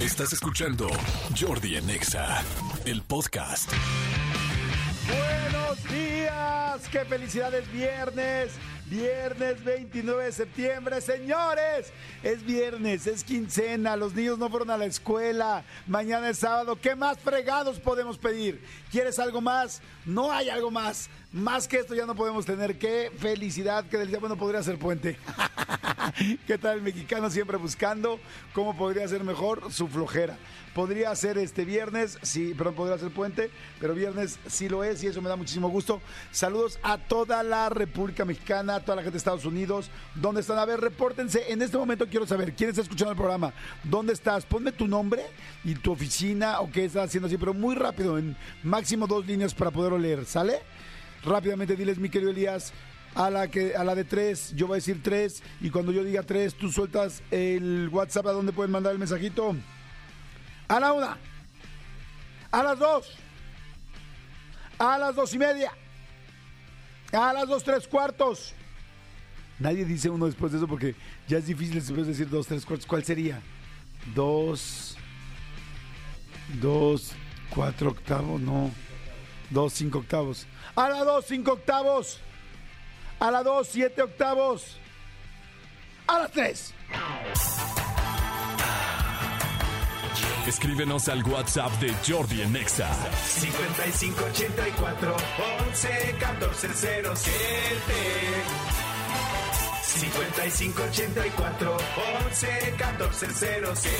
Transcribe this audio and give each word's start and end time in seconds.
Estás 0.00 0.32
escuchando 0.32 0.88
Jordi 1.38 1.76
en 1.76 1.90
Exa, 1.90 2.42
el 2.86 3.02
podcast. 3.02 3.70
Buenos 5.06 5.84
días, 5.90 6.88
qué 6.90 7.04
felicidad 7.04 7.52
es 7.52 7.70
viernes. 7.70 8.52
Viernes 8.86 9.62
29 9.62 10.24
de 10.24 10.32
septiembre, 10.32 11.00
señores. 11.02 11.92
Es 12.22 12.42
viernes, 12.42 13.06
es 13.06 13.22
quincena, 13.22 13.94
los 13.94 14.14
niños 14.14 14.38
no 14.38 14.48
fueron 14.48 14.70
a 14.70 14.78
la 14.78 14.86
escuela. 14.86 15.64
Mañana 15.86 16.30
es 16.30 16.38
sábado. 16.38 16.76
¿Qué 16.76 16.96
más 16.96 17.18
fregados 17.18 17.78
podemos 17.78 18.16
pedir? 18.16 18.64
¿Quieres 18.90 19.18
algo 19.18 19.42
más? 19.42 19.82
No 20.06 20.32
hay 20.32 20.48
algo 20.48 20.70
más. 20.70 21.10
Más 21.30 21.68
que 21.68 21.76
esto 21.76 21.94
ya 21.94 22.06
no 22.06 22.14
podemos 22.14 22.46
tener. 22.46 22.78
Qué 22.78 23.12
felicidad, 23.18 23.84
qué 23.84 23.98
día 24.06 24.18
Bueno, 24.18 24.36
podría 24.36 24.62
ser 24.62 24.78
puente. 24.78 25.18
¿Qué 26.46 26.58
tal 26.58 26.78
el 26.78 26.82
mexicano 26.82 27.30
siempre 27.30 27.56
buscando 27.56 28.20
cómo 28.52 28.76
podría 28.76 29.06
ser 29.08 29.24
mejor 29.24 29.72
su 29.72 29.88
flojera? 29.88 30.36
Podría 30.74 31.14
ser 31.16 31.36
este 31.38 31.64
viernes, 31.64 32.18
sí, 32.22 32.54
perdón, 32.56 32.74
podría 32.74 32.98
ser 32.98 33.10
puente, 33.10 33.50
pero 33.80 33.94
viernes 33.94 34.38
sí 34.46 34.68
lo 34.68 34.84
es 34.84 35.02
y 35.02 35.08
eso 35.08 35.20
me 35.20 35.28
da 35.28 35.36
muchísimo 35.36 35.68
gusto. 35.68 36.00
Saludos 36.30 36.78
a 36.82 36.98
toda 36.98 37.42
la 37.42 37.68
República 37.68 38.24
Mexicana, 38.24 38.76
a 38.76 38.80
toda 38.80 38.96
la 38.96 39.02
gente 39.02 39.14
de 39.14 39.18
Estados 39.18 39.44
Unidos. 39.44 39.90
¿Dónde 40.14 40.42
están? 40.42 40.58
A 40.58 40.64
ver, 40.64 40.80
repórtense. 40.80 41.50
En 41.50 41.60
este 41.62 41.76
momento 41.76 42.06
quiero 42.06 42.26
saber 42.26 42.52
quién 42.52 42.70
está 42.70 42.82
escuchando 42.82 43.12
el 43.12 43.18
programa. 43.18 43.52
¿Dónde 43.82 44.12
estás? 44.12 44.46
Ponme 44.46 44.70
tu 44.70 44.86
nombre 44.86 45.22
y 45.64 45.74
tu 45.74 45.92
oficina 45.92 46.60
o 46.60 46.70
qué 46.70 46.84
estás 46.84 47.06
haciendo 47.06 47.26
así, 47.26 47.36
pero 47.36 47.52
muy 47.52 47.74
rápido, 47.74 48.16
en 48.18 48.36
máximo 48.62 49.06
dos 49.06 49.26
líneas 49.26 49.54
para 49.54 49.72
poderlo 49.72 49.98
leer. 49.98 50.24
¿Sale? 50.24 50.60
Rápidamente 51.24 51.76
diles, 51.76 51.98
mi 51.98 52.08
querido 52.08 52.30
Elías, 52.30 52.72
a 53.14 53.30
la 53.30 53.48
que 53.48 53.74
a 53.74 53.84
la 53.84 53.94
de 53.94 54.04
tres, 54.04 54.52
yo 54.54 54.66
voy 54.66 54.74
a 54.74 54.76
decir 54.76 55.02
tres 55.02 55.42
y 55.60 55.70
cuando 55.70 55.92
yo 55.92 56.04
diga 56.04 56.22
tres, 56.22 56.54
tú 56.54 56.70
sueltas 56.70 57.22
el 57.30 57.88
WhatsApp 57.92 58.26
a 58.26 58.32
donde 58.32 58.52
pueden 58.52 58.70
mandar 58.70 58.92
el 58.92 58.98
mensajito. 58.98 59.56
A 60.68 60.80
la 60.80 60.92
una. 60.92 61.18
A 62.50 62.62
las 62.62 62.78
dos. 62.78 63.16
A 64.78 64.98
las 64.98 65.14
dos 65.14 65.34
y 65.34 65.38
media. 65.38 65.72
A 67.12 67.32
las 67.32 67.48
dos 67.48 67.64
tres 67.64 67.86
cuartos. 67.88 68.54
Nadie 69.58 69.84
dice 69.84 70.08
uno 70.08 70.26
después 70.26 70.52
de 70.52 70.58
eso 70.58 70.68
porque 70.68 70.94
ya 71.28 71.38
es 71.38 71.46
difícil 71.46 71.74
después 71.74 72.06
decir 72.06 72.28
dos 72.28 72.46
tres 72.46 72.64
cuartos. 72.64 72.86
¿Cuál 72.86 73.04
sería? 73.04 73.42
Dos. 74.14 74.96
Dos. 76.60 77.12
Cuatro 77.50 77.90
octavos, 77.90 78.40
no. 78.40 78.70
Dos 79.50 79.72
cinco 79.72 79.98
octavos. 79.98 80.46
A 80.76 80.88
la 80.88 81.04
dos 81.04 81.24
cinco 81.26 81.52
octavos. 81.52 82.20
A 83.20 83.30
la 83.30 83.42
dos 83.42 83.68
siete 83.68 84.02
octavos. 84.02 84.78
A 86.06 86.18
las 86.20 86.30
tres. 86.32 86.74
Escríbenos 90.46 91.08
al 91.08 91.22
WhatsApp 91.22 91.70
de 91.80 91.94
Jordi 92.06 92.40
en 92.42 92.56
Exa. 92.56 92.88
5584 93.24 95.16
11 95.68 96.16
14 96.18 96.68
07 96.74 97.30
5584 99.82 101.76
11 102.24 102.74
14 102.78 103.26
07 103.74 103.92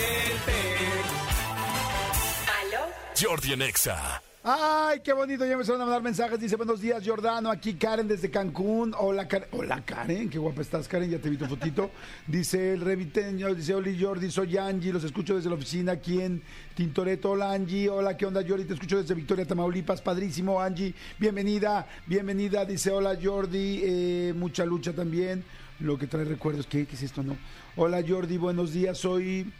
¿Aló? 2.60 2.86
Jordi 3.20 3.52
en 3.52 3.62
Exa. 3.62 4.22
Ay, 4.42 5.00
qué 5.04 5.12
bonito, 5.12 5.44
ya 5.44 5.48
me 5.48 5.52
empezaron 5.52 5.82
a 5.82 5.84
mandar 5.84 6.02
mensajes. 6.02 6.40
Dice, 6.40 6.56
buenos 6.56 6.80
días, 6.80 7.06
Jordano. 7.06 7.50
Aquí 7.50 7.74
Karen 7.74 8.08
desde 8.08 8.30
Cancún. 8.30 8.94
Hola, 8.98 9.28
Karen. 9.28 9.48
Hola, 9.52 9.84
Karen. 9.84 10.30
Qué 10.30 10.38
guapa 10.38 10.62
estás, 10.62 10.88
Karen. 10.88 11.10
Ya 11.10 11.18
te 11.18 11.28
vi 11.28 11.36
tu 11.36 11.44
fotito. 11.44 11.90
Dice 12.26 12.72
el 12.72 12.80
reviteño, 12.80 13.54
dice, 13.54 13.74
Oli 13.74 14.02
Jordi, 14.02 14.30
soy 14.30 14.56
Angie. 14.56 14.94
Los 14.94 15.04
escucho 15.04 15.36
desde 15.36 15.50
la 15.50 15.56
oficina 15.56 15.92
aquí 15.92 16.22
en 16.22 16.42
Tintoretto. 16.74 17.32
Hola, 17.32 17.52
Angie. 17.52 17.90
Hola, 17.90 18.16
¿qué 18.16 18.24
onda, 18.24 18.42
Jordi? 18.46 18.64
Te 18.64 18.72
escucho 18.72 18.96
desde 18.96 19.14
Victoria, 19.14 19.44
Tamaulipas. 19.44 20.00
Padrísimo, 20.00 20.58
Angie. 20.58 20.94
Bienvenida, 21.18 21.86
bienvenida. 22.06 22.64
Dice, 22.64 22.90
hola, 22.90 23.18
Jordi. 23.22 23.82
Eh, 23.84 24.34
mucha 24.34 24.64
lucha 24.64 24.94
también. 24.94 25.44
Lo 25.80 25.98
que 25.98 26.06
trae 26.06 26.24
recuerdos. 26.24 26.66
¿Qué, 26.66 26.86
¿Qué 26.86 26.94
es 26.94 27.02
esto, 27.02 27.22
no? 27.22 27.36
Hola, 27.76 28.02
Jordi. 28.08 28.38
Buenos 28.38 28.72
días. 28.72 28.96
Soy... 28.96 29.52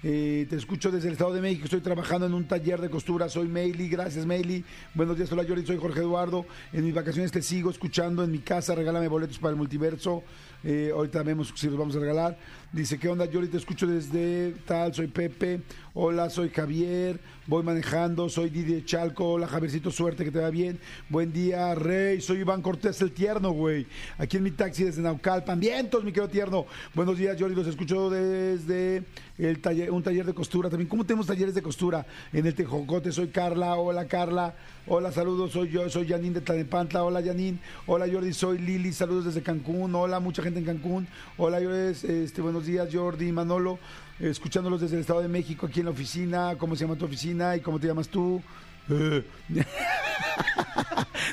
Eh, 0.00 0.46
te 0.48 0.54
escucho 0.54 0.92
desde 0.92 1.08
el 1.08 1.14
Estado 1.14 1.32
de 1.32 1.40
México, 1.40 1.64
estoy 1.64 1.80
trabajando 1.80 2.26
en 2.26 2.32
un 2.32 2.46
taller 2.46 2.80
de 2.80 2.88
costura, 2.88 3.28
soy 3.28 3.48
Meili, 3.48 3.88
gracias 3.88 4.24
Meili, 4.26 4.64
buenos 4.94 5.16
días, 5.16 5.32
hola 5.32 5.44
Jordi, 5.46 5.66
soy 5.66 5.76
Jorge 5.76 5.98
Eduardo, 5.98 6.46
en 6.72 6.84
mis 6.84 6.94
vacaciones 6.94 7.32
te 7.32 7.42
sigo 7.42 7.68
escuchando 7.68 8.22
en 8.22 8.30
mi 8.30 8.38
casa, 8.38 8.76
regálame 8.76 9.08
boletos 9.08 9.40
para 9.40 9.50
el 9.50 9.56
multiverso, 9.56 10.22
eh, 10.62 10.92
ahorita 10.94 11.24
vemos 11.24 11.52
si 11.56 11.66
los 11.66 11.76
vamos 11.76 11.96
a 11.96 11.98
regalar, 11.98 12.38
dice, 12.72 12.98
¿qué 12.98 13.08
onda 13.08 13.26
Jordi? 13.32 13.48
Te 13.48 13.56
escucho 13.56 13.86
desde 13.86 14.52
tal, 14.66 14.94
soy 14.94 15.06
Pepe, 15.06 15.62
hola, 15.94 16.28
soy 16.28 16.50
Javier, 16.50 17.18
voy 17.46 17.62
manejando, 17.62 18.28
soy 18.28 18.50
Didi 18.50 18.74
de 18.74 18.84
Chalco, 18.84 19.32
hola 19.32 19.48
Javiercito, 19.48 19.90
suerte, 19.90 20.24
que 20.24 20.30
te 20.30 20.38
va 20.38 20.50
bien, 20.50 20.78
buen 21.08 21.32
día 21.32 21.74
Rey, 21.74 22.20
soy 22.20 22.40
Iván 22.40 22.60
Cortés 22.62 23.00
el 23.00 23.12
Tierno, 23.12 23.52
güey, 23.52 23.86
aquí 24.18 24.36
en 24.36 24.42
mi 24.42 24.50
taxi 24.50 24.84
desde 24.84 25.02
Naucalpan, 25.02 25.58
vientos, 25.58 26.04
mi 26.04 26.12
querido 26.12 26.28
Tierno, 26.28 26.66
buenos 26.94 27.16
días 27.16 27.36
Jordi, 27.38 27.54
los 27.54 27.66
escucho 27.66 28.10
desde 28.10 29.04
el 29.38 29.60
taller, 29.60 29.90
un 29.90 30.02
taller 30.02 30.26
de 30.26 30.34
costura 30.34 30.68
también. 30.68 30.88
¿Cómo 30.88 31.04
tenemos 31.04 31.26
talleres 31.26 31.54
de 31.54 31.62
costura 31.62 32.04
en 32.32 32.44
el 32.44 32.54
Tejocote? 32.54 33.12
Soy 33.12 33.28
Carla, 33.28 33.76
hola 33.76 34.06
Carla, 34.08 34.54
hola, 34.86 35.12
saludos, 35.12 35.52
soy 35.52 35.70
yo, 35.70 35.88
soy 35.88 36.08
Janine 36.08 36.34
de 36.34 36.40
Tlanepantla, 36.40 37.04
hola 37.04 37.22
Janine, 37.22 37.58
hola 37.86 38.06
Jordi, 38.12 38.32
soy 38.32 38.58
Lili, 38.58 38.92
saludos 38.92 39.26
desde 39.26 39.42
Cancún, 39.42 39.94
hola, 39.94 40.18
mucha 40.20 40.42
gente 40.42 40.58
en 40.58 40.66
Cancún, 40.66 41.06
hola 41.36 41.58
Jordi, 41.62 41.90
este, 41.90 42.42
buenos 42.58 42.66
días 42.66 42.88
Jordi, 42.92 43.30
Manolo, 43.30 43.78
eh, 44.18 44.30
escuchándolos 44.30 44.80
desde 44.80 44.96
el 44.96 45.02
Estado 45.02 45.20
de 45.20 45.28
México, 45.28 45.66
aquí 45.66 45.78
en 45.78 45.86
la 45.86 45.92
oficina, 45.92 46.56
¿cómo 46.58 46.74
se 46.74 46.84
llama 46.84 46.98
tu 46.98 47.04
oficina 47.04 47.54
y 47.54 47.60
cómo 47.60 47.78
te 47.78 47.86
llamas 47.86 48.08
tú? 48.08 48.42
Eh. 48.90 49.24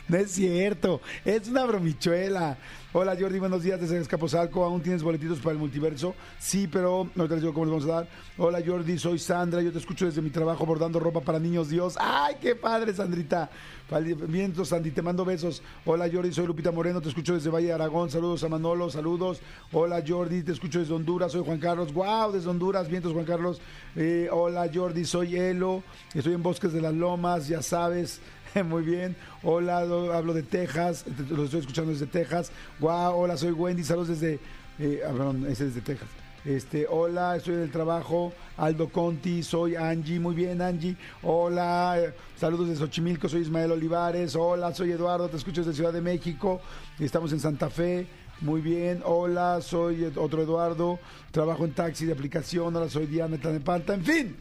no 0.08 0.18
es 0.18 0.30
cierto, 0.30 1.02
es 1.24 1.48
una 1.48 1.66
bromichuela. 1.66 2.60
Hola 2.98 3.18
Jordi, 3.20 3.40
buenos 3.40 3.62
días 3.62 3.82
desde 3.82 4.00
Escaposalco. 4.00 4.64
¿Aún 4.64 4.82
tienes 4.82 5.04
boletitos 5.04 5.40
para 5.40 5.52
el 5.52 5.58
multiverso? 5.58 6.16
Sí, 6.40 6.66
pero 6.66 7.10
no 7.14 7.28
te 7.28 7.36
digo 7.36 7.54
cómo 7.54 7.66
les 7.66 7.74
vamos 7.74 7.90
a 7.90 7.94
dar. 7.94 8.08
Hola 8.38 8.62
Jordi, 8.66 8.98
soy 8.98 9.20
Sandra. 9.20 9.62
Yo 9.62 9.74
te 9.74 9.80
escucho 9.80 10.06
desde 10.06 10.22
mi 10.22 10.30
trabajo 10.30 10.66
bordando 10.66 10.98
ropa 10.98 11.20
para 11.20 11.38
niños 11.38 11.68
Dios. 11.68 11.98
¡Ay, 12.00 12.36
qué 12.40 12.56
padre, 12.56 12.94
Sandrita! 12.94 13.50
Vientos, 14.30 14.70
Sandy, 14.70 14.92
te 14.92 15.02
mando 15.02 15.26
besos. 15.26 15.62
Hola 15.84 16.10
Jordi, 16.10 16.32
soy 16.32 16.48
Lupita 16.48 16.72
Moreno. 16.72 17.02
Te 17.02 17.10
escucho 17.10 17.34
desde 17.34 17.50
Valle 17.50 17.68
de 17.68 17.74
Aragón. 17.74 18.10
Saludos 18.10 18.46
a 18.46 18.48
Manolo, 18.48 18.90
saludos. 18.90 19.42
Hola 19.74 20.02
Jordi, 20.08 20.44
te 20.44 20.54
escucho 20.54 20.80
desde 20.80 20.94
Honduras. 20.94 21.34
Soy 21.34 21.44
Juan 21.44 21.60
Carlos. 21.60 21.94
¡Wow! 21.94 22.32
Desde 22.32 22.50
Honduras, 22.50 22.88
vientos, 22.88 23.12
Juan 23.12 23.26
Carlos. 23.26 23.60
Eh, 23.98 24.30
hola 24.32 24.70
Jordi, 24.74 25.04
soy 25.04 25.36
Elo. 25.36 25.84
Estoy 26.14 26.34
en 26.34 26.42
Bosques 26.42 26.72
de 26.72 26.80
las 26.80 26.94
Lomas, 26.94 27.50
ya 27.50 27.62
sabes. 27.62 28.22
Muy 28.64 28.84
bien. 28.84 29.16
Hola, 29.44 29.80
hablo 29.80 30.34
de 30.34 30.44
Texas. 30.44 31.06
Lo 31.30 31.44
estoy 31.44 31.60
escuchando 31.60 31.92
desde 31.92 32.08
Texas. 32.08 32.52
Wow, 32.80 33.16
hola, 33.16 33.38
soy 33.38 33.52
Wendy. 33.52 33.84
Saludos 33.84 34.08
desde. 34.20 34.40
Eh, 34.80 35.02
ah, 35.06 35.12
perdón, 35.12 35.44
ese 35.44 35.68
es 35.68 35.76
desde 35.76 35.82
Texas. 35.82 36.08
Este, 36.46 36.86
hola, 36.88 37.36
estoy 37.36 37.56
en 37.56 37.62
el 37.62 37.72
trabajo. 37.72 38.32
Aldo 38.58 38.90
Conti, 38.90 39.44
soy 39.44 39.76
Angie. 39.76 40.20
Muy 40.20 40.36
bien, 40.36 40.62
Angie. 40.62 40.96
Hola, 41.24 42.14
saludos 42.38 42.70
de 42.70 42.76
Xochimilco. 42.76 43.28
Soy 43.28 43.42
Ismael 43.42 43.72
Olivares. 43.72 44.36
Hola, 44.36 44.74
soy 44.74 44.92
Eduardo. 44.92 45.28
Te 45.28 45.38
escucho 45.38 45.62
desde 45.62 45.74
Ciudad 45.74 45.92
de 45.92 46.02
México. 46.02 46.62
Estamos 47.00 47.34
en 47.34 47.40
Santa 47.42 47.70
Fe. 47.70 48.08
Muy 48.42 48.60
bien, 48.60 49.02
hola, 49.06 49.62
soy 49.62 50.12
otro 50.18 50.42
Eduardo, 50.42 51.00
trabajo 51.32 51.64
en 51.64 51.72
taxi 51.72 52.06
de 52.06 52.12
aplicación, 52.12 52.76
ahora 52.76 52.90
soy 52.90 53.06
Diana 53.06 53.38
Tlanepanta, 53.38 53.94
en 53.94 54.04
fin. 54.04 54.36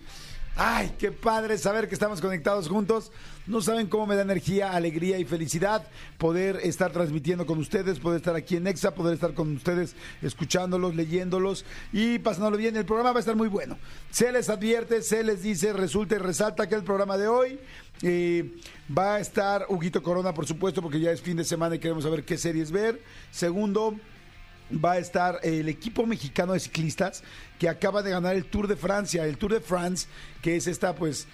Ay, 0.57 0.95
qué 0.99 1.11
padre 1.11 1.59
saber 1.59 1.89
que 1.89 1.95
estamos 1.95 2.21
conectados 2.21 2.69
juntos. 2.69 3.11
No 3.47 3.61
saben 3.61 3.89
cómo 3.89 4.07
me 4.07 4.17
da 4.17 4.23
energía, 4.23 4.73
alegría 4.73 5.19
y 5.19 5.25
felicidad 5.27 5.87
poder 6.17 6.61
estar 6.63 6.93
transmitiendo 6.93 7.45
con 7.45 7.59
ustedes, 7.59 8.01
poder 8.01 8.19
estar 8.19 8.35
aquí 8.35 8.57
en 8.57 8.67
Exa, 8.67 8.95
poder 8.95 9.15
estar 9.15 9.35
con 9.35 9.57
ustedes 9.57 9.95
escuchándolos, 10.23 10.95
leyéndolos 10.95 11.67
y 11.93 12.19
pasándolo 12.21 12.57
bien. 12.57 12.75
El 12.77 12.87
programa 12.87 13.13
va 13.13 13.19
a 13.19 13.21
estar 13.21 13.37
muy 13.37 13.49
bueno. 13.49 13.77
Se 14.11 14.33
les 14.33 14.49
advierte, 14.49 15.03
se 15.03 15.23
les 15.23 15.43
dice, 15.43 15.75
resulta 15.75 16.15
y 16.15 16.19
resalta 16.19 16.67
que 16.69 16.75
el 16.75 16.85
programa 16.85 17.19
de 17.19 17.29
hoy 17.29 17.59
eh, 18.01 18.51
va 18.97 19.17
a 19.17 19.21
estar 19.21 19.67
Huguito 19.69 20.03
Corona, 20.03 20.33
por 20.33 20.47
supuesto, 20.47 20.81
porque 20.81 21.01
ya 21.01 21.11
es 21.11 21.21
fin 21.21 21.37
de 21.37 21.45
semana 21.45 21.75
y 21.75 21.79
queremos 21.79 22.05
saber 22.05 22.25
qué 22.25 22.39
series 22.39 22.71
ver. 22.71 23.03
Segundo, 23.31 23.95
va 24.73 24.93
a 24.93 24.99
estar 24.99 25.39
el 25.43 25.69
equipo 25.69 26.07
mexicano 26.07 26.55
de 26.55 26.61
ciclistas 26.61 27.23
que 27.59 27.69
acaba 27.69 28.03
de 28.03 28.11
ganar 28.11 28.35
el 28.37 28.47
Tour 28.47 28.69
de 28.69 28.77
Francia, 28.77 29.27
el 29.27 29.37
Tour 29.37 29.53
de 29.53 29.61
France, 29.61 30.09
que 30.41 30.57
es 30.57 30.67
esta, 30.67 30.95
pues, 30.95 31.27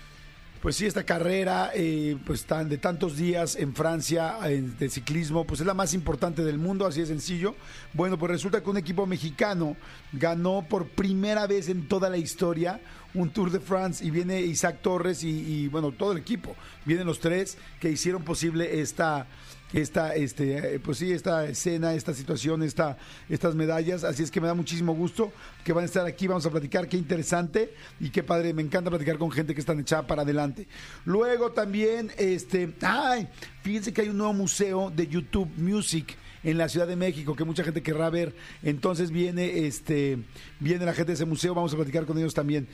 pues 0.60 0.76
sí, 0.76 0.84
esta 0.84 1.04
carrera 1.04 1.70
eh, 1.74 2.18
pues 2.26 2.44
tan, 2.44 2.68
de 2.68 2.76
tantos 2.76 3.16
días 3.16 3.56
en 3.56 3.74
Francia 3.74 4.36
eh, 4.44 4.60
de 4.60 4.90
ciclismo, 4.90 5.46
pues 5.46 5.60
es 5.60 5.66
la 5.66 5.74
más 5.74 5.94
importante 5.94 6.44
del 6.44 6.58
mundo, 6.58 6.86
así 6.86 7.00
de 7.00 7.06
sencillo. 7.06 7.54
Bueno, 7.94 8.18
pues 8.18 8.30
resulta 8.30 8.62
que 8.62 8.68
un 8.68 8.76
equipo 8.76 9.06
mexicano 9.06 9.76
ganó 10.12 10.66
por 10.68 10.88
primera 10.88 11.46
vez 11.46 11.68
en 11.68 11.88
toda 11.88 12.10
la 12.10 12.18
historia 12.18 12.80
un 13.14 13.30
Tour 13.30 13.50
de 13.50 13.58
France 13.58 14.04
y 14.04 14.10
viene 14.10 14.40
Isaac 14.42 14.80
Torres 14.82 15.24
y, 15.24 15.30
y 15.30 15.68
bueno, 15.68 15.92
todo 15.92 16.12
el 16.12 16.18
equipo, 16.18 16.54
vienen 16.84 17.06
los 17.06 17.20
tres 17.20 17.56
que 17.80 17.90
hicieron 17.90 18.22
posible 18.22 18.80
esta 18.80 19.26
esta, 19.72 20.14
este, 20.14 20.74
eh, 20.74 20.80
pues 20.80 20.98
sí, 20.98 21.12
esta 21.12 21.46
escena, 21.46 21.94
esta 21.94 22.14
situación, 22.14 22.62
esta, 22.62 22.96
estas 23.28 23.54
medallas. 23.54 24.04
Así 24.04 24.22
es 24.22 24.30
que 24.30 24.40
me 24.40 24.46
da 24.46 24.54
muchísimo 24.54 24.94
gusto 24.94 25.32
que 25.64 25.72
van 25.72 25.82
a 25.82 25.86
estar 25.86 26.06
aquí, 26.06 26.26
vamos 26.26 26.46
a 26.46 26.50
platicar, 26.50 26.88
qué 26.88 26.96
interesante 26.96 27.74
y 28.00 28.10
qué 28.10 28.22
padre, 28.22 28.52
me 28.52 28.62
encanta 28.62 28.90
platicar 28.90 29.18
con 29.18 29.30
gente 29.30 29.54
que 29.54 29.60
están 29.60 29.80
echada 29.80 30.06
para 30.06 30.22
adelante. 30.22 30.66
Luego 31.04 31.52
también, 31.52 32.10
este, 32.16 32.74
ay, 32.82 33.28
fíjense 33.62 33.92
que 33.92 34.02
hay 34.02 34.08
un 34.08 34.18
nuevo 34.18 34.32
museo 34.32 34.90
de 34.90 35.06
YouTube 35.06 35.50
Music 35.56 36.16
en 36.42 36.58
la 36.58 36.68
Ciudad 36.68 36.86
de 36.86 36.96
México 36.96 37.34
que 37.34 37.44
mucha 37.44 37.64
gente 37.64 37.82
querrá 37.82 38.10
ver. 38.10 38.34
Entonces 38.62 39.10
viene 39.10 39.66
este 39.66 40.18
viene 40.58 40.84
la 40.84 40.94
gente 40.94 41.12
de 41.12 41.14
ese 41.14 41.24
museo, 41.24 41.54
vamos 41.54 41.72
a 41.72 41.76
platicar 41.76 42.06
con 42.06 42.18
ellos 42.18 42.34
también. 42.34 42.68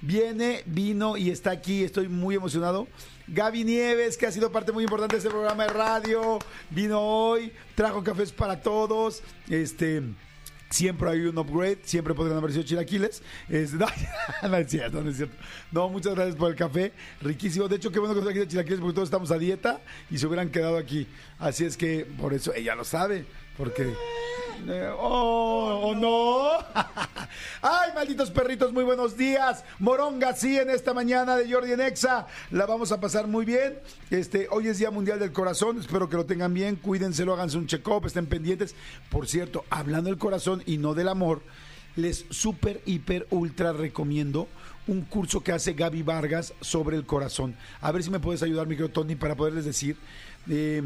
Viene, 0.00 0.62
vino 0.66 1.16
y 1.16 1.30
está 1.30 1.50
aquí, 1.50 1.84
estoy 1.84 2.08
muy 2.08 2.34
emocionado. 2.34 2.88
Gaby 3.28 3.64
Nieves, 3.64 4.16
que 4.16 4.26
ha 4.26 4.32
sido 4.32 4.50
parte 4.50 4.72
muy 4.72 4.84
importante 4.84 5.14
de 5.14 5.18
este 5.18 5.30
programa 5.30 5.64
de 5.64 5.70
radio, 5.70 6.38
vino 6.70 7.00
hoy, 7.00 7.52
trajo 7.74 8.02
cafés 8.02 8.32
para 8.32 8.60
todos. 8.60 9.22
Este 9.48 10.02
siempre 10.72 11.10
hay 11.10 11.20
un 11.20 11.38
upgrade, 11.38 11.78
siempre 11.84 12.14
podrían 12.14 12.38
haber 12.38 12.52
sido 12.52 12.64
chilaquiles. 12.64 13.22
Es, 13.48 13.72
no, 13.74 13.86
no 14.42 14.56
es 14.56 14.70
cierto, 14.70 15.02
no 15.02 15.10
es 15.10 15.16
cierto. 15.16 15.36
No, 15.70 15.88
muchas 15.88 16.14
gracias 16.14 16.36
por 16.36 16.50
el 16.50 16.56
café, 16.56 16.92
riquísimo. 17.20 17.68
De 17.68 17.76
hecho, 17.76 17.90
qué 17.90 17.98
bueno 17.98 18.14
que 18.14 18.28
aquí 18.28 18.38
de 18.38 18.48
chilaquiles 18.48 18.80
porque 18.80 18.94
todos 18.94 19.08
estamos 19.08 19.30
a 19.30 19.38
dieta 19.38 19.80
y 20.10 20.18
se 20.18 20.26
hubieran 20.26 20.50
quedado 20.50 20.76
aquí. 20.76 21.06
Así 21.38 21.64
es 21.64 21.76
que 21.76 22.06
por 22.18 22.34
eso 22.34 22.52
ella 22.54 22.74
lo 22.74 22.84
sabe, 22.84 23.24
porque... 23.56 23.92
eh, 24.68 24.90
oh, 24.98 25.80
oh, 25.84 25.94
no. 25.94 26.50
Ay, 27.62 27.90
malditos 27.94 28.30
perritos, 28.30 28.72
muy 28.72 28.84
buenos 28.84 29.16
días. 29.16 29.64
Moronga, 29.78 30.34
sí, 30.34 30.58
en 30.58 30.70
esta 30.70 30.94
mañana 30.94 31.36
de 31.36 31.50
Jordi 31.50 31.72
en 31.72 31.80
Exa. 31.80 32.26
La 32.50 32.66
vamos 32.66 32.92
a 32.92 33.00
pasar 33.00 33.26
muy 33.26 33.44
bien. 33.44 33.78
Este, 34.10 34.48
hoy 34.50 34.68
es 34.68 34.78
Día 34.78 34.90
Mundial 34.90 35.18
del 35.18 35.32
Corazón. 35.32 35.78
Espero 35.78 36.08
que 36.08 36.16
lo 36.16 36.26
tengan 36.26 36.54
bien. 36.54 36.76
Cuídenselo, 36.76 37.34
háganse 37.34 37.58
un 37.58 37.66
check-up, 37.66 38.06
estén 38.06 38.26
pendientes. 38.26 38.74
Por 39.10 39.26
cierto, 39.26 39.64
hablando 39.70 40.10
del 40.10 40.18
corazón 40.18 40.62
y 40.66 40.78
no 40.78 40.94
del 40.94 41.08
amor, 41.08 41.42
les 41.96 42.24
súper, 42.30 42.80
hiper, 42.86 43.26
ultra 43.30 43.72
recomiendo 43.72 44.48
un 44.86 45.02
curso 45.02 45.42
que 45.42 45.52
hace 45.52 45.74
Gaby 45.74 46.02
Vargas 46.02 46.54
sobre 46.60 46.96
el 46.96 47.06
corazón. 47.06 47.54
A 47.80 47.92
ver 47.92 48.02
si 48.02 48.10
me 48.10 48.20
puedes 48.20 48.42
ayudar, 48.42 48.66
micro 48.66 48.88
Tony, 48.88 49.14
para 49.14 49.36
poderles 49.36 49.64
decir. 49.64 49.96
eh, 50.48 50.82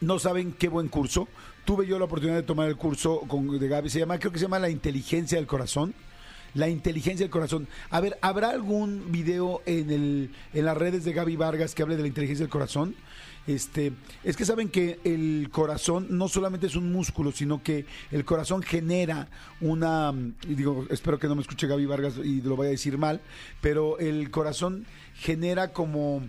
no 0.00 0.18
saben 0.18 0.52
qué 0.52 0.68
buen 0.68 0.88
curso. 0.88 1.28
Tuve 1.70 1.86
yo 1.86 2.00
la 2.00 2.06
oportunidad 2.06 2.36
de 2.36 2.42
tomar 2.42 2.68
el 2.68 2.76
curso 2.76 3.20
con, 3.28 3.56
de 3.56 3.68
Gaby. 3.68 3.88
Se 3.90 4.00
llama, 4.00 4.18
creo 4.18 4.32
que 4.32 4.40
se 4.40 4.46
llama 4.46 4.58
La 4.58 4.70
Inteligencia 4.70 5.38
del 5.38 5.46
Corazón. 5.46 5.94
La 6.52 6.68
inteligencia 6.68 7.24
del 7.24 7.30
corazón. 7.30 7.68
A 7.90 8.00
ver, 8.00 8.18
¿habrá 8.22 8.50
algún 8.50 9.12
video 9.12 9.62
en, 9.66 9.88
el, 9.92 10.30
en 10.52 10.64
las 10.64 10.76
redes 10.76 11.04
de 11.04 11.12
Gaby 11.12 11.36
Vargas 11.36 11.76
que 11.76 11.84
hable 11.84 11.94
de 11.94 12.02
la 12.02 12.08
inteligencia 12.08 12.42
del 12.42 12.50
corazón? 12.50 12.96
Este, 13.46 13.92
es 14.24 14.36
que 14.36 14.44
saben 14.44 14.68
que 14.68 14.98
el 15.04 15.48
corazón 15.52 16.08
no 16.10 16.26
solamente 16.26 16.66
es 16.66 16.74
un 16.74 16.90
músculo, 16.90 17.30
sino 17.30 17.62
que 17.62 17.86
el 18.10 18.24
corazón 18.24 18.64
genera 18.64 19.28
una, 19.60 20.12
digo, 20.48 20.86
espero 20.90 21.20
que 21.20 21.28
no 21.28 21.36
me 21.36 21.42
escuche 21.42 21.68
Gaby 21.68 21.86
Vargas 21.86 22.14
y 22.16 22.42
lo 22.42 22.56
vaya 22.56 22.70
a 22.70 22.72
decir 22.72 22.98
mal, 22.98 23.20
pero 23.60 23.96
el 24.00 24.32
corazón 24.32 24.86
genera 25.14 25.72
como 25.72 26.20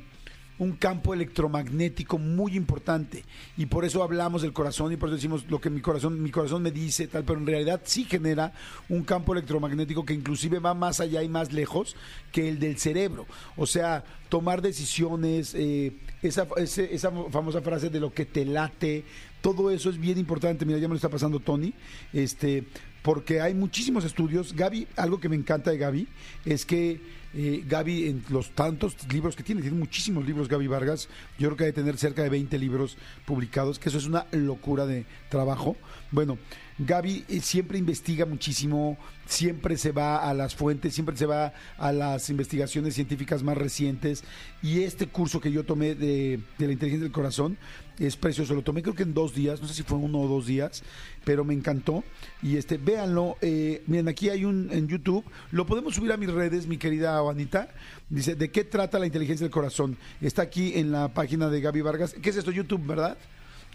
un 0.62 0.74
campo 0.74 1.16
electromagnético 1.16 2.20
muy 2.20 2.56
importante. 2.56 3.26
Y 3.58 3.66
por 3.66 3.84
eso 3.84 4.04
hablamos 4.04 4.44
del 4.44 4.54
corazón 4.54 4.92
y 4.92 4.96
por 4.96 5.10
eso 5.10 5.16
decimos 5.16 5.46
lo 5.50 5.60
que 5.60 5.72
mi 5.72 5.82
corazón 5.82 6.22
mi 6.22 6.30
corazón 6.30 6.62
me 6.62 6.70
dice 6.70 7.08
tal 7.08 7.24
pero 7.24 7.40
en 7.40 7.48
realidad 7.48 7.82
sí 7.84 8.04
genera 8.04 8.54
un 8.88 9.04
campo 9.04 9.34
electromagnético 9.34 10.06
que 10.06 10.14
inclusive 10.14 10.60
va 10.60 10.76
más 10.76 11.00
allá 11.00 11.24
y 11.24 11.30
más 11.30 11.52
lejos 11.52 11.96
que 12.32 12.48
el 12.48 12.60
del 12.60 12.78
cerebro. 12.78 13.26
O 13.58 13.66
sea 13.66 14.04
tomar 14.30 14.62
decisiones 14.62 15.56
eh, 15.56 15.94
esa, 16.22 16.48
esa 16.56 17.12
famosa 17.32 17.62
frase 17.62 17.90
de 17.90 18.00
lo 18.00 18.14
que 18.14 18.28
te 18.28 18.46
late 18.46 19.04
todo 19.42 19.72
eso 19.72 19.90
es 19.90 20.00
bien 20.00 20.20
importante. 20.20 20.64
Mira 20.68 20.78
ya 20.78 20.88
me 20.88 20.94
lo 20.94 20.98
está 20.98 21.10
pasando 21.10 21.40
Tony 21.40 21.74
este 22.14 22.66
porque 23.02 23.42
hay 23.42 23.56
muchísimos 23.56 24.06
estudios. 24.06 24.54
Gaby 24.54 24.88
algo 24.96 25.20
que 25.20 25.28
me 25.28 25.36
encanta 25.36 25.72
de 25.72 25.80
Gaby 25.80 26.08
es 26.46 26.68
que 26.68 27.02
eh, 27.34 27.64
Gaby, 27.68 28.08
en 28.08 28.24
los 28.30 28.52
tantos 28.52 28.96
libros 29.12 29.36
que 29.36 29.44
tiene, 29.44 29.62
tiene 29.62 29.78
muchísimos 29.78 30.26
libros 30.26 30.48
Gaby 30.48 30.68
Vargas, 30.68 31.08
yo 31.40 31.48
creo 31.50 31.58
que 31.58 31.64
debe 31.66 31.74
tener 31.76 31.98
cerca 31.98 32.24
de 32.24 32.30
20 32.30 32.58
libros 32.60 32.98
publicados, 33.26 33.80
que 33.80 33.90
eso 33.90 33.98
es 33.98 34.06
una 34.06 34.26
locura 34.32 34.86
de 34.86 35.06
trabajo. 35.30 35.78
Bueno, 36.12 36.38
Gaby 36.78 37.26
eh, 37.30 37.42
siempre 37.42 37.78
investiga 37.78 38.26
muchísimo, 38.26 38.98
siempre 39.32 39.78
se 39.78 39.92
va 39.92 40.18
a 40.18 40.34
las 40.34 40.56
fuentes, 40.56 40.94
siempre 40.94 41.16
se 41.16 41.26
va 41.26 41.54
a 41.78 41.92
las 41.94 42.30
investigaciones 42.30 42.96
científicas 42.96 43.44
más 43.44 43.58
recientes 43.58 44.24
y 44.62 44.84
este 44.84 45.08
curso 45.08 45.40
que 45.40 45.52
yo 45.52 45.64
tomé 45.64 45.96
de, 45.96 46.40
de 46.58 46.68
la 46.68 46.74
inteligencia 46.74 47.06
del 47.06 47.14
corazón 47.14 47.58
es 47.98 48.18
precioso, 48.18 48.54
lo 48.54 48.62
tomé 48.62 48.82
creo 48.82 48.94
que 48.94 49.04
en 49.04 49.14
dos 49.14 49.34
días, 49.34 49.62
no 49.62 49.68
sé 49.68 49.74
si 49.74 49.84
fue 49.84 49.98
uno 49.98 50.20
o 50.20 50.28
dos 50.28 50.48
días, 50.48 50.84
pero 51.24 51.46
me 51.46 51.54
encantó 51.54 52.04
y 52.44 52.58
este, 52.58 52.78
véanlo, 52.78 53.38
eh, 53.42 53.84
miren 53.88 54.10
aquí 54.10 54.30
hay 54.30 54.44
un 54.44 54.70
en 54.72 54.88
YouTube, 54.88 55.24
lo 55.52 55.66
podemos 55.66 55.96
subir 55.96 56.12
a 56.12 56.18
mis 56.18 56.30
redes, 56.30 56.68
mi 56.68 56.78
querida 56.78 57.20
Juanita, 57.22 57.70
dice, 58.10 58.36
¿de 58.36 58.52
qué 58.52 58.66
trata 58.66 59.00
la 59.00 59.06
inteligencia 59.06 59.46
del 59.46 59.52
corazón? 59.52 59.98
Está 60.20 60.42
aquí 60.42 60.74
en 60.76 60.92
la 60.92 61.14
página 61.14 61.48
de 61.50 61.62
Gaby 61.62 61.82
Vargas, 61.82 62.16
¿qué 62.22 62.32
es 62.32 62.36
esto? 62.36 62.52
YouTube, 62.52 62.86
¿verdad? 62.86 63.18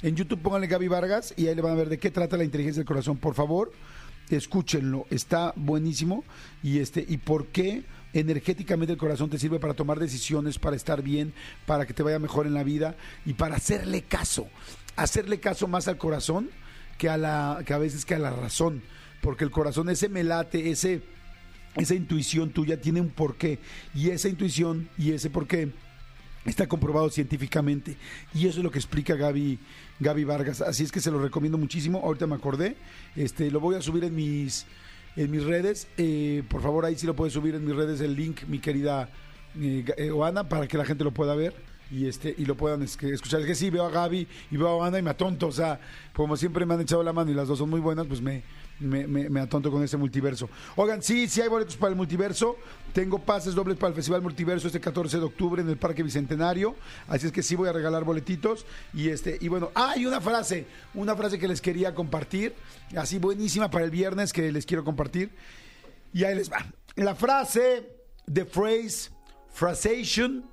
En 0.03 0.15
YouTube 0.15 0.41
pónganle 0.43 0.67
Gaby 0.67 0.89
Vargas 0.89 1.33
y 1.37 1.47
ahí 1.47 1.55
le 1.55 1.63
van 1.63 1.73
a 1.73 1.77
ver 1.77 1.89
de 1.89 1.99
qué 1.99 2.11
trata 2.11 2.37
la 2.37 2.45
inteligencia 2.45 2.81
del 2.81 2.87
corazón. 2.87 3.17
Por 3.17 3.35
favor, 3.35 3.73
escúchenlo, 4.31 5.07
está 5.11 5.53
buenísimo. 5.57 6.25
Y 6.63 6.79
este, 6.79 7.05
y 7.07 7.19
por 7.19 7.47
qué 7.47 7.85
energéticamente 8.13 8.93
el 8.93 8.99
corazón 8.99 9.31
te 9.31 9.39
sirve 9.39 9.61
para 9.61 9.75
tomar 9.75 9.99
decisiones, 9.99 10.59
para 10.59 10.77
estar 10.77 11.03
bien, 11.03 11.33
para 11.67 11.87
que 11.87 11.95
te 11.95 12.03
vaya 12.03 12.19
mejor 12.19 12.47
en 12.47 12.55
la 12.55 12.65
vida 12.65 12.97
y 13.25 13.35
para 13.35 13.57
hacerle 13.57 14.03
caso. 14.03 14.49
Hacerle 14.97 15.41
caso 15.41 15.69
más 15.69 15.89
al 15.89 15.99
corazón 15.99 16.49
que 16.99 17.09
a 17.09 17.19
la, 17.19 17.63
que 17.67 17.75
a 17.75 17.79
veces 17.79 18.05
que 18.05 18.15
a 18.15 18.19
la 18.19 18.31
razón. 18.31 18.83
Porque 19.21 19.45
el 19.45 19.51
corazón, 19.51 19.89
ese 19.89 20.09
me 20.09 20.25
late, 20.25 20.71
ese, 20.71 21.03
esa 21.77 21.95
intuición 21.95 22.51
tuya 22.51 22.81
tiene 22.81 23.01
un 23.01 23.11
porqué. 23.11 23.59
Y 23.95 24.11
esa 24.11 24.29
intuición 24.29 24.89
y 24.97 25.13
ese 25.13 25.31
porqué 25.31 25.73
Está 26.47 26.69
comprobado 26.69 27.11
científicamente 27.11 27.97
y 28.33 28.47
eso 28.47 28.59
es 28.59 28.65
lo 28.65 28.71
que 28.71 28.79
explica 28.79 29.15
Gaby, 29.15 29.59
Gaby 29.99 30.25
Vargas. 30.25 30.61
Así 30.61 30.85
es 30.85 30.93
que 30.93 31.01
se 31.01 31.11
lo 31.11 31.19
recomiendo 31.19 31.59
muchísimo. 31.59 32.01
Ahorita 32.05 32.27
me 32.27 32.37
acordé. 32.37 32.77
Este, 33.17 33.51
lo 33.51 33.59
voy 33.59 33.75
a 33.75 33.83
subir 33.83 34.05
en 34.05 34.15
mis, 34.15 34.65
en 35.17 35.31
mis 35.31 35.43
redes. 35.43 35.89
Eh, 35.97 36.45
por 36.49 36.63
favor, 36.63 36.85
ahí 36.85 36.97
sí 36.97 37.07
lo 37.07 37.17
puedes 37.17 37.35
subir 37.35 37.57
en 37.57 37.65
mis 37.65 37.75
redes 37.75 38.01
el 38.01 38.15
link, 38.15 38.45
mi 38.47 38.61
querida 38.61 39.09
eh, 39.61 39.85
eh, 39.97 40.11
Oana, 40.11 40.49
para 40.49 40.69
que 40.69 40.79
la 40.79 40.85
gente 40.85 41.03
lo 41.03 41.13
pueda 41.13 41.35
ver 41.35 41.55
y 41.91 42.07
este 42.07 42.35
y 42.37 42.45
lo 42.45 42.57
puedan 42.57 42.83
es 42.83 42.97
que, 42.97 43.13
escuchar. 43.13 43.41
Es 43.41 43.47
que 43.47 43.55
sí, 43.55 43.71
veo 43.71 43.85
a 43.85 43.91
Gaby 43.91 44.27
y 44.51 44.57
veo 44.57 44.69
a 44.69 44.75
Oana 44.77 44.99
y 44.99 45.03
me 45.03 45.11
atonto. 45.11 45.49
O 45.49 45.53
sea, 45.53 45.81
como 46.15 46.37
siempre 46.37 46.65
me 46.65 46.75
han 46.75 46.81
echado 46.81 47.03
la 47.03 47.13
mano 47.13 47.31
y 47.31 47.35
las 47.35 47.49
dos 47.49 47.59
son 47.59 47.71
muy 47.71 47.81
buenas, 47.81 48.07
pues 48.07 48.21
me, 48.21 48.43
me, 48.81 49.07
me- 49.07 49.29
me 49.31 49.41
atonto 49.41 49.71
con 49.71 49.83
ese 49.83 49.97
multiverso. 49.97 50.49
Oigan, 50.77 51.03
sí, 51.03 51.29
sí 51.29 51.41
hay 51.41 51.49
boletos 51.49 51.77
para 51.77 51.91
el 51.91 51.97
multiverso. 51.97 52.57
Tengo 52.93 53.19
pases 53.19 53.55
dobles 53.55 53.77
para 53.77 53.89
el 53.91 53.95
Festival 53.95 54.23
Multiverso 54.23 54.67
este 54.69 54.81
14 54.81 55.19
de 55.19 55.25
octubre 55.25 55.61
en 55.63 55.69
el 55.69 55.77
Parque 55.77 56.03
Bicentenario. 56.03 56.75
Así 57.09 57.27
es 57.27 57.33
que 57.33 57.43
sí 57.43 57.55
voy 57.55 57.69
a 57.69 57.73
regalar 57.73 58.05
boletitos. 58.05 58.65
Y 58.95 59.09
este, 59.11 59.39
y 59.41 59.49
bueno, 59.49 59.71
ah, 59.75 59.95
y 59.97 60.07
una 60.07 60.21
frase, 60.21 60.67
una 60.95 61.15
frase 61.17 61.39
que 61.39 61.47
les 61.49 61.61
quería 61.61 61.95
compartir, 61.95 62.55
así 62.97 63.19
buenísima 63.19 63.71
para 63.71 63.85
el 63.85 63.91
viernes 63.91 64.33
que 64.33 64.51
les 64.53 64.65
quiero 64.67 64.83
compartir. 64.85 65.31
Y 66.13 66.25
ahí 66.25 66.35
les 66.35 66.51
va. 66.51 66.65
La 66.95 67.15
frase, 67.15 67.87
the 68.33 68.45
phrase, 68.47 69.11
phrasation 69.53 70.45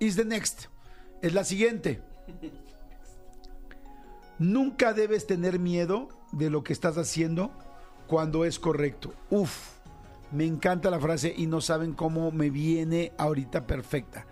is 0.00 0.16
the 0.16 0.24
next. 0.24 0.66
Es 1.22 1.32
la 1.34 1.44
siguiente. 1.44 2.00
Nunca 4.38 4.92
debes 4.94 5.26
tener 5.26 5.58
miedo 5.58 6.08
de 6.32 6.50
lo 6.50 6.62
que 6.62 6.72
estás 6.72 6.96
haciendo 6.98 7.50
cuando 8.06 8.44
es 8.44 8.58
correcto. 8.58 9.12
Uf, 9.30 9.80
me 10.32 10.46
encanta 10.46 10.90
la 10.90 11.00
frase 11.00 11.34
y 11.36 11.46
no 11.46 11.60
saben 11.60 11.92
cómo 11.92 12.30
me 12.30 12.50
viene 12.50 13.12
ahorita 13.18 13.66
perfecta. 13.66 14.26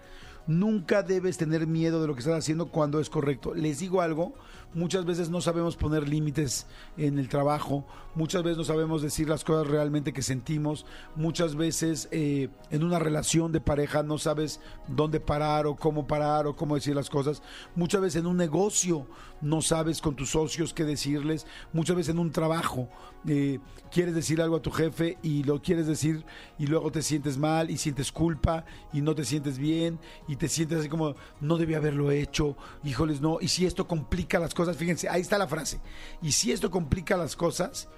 Nunca 0.47 1.03
debes 1.03 1.37
tener 1.37 1.67
miedo 1.67 2.01
de 2.01 2.07
lo 2.07 2.15
que 2.15 2.21
estás 2.21 2.39
haciendo 2.39 2.71
cuando 2.71 3.01
es 3.01 3.11
correcto. 3.11 3.55
Les 3.55 3.81
digo 3.81 4.01
algo, 4.01 4.33
muchas 4.79 5.05
veces 5.05 5.29
no 5.29 5.41
sabemos 5.41 5.77
poner 5.77 6.09
límites 6.09 6.67
en 6.97 7.19
el 7.19 7.29
trabajo, 7.29 7.85
muchas 8.15 8.43
veces 8.43 8.59
no 8.59 8.65
sabemos 8.65 9.03
decir 9.03 9.29
las 9.29 9.45
cosas 9.45 9.67
realmente 9.67 10.13
que 10.13 10.23
sentimos, 10.23 10.87
muchas 11.17 11.57
veces 11.57 12.09
eh, 12.13 12.49
en 12.71 12.85
una 12.85 12.99
relación 12.99 13.51
de 13.51 13.61
pareja 13.61 14.03
no 14.03 14.19
sabes 14.19 14.61
dónde 14.87 15.21
parar 15.21 15.67
o 15.67 15.75
cómo 15.75 16.07
parar 16.07 16.47
o 16.47 16.55
cómo 16.55 16.77
decir 16.77 16.95
las 16.95 17.11
cosas, 17.11 17.43
muchas 17.75 18.01
veces 18.01 18.21
en 18.21 18.27
un 18.27 18.37
negocio 18.37 19.07
no 19.41 19.63
sabes 19.63 20.01
con 20.01 20.15
tus 20.15 20.31
socios 20.31 20.73
qué 20.73 20.85
decirles, 20.85 21.47
muchas 21.73 21.97
veces 21.97 22.15
en 22.15 22.21
un 22.21 22.31
trabajo 22.31 22.89
eh, 23.27 23.59
quieres 23.91 24.15
decir 24.15 24.41
algo 24.41 24.57
a 24.57 24.63
tu 24.63 24.71
jefe 24.71 25.19
y 25.23 25.43
lo 25.43 25.61
quieres 25.61 25.87
decir 25.87 26.25
y 26.59 26.67
luego 26.67 26.93
te 26.93 27.03
sientes 27.03 27.37
mal 27.37 27.71
y 27.71 27.79
sientes 27.79 28.13
culpa 28.13 28.65
y 28.93 29.01
no 29.01 29.15
te 29.15 29.25
sientes 29.25 29.59
bien 29.59 29.99
y 30.29 30.37
te 30.37 30.49
sientes 30.49 30.81
así 30.81 30.89
como 30.89 31.15
no 31.41 31.57
debía 31.57 31.79
haberlo 31.79 32.11
hecho, 32.11 32.57
híjoles 32.85 33.21
no, 33.21 33.39
y 33.41 33.49
si 33.49 33.67
esto 33.67 33.89
complica 33.89 34.39
las 34.39 34.55
cosas, 34.55 34.68
fíjense, 34.77 35.09
ahí 35.09 35.21
está 35.21 35.39
la 35.39 35.49
frase, 35.49 35.81
y 36.21 36.33
si 36.33 36.53
esto 36.53 36.71
complica 36.71 37.17
las 37.17 37.35
cosas, 37.37 37.89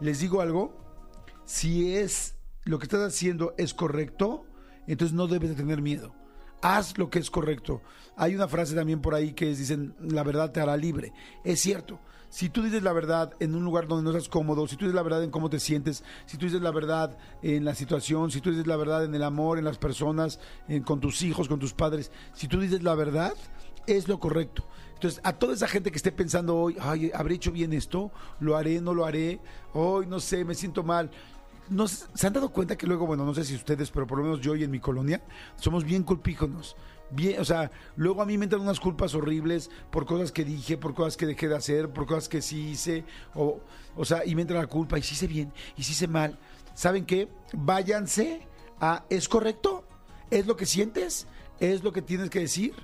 les 0.00 0.18
digo 0.20 0.40
algo, 0.40 0.74
si 1.44 1.94
es 1.94 2.34
lo 2.64 2.78
que 2.78 2.84
estás 2.86 3.00
haciendo 3.00 3.54
es 3.56 3.72
correcto, 3.74 4.44
entonces 4.86 5.14
no 5.14 5.26
debes 5.26 5.50
de 5.50 5.56
tener 5.56 5.80
miedo. 5.82 6.14
haz 6.62 6.96
lo 6.98 7.10
que 7.10 7.18
es 7.20 7.30
correcto. 7.30 7.80
Hay 8.16 8.34
una 8.34 8.48
frase 8.48 8.74
también 8.74 9.00
por 9.00 9.14
ahí 9.14 9.34
que 9.34 9.46
dicen, 9.46 9.94
la 10.00 10.24
verdad 10.24 10.50
te 10.50 10.58
hará 10.60 10.76
libre. 10.76 11.12
Es 11.44 11.60
cierto. 11.60 12.00
Si 12.28 12.48
tú 12.48 12.62
dices 12.62 12.82
la 12.82 12.92
verdad 12.92 13.32
en 13.38 13.54
un 13.54 13.62
lugar 13.62 13.86
donde 13.86 14.02
no 14.02 14.10
estás 14.16 14.28
cómodo, 14.28 14.66
si 14.66 14.74
tú 14.76 14.86
dices 14.86 14.94
la 14.96 15.02
verdad 15.02 15.22
en 15.22 15.30
cómo 15.30 15.48
te 15.48 15.60
sientes, 15.60 16.02
si 16.24 16.38
tú 16.38 16.46
dices 16.46 16.62
la 16.62 16.72
verdad 16.72 17.16
en 17.42 17.64
la 17.64 17.74
situación, 17.76 18.30
si 18.32 18.40
tú 18.40 18.50
dices 18.50 18.66
la 18.66 18.76
verdad 18.76 19.04
en 19.04 19.14
el 19.14 19.22
amor, 19.22 19.58
en 19.58 19.64
las 19.64 19.78
personas, 19.78 20.40
en- 20.66 20.82
con 20.82 20.98
tus 20.98 21.22
hijos, 21.22 21.46
con 21.46 21.60
tus 21.60 21.72
padres, 21.74 22.10
si 22.32 22.48
tú 22.48 22.58
dices 22.58 22.82
la 22.82 22.94
verdad, 22.96 23.34
es 23.86 24.08
lo 24.08 24.18
correcto. 24.18 24.66
Entonces, 24.96 25.20
a 25.24 25.34
toda 25.34 25.52
esa 25.52 25.68
gente 25.68 25.90
que 25.90 25.98
esté 25.98 26.10
pensando 26.10 26.56
hoy, 26.56 26.78
¿habré 27.14 27.34
hecho 27.34 27.52
bien 27.52 27.74
esto? 27.74 28.10
¿Lo 28.40 28.56
haré? 28.56 28.80
¿No 28.80 28.94
lo 28.94 29.04
haré? 29.04 29.40
Hoy, 29.74 30.06
no 30.06 30.20
sé, 30.20 30.42
me 30.42 30.54
siento 30.54 30.82
mal. 30.82 31.10
No, 31.68 31.86
¿Se 31.86 32.26
han 32.26 32.32
dado 32.32 32.48
cuenta 32.48 32.78
que 32.78 32.86
luego, 32.86 33.06
bueno, 33.06 33.26
no 33.26 33.34
sé 33.34 33.44
si 33.44 33.54
ustedes, 33.54 33.90
pero 33.90 34.06
por 34.06 34.18
lo 34.18 34.24
menos 34.24 34.40
yo 34.40 34.56
y 34.56 34.64
en 34.64 34.70
mi 34.70 34.80
colonia, 34.80 35.22
somos 35.56 35.84
bien 35.84 36.02
culpíjonos? 36.02 36.76
Bien, 37.10 37.38
o 37.40 37.44
sea, 37.44 37.70
luego 37.96 38.22
a 38.22 38.26
mí 38.26 38.38
me 38.38 38.44
entran 38.44 38.62
unas 38.62 38.80
culpas 38.80 39.14
horribles 39.14 39.70
por 39.90 40.06
cosas 40.06 40.32
que 40.32 40.44
dije, 40.44 40.78
por 40.78 40.94
cosas 40.94 41.18
que 41.18 41.26
dejé 41.26 41.48
de 41.48 41.56
hacer, 41.56 41.90
por 41.90 42.06
cosas 42.06 42.30
que 42.30 42.40
sí 42.40 42.70
hice, 42.70 43.04
o, 43.34 43.60
o 43.96 44.04
sea, 44.06 44.24
y 44.24 44.34
me 44.34 44.42
entra 44.42 44.58
la 44.58 44.66
culpa, 44.66 44.98
y 44.98 45.02
sí 45.02 45.12
hice 45.14 45.26
bien, 45.26 45.52
y 45.76 45.82
sí 45.82 45.92
hice 45.92 46.08
mal. 46.08 46.38
¿Saben 46.74 47.04
qué? 47.04 47.28
Váyanse 47.52 48.46
a, 48.80 49.04
¿es 49.10 49.28
correcto? 49.28 49.84
¿Es 50.30 50.46
lo 50.46 50.56
que 50.56 50.64
sientes? 50.64 51.26
¿Es 51.60 51.84
lo 51.84 51.92
que 51.92 52.02
tienes 52.02 52.30
que 52.30 52.40
decir? 52.40 52.74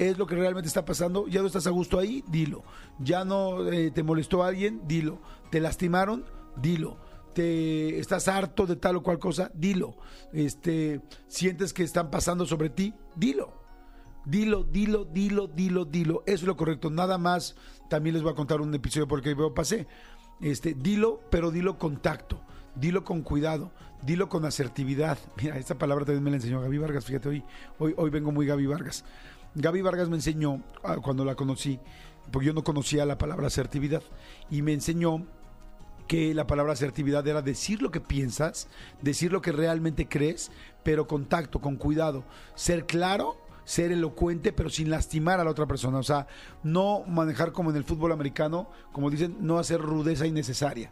¿Es 0.00 0.16
lo 0.16 0.26
que 0.26 0.34
realmente 0.34 0.66
está 0.66 0.86
pasando? 0.86 1.28
¿Ya 1.28 1.42
no 1.42 1.46
estás 1.46 1.66
a 1.66 1.70
gusto 1.70 1.98
ahí? 1.98 2.24
Dilo. 2.26 2.64
¿Ya 3.00 3.22
no 3.26 3.70
eh, 3.70 3.90
te 3.90 4.02
molestó 4.02 4.42
alguien? 4.42 4.80
Dilo. 4.88 5.20
¿Te 5.50 5.60
lastimaron? 5.60 6.24
Dilo. 6.56 6.96
¿Te 7.34 7.98
estás 7.98 8.26
harto 8.26 8.64
de 8.64 8.76
tal 8.76 8.96
o 8.96 9.02
cual 9.02 9.18
cosa? 9.18 9.50
Dilo. 9.52 9.96
Este, 10.32 11.02
¿Sientes 11.28 11.74
que 11.74 11.82
están 11.82 12.10
pasando 12.10 12.46
sobre 12.46 12.70
ti? 12.70 12.94
Dilo. 13.14 13.52
Dilo, 14.24 14.64
dilo, 14.64 15.04
dilo, 15.04 15.48
dilo, 15.48 15.84
dilo. 15.84 16.22
Eso 16.24 16.36
es 16.36 16.42
lo 16.44 16.56
correcto. 16.56 16.88
Nada 16.88 17.18
más. 17.18 17.54
También 17.90 18.14
les 18.14 18.22
voy 18.22 18.32
a 18.32 18.36
contar 18.36 18.62
un 18.62 18.74
episodio 18.74 19.06
porque 19.06 19.34
veo 19.34 19.52
pasé. 19.52 19.86
Este, 20.40 20.72
dilo, 20.72 21.20
pero 21.30 21.50
dilo 21.50 21.78
con 21.78 21.98
tacto. 21.98 22.40
Dilo 22.74 23.04
con 23.04 23.20
cuidado. 23.20 23.70
Dilo 24.00 24.30
con 24.30 24.46
asertividad. 24.46 25.18
Mira, 25.36 25.58
esta 25.58 25.76
palabra 25.76 26.06
también 26.06 26.24
me 26.24 26.30
la 26.30 26.36
enseñó 26.36 26.62
Gaby 26.62 26.78
Vargas. 26.78 27.04
Fíjate, 27.04 27.28
hoy, 27.28 27.44
hoy, 27.78 27.92
hoy 27.98 28.08
vengo 28.08 28.32
muy 28.32 28.46
Gaby 28.46 28.64
Vargas. 28.64 29.04
Gaby 29.54 29.82
Vargas 29.82 30.08
me 30.08 30.16
enseñó 30.16 30.62
ah, 30.84 30.96
cuando 31.02 31.24
la 31.24 31.34
conocí, 31.34 31.80
porque 32.30 32.46
yo 32.46 32.52
no 32.52 32.64
conocía 32.64 33.04
la 33.04 33.18
palabra 33.18 33.48
asertividad, 33.48 34.02
y 34.50 34.62
me 34.62 34.72
enseñó 34.72 35.26
que 36.06 36.34
la 36.34 36.46
palabra 36.46 36.72
asertividad 36.72 37.26
era 37.28 37.42
decir 37.42 37.82
lo 37.82 37.90
que 37.90 38.00
piensas, 38.00 38.68
decir 39.00 39.32
lo 39.32 39.42
que 39.42 39.52
realmente 39.52 40.08
crees, 40.08 40.50
pero 40.82 41.06
con 41.06 41.26
tacto, 41.26 41.60
con 41.60 41.76
cuidado, 41.76 42.24
ser 42.54 42.86
claro, 42.86 43.36
ser 43.64 43.92
elocuente, 43.92 44.52
pero 44.52 44.70
sin 44.70 44.90
lastimar 44.90 45.38
a 45.38 45.44
la 45.44 45.50
otra 45.50 45.66
persona. 45.66 45.98
O 45.98 46.02
sea, 46.02 46.26
no 46.64 47.04
manejar 47.06 47.52
como 47.52 47.70
en 47.70 47.76
el 47.76 47.84
fútbol 47.84 48.10
americano, 48.10 48.68
como 48.92 49.10
dicen, 49.10 49.36
no 49.40 49.58
hacer 49.58 49.80
rudeza 49.80 50.26
innecesaria. 50.26 50.90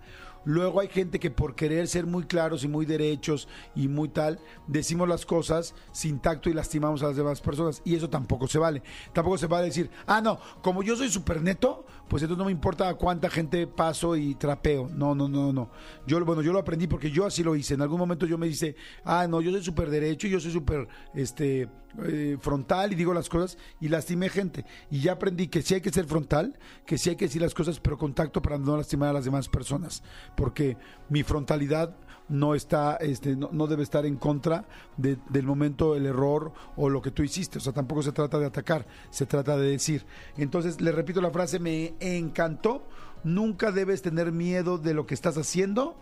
Luego 0.49 0.81
hay 0.81 0.89
gente 0.89 1.21
que 1.21 1.31
por 1.31 1.55
querer 1.55 1.89
ser 1.89 2.07
muy 2.07 2.25
claros 2.25 2.65
y 2.65 2.69
muy 2.69 2.87
derechos 2.87 3.49
y 3.75 3.87
muy 3.87 4.09
tal, 4.09 4.41
decimos 4.67 5.07
las 5.07 5.27
cosas 5.27 5.75
sin 5.93 6.21
tacto 6.21 6.49
y 6.49 6.55
lastimamos 6.55 7.03
a 7.03 7.09
las 7.09 7.17
demás 7.17 7.43
personas. 7.43 7.83
Y 7.85 7.95
eso 7.95 8.09
tampoco 8.09 8.49
se 8.49 8.57
vale. 8.59 8.83
Tampoco 9.13 9.37
se 9.37 9.47
vale 9.47 9.67
decir, 9.67 9.91
ah, 10.07 10.23
no, 10.23 10.41
como 10.63 10.83
yo 10.83 10.97
soy 10.97 11.11
súper 11.11 11.43
neto, 11.43 11.85
pues 12.09 12.23
entonces 12.23 12.39
no 12.39 12.47
me 12.47 12.53
importa 12.53 12.93
cuánta 12.95 13.29
gente 13.29 13.67
paso 13.67 14.17
y 14.17 14.35
trapeo. 14.35 14.89
No, 14.89 15.15
no, 15.15 15.29
no, 15.29 15.53
no. 15.53 15.71
Yo, 16.07 16.25
bueno, 16.25 16.43
yo 16.43 16.53
lo 16.53 16.59
aprendí 16.59 16.87
porque 16.87 17.11
yo 17.11 17.27
así 17.27 17.43
lo 17.43 17.55
hice. 17.55 17.75
En 17.75 17.83
algún 17.83 17.99
momento 17.99 18.27
yo 18.27 18.39
me 18.39 18.47
dice, 18.47 18.77
ah, 19.05 19.27
no, 19.29 19.41
yo 19.41 19.51
soy 19.51 19.63
súper 19.63 19.91
derecho, 19.91 20.27
yo 20.27 20.41
soy 20.41 20.51
súper 20.51 20.89
este, 21.15 21.69
eh, 22.05 22.37
frontal 22.41 22.93
y 22.93 22.97
digo 22.97 23.13
las 23.13 23.29
cosas 23.29 23.59
y 23.81 23.89
lastimé 23.89 24.29
gente. 24.29 24.65
Y 24.91 25.01
ya 25.01 25.13
aprendí 25.13 25.49
que 25.49 25.63
sí 25.63 25.75
hay 25.75 25.81
que 25.81 25.91
ser 25.91 26.07
frontal, 26.07 26.59
que 26.87 26.97
sí 26.97 27.11
hay 27.11 27.17
que 27.17 27.27
decir 27.27 27.43
las 27.43 27.55
cosas, 27.55 27.79
pero 27.81 27.99
con 27.99 28.15
tacto 28.15 28.41
para 28.41 28.59
no 28.59 28.77
lastimar 28.77 29.11
a 29.11 29.13
las 29.15 29.25
demás 29.25 29.49
personas. 29.49 30.03
Porque 30.37 30.77
mi 31.09 31.23
frontalidad 31.23 31.95
no 32.29 32.55
está, 32.55 32.97
este, 32.97 33.37
no, 33.37 33.49
no 33.53 33.67
debe 33.67 33.83
estar 33.83 34.05
en 34.07 34.17
contra 34.17 34.67
de- 34.97 35.19
del 35.31 35.47
momento, 35.47 35.95
el 35.95 36.07
error 36.07 36.53
o 36.77 36.89
lo 36.91 37.01
que 37.03 37.11
tú 37.11 37.23
hiciste. 37.23 37.59
O 37.59 37.61
sea, 37.61 37.73
tampoco 37.73 38.03
se 38.03 38.13
trata 38.13 38.39
de 38.39 38.47
atacar, 38.47 38.87
se 39.11 39.25
trata 39.27 39.57
de 39.57 39.71
decir. 39.71 40.05
Entonces, 40.37 40.81
le 40.81 40.93
repito 40.93 41.21
la 41.21 41.31
frase, 41.31 41.59
me 41.59 41.95
encantó. 42.01 42.83
Nunca 43.25 43.73
debes 43.73 44.03
tener 44.03 44.31
miedo 44.33 44.79
de 44.79 44.95
lo 44.95 45.07
que 45.07 45.15
estás 45.15 45.37
haciendo 45.39 45.97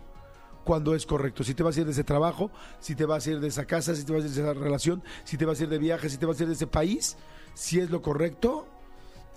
cuando 0.63 0.93
es 0.95 1.05
correcto. 1.05 1.43
Si 1.45 1.53
te 1.53 1.63
vas 1.63 1.77
a 1.77 1.79
ir 1.79 1.85
de 1.85 1.93
ese 1.93 2.03
trabajo, 2.03 2.51
si 2.79 2.93
te 2.93 3.05
vas 3.05 3.25
a 3.25 3.31
ir 3.31 3.39
de 3.39 3.47
esa 3.47 3.65
casa, 3.65 3.95
si 3.95 4.03
te 4.03 4.11
vas 4.11 4.23
a 4.23 4.27
ir 4.27 4.33
de 4.33 4.41
esa 4.41 4.53
relación, 4.53 5.01
si 5.23 5.37
te 5.37 5.45
vas 5.45 5.59
a 5.59 5.63
ir 5.63 5.69
de 5.69 5.77
viaje, 5.77 6.09
si 6.09 6.17
te 6.17 6.25
vas 6.25 6.37
a 6.39 6.43
ir 6.43 6.49
de 6.49 6.55
ese 6.55 6.67
país, 6.67 7.15
si 7.53 7.79
es 7.79 7.89
lo 7.89 8.01
correcto, 8.01 8.67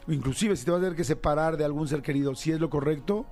inclusive 0.08 0.56
si 0.56 0.64
te 0.64 0.72
vas 0.72 0.78
a 0.78 0.82
tener 0.82 0.96
que 0.96 1.04
separar 1.04 1.56
de 1.56 1.64
algún 1.64 1.86
ser 1.86 2.02
querido, 2.02 2.34
si 2.34 2.50
es 2.50 2.60
lo 2.60 2.68
correcto, 2.68 3.26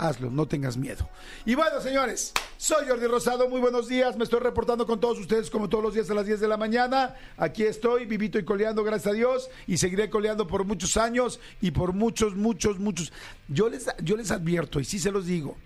hazlo, 0.00 0.30
no 0.30 0.46
tengas 0.46 0.76
miedo. 0.76 1.08
Y 1.44 1.54
bueno, 1.54 1.80
señores, 1.80 2.32
soy 2.56 2.86
Jordi 2.88 3.06
Rosado, 3.06 3.48
muy 3.48 3.60
buenos 3.60 3.88
días, 3.88 4.16
me 4.16 4.24
estoy 4.24 4.40
reportando 4.40 4.86
con 4.86 4.98
todos 4.98 5.18
ustedes 5.18 5.50
como 5.50 5.68
todos 5.68 5.84
los 5.84 5.94
días 5.94 6.10
a 6.10 6.14
las 6.14 6.26
10 6.26 6.40
de 6.40 6.48
la 6.48 6.56
mañana. 6.56 7.14
Aquí 7.36 7.64
estoy, 7.64 8.06
vivito 8.06 8.38
y 8.38 8.44
coleando, 8.44 8.82
gracias 8.82 9.12
a 9.12 9.16
Dios, 9.16 9.50
y 9.66 9.76
seguiré 9.76 10.10
coleando 10.10 10.46
por 10.46 10.64
muchos 10.64 10.96
años 10.96 11.40
y 11.60 11.70
por 11.70 11.92
muchos, 11.92 12.34
muchos, 12.34 12.78
muchos. 12.78 13.12
Yo 13.48 13.68
les, 13.68 13.86
yo 14.02 14.16
les 14.16 14.30
advierto, 14.30 14.80
y 14.80 14.84
sí 14.84 14.98
se 14.98 15.10
los 15.10 15.26
digo, 15.26 15.56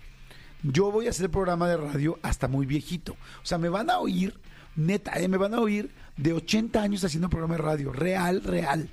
yo 0.62 0.90
voy 0.90 1.06
a 1.06 1.10
hacer 1.10 1.30
programa 1.30 1.68
de 1.68 1.76
radio 1.76 2.18
hasta 2.22 2.48
muy 2.48 2.66
viejito. 2.66 3.12
O 3.12 3.46
sea, 3.46 3.58
me 3.58 3.68
van 3.68 3.90
a 3.90 3.98
oír, 3.98 4.34
neta, 4.76 5.12
eh, 5.20 5.28
me 5.28 5.36
van 5.36 5.54
a 5.54 5.60
oír 5.60 5.90
de 6.16 6.32
80 6.32 6.82
años 6.82 7.04
haciendo 7.04 7.28
programa 7.28 7.56
de 7.56 7.62
radio. 7.62 7.92
Real, 7.92 8.42
real. 8.42 8.90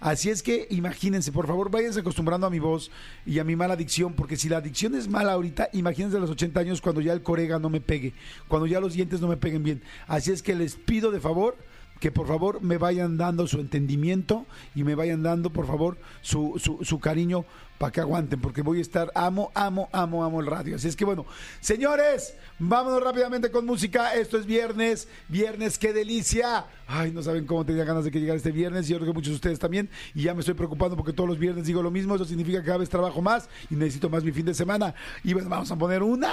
Así 0.00 0.30
es 0.30 0.42
que 0.42 0.66
imagínense, 0.70 1.32
por 1.32 1.46
favor, 1.46 1.70
váyanse 1.70 2.00
acostumbrando 2.00 2.46
a 2.46 2.50
mi 2.50 2.58
voz 2.58 2.90
y 3.24 3.38
a 3.38 3.44
mi 3.44 3.56
mala 3.56 3.74
adicción, 3.74 4.12
porque 4.12 4.36
si 4.36 4.48
la 4.48 4.58
adicción 4.58 4.94
es 4.94 5.08
mala 5.08 5.32
ahorita, 5.32 5.70
imagínense 5.72 6.16
a 6.16 6.20
los 6.20 6.30
80 6.30 6.60
años 6.60 6.80
cuando 6.80 7.00
ya 7.00 7.12
el 7.12 7.22
corega 7.22 7.58
no 7.58 7.70
me 7.70 7.80
pegue, 7.80 8.12
cuando 8.48 8.66
ya 8.66 8.80
los 8.80 8.92
dientes 8.92 9.20
no 9.20 9.28
me 9.28 9.36
peguen 9.36 9.62
bien. 9.62 9.82
Así 10.06 10.32
es 10.32 10.42
que 10.42 10.54
les 10.54 10.74
pido 10.76 11.10
de 11.10 11.20
favor 11.20 11.56
que 12.00 12.10
por 12.12 12.26
favor 12.26 12.62
me 12.62 12.78
vayan 12.78 13.16
dando 13.16 13.46
su 13.46 13.58
entendimiento 13.60 14.46
y 14.74 14.84
me 14.84 14.94
vayan 14.94 15.22
dando 15.22 15.50
por 15.50 15.66
favor 15.66 15.96
su, 16.20 16.54
su, 16.58 16.84
su 16.84 16.98
cariño 17.00 17.44
para 17.78 17.92
que 17.92 18.00
aguanten, 18.00 18.40
porque 18.40 18.62
voy 18.62 18.78
a 18.78 18.82
estar, 18.82 19.10
amo, 19.14 19.50
amo, 19.54 19.88
amo, 19.92 20.24
amo 20.24 20.40
el 20.40 20.46
radio. 20.46 20.76
Así 20.76 20.88
es 20.88 20.96
que 20.96 21.04
bueno, 21.04 21.26
señores, 21.60 22.34
vámonos 22.58 23.02
rápidamente 23.02 23.50
con 23.50 23.66
música. 23.66 24.14
Esto 24.14 24.38
es 24.38 24.46
viernes, 24.46 25.08
viernes, 25.28 25.78
qué 25.78 25.92
delicia. 25.92 26.66
Ay, 26.86 27.12
no 27.12 27.22
saben 27.22 27.46
cómo 27.46 27.66
tenía 27.66 27.84
ganas 27.84 28.04
de 28.04 28.10
que 28.10 28.20
llegara 28.20 28.36
este 28.36 28.52
viernes, 28.52 28.88
y 28.88 28.92
yo 28.92 28.98
creo 28.98 29.08
que 29.08 29.14
muchos 29.14 29.30
de 29.30 29.36
ustedes 29.36 29.58
también, 29.58 29.90
y 30.14 30.22
ya 30.22 30.34
me 30.34 30.40
estoy 30.40 30.54
preocupando 30.54 30.96
porque 30.96 31.12
todos 31.12 31.28
los 31.28 31.38
viernes 31.38 31.66
digo 31.66 31.82
lo 31.82 31.90
mismo, 31.90 32.14
eso 32.14 32.24
significa 32.24 32.60
que 32.60 32.66
cada 32.66 32.78
vez 32.78 32.88
trabajo 32.88 33.20
más 33.20 33.48
y 33.70 33.74
necesito 33.74 34.08
más 34.08 34.24
mi 34.24 34.32
fin 34.32 34.46
de 34.46 34.54
semana. 34.54 34.94
Y 35.22 35.34
bueno, 35.34 35.48
vamos 35.48 35.70
a 35.70 35.76
poner 35.76 36.02
una, 36.02 36.32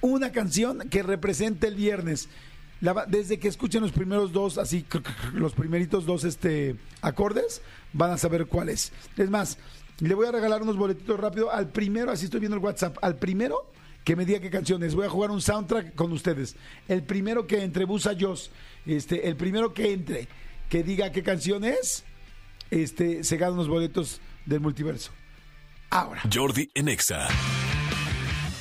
una 0.00 0.32
canción 0.32 0.88
que 0.88 1.02
represente 1.02 1.66
el 1.66 1.74
viernes. 1.74 2.28
Desde 3.08 3.38
que 3.38 3.48
escuchen 3.48 3.82
los 3.82 3.92
primeros 3.92 4.32
dos, 4.32 4.56
así, 4.56 4.86
los 5.34 5.52
primeritos 5.52 6.06
dos 6.06 6.24
este, 6.24 6.76
acordes, 7.02 7.60
van 7.92 8.12
a 8.12 8.18
saber 8.18 8.46
cuál 8.46 8.70
es. 8.70 8.92
Es 9.16 9.28
más, 9.28 9.58
le 9.98 10.14
voy 10.14 10.26
a 10.26 10.32
regalar 10.32 10.62
unos 10.62 10.76
boletitos 10.76 11.20
rápido 11.20 11.52
al 11.52 11.68
primero, 11.68 12.10
así 12.10 12.24
estoy 12.24 12.40
viendo 12.40 12.56
el 12.56 12.62
WhatsApp, 12.62 12.96
al 13.02 13.16
primero 13.16 13.70
que 14.04 14.16
me 14.16 14.24
diga 14.24 14.40
qué 14.40 14.50
canciones. 14.50 14.94
Voy 14.94 15.06
a 15.06 15.10
jugar 15.10 15.30
un 15.30 15.42
soundtrack 15.42 15.94
con 15.94 16.10
ustedes. 16.12 16.56
El 16.88 17.02
primero 17.02 17.46
que 17.46 17.62
entre 17.62 17.84
Busa 17.84 18.14
Jos, 18.18 18.50
este, 18.86 19.28
el 19.28 19.36
primero 19.36 19.74
que 19.74 19.92
entre, 19.92 20.28
que 20.70 20.82
diga 20.82 21.12
qué 21.12 21.22
canción 21.22 21.64
es, 21.64 22.04
este, 22.70 23.24
se 23.24 23.36
gana 23.36 23.52
unos 23.52 23.68
boletos 23.68 24.20
del 24.46 24.60
multiverso. 24.60 25.12
Ahora. 25.90 26.22
Jordi 26.32 26.70
en 26.74 26.88
Exa. 26.88 27.28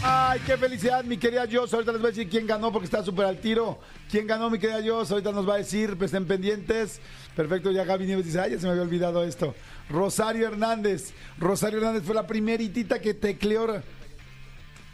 Ay, 0.02 0.40
qué 0.46 0.56
felicidad, 0.56 1.04
mi 1.04 1.18
querida 1.18 1.46
Jos. 1.52 1.74
Ahorita 1.74 1.92
les 1.92 2.00
voy 2.00 2.08
a 2.08 2.12
decir 2.12 2.30
quién 2.30 2.48
ganó 2.48 2.72
porque 2.72 2.86
está 2.86 3.04
súper 3.04 3.26
al 3.26 3.40
tiro. 3.40 3.80
¿Quién 4.10 4.28
ganó, 4.28 4.50
mi 4.50 4.58
querida 4.58 4.82
Jos? 4.82 5.12
Ahorita 5.12 5.34
nos 5.34 5.48
va 5.48 5.56
a 5.56 5.58
decir, 5.58 5.98
pues 5.98 6.14
estén 6.14 6.26
pendientes. 6.26 7.02
Perfecto, 7.36 7.70
ya 7.70 7.84
Gaby 7.84 8.06
Nieves 8.06 8.26
dice, 8.26 8.40
ay, 8.40 8.52
ya 8.52 8.60
se 8.60 8.66
me 8.66 8.72
había 8.72 8.84
olvidado 8.84 9.24
esto. 9.26 9.56
Rosario 9.90 10.48
Hernández. 10.48 11.14
Rosario 11.38 11.80
Hernández 11.80 12.04
fue 12.04 12.16
la 12.16 12.26
primeritita 12.26 13.02
que 13.02 13.14
tecleó, 13.14 13.82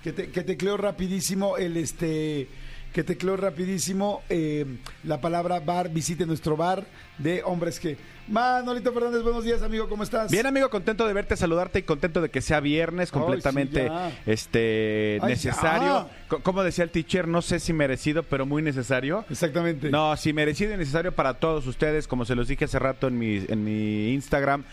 que, 0.03 0.11
te, 0.11 0.31
que 0.31 0.41
tecleó 0.41 0.75
rapidísimo 0.75 1.57
el 1.57 1.77
este 1.77 2.47
que 2.95 3.03
tecleó 3.03 3.35
rapidísimo 3.35 4.23
eh, 4.29 4.65
la 5.03 5.19
palabra 5.19 5.59
bar, 5.59 5.89
visite 5.89 6.25
nuestro 6.25 6.55
bar 6.55 6.85
de 7.17 7.43
hombres 7.43 7.77
que. 7.77 7.97
Manolito 8.29 8.93
Fernández, 8.93 9.21
buenos 9.21 9.43
días, 9.43 9.61
amigo, 9.61 9.89
¿cómo 9.89 10.01
estás? 10.01 10.31
Bien, 10.31 10.45
amigo, 10.45 10.69
contento 10.69 11.05
de 11.05 11.11
verte, 11.11 11.35
saludarte 11.35 11.79
y 11.79 11.81
contento 11.83 12.21
de 12.21 12.29
que 12.29 12.39
sea 12.39 12.61
viernes, 12.61 13.09
Ay, 13.11 13.19
completamente 13.19 13.89
sí, 13.89 14.17
este 14.25 15.19
Ay, 15.21 15.27
necesario. 15.27 16.09
ya. 16.31 16.37
Como 16.37 16.63
decía 16.63 16.85
el 16.85 16.89
teacher, 16.89 17.27
no 17.27 17.41
sé 17.41 17.59
si 17.59 17.73
merecido, 17.73 18.23
pero 18.23 18.45
muy 18.45 18.61
necesario. 18.61 19.25
Exactamente. 19.29 19.89
No, 19.89 20.15
sí, 20.15 20.31
merecido 20.31 20.73
y 20.73 20.77
necesario 20.77 21.11
para 21.11 21.33
todos 21.33 21.67
ustedes, 21.67 22.07
como 22.07 22.23
se 22.23 22.33
los 22.33 22.47
dije 22.47 22.63
hace 22.63 22.79
rato 22.79 23.09
en 23.09 23.19
mi, 23.19 23.43
en 23.45 23.61
mi 23.61 24.13
Instagram. 24.13 24.63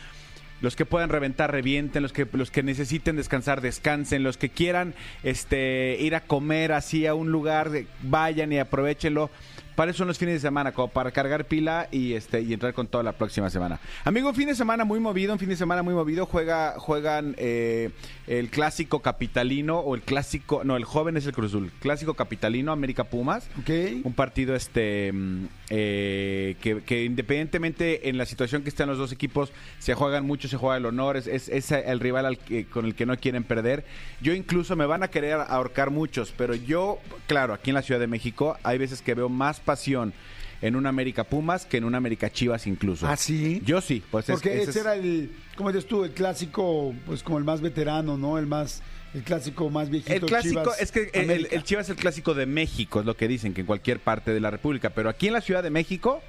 Los 0.63 0.77
que 0.77 0.87
puedan 0.87 1.11
reventar, 1.11 1.51
revienten, 1.51 2.03
los 2.03 2.13
que, 2.13 2.27
los 2.33 2.51
que 2.51 2.63
necesiten 2.63 3.17
descansar, 3.17 3.61
descansen, 3.61 4.23
los 4.23 4.39
que 4.39 4.49
quieran 4.49 4.95
este, 5.25 5.97
ir 6.01 6.15
a 6.15 6.21
comer 6.21 6.73
así 6.73 7.07
a 7.07 7.15
un 7.15 7.31
lugar, 7.33 7.71
vayan 8.03 8.53
y 8.53 8.59
aprovechenlo. 8.59 9.31
Para 9.77 9.91
eso 9.91 9.99
son 9.99 10.09
los 10.09 10.19
fines 10.19 10.35
de 10.35 10.41
semana, 10.41 10.73
como 10.73 10.89
para 10.89 11.11
cargar 11.11 11.45
pila 11.47 11.89
y 11.91 12.13
este 12.15 12.41
y 12.43 12.53
entrar 12.53 12.75
con 12.75 12.87
toda 12.87 13.03
la 13.05 13.13
próxima 13.13 13.49
semana. 13.51 13.81
Amigo, 14.05 14.29
un 14.29 14.35
fin 14.35 14.49
de 14.49 14.55
semana 14.55 14.85
muy 14.85 15.01
movido, 15.01 15.33
un 15.33 15.39
fin 15.39 15.49
de 15.49 15.57
semana 15.57 15.83
muy 15.83 15.95
movido. 15.95 16.27
Juega, 16.27 16.75
juegan 16.79 17.35
eh, 17.39 17.91
el 18.27 18.51
clásico 18.51 19.01
capitalino 19.01 19.79
o 19.79 19.95
el 19.95 20.03
clásico, 20.03 20.63
no, 20.65 20.77
el 20.77 20.85
joven 20.85 21.17
es 21.17 21.27
el 21.27 21.33
Cruz 21.33 21.51
Azul. 21.53 21.71
Clásico 21.81 22.15
capitalino, 22.15 22.73
América 22.73 23.05
Pumas. 23.05 23.49
Ok. 23.61 23.71
Un 24.05 24.13
partido 24.15 24.55
este 24.55 25.13
mm, 25.13 25.45
eh, 25.71 26.57
que, 26.61 26.83
que 26.83 27.05
independientemente 27.05 28.09
en 28.09 28.19
la 28.19 28.27
situación 28.27 28.63
que 28.63 28.69
están 28.69 28.89
los 28.89 28.99
dos 28.99 29.13
equipos, 29.13 29.53
se 29.79 29.95
juegan 29.95 30.27
mucho, 30.27 30.49
se 30.49 30.57
juega 30.57 30.77
el 30.77 30.87
honor, 30.87 31.17
es, 31.17 31.27
es- 31.27 31.49
es 31.49 31.71
el 31.73 32.01
rival 32.01 32.27
al 32.27 32.39
que- 32.39 32.67
con 32.67 32.85
el 32.85 32.95
que 32.95 33.07
no 33.07 33.17
quieren 33.17 33.45
perder. 33.45 33.85
Yo 34.21 34.33
incluso 34.35 34.77
me 34.77 34.87
van 34.87 35.03
a 35.03 35.09
querer 35.09 35.39
ahorcar 35.49 35.91
muchos, 35.91 36.33
pero 36.37 36.55
yo, 36.55 36.99
claro, 37.27 37.55
aquí 37.55 37.71
en 37.71 37.75
la 37.75 37.83
Ciudad 37.83 38.01
de 38.01 38.07
México 38.07 38.57
hay 38.63 38.79
veces 38.79 39.03
que 39.03 39.15
veo 39.15 39.29
más 39.29 39.61
pasión 39.63 40.13
en 40.61 40.77
un 40.77 40.87
América 40.87 41.25
Pumas 41.25 41.67
que 41.67 41.79
en 41.79 41.85
un 41.85 41.95
América 41.95 42.31
Chivas 42.31 42.67
incluso. 42.67 43.07
¿Ah, 43.09 43.17
sí? 43.17 43.61
Yo 43.65 43.81
sí, 43.81 44.03
pues 44.11 44.29
es- 44.29 44.35
Porque 44.35 44.53
ese 44.55 44.63
ese 44.63 44.71
es- 44.71 44.77
era 44.77 44.95
el, 44.95 45.33
¿cómo 45.57 45.73
dices 45.73 45.87
tú? 45.89 46.05
El 46.05 46.13
clásico, 46.13 46.95
pues 47.07 47.23
como 47.23 47.39
el 47.39 47.45
más 47.45 47.61
veterano, 47.61 48.17
¿no? 48.17 48.39
El 48.39 48.47
más, 48.47 48.81
el 49.15 49.23
clásico 49.23 49.69
más 49.71 49.91
viejito. 49.91 50.13
El 50.15 50.21
clásico, 50.27 50.61
Chivas, 50.63 50.81
es 50.81 50.93
que 50.93 51.11
el, 51.13 51.25
América. 51.25 51.57
el 51.57 51.63
Chivas 51.65 51.87
es 51.87 51.91
el 51.91 51.97
clásico 51.97 52.35
de 52.35 52.47
México, 52.47 53.01
es 53.01 53.07
lo 53.07 53.17
que 53.17 53.27
dicen, 53.27 53.55
que 53.55 53.63
en 53.63 53.67
cualquier 53.67 53.99
parte 53.99 54.33
de 54.33 54.41
la 54.41 54.51
República. 54.51 54.91
Pero 54.91 55.09
aquí 55.09 55.27
en 55.27 55.33
la 55.33 55.41
Ciudad 55.41 55.63
de 55.65 55.71
México, 55.71 56.23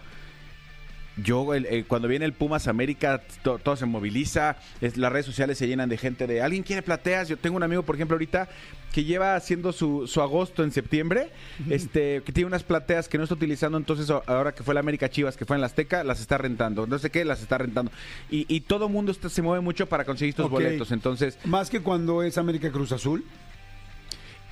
yo 1.17 1.53
el- 1.53 1.65
el- 1.67 1.85
cuando 1.85 2.07
viene 2.07 2.25
el 2.25 2.33
Pumas 2.33 2.67
América, 2.67 3.21
to- 3.43 3.59
todo 3.59 3.75
se 3.75 3.85
moviliza, 3.85 4.57
es- 4.81 4.97
las 4.97 5.11
redes 5.11 5.25
sociales 5.25 5.57
se 5.57 5.67
llenan 5.67 5.89
de 5.89 5.97
gente 5.97 6.25
de, 6.27 6.41
¿alguien 6.41 6.63
quiere 6.63 6.81
plateas? 6.81 7.27
Yo 7.29 7.37
tengo 7.37 7.55
un 7.57 7.63
amigo, 7.63 7.83
por 7.83 7.95
ejemplo, 7.95 8.15
ahorita, 8.15 8.49
que 8.91 9.03
lleva 9.03 9.35
haciendo 9.35 9.71
su, 9.73 10.05
su 10.05 10.21
agosto 10.21 10.63
en 10.63 10.71
septiembre, 10.71 11.29
este 11.69 12.21
que 12.23 12.31
tiene 12.31 12.45
unas 12.47 12.61
plateas 12.63 13.07
que 13.09 13.17
no 13.17 13.23
está 13.23 13.33
utilizando, 13.33 13.77
entonces 13.77 14.07
ahora 14.09 14.53
que 14.53 14.61
fue 14.63 14.73
la 14.75 14.81
América 14.81 15.09
Chivas, 15.09 15.35
que 15.35 15.45
fue 15.45 15.55
en 15.57 15.61
la 15.61 15.67
Azteca, 15.67 16.03
las 16.03 16.21
está 16.21 16.37
rentando. 16.37 16.85
No 16.85 16.99
sé 16.99 17.09
qué, 17.09 17.25
las 17.25 17.41
está 17.41 17.57
rentando. 17.57 17.91
Y, 18.29 18.45
y 18.53 18.61
todo 18.61 18.89
mundo 18.89 19.11
está- 19.11 19.29
se 19.29 19.41
mueve 19.41 19.61
mucho 19.61 19.87
para 19.87 20.05
conseguir 20.05 20.29
estos 20.31 20.49
boletos. 20.49 20.91
Entonces, 20.91 21.39
Más 21.45 21.69
que 21.71 21.79
cuando 21.81 22.21
es 22.21 22.37
América 22.37 22.71
Cruz 22.71 22.91
Azul. 22.91 23.23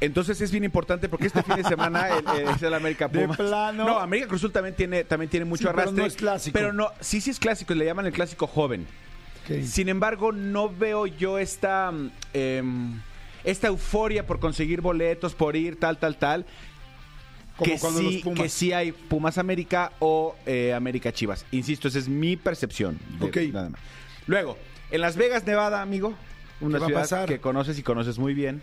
Entonces 0.01 0.41
es 0.41 0.51
bien 0.51 0.63
importante 0.65 1.07
porque 1.07 1.27
este 1.27 1.41
fin 1.43 1.55
de 1.55 1.63
semana 1.63 2.09
el- 2.09 2.41
el- 2.41 2.47
es 2.49 2.61
el 2.61 2.73
América 2.73 3.07
De 3.07 3.21
Pumas. 3.21 3.37
plano. 3.37 3.85
No, 3.85 3.99
América 3.99 4.27
Cruz 4.27 4.41
Azul 4.41 4.51
también 4.51 4.75
tiene, 4.75 5.03
también 5.05 5.29
tiene 5.29 5.45
mucho 5.45 5.61
Sí, 5.61 5.67
pero 5.69 5.79
arrastre. 5.81 6.01
no 6.01 6.05
es 6.07 6.15
clásico. 6.15 6.53
Pero 6.53 6.73
no, 6.73 6.89
sí, 6.99 7.21
sí 7.21 7.29
es 7.29 7.39
clásico, 7.39 7.73
le 7.73 7.85
llaman 7.85 8.05
el 8.07 8.11
clásico 8.13 8.47
joven. 8.47 8.85
Sin 9.65 9.89
embargo, 9.89 10.31
no 10.31 10.69
veo 10.69 11.05
yo 11.07 11.37
esta, 11.37 11.91
em, 12.33 13.01
esta 13.43 13.67
euforia 13.67 14.25
por 14.25 14.39
conseguir 14.39 14.81
boletos, 14.81 15.33
por 15.35 15.55
ir, 15.55 15.77
tal, 15.79 15.97
tal, 15.97 16.15
tal. 16.17 16.45
Como 17.57 17.71
que, 17.71 17.77
sí, 17.77 18.23
que 18.35 18.49
sí 18.49 18.71
hay 18.73 18.91
Pumas 18.91 19.37
América 19.37 19.91
o 19.99 20.35
eh, 20.45 20.73
América 20.73 21.11
Chivas. 21.11 21.45
Insisto, 21.51 21.89
esa 21.89 21.99
es 21.99 22.07
mi 22.07 22.37
percepción. 22.37 22.97
de- 23.19 23.47
nada 23.49 23.69
más. 23.69 23.81
Luego, 24.25 24.57
en 24.89 25.01
Las 25.01 25.15
Vegas, 25.17 25.45
Nevada, 25.45 25.81
amigo, 25.81 26.13
una 26.61 26.79
¿Qué 26.85 26.93
va 26.93 27.01
a 27.01 27.05
ciudad 27.05 27.25
que 27.27 27.39
conoces 27.39 27.77
y 27.77 27.83
conoces 27.83 28.17
muy 28.19 28.33
bien. 28.33 28.61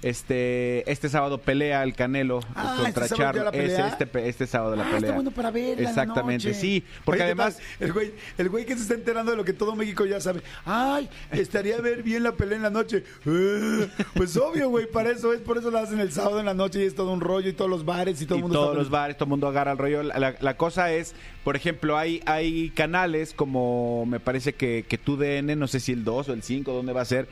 Este, 0.00 0.88
este 0.90 1.08
sábado 1.08 1.38
pelea 1.38 1.82
el 1.82 1.92
Canelo 1.94 2.38
Ah, 2.54 2.76
contra 2.82 3.04
¿este 3.06 3.16
sábado 3.16 3.38
ya 3.38 3.44
la 3.44 3.50
Char. 3.50 3.60
Ese- 3.60 3.74
pelea? 3.74 3.88
Este, 3.98 4.28
este 4.28 4.46
sábado 4.46 4.76
la 4.76 4.82
Ah, 4.82 4.86
pelea. 4.86 4.98
está 5.00 5.14
bueno 5.14 5.30
para 5.32 5.50
verla 5.50 5.72
en 5.78 5.82
la 5.84 5.90
Exactamente, 5.90 6.48
noche. 6.48 6.60
sí. 6.60 6.84
Porque 7.04 7.22
Oye, 7.22 7.34
¿qué 7.34 7.40
además? 7.42 7.58
El 7.80 7.92
güey, 7.92 8.12
el 8.38 8.48
güey 8.48 8.64
que 8.64 8.76
se 8.76 8.82
está 8.82 8.94
enterando 8.94 9.32
de 9.32 9.36
lo 9.36 9.44
que 9.44 9.52
todo 9.52 9.74
México 9.74 10.06
ya 10.06 10.20
sabe. 10.20 10.40
Ay, 10.64 11.08
estaría 11.32 11.80
ver 11.80 12.04
bien 12.04 12.22
la 12.22 12.32
pelea 12.32 12.56
en 12.56 12.62
la 12.62 12.70
noche. 12.70 13.02
Eh, 13.26 13.88
pues 14.14 14.36
obvio, 14.36 14.68
güey, 14.68 14.86
para 14.86 15.10
eso 15.10 15.32
es. 15.32 15.40
Por 15.40 15.58
eso 15.58 15.70
la 15.72 15.80
hacen 15.80 15.98
el 15.98 16.12
sábado 16.12 16.38
en 16.38 16.46
la 16.46 16.54
noche 16.54 16.80
y 16.80 16.86
es 16.86 16.94
todo 16.94 17.12
un 17.12 17.20
rollo 17.20 17.48
y 17.48 17.52
todos 17.52 17.70
los 17.70 17.84
bares 17.84 18.22
y 18.22 18.26
todo 18.26 18.36
el 18.36 18.42
mundo 18.42 18.54
todos 18.58 18.68
está 18.70 18.78
los 18.78 18.90
bares, 18.90 19.16
todo 19.16 19.24
el 19.24 19.30
mundo 19.30 19.48
agarra 19.48 19.72
el 19.72 19.78
rollo. 19.78 20.02
La 20.04 20.56
cosa 20.56 20.92
es, 20.92 21.14
por 21.42 21.56
ejemplo, 21.56 21.98
hay, 21.98 22.22
hay 22.24 22.70
canales 22.70 23.34
como 23.34 24.06
me 24.06 24.20
parece 24.20 24.52
que, 24.54 24.84
que 24.88 24.96
TUDN, 24.96 25.58
no 25.58 25.66
sé 25.66 25.80
si 25.80 25.90
el 25.92 26.04
2 26.04 26.28
o 26.28 26.32
el 26.32 26.42
5, 26.44 26.72
¿dónde 26.72 26.92
va 26.92 27.00
a 27.00 27.04
ser? 27.04 27.26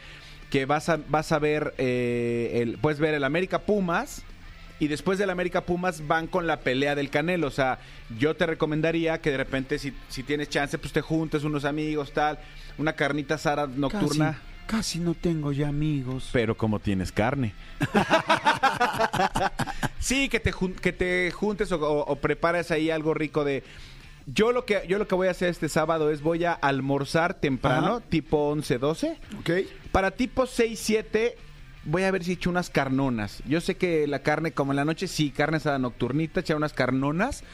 Que 0.51 0.67
vas 0.67 0.89
a, 0.89 0.99
vas 1.09 1.33
a 1.33 1.39
ver, 1.39 1.75
eh, 1.79 2.61
el, 2.63 2.79
puedes 2.79 3.01
ver 3.01 3.15
el 3.15 3.25
América 3.25 3.61
Pumas. 3.61 4.23
Y 4.79 4.89
después 4.89 5.19
del 5.19 5.31
América 5.31 5.63
Pumas 5.63 6.07
van 6.07 6.27
con 6.27 6.47
la 6.47 6.61
pelea 6.61 6.95
del 6.95 7.09
Canelo. 7.09 7.47
O 7.47 7.51
sea, 7.51 7.79
yo 8.19 8.37
te 8.37 8.45
recomendaría 8.47 9.21
que 9.23 9.31
de 9.31 9.39
repente, 9.39 9.79
si, 9.79 9.95
si 10.09 10.23
tienes 10.23 10.51
chance, 10.51 10.77
pues 10.79 10.93
te 10.93 11.01
juntes 11.01 11.45
unos 11.45 11.65
amigos, 11.65 12.13
tal. 12.13 12.39
Una 12.77 12.93
carnita 12.93 13.37
asada 13.37 13.67
nocturna. 13.67 14.33
Casi, 14.67 14.67
casi 14.67 14.99
no 14.99 15.15
tengo 15.15 15.51
ya 15.53 15.69
amigos. 15.69 16.29
Pero 16.31 16.59
como 16.59 16.79
tienes 16.79 17.11
carne. 17.11 17.55
sí, 19.99 20.29
que 20.29 20.41
te, 20.41 20.53
jun- 20.53 20.75
que 20.75 20.93
te 20.93 21.31
juntes 21.33 21.71
o, 21.73 21.77
o- 21.77 22.05
o 22.13 22.17
prepares 22.17 22.71
ahí 22.71 22.91
algo 22.91 23.15
rico 23.15 23.45
de... 23.45 23.63
Yo 24.27 24.51
lo, 24.51 24.65
que, 24.65 24.83
yo 24.89 24.99
lo 24.99 25.07
que 25.07 25.15
voy 25.15 25.29
a 25.29 25.31
hacer 25.31 25.49
este 25.49 25.69
sábado 25.69 26.11
es 26.11 26.21
voy 26.21 26.45
a 26.45 26.53
almorzar 26.53 27.35
temprano, 27.35 27.97
Ajá. 27.97 28.01
tipo 28.09 28.49
11, 28.49 28.79
12. 28.79 29.19
¿Ok? 29.39 29.51
Para 29.93 30.11
tipo 30.11 30.47
6, 30.47 30.79
7 30.79 31.37
voy 31.85 32.03
a 32.03 32.11
ver 32.11 32.25
si 32.25 32.33
echo 32.33 32.51
unas 32.51 32.69
carnonas. 32.69 33.43
Yo 33.47 33.61
sé 33.61 33.77
que 33.77 34.07
la 34.07 34.21
carne, 34.21 34.53
como 34.53 34.73
en 34.73 34.77
la 34.77 34.85
noche, 34.85 35.07
sí, 35.07 35.31
carne 35.31 35.59
asada 35.59 35.79
nocturnita, 35.79 36.41
echar 36.41 36.57
unas 36.57 36.73
carnonas. 36.73 37.45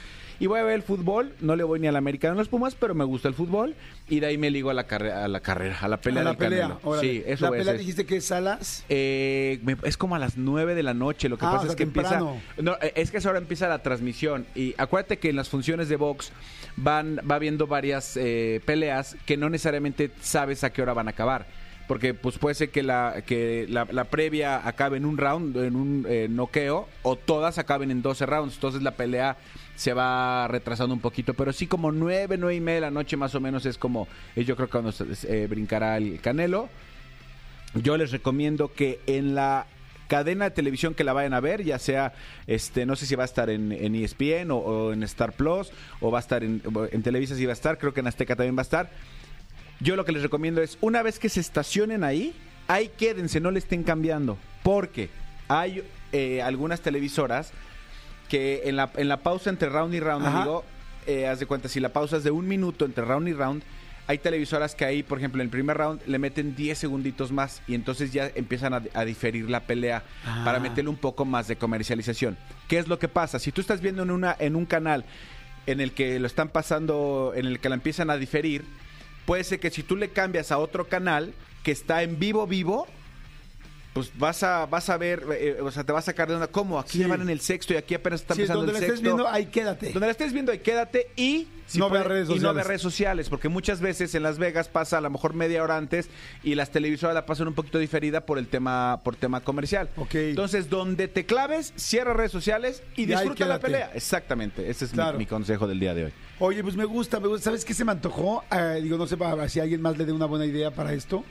Y 0.42 0.48
voy 0.48 0.58
a 0.58 0.64
ver 0.64 0.74
el 0.74 0.82
fútbol. 0.82 1.32
No 1.40 1.54
le 1.54 1.62
voy 1.62 1.78
ni 1.78 1.86
a 1.86 1.92
la 1.92 1.98
América 1.98 2.26
ni 2.28 2.32
a 2.34 2.38
los 2.38 2.48
Pumas, 2.48 2.74
pero 2.74 2.96
me 2.96 3.04
gusta 3.04 3.28
el 3.28 3.34
fútbol. 3.34 3.76
Y 4.08 4.18
de 4.18 4.26
ahí 4.26 4.38
me 4.38 4.50
ligo 4.50 4.70
a 4.70 4.74
la, 4.74 4.88
carre- 4.88 5.12
a 5.12 5.28
la 5.28 5.38
carrera, 5.38 5.78
a 5.80 5.86
la 5.86 5.98
pelea 6.00 6.22
A 6.22 6.24
la 6.24 6.30
del 6.30 6.38
pelea. 6.38 6.60
Canelo. 6.62 6.80
órale. 6.82 7.08
Sí, 7.08 7.22
eso 7.24 7.42
La 7.44 7.48
a 7.48 7.50
pelea 7.52 7.64
hacer. 7.66 7.78
dijiste 7.78 8.06
que 8.06 8.16
es 8.16 8.24
Salas. 8.24 8.84
Eh, 8.88 9.60
me- 9.62 9.76
es 9.84 9.96
como 9.96 10.16
a 10.16 10.18
las 10.18 10.36
9 10.36 10.74
de 10.74 10.82
la 10.82 10.94
noche. 10.94 11.28
Lo 11.28 11.38
que 11.38 11.44
Ah, 11.46 11.50
pasa 11.52 11.58
o 11.58 11.62
sea, 11.66 11.70
es 11.70 11.76
que 11.76 11.84
temprano. 11.84 12.32
empieza. 12.56 12.62
No, 12.62 12.72
eh, 12.84 12.92
es 12.96 13.12
que 13.12 13.18
a 13.18 13.20
esa 13.20 13.30
hora 13.30 13.38
empieza 13.38 13.68
la 13.68 13.84
transmisión. 13.84 14.44
Y 14.56 14.74
acuérdate 14.78 15.18
que 15.18 15.30
en 15.30 15.36
las 15.36 15.48
funciones 15.48 15.88
de 15.88 15.94
box 15.94 16.32
van, 16.74 17.20
va 17.30 17.38
viendo 17.38 17.68
varias 17.68 18.16
eh, 18.16 18.60
peleas 18.64 19.16
que 19.24 19.36
no 19.36 19.48
necesariamente 19.48 20.10
sabes 20.22 20.64
a 20.64 20.72
qué 20.72 20.82
hora 20.82 20.92
van 20.92 21.06
a 21.06 21.12
acabar. 21.12 21.46
Porque 21.86 22.14
pues 22.14 22.38
puede 22.38 22.54
ser 22.54 22.70
que 22.70 22.82
la, 22.82 23.22
que 23.26 23.66
la, 23.68 23.86
la 23.90 24.04
previa 24.04 24.66
acabe 24.66 24.96
en 24.96 25.04
un 25.04 25.18
round, 25.18 25.56
en 25.58 25.76
un 25.76 26.06
eh, 26.08 26.26
noqueo, 26.30 26.88
o 27.02 27.16
todas 27.16 27.58
acaben 27.58 27.90
en 27.90 28.02
12 28.02 28.24
rounds. 28.26 28.54
Entonces 28.54 28.82
la 28.82 28.92
pelea 28.92 29.36
se 29.76 29.92
va 29.94 30.48
retrasando 30.48 30.94
un 30.94 31.00
poquito. 31.00 31.34
Pero 31.34 31.52
sí 31.52 31.66
como 31.66 31.92
9, 31.92 32.36
9 32.38 32.54
y 32.54 32.60
media 32.60 32.74
de 32.76 32.80
la 32.82 32.90
noche 32.90 33.16
más 33.16 33.34
o 33.34 33.40
menos 33.40 33.66
es 33.66 33.78
como, 33.78 34.08
yo 34.36 34.56
creo 34.56 34.68
que 34.68 34.72
cuando 34.72 34.92
eh, 35.28 35.46
brincará 35.48 35.96
el 35.96 36.20
Canelo. 36.20 36.68
Yo 37.74 37.96
les 37.96 38.10
recomiendo 38.10 38.72
que 38.72 39.00
en 39.06 39.34
la 39.34 39.66
cadena 40.12 40.44
de 40.44 40.50
televisión 40.50 40.94
que 40.94 41.04
la 41.04 41.14
vayan 41.14 41.32
a 41.32 41.40
ver, 41.40 41.64
ya 41.64 41.78
sea, 41.78 42.12
este, 42.46 42.84
no 42.84 42.96
sé 42.96 43.06
si 43.06 43.14
va 43.14 43.22
a 43.22 43.24
estar 43.24 43.48
en, 43.48 43.72
E 43.72 44.04
ESPN 44.04 44.50
o, 44.50 44.58
o 44.58 44.92
en 44.92 45.02
Star 45.04 45.32
Plus, 45.32 45.72
o 46.00 46.10
va 46.10 46.18
a 46.18 46.20
estar 46.20 46.44
en, 46.44 46.60
en 46.90 47.02
Televisa 47.02 47.34
si 47.34 47.46
va 47.46 47.52
a 47.52 47.54
estar, 47.54 47.78
creo 47.78 47.94
que 47.94 48.00
en 48.00 48.08
Azteca 48.08 48.36
también 48.36 48.54
va 48.54 48.60
a 48.60 48.62
estar. 48.62 48.90
Yo 49.80 49.96
lo 49.96 50.04
que 50.04 50.12
les 50.12 50.22
recomiendo 50.22 50.60
es, 50.60 50.76
una 50.82 51.02
vez 51.02 51.18
que 51.18 51.30
se 51.30 51.40
estacionen 51.40 52.04
ahí, 52.04 52.34
ahí 52.68 52.90
quédense, 52.96 53.40
no 53.40 53.50
le 53.50 53.58
estén 53.58 53.84
cambiando, 53.84 54.36
porque 54.62 55.08
hay 55.48 55.82
eh, 56.12 56.42
algunas 56.42 56.82
televisoras 56.82 57.52
que 58.32 58.62
en 58.64 58.76
la, 58.76 58.90
en 58.96 59.08
la 59.08 59.18
pausa 59.18 59.50
entre 59.50 59.68
round 59.68 59.92
y 59.92 60.00
round, 60.00 60.24
Ajá. 60.26 60.38
amigo, 60.40 60.64
eh, 61.06 61.26
haz 61.26 61.38
de 61.38 61.44
cuenta, 61.44 61.68
si 61.68 61.80
la 61.80 61.90
pausa 61.90 62.16
es 62.16 62.24
de 62.24 62.30
un 62.30 62.48
minuto 62.48 62.86
entre 62.86 63.04
round 63.04 63.28
y 63.28 63.34
round, 63.34 63.62
hay 64.06 64.16
televisoras 64.16 64.74
que 64.74 64.86
ahí, 64.86 65.02
por 65.02 65.18
ejemplo, 65.18 65.42
en 65.42 65.48
el 65.48 65.50
primer 65.50 65.76
round 65.76 66.00
le 66.06 66.18
meten 66.18 66.56
10 66.56 66.78
segunditos 66.78 67.30
más 67.30 67.60
y 67.68 67.74
entonces 67.74 68.10
ya 68.10 68.30
empiezan 68.34 68.72
a, 68.72 68.82
a 68.94 69.04
diferir 69.04 69.50
la 69.50 69.60
pelea 69.60 70.02
Ah. 70.24 70.40
para 70.46 70.60
meterle 70.60 70.88
un 70.88 70.96
poco 70.96 71.26
más 71.26 71.46
de 71.46 71.56
comercialización. 71.56 72.38
¿Qué 72.68 72.78
es 72.78 72.88
lo 72.88 72.98
que 72.98 73.08
pasa? 73.08 73.38
Si 73.38 73.52
tú 73.52 73.60
estás 73.60 73.82
viendo 73.82 74.02
en, 74.02 74.10
una, 74.10 74.34
en 74.38 74.56
un 74.56 74.64
canal 74.64 75.04
en 75.66 75.82
el 75.82 75.92
que 75.92 76.18
lo 76.18 76.26
están 76.26 76.48
pasando, 76.48 77.32
en 77.36 77.44
el 77.44 77.60
que 77.60 77.68
la 77.68 77.74
empiezan 77.74 78.08
a 78.08 78.16
diferir, 78.16 78.64
puede 79.26 79.44
ser 79.44 79.60
que 79.60 79.68
si 79.70 79.82
tú 79.82 79.94
le 79.94 80.08
cambias 80.08 80.50
a 80.52 80.56
otro 80.58 80.88
canal 80.88 81.34
que 81.64 81.70
está 81.72 82.02
en 82.02 82.18
vivo, 82.18 82.46
vivo, 82.46 82.86
pues 83.92 84.10
vas 84.18 84.42
a, 84.42 84.64
vas 84.66 84.88
a 84.88 84.96
ver, 84.96 85.22
eh, 85.38 85.58
o 85.60 85.70
sea, 85.70 85.84
te 85.84 85.92
va 85.92 85.98
a 85.98 86.02
sacar 86.02 86.28
de 86.28 86.36
una, 86.36 86.46
¿cómo? 86.46 86.78
Aquí 86.78 86.98
Sí. 86.98 87.04
van 87.04 87.20
en 87.20 87.28
el 87.28 87.40
sexto 87.40 87.74
y 87.74 87.76
aquí 87.76 87.94
apenas 87.94 88.22
está 88.22 88.34
Sí, 88.34 88.40
empezando 88.42 88.64
donde 88.64 88.78
el 88.78 88.80
la 88.80 88.86
estés 88.86 89.02
viendo, 89.02 89.28
ahí 89.28 89.46
quédate. 89.46 89.92
Donde 89.92 90.06
la 90.06 90.12
estés 90.12 90.32
viendo, 90.32 90.50
ahí 90.50 90.60
quédate 90.60 91.10
y 91.14 91.48
No 91.74 91.88
veas 91.90 92.06
redes 92.06 92.28
y 92.28 92.32
no 92.32 92.34
sociales. 92.36 92.54
veas 92.54 92.66
redes 92.66 92.82
sociales, 92.82 93.28
porque 93.28 93.48
muchas 93.48 93.80
veces 93.80 94.14
en 94.14 94.22
Las 94.22 94.38
Vegas 94.38 94.68
pasa 94.68 94.98
a 94.98 95.00
lo 95.00 95.10
mejor 95.10 95.34
media 95.34 95.62
hora 95.62 95.76
antes 95.76 96.08
y 96.42 96.54
las 96.54 96.70
televisoras 96.70 97.14
la 97.14 97.26
pasan 97.26 97.48
un 97.48 97.54
poquito 97.54 97.78
diferida 97.78 98.24
por 98.24 98.38
el 98.38 98.46
tema, 98.48 99.00
por 99.04 99.16
tema 99.16 99.40
comercial. 99.40 99.90
Ok. 99.96 100.14
Entonces, 100.14 100.70
donde 100.70 101.08
te 101.08 101.26
claves, 101.26 101.72
cierra 101.76 102.14
redes 102.14 102.32
sociales 102.32 102.82
y 102.96 103.04
disfruta 103.06 103.44
la 103.46 103.58
pelea. 103.58 103.90
Exactamente, 103.94 104.70
ese 104.70 104.86
es 104.86 104.92
mi, 105.18 105.26
consejo 105.26 105.66
del 105.66 105.80
día 105.80 105.94
de 105.94 106.06
hoy. 106.06 106.12
Oye, 106.38 106.62
pues 106.62 106.76
me 106.76 106.84
gusta, 106.84 107.20
me 107.20 107.28
gusta. 107.28 107.44
¿Sabes 107.44 107.64
qué 107.64 107.74
se 107.74 107.84
me 107.84 107.92
antojó? 107.92 108.42
Eh, 108.50 108.80
digo, 108.82 108.96
no 108.96 109.06
sé 109.06 109.16
para 109.16 109.48
si 109.48 109.60
alguien 109.60 109.80
más 109.80 109.96
le 109.98 110.04
dé 110.06 110.12
una 110.12 110.26
buena 110.26 110.44
idea 110.46 110.70
para 110.70 110.92
esto. 110.92 111.24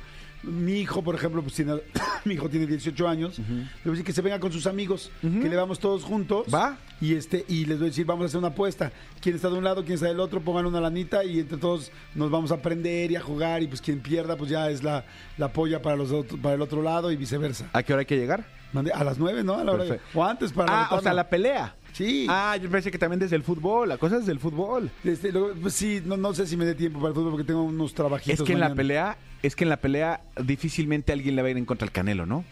Mi 0.44 0.80
hijo, 0.80 1.04
por 1.04 1.14
ejemplo, 1.16 1.42
pues 1.42 1.54
tiene, 1.56 1.74
mi 2.26 2.34
hijo 2.34 2.50
tiene 2.50 2.66
18 2.66 3.08
años. 3.08 3.38
Le 3.40 3.46
voy 3.46 3.64
a 3.86 3.90
decir 3.92 4.06
que 4.06 4.14
se 4.14 4.22
venga 4.22 4.40
con 4.40 4.52
sus 4.52 4.66
amigos, 4.68 5.12
que 5.22 5.50
le 5.50 5.56
vamos 5.56 5.80
todos 5.80 6.04
juntos. 6.04 6.48
Va. 6.54 6.78
Y 7.00 7.16
este 7.16 7.46
y 7.48 7.66
les 7.66 7.78
voy 7.80 7.88
a 7.88 7.90
decir, 7.90 8.06
vamos 8.06 8.24
a 8.24 8.26
hacer 8.28 8.38
una 8.40 8.50
apuesta. 8.50 8.92
Quién 9.22 9.36
está 9.36 9.50
de 9.50 9.58
un 9.58 9.64
lado, 9.64 9.84
quién 9.84 9.96
está 9.96 10.08
del 10.08 10.20
otro, 10.20 10.42
pongan 10.42 10.66
una 10.66 10.80
lanita 10.82 11.24
y 11.24 11.40
entre 11.40 11.58
todos 11.58 11.92
nos 12.16 12.30
vamos 12.32 12.52
a 12.52 12.56
aprender 12.56 13.12
y 13.12 13.16
a 13.16 13.22
jugar. 13.22 13.62
Y 13.64 13.68
pues 13.68 13.82
quien 13.82 14.00
pierda, 14.00 14.36
pues 14.38 14.50
ya 14.50 14.70
es 14.70 14.84
la, 14.84 15.06
la 15.38 15.52
polla 15.54 15.82
para, 15.82 15.96
los 15.96 16.12
otros, 16.12 16.40
para 16.40 16.56
el 16.56 16.62
otro 16.62 16.82
lado 16.82 17.12
y 17.12 17.16
viceversa. 17.16 17.70
¿A 17.74 17.84
qué 17.84 17.94
hora 17.94 18.02
hay 18.02 18.06
que 18.06 18.18
llegar? 18.18 18.46
Mande- 18.74 18.92
A 18.94 19.04
las 19.04 19.18
nueve, 19.18 19.44
¿no? 19.44 19.56
A 19.56 19.64
la 19.64 19.74
hora 19.74 19.84
de- 19.84 19.90
Perfecto. 19.92 20.20
o 20.20 20.24
antes 20.24 20.54
para 20.54 20.84
Ah, 20.86 20.88
o 20.96 21.02
sea, 21.02 21.14
la 21.14 21.28
pelea. 21.30 21.76
Sí. 21.94 22.26
Ah, 22.30 22.58
yo 22.62 22.70
pensé 22.70 22.90
que 22.92 22.98
también 22.98 23.20
desde 23.20 23.36
el 23.36 23.44
fútbol, 23.44 23.90
la 23.90 23.98
cosa 23.98 24.18
es 24.18 24.26
del 24.26 24.40
fútbol. 24.40 24.90
Este, 25.04 25.32
pues 25.34 25.74
sí, 25.74 26.02
no, 26.06 26.18
no 26.18 26.34
sé 26.34 26.48
si 26.48 26.56
me 26.58 26.66
dé 26.66 26.76
tiempo 26.76 27.00
para 27.00 27.10
el 27.10 27.16
fútbol 27.16 27.32
porque 27.32 27.46
tengo 27.46 27.64
unos 27.64 27.94
trabajitos. 27.94 28.40
Es 28.40 28.46
que 28.46 28.54
en 28.54 28.60
la 28.60 28.66
mañana. 28.68 28.78
pelea, 28.78 29.18
es 29.44 29.56
que 29.56 29.64
en 29.66 29.70
la 29.70 29.78
pelea 29.78 30.22
difícilmente 30.42 31.12
alguien 31.12 31.36
le 31.36 31.42
va 31.42 31.48
a 31.50 31.52
ir 31.52 31.58
en 31.58 31.66
contra 31.66 31.86
al 31.86 31.92
Canelo, 31.92 32.26
¿no? 32.26 32.44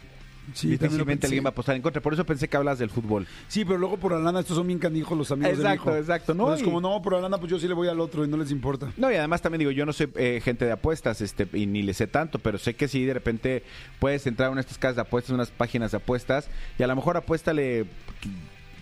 Sí, 0.52 0.62
también 0.70 0.80
lo 0.80 0.80
difícilmente 0.80 1.06
pensé. 1.22 1.28
alguien 1.28 1.46
va 1.46 1.50
a 1.50 1.52
apostar 1.52 1.76
en 1.76 1.82
contra. 1.84 2.02
Por 2.02 2.12
eso 2.14 2.26
pensé 2.26 2.48
que 2.48 2.58
hablas 2.58 2.80
del 2.80 2.90
fútbol. 2.90 3.28
Sí, 3.48 3.64
pero 3.66 3.78
luego 3.78 3.98
por 3.98 4.14
la 4.14 4.18
lana, 4.20 4.40
estos 4.40 4.58
son 4.58 4.66
bien 4.66 4.80
canijos 4.80 5.16
los 5.16 5.30
amigos 5.32 5.52
de 5.52 5.64
mi 5.64 5.70
Exacto, 5.70 5.90
hijo. 5.92 5.98
exacto, 6.00 6.34
¿no? 6.34 6.46
Entonces, 6.46 6.64
Y- 6.64 6.66
como 6.66 6.82
no, 6.82 7.00
por 7.04 7.14
la 7.14 7.22
lana, 7.22 7.38
pues 7.38 7.52
yo 7.52 7.60
sí 7.60 7.68
le 7.68 7.76
voy 7.76 7.88
al 7.88 8.00
otro 8.00 8.26
y 8.26 8.28
no 8.28 8.36
les 8.36 8.50
importa. 8.50 8.92
No, 8.98 9.12
y 9.12 9.16
además 9.16 9.44
también 9.44 9.60
digo, 9.60 9.70
yo 9.70 9.86
no 9.86 9.94
soy 9.94 10.10
eh, 10.16 10.42
gente 10.44 10.66
de 10.66 10.72
apuestas, 10.72 11.22
este, 11.22 11.48
y 11.54 11.68
ni 11.68 11.84
le 11.84 11.94
sé 11.94 12.08
tanto, 12.08 12.40
pero 12.40 12.58
sé 12.58 12.74
que 12.74 12.88
si 12.88 13.06
de 13.06 13.14
repente 13.14 13.64
puedes 14.00 14.26
entrar 14.26 14.48
a 14.48 14.52
una 14.52 14.62
de 14.62 14.66
estas 14.66 14.80
casas 14.80 14.96
de 14.96 15.02
apuestas, 15.04 15.36
unas 15.36 15.52
páginas 15.52 15.92
de 15.92 15.98
apuestas, 15.98 16.50
y 16.80 16.84
a 16.84 16.88
lo 16.88 16.96
mejor 16.96 17.16
apuéstale 17.16 17.86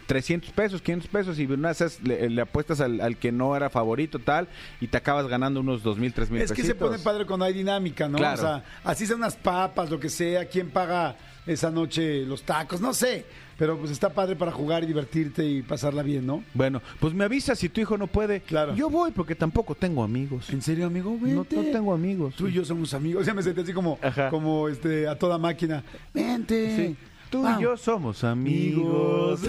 300 0.08 0.52
pesos, 0.52 0.82
500 0.82 1.10
pesos, 1.10 1.40
y 1.40 1.46
una 1.46 1.70
esas 1.72 2.02
le, 2.02 2.30
le 2.30 2.42
apuestas 2.42 2.82
al, 2.82 3.00
al 3.02 3.18
que 3.18 3.32
no 3.32 3.56
era 3.56 3.70
favorito, 3.70 4.20
tal, 4.20 4.48
y 4.82 4.88
te 4.88 4.98
acabas 4.98 5.28
ganando 5.28 5.60
unos 5.60 5.84
2 5.84 5.98
mil, 6.00 6.14
3 6.14 6.32
mil 6.32 6.42
Es 6.42 6.52
que 6.52 6.64
se 6.64 6.76
pone 6.76 6.98
padre 7.00 7.26
cuando 7.26 7.46
hay 7.46 7.54
dinámica, 7.54 8.08
¿no? 8.08 8.18
Claro. 8.18 8.42
O 8.42 8.42
sea, 8.42 8.64
así 8.84 9.06
sean 9.06 9.20
unas 9.20 9.36
papas, 9.36 9.92
lo 9.92 10.00
que 10.00 10.10
sea, 10.10 10.46
quién 10.46 10.70
paga 10.70 11.16
esa 11.46 11.72
noche 11.72 12.26
los 12.26 12.44
tacos, 12.44 12.82
no 12.82 12.94
sé. 12.94 13.26
Pero 13.58 13.76
pues 13.80 13.90
está 13.90 14.10
padre 14.14 14.36
para 14.36 14.52
jugar 14.52 14.84
y 14.84 14.86
divertirte 14.86 15.44
y 15.44 15.64
pasarla 15.64 16.04
bien, 16.04 16.28
¿no? 16.28 16.44
Bueno, 16.54 16.80
pues 17.00 17.16
me 17.16 17.24
avisas 17.24 17.58
si 17.58 17.70
tu 17.70 17.82
hijo 17.82 17.98
no 17.98 18.06
puede. 18.06 18.42
Claro. 18.42 18.76
Yo 18.76 18.88
voy 18.88 19.10
porque 19.12 19.34
tampoco 19.34 19.74
tengo 19.74 20.04
amigos. 20.04 20.52
¿En 20.52 20.62
serio, 20.62 20.86
amigo? 20.86 21.18
No, 21.20 21.38
no 21.38 21.44
tengo 21.44 21.92
amigos. 21.92 22.36
Tú 22.36 22.48
y 22.48 22.54
yo 22.54 22.64
somos 22.64 22.94
amigos. 22.94 23.18
O 23.22 23.26
sea, 23.26 23.34
me 23.34 23.42
sentí 23.42 23.62
así 23.62 23.74
como, 23.74 23.98
Ajá. 24.02 24.30
como 24.30 24.70
este, 24.70 25.08
a 25.08 25.18
toda 25.18 25.40
máquina. 25.40 25.84
Vente. 26.14 26.76
Sí. 26.76 26.96
Tú 27.30 27.46
y 27.48 27.62
yo 27.62 27.78
somos 27.78 28.24
amigos. 28.24 29.42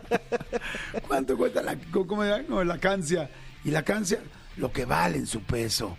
¿Cuánto 1.08 1.36
cuesta 1.36 1.62
la, 1.62 1.76
cómo 1.90 2.22
era? 2.22 2.42
No, 2.42 2.62
la 2.62 2.78
cancia? 2.78 3.30
Y 3.64 3.70
la 3.70 3.82
cancia, 3.82 4.20
lo 4.56 4.72
que 4.72 4.84
vale 4.84 5.18
en 5.18 5.26
su 5.26 5.40
peso. 5.42 5.96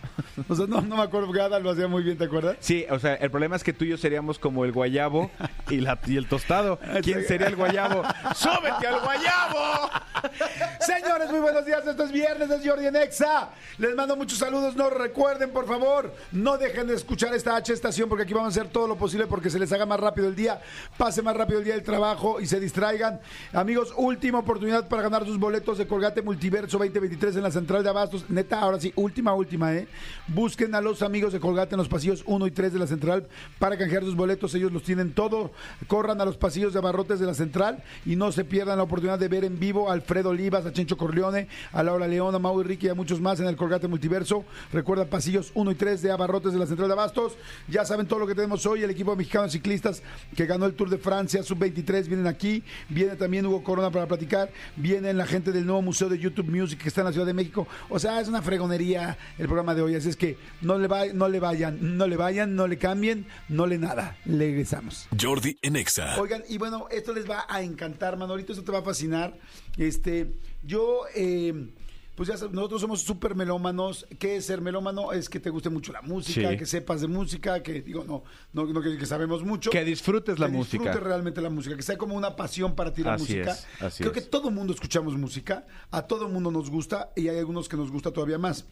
O 0.48 0.56
sea, 0.56 0.66
no, 0.68 0.82
no 0.82 0.98
me 0.98 1.04
acuerdo 1.04 1.28
porque 1.28 1.42
Ada 1.42 1.60
lo 1.60 1.72
hacía 1.72 1.88
muy 1.88 2.04
bien, 2.04 2.18
¿te 2.18 2.26
acuerdas? 2.26 2.58
Sí, 2.60 2.86
o 2.90 3.00
sea, 3.00 3.16
el 3.16 3.32
problema 3.32 3.56
es 3.56 3.64
que 3.64 3.74
tú 3.74 3.86
y 3.86 3.90
yo 3.90 3.98
seríamos 3.98 4.40
como 4.40 4.66
el 4.66 4.72
guayabo 4.72 5.32
y, 5.70 5.78
la, 5.78 6.00
y 6.06 6.18
el 6.18 6.28
tostado. 6.28 6.80
¿Quién 7.04 7.26
sería 7.26 7.48
el 7.48 7.56
guayabo? 7.56 8.04
¡Súbete 8.36 8.88
al 8.88 9.02
guayabo! 9.02 9.90
Señores, 10.80 11.30
muy 11.32 11.40
buenos 11.40 11.66
días. 11.66 11.86
Esto 11.86 12.04
es 12.04 12.12
viernes, 12.12 12.50
es 12.50 12.68
Jordi 12.68 12.88
en 12.88 12.96
Exa. 12.96 13.50
Les 13.78 13.96
mando 13.96 14.16
muchos 14.16 14.38
saludos. 14.38 14.76
No 14.76 14.90
recuerden, 14.90 15.52
por 15.52 15.68
favor, 15.68 16.14
no 16.32 16.58
dejen 16.58 16.88
de 16.88 16.96
escuchar 16.96 17.34
esta 17.34 17.56
H 17.56 17.74
estación 17.74 18.10
porque 18.10 18.24
aquí 18.24 18.34
vamos 18.34 18.56
a 18.56 18.60
hacer 18.60 18.72
todo 18.72 18.88
lo 18.88 18.98
posible 18.98 19.28
porque 19.28 19.50
se 19.50 19.60
les 19.60 19.72
haga 19.72 19.86
más 19.86 20.00
rápido 20.00 20.28
el 20.28 20.36
día, 20.36 20.62
pase 20.98 21.22
más 21.22 21.36
rápido 21.36 21.60
el 21.60 21.66
día 21.66 21.74
del 21.74 21.84
trabajo 21.84 22.40
y 22.40 22.46
se 22.46 22.60
distraigan. 22.60 23.20
Amigos, 23.54 23.94
última 23.98 24.40
oportunidad 24.40 24.88
para 24.88 25.02
ganar 25.02 25.26
sus 25.26 25.40
boletos 25.40 25.78
de 25.78 25.88
Colgate 25.88 26.22
Multiverso 26.22 26.78
2023 26.78 27.36
en 27.38 27.44
la 27.44 27.52
central 27.52 27.84
de 27.84 27.90
Abastos. 27.90 28.30
Neta, 28.30 28.60
ahora 28.60 28.80
sí, 28.80 28.92
última, 28.96 29.34
última, 29.34 29.74
¿eh? 29.74 29.88
Busquen 30.28 30.76
a 30.76 30.82
los 30.82 31.02
amigos 31.02 31.34
de 31.34 31.40
Colgate 31.40 31.76
en 31.76 31.80
los 31.80 31.90
pasillos 31.90 32.24
1 32.26 32.48
y 32.48 32.52
3 32.52 32.74
de 32.74 32.80
la 32.80 32.88
central 32.88 33.28
para 33.60 33.78
canjear 33.78 34.04
sus 34.04 34.16
boletos. 34.16 34.54
Ellos 34.56 34.72
los 34.72 34.84
tienen 34.84 35.14
todo. 35.14 35.52
Corran 35.88 36.22
a 36.22 36.26
los 36.26 36.38
pasillos 36.38 36.74
de 36.74 36.80
abarrotes 36.80 37.20
de 37.20 37.26
la 37.26 37.34
central 37.34 37.84
y 38.06 38.16
no 38.16 38.32
se 38.32 38.46
pierdan 38.46 38.78
la 38.78 38.84
oportunidad 38.84 39.20
de 39.20 39.28
ver 39.28 39.46
en 39.46 39.60
vivo 39.60 39.90
a 39.90 39.94
Alfredo 40.12 40.32
Olivas, 40.32 40.66
a 40.66 40.74
Chencho 40.74 40.98
Corleone, 40.98 41.48
a 41.72 41.82
Laura 41.84 42.06
León, 42.06 42.36
a 42.36 42.40
Mau 42.40 42.60
Enrique 42.60 42.88
y 42.88 42.90
a 42.90 42.94
muchos 42.94 43.22
más 43.22 43.40
en 43.40 43.48
el 43.48 43.56
Colgate 43.56 43.88
Multiverso. 43.88 44.44
Recuerda 44.74 45.06
pasillos 45.06 45.52
1 45.56 45.72
y 45.72 45.76
3 45.76 46.02
de 46.02 46.12
abarrotes 46.12 46.52
de 46.52 46.60
la 46.60 46.66
central 46.66 46.90
de 46.90 46.94
Abastos. 46.96 47.38
Ya 47.70 47.86
saben 47.86 48.08
todo 48.08 48.20
lo 48.20 48.28
que 48.28 48.36
tenemos 48.36 48.66
hoy. 48.66 48.84
El 48.84 48.90
equipo 48.90 49.16
mexicano 49.16 49.46
de 49.46 49.52
ciclistas 49.52 50.04
que 50.36 50.46
ganó 50.46 50.66
el 50.66 50.74
Tour 50.74 50.90
de 50.90 50.98
Francia 50.98 51.42
sub-23 51.44 52.08
vienen 52.08 52.28
aquí. 52.28 52.62
Viene 52.90 53.16
también 53.16 53.46
Hugo 53.46 53.64
Corona 53.64 53.90
para 53.90 54.06
platicar. 54.06 54.52
Vienen 54.76 55.16
la 55.18 55.26
gente 55.26 55.54
del 55.54 55.66
nuevo 55.66 55.82
Museo 55.82 56.10
de 56.10 56.20
YouTube 56.20 56.50
Music 56.50 56.82
que 56.82 56.90
está 56.90 57.00
en 57.00 57.06
la 57.06 57.14
Ciudad 57.14 57.26
de 57.28 57.34
México. 57.34 57.66
O 57.88 57.98
sea, 57.98 58.20
es 58.20 58.28
una 58.28 58.42
fregonería 58.42 59.18
el 59.38 59.46
programa 59.46 59.74
de 59.76 59.82
hoy. 59.82 59.96
Así 59.96 60.10
es 60.10 60.18
que 60.18 60.38
no 60.60 60.78
le, 60.78 60.90
va- 60.90 61.06
no 61.14 61.30
le 61.30 61.40
vayan, 61.40 61.78
no 61.98 62.06
le 62.06 62.18
vayan, 62.18 62.54
no 62.54 62.68
le 62.68 62.78
cambien, 62.78 63.28
no 63.48 63.66
le 63.66 63.78
nada. 63.78 64.18
Le 64.26 64.40
regresamos. 64.48 65.08
Jordi 65.18 65.58
en 65.62 65.78
Exa. 65.78 66.20
Oigan, 66.20 66.44
y 66.50 66.58
bueno, 66.58 66.88
esto 66.92 67.14
les 67.14 67.30
va 67.30 67.46
a 67.48 67.62
encantar, 67.62 68.18
Manolito, 68.18 68.52
esto 68.52 68.66
te 68.66 68.74
va 68.74 68.80
a 68.80 68.84
fascinar. 68.84 69.34
Este, 69.78 70.34
yo, 70.64 71.02
eh, 71.16 71.70
pues 72.16 72.28
ya 72.30 72.38
sabes, 72.38 72.54
nosotros 72.54 72.82
somos 72.82 73.02
súper 73.02 73.36
melómanos. 73.36 74.06
¿Qué 74.20 74.36
es 74.36 74.46
ser 74.46 74.62
melómano? 74.62 75.12
Es 75.14 75.30
que 75.30 75.40
te 75.40 75.50
guste 75.50 75.70
mucho 75.70 75.92
la 75.94 76.02
música, 76.02 76.50
Sí. 76.52 76.58
que 76.58 76.66
sepas 76.66 77.02
de 77.02 77.08
música, 77.08 77.64
que 77.64 77.82
digo, 77.82 78.04
no, 78.04 78.24
no, 78.54 78.66
no 78.72 78.82
que, 78.82 78.98
que 78.98 79.06
sabemos 79.06 79.44
mucho. 79.44 79.70
Que 79.72 79.84
disfrutes 79.86 80.38
la 80.38 80.48
Que 80.48 80.54
música. 80.54 80.84
disfrutes 80.84 81.04
realmente 81.08 81.42
la 81.42 81.50
música, 81.50 81.76
que 81.76 81.82
sea 81.84 81.98
como 81.98 82.16
una 82.16 82.36
pasión 82.36 82.76
para 82.76 82.94
ti 82.94 83.02
la 83.04 83.14
Así 83.14 83.24
música. 83.24 83.52
es, 83.52 83.68
así 83.82 84.04
Creo 84.04 84.12
es. 84.14 84.22
que 84.24 84.30
todo 84.30 84.50
el 84.50 84.56
mundo 84.56 84.74
escuchamos 84.74 85.18
música, 85.18 85.66
a 85.90 86.02
todo 86.04 86.28
el 86.28 86.34
mundo 86.34 86.52
nos 86.52 86.70
gusta 86.70 87.12
y 87.16 87.28
hay 87.30 87.38
algunos 87.40 87.68
que 87.70 87.78
nos 87.78 87.90
gusta 87.92 88.12
todavía 88.12 88.38
más. 88.38 88.66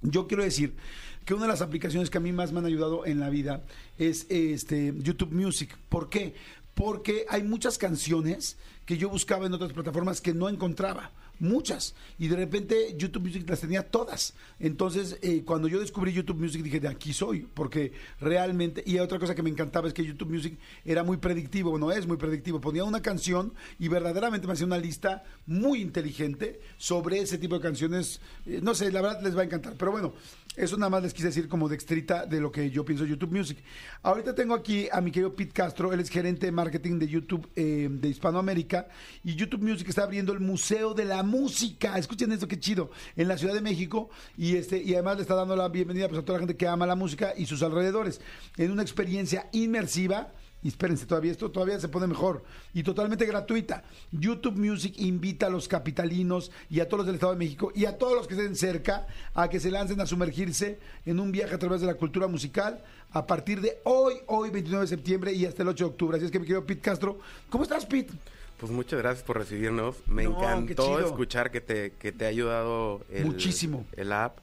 Yo 0.00 0.28
quiero 0.28 0.44
decir 0.44 0.76
que 1.24 1.34
una 1.34 1.42
de 1.42 1.48
las 1.48 1.60
aplicaciones 1.60 2.08
que 2.08 2.18
a 2.18 2.20
mí 2.20 2.30
más 2.32 2.52
me 2.52 2.60
han 2.60 2.66
ayudado 2.66 3.04
en 3.04 3.18
la 3.18 3.28
vida 3.28 3.64
es 3.98 4.26
este 4.30 4.94
YouTube 4.98 5.32
Music. 5.32 5.76
¿Por 5.88 6.08
qué? 6.08 6.34
Porque 6.74 7.26
hay 7.28 7.42
muchas 7.42 7.76
canciones 7.76 8.56
que 8.88 8.96
yo 8.96 9.10
buscaba 9.10 9.44
en 9.44 9.52
otras 9.52 9.74
plataformas 9.74 10.22
que 10.22 10.32
no 10.32 10.48
encontraba. 10.48 11.10
Muchas. 11.40 11.94
Y 12.18 12.28
de 12.28 12.36
repente 12.36 12.94
YouTube 12.96 13.22
Music 13.22 13.48
las 13.48 13.60
tenía 13.60 13.82
todas. 13.82 14.34
Entonces, 14.58 15.18
eh, 15.22 15.42
cuando 15.44 15.68
yo 15.68 15.80
descubrí 15.80 16.12
YouTube 16.12 16.38
Music 16.38 16.62
dije, 16.62 16.80
de 16.80 16.88
aquí 16.88 17.12
soy. 17.12 17.46
Porque 17.54 17.92
realmente... 18.20 18.82
Y 18.86 18.98
otra 18.98 19.18
cosa 19.18 19.34
que 19.34 19.42
me 19.42 19.50
encantaba 19.50 19.88
es 19.88 19.94
que 19.94 20.04
YouTube 20.04 20.30
Music 20.30 20.58
era 20.84 21.04
muy 21.04 21.16
predictivo. 21.16 21.70
Bueno, 21.70 21.92
es 21.92 22.06
muy 22.06 22.16
predictivo. 22.16 22.60
Ponía 22.60 22.84
una 22.84 23.02
canción 23.02 23.52
y 23.78 23.88
verdaderamente 23.88 24.46
me 24.46 24.54
hacía 24.54 24.66
una 24.66 24.78
lista 24.78 25.24
muy 25.46 25.80
inteligente 25.80 26.60
sobre 26.76 27.20
ese 27.20 27.38
tipo 27.38 27.54
de 27.54 27.60
canciones. 27.60 28.20
Eh, 28.46 28.60
no 28.62 28.74
sé, 28.74 28.90
la 28.90 29.00
verdad 29.00 29.22
les 29.22 29.36
va 29.36 29.42
a 29.42 29.44
encantar. 29.44 29.74
Pero 29.76 29.92
bueno, 29.92 30.14
eso 30.58 30.76
nada 30.76 30.90
más 30.90 31.02
les 31.04 31.14
quise 31.14 31.28
decir 31.28 31.48
como 31.48 31.68
de 31.68 31.76
extrita 31.76 32.26
de 32.26 32.40
lo 32.40 32.50
que 32.50 32.70
yo 32.70 32.84
pienso 32.84 33.04
de 33.04 33.10
YouTube 33.10 33.30
Music. 33.30 33.58
Ahorita 34.02 34.34
tengo 34.34 34.54
aquí 34.54 34.88
a 34.90 35.00
mi 35.00 35.12
querido 35.12 35.34
Pete 35.34 35.52
Castro, 35.52 35.92
él 35.92 36.00
es 36.00 36.08
gerente 36.08 36.46
de 36.46 36.52
marketing 36.52 36.98
de 36.98 37.06
YouTube 37.06 37.48
eh, 37.54 37.88
de 37.88 38.08
Hispanoamérica 38.08 38.88
y 39.22 39.36
YouTube 39.36 39.62
Music 39.62 39.88
está 39.88 40.02
abriendo 40.02 40.32
el 40.32 40.40
Museo 40.40 40.94
de 40.94 41.04
la 41.04 41.22
Música. 41.28 41.98
Escuchen 41.98 42.32
esto, 42.32 42.48
qué 42.48 42.58
chido, 42.58 42.90
en 43.16 43.28
la 43.28 43.38
Ciudad 43.38 43.54
de 43.54 43.60
México 43.60 44.10
y 44.36 44.56
este 44.56 44.82
y 44.82 44.94
además 44.94 45.16
le 45.16 45.22
está 45.22 45.34
dando 45.34 45.54
la 45.54 45.68
bienvenida 45.68 46.08
pues, 46.08 46.20
a 46.20 46.24
toda 46.24 46.38
la 46.38 46.46
gente 46.46 46.56
que 46.56 46.66
ama 46.66 46.86
la 46.86 46.96
música 46.96 47.34
y 47.36 47.46
sus 47.46 47.62
alrededores 47.62 48.20
en 48.56 48.70
una 48.70 48.82
experiencia 48.82 49.48
inmersiva 49.52 50.32
y 50.62 50.68
espérense, 50.68 51.06
todavía 51.06 51.30
esto 51.30 51.50
todavía 51.50 51.78
se 51.78 51.88
pone 51.88 52.08
mejor 52.08 52.42
y 52.74 52.82
totalmente 52.82 53.24
gratuita. 53.26 53.84
YouTube 54.10 54.56
Music 54.56 54.94
invita 54.96 55.46
a 55.46 55.50
los 55.50 55.68
capitalinos 55.68 56.50
y 56.68 56.80
a 56.80 56.88
todos 56.88 56.98
los 56.98 57.06
del 57.06 57.14
Estado 57.14 57.32
de 57.32 57.38
México 57.38 57.70
y 57.74 57.84
a 57.84 57.96
todos 57.96 58.14
los 58.14 58.26
que 58.26 58.34
estén 58.34 58.56
cerca 58.56 59.06
a 59.34 59.48
que 59.48 59.60
se 59.60 59.70
lancen 59.70 60.00
a 60.00 60.06
sumergirse 60.06 60.80
en 61.06 61.20
un 61.20 61.30
viaje 61.30 61.54
a 61.54 61.58
través 61.58 61.80
de 61.80 61.86
la 61.86 61.94
cultura 61.94 62.26
musical 62.26 62.82
a 63.12 63.26
partir 63.26 63.60
de 63.60 63.78
hoy, 63.84 64.14
hoy 64.26 64.50
29 64.50 64.84
de 64.84 64.88
septiembre 64.88 65.32
y 65.32 65.46
hasta 65.46 65.62
el 65.62 65.68
8 65.68 65.84
de 65.84 65.90
octubre. 65.90 66.16
Así 66.16 66.26
es 66.26 66.32
que 66.32 66.40
mi 66.40 66.46
querido 66.46 66.66
Pete 66.66 66.80
Castro, 66.80 67.20
¿cómo 67.50 67.62
estás, 67.62 67.86
Pete? 67.86 68.12
Pues 68.58 68.72
muchas 68.72 68.98
gracias 69.00 69.24
por 69.24 69.38
recibirnos. 69.38 69.96
Me 70.08 70.24
No, 70.24 70.36
qué 70.38 70.44
encantó 70.44 70.96
chido. 70.96 71.06
escuchar 71.06 71.50
que 71.50 71.60
te, 71.60 71.92
que 71.92 72.10
te 72.12 72.24
ha 72.24 72.28
ayudado 72.28 73.02
el, 73.12 73.24
Muchísimo. 73.26 73.86
el 73.96 74.12
app. 74.12 74.38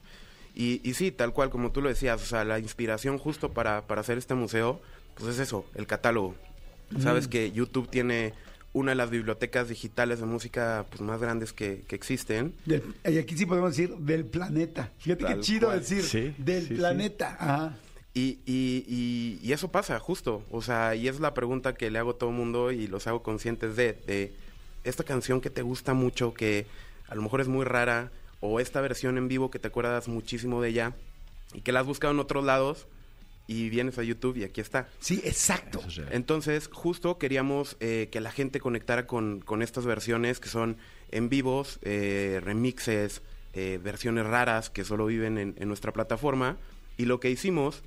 Y, 0.54 0.80
y 0.88 0.94
sí, 0.94 1.10
tal 1.12 1.32
cual 1.34 1.50
como 1.50 1.70
tú 1.70 1.82
lo 1.82 1.88
decías, 1.90 2.22
o 2.22 2.24
sea, 2.26 2.44
la 2.44 2.58
inspiración 2.58 3.18
justo 3.18 3.52
para, 3.52 3.82
para 3.86 4.00
hacer 4.00 4.16
este 4.16 4.34
museo, 4.34 4.80
pues 5.16 5.34
es 5.34 5.38
eso, 5.38 5.66
el 5.74 5.86
catálogo. 5.86 6.34
Sabes 7.00 7.28
que 7.28 7.50
YouTube 7.52 7.88
tiene 7.90 8.32
una 8.72 8.92
de 8.92 8.94
las 8.96 9.10
bibliotecas 9.10 9.68
digitales 9.68 10.20
de 10.20 10.26
música 10.26 10.86
pues, 10.88 11.00
más 11.02 11.20
grandes 11.20 11.52
que, 11.52 11.82
que 11.88 11.94
existen. 11.96 12.54
Del- 12.64 12.82
y 13.04 13.18
aquí 13.18 13.36
sí 13.36 13.44
podemos 13.44 13.70
decir 13.76 13.94
del 13.96 14.24
planeta. 14.24 14.92
Fíjate 14.98 15.24
qué 15.24 15.30
Tal 15.32 15.40
chido 15.40 15.66
cual. 15.68 15.80
decir 15.80 16.02
Sí, 16.04 16.34
del 16.38 16.62
sí, 16.62 16.68
sí. 16.68 16.74
planeta. 16.74 17.36
Ajá. 17.38 17.76
Y, 18.16 18.38
y, 18.46 18.86
y, 18.88 19.38
y 19.46 19.52
eso 19.52 19.70
pasa, 19.70 19.98
justo. 19.98 20.42
O 20.50 20.62
sea, 20.62 20.94
y 20.94 21.06
es 21.06 21.20
la 21.20 21.34
pregunta 21.34 21.74
que 21.74 21.90
le 21.90 21.98
hago 21.98 22.12
a 22.12 22.16
todo 22.16 22.30
el 22.30 22.36
mundo 22.36 22.72
y 22.72 22.86
los 22.86 23.06
hago 23.06 23.22
conscientes 23.22 23.76
de, 23.76 23.92
de 23.92 24.32
esta 24.84 25.04
canción 25.04 25.42
que 25.42 25.50
te 25.50 25.60
gusta 25.60 25.92
mucho, 25.92 26.32
que 26.32 26.64
a 27.08 27.14
lo 27.14 27.20
mejor 27.20 27.42
es 27.42 27.48
muy 27.48 27.66
rara, 27.66 28.10
o 28.40 28.58
esta 28.58 28.80
versión 28.80 29.18
en 29.18 29.28
vivo 29.28 29.50
que 29.50 29.58
te 29.58 29.68
acuerdas 29.68 30.08
muchísimo 30.08 30.62
de 30.62 30.70
ella, 30.70 30.94
y 31.52 31.60
que 31.60 31.72
la 31.72 31.80
has 31.80 31.86
buscado 31.86 32.14
en 32.14 32.20
otros 32.20 32.42
lados, 32.42 32.86
y 33.46 33.68
vienes 33.68 33.98
a 33.98 34.02
YouTube 34.02 34.38
y 34.38 34.44
aquí 34.44 34.62
está. 34.62 34.88
Sí, 34.98 35.20
exacto. 35.22 35.82
Entonces, 36.10 36.70
justo 36.72 37.18
queríamos 37.18 37.76
eh, 37.80 38.08
que 38.10 38.20
la 38.22 38.32
gente 38.32 38.60
conectara 38.60 39.06
con, 39.06 39.40
con 39.40 39.60
estas 39.60 39.84
versiones 39.84 40.40
que 40.40 40.48
son 40.48 40.78
en 41.10 41.28
vivos, 41.28 41.80
eh, 41.82 42.40
remixes, 42.42 43.20
eh, 43.52 43.78
versiones 43.84 44.24
raras 44.24 44.70
que 44.70 44.86
solo 44.86 45.04
viven 45.04 45.36
en, 45.36 45.54
en 45.58 45.68
nuestra 45.68 45.92
plataforma. 45.92 46.56
Y 46.96 47.04
lo 47.04 47.20
que 47.20 47.30
hicimos 47.30 47.82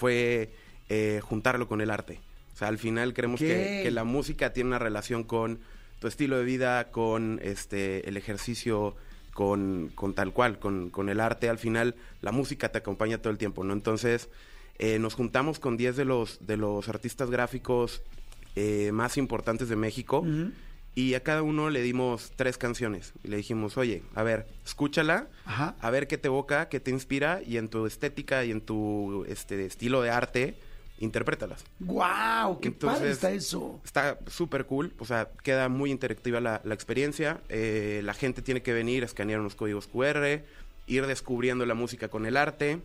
fue 0.00 0.50
eh, 0.88 1.20
juntarlo 1.22 1.68
con 1.68 1.82
el 1.82 1.90
arte. 1.90 2.20
O 2.54 2.56
sea, 2.56 2.68
al 2.68 2.78
final 2.78 3.12
creemos 3.12 3.38
que 3.38 3.88
la 3.92 4.04
música 4.04 4.54
tiene 4.54 4.68
una 4.68 4.78
relación 4.78 5.24
con 5.24 5.60
tu 5.98 6.08
estilo 6.08 6.38
de 6.38 6.44
vida, 6.44 6.90
con 6.90 7.38
este 7.42 8.08
el 8.08 8.16
ejercicio, 8.16 8.96
con, 9.34 9.92
con 9.94 10.14
tal 10.14 10.32
cual, 10.32 10.58
con, 10.58 10.88
con 10.88 11.10
el 11.10 11.20
arte. 11.20 11.50
Al 11.50 11.58
final, 11.58 11.96
la 12.22 12.32
música 12.32 12.72
te 12.72 12.78
acompaña 12.78 13.18
todo 13.18 13.30
el 13.30 13.38
tiempo, 13.38 13.62
¿no? 13.62 13.74
Entonces, 13.74 14.30
eh, 14.78 14.98
nos 14.98 15.14
juntamos 15.14 15.60
con 15.60 15.76
10 15.76 15.96
de 15.96 16.06
los, 16.06 16.46
de 16.46 16.56
los 16.56 16.88
artistas 16.88 17.30
gráficos 17.30 18.02
eh, 18.56 18.90
más 18.92 19.18
importantes 19.18 19.68
de 19.68 19.76
México 19.76 20.24
y 20.94 21.14
a 21.14 21.22
cada 21.22 21.42
uno 21.42 21.70
le 21.70 21.82
dimos 21.82 22.32
tres 22.36 22.58
canciones. 22.58 23.12
Y 23.24 23.28
le 23.28 23.36
dijimos, 23.36 23.76
oye, 23.78 24.02
a 24.14 24.22
ver, 24.22 24.46
escúchala, 24.64 25.28
Ajá. 25.44 25.74
a 25.80 25.90
ver 25.90 26.08
qué 26.08 26.18
te 26.18 26.28
evoca, 26.28 26.68
qué 26.68 26.80
te 26.80 26.90
inspira 26.90 27.40
y 27.46 27.56
en 27.56 27.68
tu 27.68 27.86
estética 27.86 28.44
y 28.44 28.50
en 28.50 28.60
tu 28.60 29.24
este, 29.28 29.64
estilo 29.64 30.02
de 30.02 30.10
arte, 30.10 30.54
interprétalas. 30.98 31.64
¡Guau! 31.78 32.60
¡Qué 32.60 32.68
Entonces, 32.68 32.98
padre 32.98 33.12
está 33.12 33.30
eso! 33.30 33.80
Está 33.84 34.18
súper 34.26 34.66
cool, 34.66 34.92
o 34.98 35.04
sea, 35.06 35.28
queda 35.42 35.68
muy 35.68 35.90
interactiva 35.90 36.40
la, 36.40 36.60
la 36.64 36.74
experiencia. 36.74 37.40
Eh, 37.48 38.02
la 38.04 38.12
gente 38.14 38.42
tiene 38.42 38.62
que 38.62 38.72
venir 38.72 39.02
a 39.02 39.06
escanear 39.06 39.40
unos 39.40 39.54
códigos 39.54 39.86
QR, 39.86 40.42
ir 40.86 41.06
descubriendo 41.06 41.64
la 41.66 41.74
música 41.74 42.08
con 42.08 42.26
el 42.26 42.36
arte. 42.36 42.80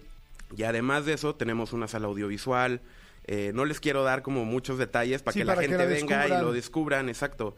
Y 0.56 0.64
además 0.64 1.06
de 1.06 1.14
eso, 1.14 1.36
tenemos 1.36 1.74
una 1.74 1.88
sala 1.88 2.08
audiovisual. 2.08 2.80
Eh, 3.28 3.52
no 3.56 3.66
les 3.66 3.80
quiero 3.80 4.04
dar 4.04 4.22
como 4.22 4.46
muchos 4.46 4.78
detalles 4.78 5.24
para 5.24 5.34
Sí, 5.34 5.40
que 5.40 5.46
la 5.46 5.56
para 5.56 5.68
gente 5.68 5.86
venga 5.88 6.28
y 6.28 6.42
lo 6.42 6.54
descubran, 6.54 7.10
exacto. 7.10 7.56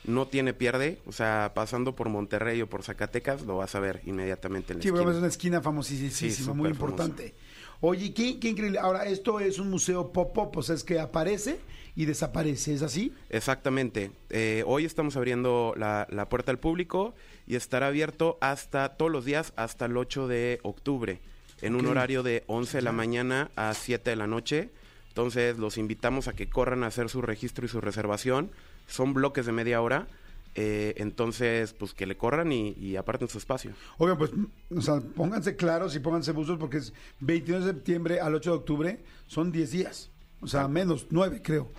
No 0.04 0.26
tiene 0.26 0.52
pierde, 0.52 0.98
o 1.06 1.12
sea, 1.12 1.52
pasando 1.54 1.94
por 1.94 2.08
Monterrey 2.08 2.60
o 2.62 2.68
por 2.68 2.82
Zacatecas, 2.82 3.42
lo 3.42 3.58
vas 3.58 3.74
a 3.76 3.80
ver 3.80 4.00
inmediatamente 4.04 4.72
en 4.72 4.78
la 4.78 4.82
Sí, 4.82 4.88
esquina. 4.88 5.10
es 5.10 5.16
una 5.16 5.26
esquina 5.28 5.60
famosísima, 5.60 6.10
Sí, 6.10 6.50
muy 6.50 6.70
importante. 6.70 7.34
Oye, 7.80 8.12
¿qué, 8.14 8.38
qué 8.38 8.48
increíble. 8.50 8.78
Ahora, 8.78 9.04
esto 9.06 9.40
es 9.40 9.58
un 9.58 9.68
museo 9.70 10.12
pop-up, 10.12 10.56
o 10.56 10.62
sea, 10.62 10.74
es 10.74 10.84
que 10.84 10.98
aparece 11.00 11.58
y 11.96 12.04
desaparece, 12.04 12.74
¿es 12.74 12.82
así? 12.82 13.12
Exactamente. 13.28 14.10
Eh, 14.30 14.62
hoy 14.66 14.84
estamos 14.84 15.16
abriendo 15.16 15.74
la, 15.76 16.06
la 16.10 16.28
puerta 16.28 16.50
al 16.52 16.58
público 16.58 17.14
y 17.46 17.56
estará 17.56 17.88
abierto 17.88 18.38
hasta 18.40 18.90
todos 18.90 19.10
los 19.10 19.24
días 19.24 19.52
hasta 19.56 19.86
el 19.86 19.96
8 19.96 20.26
de 20.28 20.60
octubre, 20.62 21.20
en 21.60 21.74
un 21.74 21.86
horario 21.86 22.22
de 22.22 22.44
11 22.46 22.78
de 22.78 22.82
la 22.82 22.92
mañana 22.92 23.50
a 23.56 23.74
7 23.74 24.10
de 24.10 24.16
la 24.16 24.26
noche. 24.26 24.70
Entonces 25.08 25.58
los 25.58 25.76
invitamos 25.76 26.26
a 26.28 26.32
que 26.32 26.48
corran 26.48 26.84
a 26.84 26.86
hacer 26.86 27.08
su 27.08 27.20
registro 27.20 27.66
y 27.66 27.68
su 27.68 27.80
reservación. 27.80 28.50
Son 28.92 29.14
bloques 29.14 29.46
de 29.46 29.52
media 29.52 29.81
hora. 29.81 30.07
eh, 30.55 30.92
entonces, 30.98 31.72
pues 31.72 31.94
que 31.94 32.05
le 32.05 32.18
corran 32.18 32.52
y, 32.52 32.72
y 32.72 32.96
aparten 32.96 33.26
su 33.26 33.38
espacio. 33.38 33.70
Oigan, 33.96 34.18
pues, 34.18 34.33
o 34.76 34.83
sea, 34.83 35.00
pónganse 35.00 35.57
claros 35.57 35.96
y 35.96 36.00
pónganse 36.00 36.33
buzos 36.33 36.59
porque 36.59 36.76
es 36.76 36.92
29 37.20 37.64
de 37.64 37.72
septiembre 37.72 38.20
al 38.20 38.35
8 38.35 38.50
de 38.50 38.57
octubre, 38.59 39.02
son 39.26 39.50
10 39.50 39.70
días. 39.70 40.11
O 40.42 40.46
sea, 40.46 40.68
menos, 40.68 41.07
9 41.09 41.40
creo. 41.42 41.70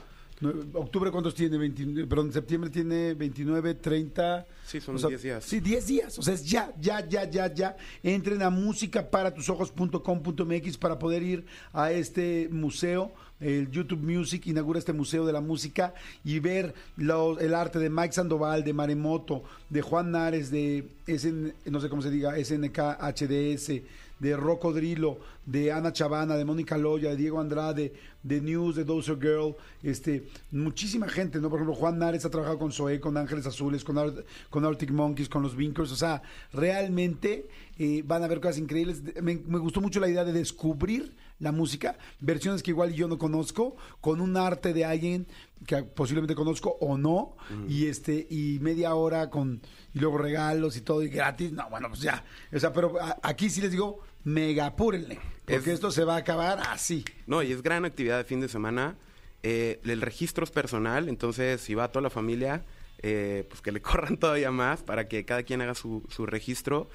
¿Octubre 0.73 1.12
cuántos 1.12 1.36
tiene? 1.36 1.58
29, 1.58 2.08
perdón, 2.08 2.34
septiembre 2.34 2.69
tiene 2.71 3.13
29, 3.13 3.76
30. 3.76 4.45
Sí, 4.65 4.82
son 4.82 4.95
o 4.95 4.97
sea, 4.97 5.10
10 5.10 5.21
días. 5.21 5.43
Sí, 5.45 5.60
10 5.60 5.88
días. 5.88 6.17
O 6.19 6.23
sea, 6.23 6.34
es 6.34 6.43
ya, 6.43 6.73
ya, 6.82 7.08
ya, 7.08 7.30
ya, 7.30 7.54
ya. 7.54 7.78
Entren 8.02 8.41
a 8.41 8.49
musicaparatuojos.com.mx 8.49 10.78
para 10.78 10.97
poder 10.99 11.23
ir 11.23 11.45
a 11.71 11.91
este 11.91 12.49
museo. 12.52 13.13
El 13.43 13.69
YouTube 13.71 14.01
Music 14.01 14.47
inaugura 14.47 14.79
este 14.79 14.93
museo 14.93 15.25
de 15.25 15.34
la 15.34 15.41
música 15.41 15.93
y 16.23 16.39
ver 16.39 16.73
el 16.97 17.53
arte 17.53 17.79
de 17.79 17.89
Mike 17.89 18.13
Sandoval, 18.13 18.63
de 18.63 18.73
Maremoto, 18.73 19.43
de 19.69 19.82
Juan 19.82 20.12
Nares, 20.12 20.49
de 20.51 20.88
SN, 21.08 21.53
no 21.65 21.79
sé 21.82 21.89
cómo 21.89 22.01
se 22.01 22.10
diga, 22.10 22.36
SNK 22.38 22.77
HDS, 22.99 23.82
de 24.19 24.38
Rocco 24.38 24.71
Drilo, 24.71 25.17
de 25.45 25.71
Ana 25.73 25.91
Chavana, 25.91 26.36
de 26.38 26.45
Mónica 26.45 26.77
Loya, 26.77 27.10
de 27.10 27.17
Diego 27.17 27.41
Andrade, 27.41 27.91
de 28.21 28.39
News, 28.39 28.77
de 28.77 28.86
Dozer 28.86 29.17
Girl, 29.19 29.53
este, 29.82 30.23
muchísima 30.51 31.10
gente, 31.10 31.39
¿no? 31.41 31.49
Por 31.49 31.60
ejemplo, 31.60 31.75
Juan 31.75 31.99
Nares 31.99 32.23
ha 32.23 32.29
trabajado 32.29 32.58
con 32.58 32.71
Zoé, 32.71 33.01
con 33.01 33.17
Ángeles 33.17 33.45
Azules, 33.47 33.84
con, 33.84 33.97
Ar- 33.97 34.23
con 34.49 34.63
Arctic 34.63 34.91
Monkeys, 34.91 35.27
con 35.27 35.41
los 35.43 35.58
Vinkers, 35.58 35.91
o 35.91 35.95
sea, 35.97 36.21
realmente 36.53 37.45
eh, 37.77 38.01
van 38.06 38.23
a 38.23 38.27
ver 38.27 38.39
cosas 38.39 38.60
increíbles. 38.60 39.01
Me 39.21 39.36
gustó 39.36 39.82
mucho 39.82 39.99
la 39.99 40.08
idea 40.08 40.23
de 40.23 40.32
descubrir 40.32 41.12
la 41.43 41.51
música, 41.51 41.97
versiones 42.19 42.63
que 42.63 42.71
igual 42.71 42.93
yo 42.93 43.08
no 43.08 43.17
conozco, 43.19 43.75
con 44.01 44.21
un 44.21 44.36
arte 44.38 44.73
de 44.73 44.86
alguien 44.86 45.27
que 45.67 45.84
posiblemente 45.84 46.34
conozco 46.36 46.77
o 46.82 46.97
no, 46.97 47.36
y 47.69 47.86
este, 47.88 48.25
y 48.29 48.58
media 48.62 48.95
hora 48.95 49.29
con, 49.29 49.62
y 49.93 49.99
luego 49.99 50.17
regalos 50.17 50.75
y 50.77 50.82
todo, 50.82 51.03
y 51.03 51.10
gratis, 51.10 51.51
no, 51.51 51.69
bueno, 51.69 51.89
pues 51.89 52.01
ya, 52.01 52.23
o 52.51 52.60
sea, 52.60 52.73
pero 52.73 52.99
a- 52.99 53.17
aquí 53.21 53.49
sí 53.49 53.62
les 53.62 53.71
digo, 53.71 53.99
mega 54.23 54.65
apúrenle, 54.67 55.19
porque 55.45 55.69
Es- 55.71 55.75
esto 55.75 55.91
se 55.91 56.03
va 56.06 56.15
a 56.15 56.19
acabar 56.19 56.60
así. 56.69 57.06
No, 57.27 57.43
y 57.43 57.51
es 57.51 57.62
gran 57.62 57.86
actividad 57.86 58.17
de 58.17 58.23
fin 58.23 58.39
de 58.41 58.47
semana. 58.49 58.95
Eh, 59.43 59.82
el 59.84 60.01
registro 60.01 60.45
es 60.45 60.51
personal, 60.51 61.10
entonces 61.10 61.60
si 61.62 61.75
va 61.75 61.89
toda 61.89 62.01
la 62.03 62.10
familia, 62.10 62.63
eh, 62.99 63.45
pues 63.49 63.62
que 63.62 63.73
le 63.73 63.82
corran 64.15 64.15
todavía 64.17 64.51
más 64.51 64.82
para 64.82 65.08
que 65.10 65.25
cada 65.25 65.43
quien 65.43 65.62
haga 65.62 65.75
su, 65.75 66.03
su 66.10 66.25
registro. 66.25 66.89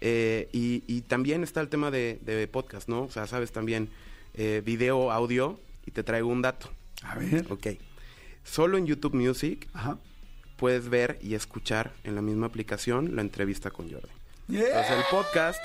Eh, 0.00 0.48
y, 0.52 0.82
y 0.86 1.02
también 1.02 1.42
está 1.42 1.60
el 1.60 1.68
tema 1.68 1.90
de, 1.90 2.18
de 2.22 2.46
podcast, 2.48 2.88
¿no? 2.88 3.02
O 3.02 3.10
sea, 3.10 3.26
sabes 3.26 3.52
también 3.52 3.88
eh, 4.34 4.62
video, 4.64 5.10
audio, 5.12 5.58
y 5.86 5.90
te 5.90 6.02
traigo 6.02 6.28
un 6.28 6.42
dato. 6.42 6.70
A 7.02 7.14
ver. 7.16 7.46
Ok. 7.50 7.68
Solo 8.42 8.76
en 8.78 8.86
YouTube 8.86 9.14
Music 9.14 9.68
Ajá. 9.72 9.98
puedes 10.56 10.88
ver 10.88 11.18
y 11.22 11.34
escuchar 11.34 11.92
en 12.04 12.14
la 12.14 12.22
misma 12.22 12.46
aplicación 12.46 13.16
la 13.16 13.22
entrevista 13.22 13.70
con 13.70 13.90
Jordi. 13.90 14.08
Yeah. 14.48 14.66
Entonces 14.66 14.90
el 14.98 15.04
podcast, 15.10 15.60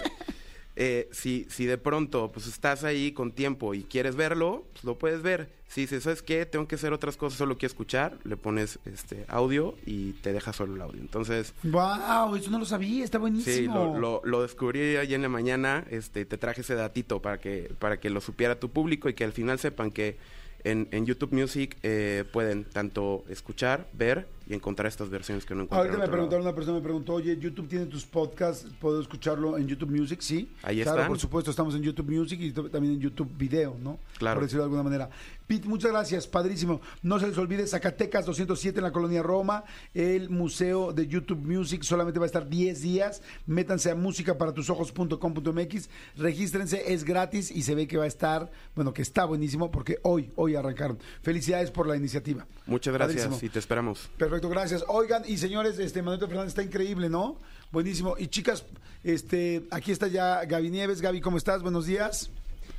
eh, 0.82 1.10
si, 1.12 1.46
si 1.50 1.66
de 1.66 1.78
pronto 1.78 2.32
pues 2.32 2.48
estás 2.48 2.86
ahí 2.86 3.12
con 3.12 3.34
tiempo 3.34 3.74
y 3.74 3.84
quieres 3.84 4.16
verlo, 4.16 4.64
pues 4.72 4.86
lo 4.86 4.98
puedes 4.98 5.22
ver. 5.22 5.50
Si 5.68 5.82
dices, 5.82 6.04
¿sabes 6.04 6.24
qué? 6.24 6.46
Tengo 6.48 6.68
que 6.68 6.76
hacer 6.76 6.94
otras 6.94 7.18
cosas, 7.18 7.38
solo 7.38 7.58
quiero 7.58 7.72
escuchar, 7.72 8.18
le 8.24 8.38
pones 8.38 8.80
este 8.86 9.26
audio 9.28 9.76
y 9.86 10.14
te 10.14 10.32
deja 10.34 10.54
solo 10.54 10.74
el 10.76 10.82
audio. 10.82 11.00
Entonces, 11.02 11.54
Wow, 11.64 12.36
eso 12.38 12.50
no 12.50 12.58
lo 12.60 12.66
sabía, 12.66 13.04
está 13.04 13.18
buenísimo. 13.20 13.56
sí, 13.56 13.66
lo, 13.68 14.00
lo, 14.00 14.22
lo 14.24 14.42
descubrí 14.42 14.96
ayer 14.96 15.18
en 15.18 15.22
la 15.22 15.30
mañana, 15.30 15.86
este, 15.92 16.26
te 16.26 16.38
traje 16.40 16.62
ese 16.62 16.74
datito 16.76 17.22
para 17.22 17.40
que, 17.40 17.72
para 17.78 18.00
que 18.00 18.10
lo 18.10 18.22
supiera 18.22 18.60
tu 18.60 18.70
público 18.70 19.10
y 19.10 19.14
que 19.14 19.26
al 19.26 19.34
final 19.34 19.60
sepan 19.60 19.92
que 19.92 20.18
en, 20.64 20.88
en 20.92 21.06
YouTube 21.06 21.34
Music 21.34 21.78
eh, 21.84 22.24
pueden 22.32 22.64
tanto 22.64 23.24
escuchar, 23.30 23.88
ver 23.94 24.28
y 24.50 24.56
encontrar 24.56 24.88
estas 24.88 25.10
versiones 25.10 25.46
que 25.46 25.54
no 25.54 25.62
encuentran 25.62 25.78
Ahorita 25.80 25.94
en 25.94 26.00
me 26.00 26.06
lado. 26.08 26.12
preguntaron, 26.12 26.46
una 26.46 26.56
persona 26.56 26.78
me 26.78 26.84
preguntó, 26.84 27.14
oye, 27.14 27.38
YouTube 27.38 27.68
tiene 27.68 27.86
tus 27.86 28.04
podcasts, 28.04 28.68
¿puedo 28.82 29.00
escucharlo 29.00 29.58
en 29.58 29.68
YouTube 29.68 29.92
Music? 29.92 30.20
Sí. 30.22 30.52
Ahí 30.64 30.82
claro, 30.82 30.98
están. 30.98 31.08
por 31.08 31.20
supuesto, 31.20 31.52
estamos 31.52 31.76
en 31.76 31.84
YouTube 31.84 32.10
Music 32.10 32.40
y 32.42 32.52
también 32.52 32.96
en 32.96 33.00
YouTube 33.00 33.30
Video, 33.38 33.78
¿no? 33.80 34.00
Claro. 34.18 34.40
Por 34.40 34.44
decirlo 34.44 34.64
de 34.64 34.66
alguna 34.66 34.84
manera. 34.84 35.10
Pete, 35.46 35.68
muchas 35.68 35.92
gracias, 35.92 36.28
padrísimo. 36.28 36.82
No 37.02 37.20
se 37.20 37.28
les 37.28 37.38
olvide, 37.38 37.66
Zacatecas 37.66 38.26
207 38.26 38.80
en 38.80 38.84
la 38.84 38.92
colonia 38.92 39.24
Roma, 39.24 39.64
el 39.94 40.30
Museo 40.30 40.94
de 40.94 41.08
YouTube 41.08 41.40
Music, 41.40 41.82
solamente 41.84 42.20
va 42.20 42.26
a 42.26 42.28
estar 42.28 42.48
10 42.48 42.82
días. 42.82 43.22
Métanse 43.48 43.90
a 43.92 43.96
musicaparatuojos.com.mx, 43.96 45.90
regístrense, 46.18 46.94
es 46.94 47.04
gratis 47.04 47.52
y 47.52 47.64
se 47.64 47.76
ve 47.76 47.88
que 47.88 47.98
va 47.98 48.04
a 48.04 48.08
estar, 48.08 48.52
bueno, 48.76 48.94
que 48.94 49.02
está 49.02 49.26
buenísimo 49.26 49.72
porque 49.72 49.98
hoy, 50.04 50.32
hoy 50.36 50.56
arrancaron. 50.56 51.00
Felicidades 51.22 51.72
por 51.72 51.88
la 51.88 51.96
iniciativa. 51.96 52.46
Muchas 52.66 52.94
gracias 52.94 53.24
Padrísimo. 53.24 53.48
y 53.48 53.50
te 53.52 53.60
esperamos. 53.60 54.10
Perfecto, 54.18 54.39
gracias. 54.48 54.86
Oigan, 54.88 55.24
y 55.28 55.38
señores, 55.38 55.80
este 55.80 56.02
Manuel 56.02 56.20
Fernández 56.22 56.50
está 56.50 56.64
increíble, 56.64 57.10
¿no? 57.10 57.38
Buenísimo. 57.72 58.16
Y 58.18 58.28
chicas, 58.28 58.64
este, 59.04 59.64
aquí 59.72 59.92
está 59.92 60.08
ya 60.08 60.46
Gaby 60.46 60.70
Nieves. 60.70 61.02
Gaby, 61.02 61.20
¿cómo 61.22 61.38
estás? 61.38 61.62
Buenos 61.62 61.86
días. 61.86 62.30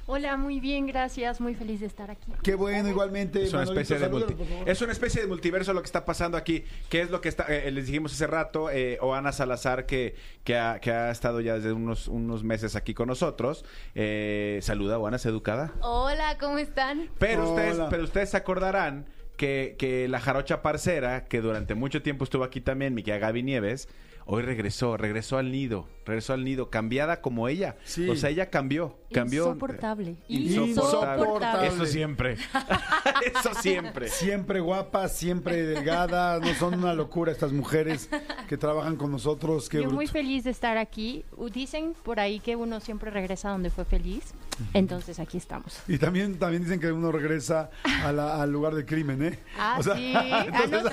Hola, 0.06 0.36
muy 0.36 0.58
bien, 0.58 0.88
gracias. 0.88 1.40
Muy 1.40 1.54
feliz 1.54 1.78
de 1.78 1.86
estar 1.86 2.10
aquí. 2.10 2.32
Qué 2.42 2.56
bueno, 2.56 2.88
igualmente. 2.88 3.44
Es 3.44 3.52
una, 3.52 3.60
Manolito, 3.60 3.80
especie 3.80 4.08
de 4.08 4.12
multi- 4.12 4.34
es 4.66 4.82
una 4.82 4.90
especie 4.92 5.20
de 5.20 5.28
multiverso 5.28 5.72
lo 5.72 5.80
que 5.82 5.86
está 5.86 6.04
pasando 6.04 6.36
aquí. 6.36 6.64
¿Qué 6.88 7.02
es 7.02 7.10
lo 7.10 7.20
que 7.20 7.28
está, 7.28 7.44
eh, 7.44 7.70
les 7.70 7.86
dijimos 7.86 8.12
hace 8.12 8.26
rato? 8.26 8.70
Eh, 8.70 8.98
Oana 9.02 9.30
Salazar, 9.30 9.86
que, 9.86 10.16
que, 10.42 10.58
ha, 10.58 10.80
que 10.80 10.90
ha 10.90 11.12
estado 11.12 11.40
ya 11.40 11.54
desde 11.54 11.72
unos, 11.72 12.08
unos 12.08 12.42
meses 12.42 12.74
aquí 12.74 12.92
con 12.92 13.06
nosotros. 13.06 13.64
Eh, 13.94 14.58
saluda, 14.62 14.98
Oana, 14.98 15.16
¿es 15.16 15.26
educada? 15.26 15.74
Hola, 15.80 16.36
¿cómo 16.40 16.58
están? 16.58 17.08
Pero 17.20 17.42
Hola. 17.42 17.50
ustedes, 17.70 17.86
pero 17.90 18.02
ustedes 18.02 18.30
se 18.30 18.36
acordarán 18.36 19.06
que, 19.40 19.74
que 19.78 20.06
la 20.06 20.20
jarocha 20.20 20.60
parcera, 20.60 21.24
que 21.24 21.40
durante 21.40 21.74
mucho 21.74 22.02
tiempo 22.02 22.24
estuvo 22.24 22.44
aquí 22.44 22.60
también, 22.60 22.92
mi 22.92 23.02
querida 23.02 23.26
Gaby 23.26 23.42
Nieves, 23.42 23.88
hoy 24.26 24.42
regresó, 24.42 24.98
regresó 24.98 25.38
al 25.38 25.50
nido, 25.50 25.88
regresó 26.10 26.32
al 26.34 26.44
nido, 26.44 26.68
cambiada 26.70 27.20
como 27.22 27.48
ella. 27.48 27.76
Sí. 27.84 28.08
O 28.08 28.16
sea, 28.16 28.30
ella 28.30 28.50
cambió, 28.50 28.98
cambió. 29.12 29.46
Insoportable. 29.46 30.16
Insoportable. 30.28 31.66
Eso 31.68 31.86
siempre. 31.86 32.36
Eso 33.24 33.54
siempre. 33.54 34.08
Siempre 34.08 34.60
guapa, 34.60 35.08
siempre 35.08 35.62
delgada. 35.64 36.38
No 36.40 36.54
son 36.54 36.74
una 36.74 36.94
locura 36.94 37.32
estas 37.32 37.52
mujeres 37.52 38.08
que 38.48 38.56
trabajan 38.56 38.96
con 38.96 39.10
nosotros. 39.10 39.68
Qué 39.68 39.82
Yo 39.82 39.90
muy 39.90 40.06
feliz 40.06 40.44
de 40.44 40.50
estar 40.50 40.76
aquí. 40.78 41.24
U- 41.36 41.48
Dicen 41.50 41.94
por 42.02 42.20
ahí 42.20 42.40
que 42.40 42.56
uno 42.56 42.80
siempre 42.80 43.10
regresa 43.10 43.50
donde 43.50 43.70
fue 43.70 43.84
feliz. 43.84 44.32
Entonces 44.74 45.18
aquí 45.18 45.38
estamos. 45.38 45.80
Y 45.88 45.96
también, 45.98 46.38
también 46.38 46.62
dicen 46.62 46.80
que 46.80 46.92
uno 46.92 47.10
regresa 47.12 47.70
a 48.04 48.12
la- 48.12 48.42
al 48.42 48.50
lugar 48.52 48.74
del 48.74 48.84
crimen, 48.86 49.22
¿eh? 49.22 49.38
Ah, 49.58 49.76
O 49.78 49.82
sea, 49.82 49.94
sí. 49.96 50.12
Ah, 50.16 50.46
no 50.70 50.80
sé. 50.82 50.88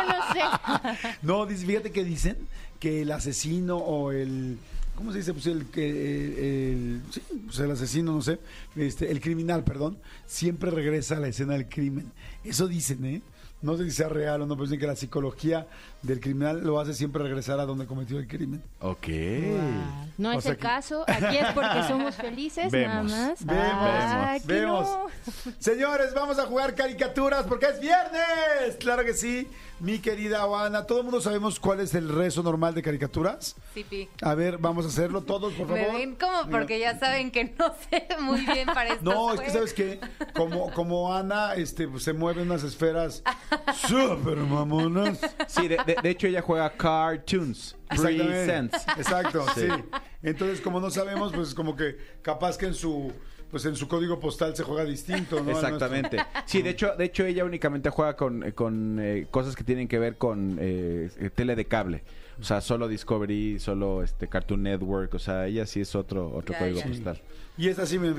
Eso 0.00 0.02
no 0.04 0.32
sé. 0.32 1.08
No, 1.22 1.46
fíjate 1.46 1.90
que 1.92 2.04
dicen 2.04 2.36
que 2.80 3.02
el 3.02 3.12
asesino 3.12 3.76
o 3.78 4.12
el 4.12 4.58
¿cómo 4.94 5.10
se 5.12 5.18
dice? 5.18 5.32
Pues 5.32 5.46
el 5.46 5.66
el, 5.74 5.82
el- 5.82 7.02
sí, 7.10 7.20
pues 7.46 7.58
el 7.58 7.70
asesino, 7.70 8.12
no 8.12 8.22
sé, 8.22 8.38
este, 8.76 9.10
el 9.10 9.20
criminal, 9.20 9.64
perdón, 9.64 9.98
siempre 10.26 10.70
regresa 10.70 11.16
a 11.16 11.20
la 11.20 11.28
escena 11.28 11.54
del 11.54 11.68
crimen. 11.68 12.10
Eso 12.44 12.68
dicen, 12.68 13.04
¿eh? 13.04 13.22
No 13.62 13.76
sé 13.78 13.84
si 13.84 13.90
sea 13.92 14.08
real 14.08 14.42
o 14.42 14.46
no, 14.46 14.54
pero 14.56 14.66
dicen 14.66 14.78
que 14.80 14.86
la 14.86 14.94
psicología 14.96 15.66
del 16.04 16.20
criminal 16.20 16.62
lo 16.64 16.78
hace 16.80 16.94
siempre 16.94 17.22
regresar 17.22 17.58
a 17.60 17.64
donde 17.66 17.86
cometió 17.86 18.18
el 18.18 18.26
crimen. 18.28 18.62
Ok. 18.80 19.08
No 20.18 20.30
O 20.30 20.38
es 20.38 20.46
el 20.46 20.56
que- 20.56 20.62
caso, 20.62 21.04
aquí 21.08 21.36
es 21.36 21.50
porque 21.52 21.82
somos 21.88 22.14
felices, 22.14 22.70
Vemos. 22.70 23.10
nada 23.10 23.28
más. 23.28 23.44
Vemos, 23.44 23.64
Ah, 23.66 24.36
vemos. 24.44 24.88
no. 24.88 25.52
Señores, 25.58 26.14
vamos 26.14 26.38
a 26.38 26.46
jugar 26.46 26.74
caricaturas 26.74 27.44
porque 27.46 27.66
es 27.66 27.80
viernes. 27.80 28.76
Claro 28.78 29.04
que 29.04 29.14
sí, 29.14 29.48
mi 29.80 29.98
querida 29.98 30.46
Oana. 30.46 30.84
Todo 30.86 30.98
el 30.98 31.04
mundo 31.04 31.20
sabemos 31.20 31.58
cuál 31.58 31.80
es 31.80 31.94
el 31.94 32.08
rezo 32.08 32.42
normal 32.42 32.74
de 32.74 32.82
caricaturas. 32.82 33.56
Sí, 33.74 33.82
pi. 33.84 34.08
A 34.22 34.34
ver, 34.34 34.58
vamos 34.58 34.84
a 34.84 34.88
hacerlo 34.88 35.22
todos, 35.22 35.52
por 35.54 35.66
favor. 35.68 35.94
ven 35.94 36.14
como 36.16 36.48
porque 36.50 36.78
ya 36.78 36.98
saben 36.98 37.30
que 37.32 37.52
no 37.58 37.74
sé 37.90 38.06
muy 38.20 38.40
bien 38.46 38.66
para 38.66 38.90
esto. 38.94 39.02
No, 39.04 39.34
es 39.34 39.40
que 39.40 39.50
sabes 39.50 39.72
que 39.74 39.98
como, 40.34 40.70
como 40.72 41.12
Ana 41.12 41.54
este, 41.54 41.88
pues, 41.88 42.04
se 42.04 42.12
mueve 42.12 42.42
en 42.42 42.50
unas 42.50 42.62
esferas 42.62 43.22
súper 43.88 44.36
mamonas. 44.36 45.18
Sí, 45.48 45.66
de, 45.68 45.78
de- 45.84 45.93
de 46.02 46.10
hecho 46.10 46.26
ella 46.26 46.42
juega 46.42 46.70
Cartoons. 46.70 47.76
Exactamente. 47.90 48.24
Presents. 48.24 48.88
Exacto, 48.96 49.46
sí. 49.54 49.62
Sí. 49.62 49.84
Entonces, 50.22 50.60
como 50.60 50.80
no 50.80 50.90
sabemos, 50.90 51.32
pues 51.32 51.54
como 51.54 51.76
que 51.76 51.96
capaz 52.22 52.56
que 52.58 52.66
en 52.66 52.74
su 52.74 53.12
pues 53.50 53.64
en 53.66 53.76
su 53.76 53.86
código 53.86 54.18
postal 54.18 54.56
se 54.56 54.64
juega 54.64 54.84
distinto, 54.84 55.40
¿no? 55.40 55.52
Exactamente. 55.52 56.16
Sí, 56.44 56.60
de 56.60 56.70
hecho, 56.70 56.96
de 56.96 57.04
hecho 57.04 57.24
ella 57.24 57.44
únicamente 57.44 57.88
juega 57.88 58.16
con, 58.16 58.42
eh, 58.42 58.52
con 58.52 58.98
eh, 59.00 59.28
cosas 59.30 59.54
que 59.54 59.62
tienen 59.62 59.86
que 59.86 60.00
ver 60.00 60.16
con 60.16 60.58
eh, 60.60 61.08
eh, 61.20 61.30
tele 61.32 61.54
de 61.54 61.64
cable. 61.66 62.02
O 62.40 62.42
sea, 62.42 62.60
solo 62.60 62.88
Discovery, 62.88 63.60
solo 63.60 64.02
este 64.02 64.26
Cartoon 64.26 64.64
Network. 64.64 65.14
O 65.14 65.20
sea, 65.20 65.46
ella 65.46 65.66
sí 65.66 65.80
es 65.80 65.94
otro 65.94 66.32
otro 66.34 66.52
Ya, 66.52 66.58
código 66.58 66.80
ya. 66.80 66.86
postal. 66.86 67.22
Y 67.56 67.68
es 67.68 67.78
así, 67.78 67.96
me 67.96 68.12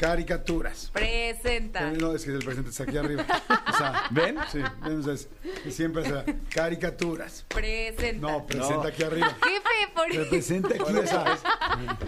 caricaturas. 0.00 0.88
Presenta. 0.94 1.90
No, 1.90 2.14
es 2.14 2.24
que 2.24 2.30
el 2.30 2.38
presente 2.42 2.70
está 2.70 2.84
aquí 2.84 2.96
arriba. 2.96 3.22
O 3.68 3.76
sea, 3.76 4.04
¿Ven? 4.10 4.38
Sí, 4.50 4.58
entonces 4.86 5.28
siempre 5.68 6.02
será 6.04 6.24
caricaturas. 6.48 7.44
Presenta. 7.48 8.26
No, 8.26 8.46
presenta 8.46 8.76
No. 8.76 8.82
aquí 8.84 9.02
arriba. 9.02 9.28
Jefe, 9.44 9.92
por 9.94 10.08
Representa 10.10 10.68
aquí, 10.74 10.82
o 10.96 11.06
sea, 11.06 11.38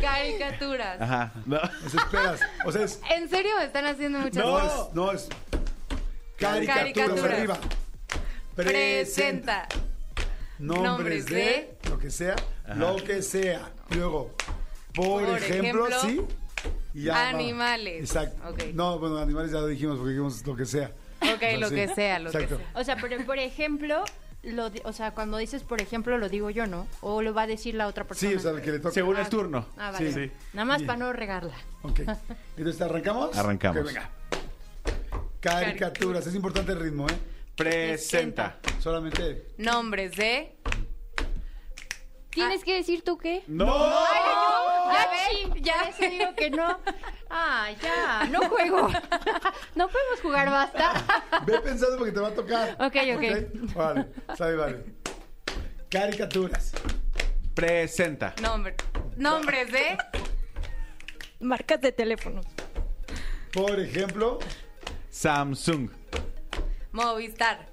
caricaturas. 0.00 1.00
Ajá. 1.02 1.32
No. 1.44 1.60
es 1.86 1.94
esperas. 1.94 2.40
O 2.64 2.72
sea, 2.72 2.82
es 2.84 2.98
¿En 3.14 3.28
serio 3.28 3.50
me 3.58 3.66
están 3.66 3.84
haciendo 3.84 4.20
muchas 4.20 4.42
no 4.42 4.52
cosas? 4.52 4.88
es, 4.88 4.94
no 4.94 5.12
es 5.12 5.28
caricaturas, 6.38 6.76
Caricaturas. 6.94 7.34
arriba. 7.38 7.58
Presenta. 8.56 9.68
nombres 10.58 10.82
Nombres 10.82 11.26
de, 11.26 11.34
de- 11.34 11.78
lo 11.90 11.98
que 11.98 12.10
sea, 12.10 12.36
lo 12.74 12.96
que 12.96 13.20
sea. 13.20 13.70
Luego, 13.90 14.34
por, 14.94 15.24
Por 15.26 15.38
ejemplo, 15.38 15.88
ejemplo, 15.88 16.00
sí. 16.00 16.20
Y 16.94 17.04
ya 17.04 17.12
va. 17.14 17.28
animales. 17.30 18.00
Exacto. 18.00 18.54
No, 18.74 18.98
bueno, 18.98 19.18
animales 19.18 19.52
ya 19.52 19.58
lo 19.60 19.66
dijimos 19.66 19.96
porque 19.96 20.10
dijimos 20.10 20.46
lo 20.46 20.56
que 20.56 20.66
sea. 20.66 20.92
Ok, 21.22 21.42
lo 21.60 21.68
Sí. 21.68 21.74
que 21.74 21.88
sea, 21.88 22.18
lo 22.18 22.30
Exacto. 22.30 22.58
que 22.58 22.62
sea. 22.64 22.72
O 22.80 22.84
sea, 22.84 22.96
pero 22.96 23.24
por 23.24 23.38
ejemplo, 23.38 24.04
lo 24.42 24.70
o 24.84 24.92
sea, 24.92 25.12
cuando 25.12 25.36
dices 25.38 25.62
por 25.62 25.80
ejemplo, 25.80 26.18
lo 26.18 26.28
digo 26.28 26.50
yo, 26.50 26.66
¿no? 26.66 26.86
O 27.00 27.22
lo 27.22 27.32
va 27.32 27.42
a 27.42 27.46
decir 27.46 27.74
la 27.74 27.86
otra 27.86 28.04
persona. 28.04 28.30
Sí, 28.30 28.36
o 28.36 28.40
sea, 28.40 28.50
el 28.50 28.60
que 28.60 28.72
le 28.72 28.78
toca. 28.80 28.92
Según 28.94 29.16
el 29.16 29.28
turno. 29.28 29.66
Ah, 29.78 29.92
vale. 29.92 30.12
Sí. 30.12 30.30
Nada 30.52 30.64
más 30.64 30.78
Bien. 30.78 30.86
para 30.88 30.98
no 30.98 31.12
regarla. 31.12 31.54
Ok. 31.82 32.00
Entonces, 32.56 32.82
¿arrancamos? 32.82 33.36
Arrancamos. 33.36 33.80
Ok, 33.80 33.86
venga. 33.86 34.10
Caricaturas. 35.40 36.26
Es 36.26 36.34
importante 36.34 36.72
el 36.72 36.80
ritmo, 36.80 37.06
¿eh? 37.08 37.14
Presenta. 37.56 38.58
Solamente. 38.80 39.46
Nombres 39.58 40.12
de. 40.16 40.56
¿Tienes 42.30 42.64
que 42.64 42.74
decir 42.74 43.02
tú 43.04 43.18
qué? 43.18 43.42
No. 43.46 43.66
Ya 44.92 45.10
ven, 45.10 45.62
ya 45.64 45.82
eso 45.88 46.10
digo 46.10 46.34
que 46.36 46.50
no. 46.50 46.78
Ah, 47.34 47.68
ya, 47.82 48.26
no 48.30 48.40
juego. 48.50 48.88
No 49.74 49.88
podemos 49.88 50.20
jugar, 50.20 50.50
basta. 50.50 50.92
Ve 51.46 51.58
pensando 51.60 51.96
porque 51.96 52.12
te 52.12 52.20
va 52.20 52.28
a 52.28 52.34
tocar. 52.34 52.76
Ok, 52.78 52.96
ok. 53.16 53.74
Vale, 53.74 54.06
sale, 54.36 54.56
vale. 54.56 54.84
Caricaturas. 55.88 56.72
Presenta. 57.54 58.34
Nombre. 58.42 58.74
Nombres 59.16 59.72
de. 59.72 59.96
Marcas 61.40 61.80
de 61.80 61.92
teléfonos. 61.92 62.44
Por 63.52 63.80
ejemplo, 63.80 64.38
Samsung. 65.08 65.88
Movistar. 66.92 67.66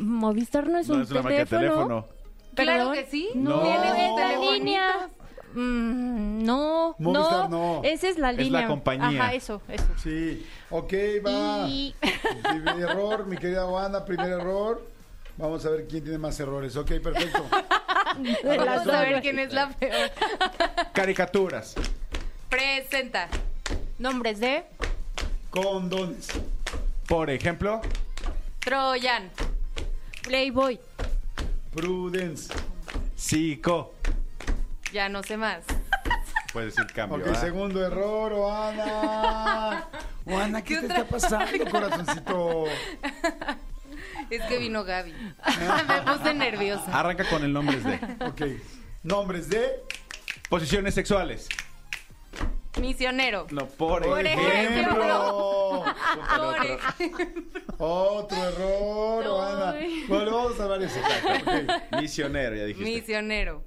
Movistar 0.00 0.66
no 0.68 0.78
es 0.78 0.88
No 0.88 0.96
un 0.96 1.02
es 1.02 1.10
una 1.12 1.22
marca 1.22 1.38
de 1.38 1.46
teléfono. 1.46 2.08
Claro 2.56 2.90
¿Perdón? 2.90 2.94
que 2.94 3.06
sí. 3.10 3.30
No, 3.34 3.62
la 3.62 3.82
telefonitos. 3.94 4.52
línea. 4.54 5.08
Mm, 5.54 6.44
no, 6.44 6.94
Movistar 6.98 7.50
no, 7.50 7.76
no. 7.76 7.80
Esa 7.84 8.08
es 8.08 8.18
la 8.18 8.30
Es 8.30 8.38
línea. 8.38 8.62
la 8.62 8.66
compañía. 8.68 9.22
Ajá, 9.24 9.34
eso, 9.34 9.60
eso. 9.68 9.84
sí. 10.02 10.46
Ok, 10.70 10.92
va. 11.26 11.66
Y 11.68 11.94
Primer 12.48 12.78
error, 12.90 13.26
mi 13.26 13.36
querida 13.36 13.64
Juana, 13.66 14.04
primer 14.04 14.30
error. 14.30 14.82
Vamos 15.36 15.64
a 15.66 15.70
ver 15.70 15.86
quién 15.88 16.02
tiene 16.02 16.18
más 16.18 16.38
errores. 16.40 16.76
Ok, 16.76 16.92
perfecto. 17.02 17.44
Vamos 18.44 18.88
a 18.88 19.00
ver 19.02 19.20
quién 19.22 19.38
es 19.38 19.52
la 19.52 19.70
peor. 19.70 20.10
Caricaturas. 20.92 21.74
Presenta. 22.50 23.28
nombres 23.98 24.40
de 24.40 24.64
Condones. 25.50 26.28
Por 27.06 27.30
ejemplo, 27.30 27.80
Troyan. 28.60 29.30
Playboy. 30.22 30.78
Prudence. 31.74 32.52
Psico. 33.16 33.94
Ya 34.92 35.08
no 35.08 35.22
sé 35.22 35.36
más. 35.36 35.64
Puedes 36.52 36.74
decir 36.74 36.92
cambio. 36.92 37.18
Ok, 37.18 37.24
¿verdad? 37.24 37.40
segundo 37.40 37.86
error, 37.86 38.32
Oana. 38.34 39.88
Oana, 40.26 40.62
¿qué, 40.62 40.74
¿Qué 40.74 40.80
te 40.80 40.86
otra? 40.86 40.98
está 40.98 41.08
pasando, 41.10 41.70
corazoncito? 41.70 42.64
Es 44.28 44.42
que 44.42 44.58
vino 44.58 44.84
Gaby. 44.84 45.12
Me 45.88 46.02
puse 46.12 46.34
nerviosa. 46.34 46.98
Arranca 46.98 47.24
con 47.28 47.42
el 47.44 47.52
nombres 47.52 47.82
de. 47.84 47.94
Ok. 48.26 48.42
Nombres 49.02 49.48
de. 49.48 49.82
Posiciones 50.48 50.94
sexuales. 50.94 51.48
Misionero. 52.80 53.46
No, 53.50 53.66
por, 53.66 54.02
Por 54.02 54.26
ejemplo. 54.26 54.96
Por 54.96 56.66
ejemplo. 56.66 57.44
Otro 57.78 58.44
error, 58.48 59.26
Oana. 59.26 59.74
Bueno, 60.08 60.30
vamos 60.30 60.54
a 60.54 60.56
salvar 60.56 60.82
eso. 60.82 60.98
Misionero, 62.00 62.56
ya 62.56 62.64
dijiste. 62.64 62.90
Misionero. 62.90 63.64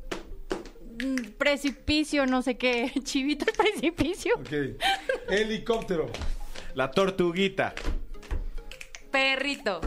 Mm, 1.05 1.15
Precipicio, 1.37 2.25
no 2.25 2.41
sé 2.41 2.57
qué. 2.57 2.91
Chivito 3.03 3.45
el 3.47 3.53
precipicio. 3.53 4.35
Ok. 4.35 4.81
Helicóptero. 5.29 6.07
La 6.73 6.91
tortuguita. 6.91 7.73
Perrito. 9.11 9.79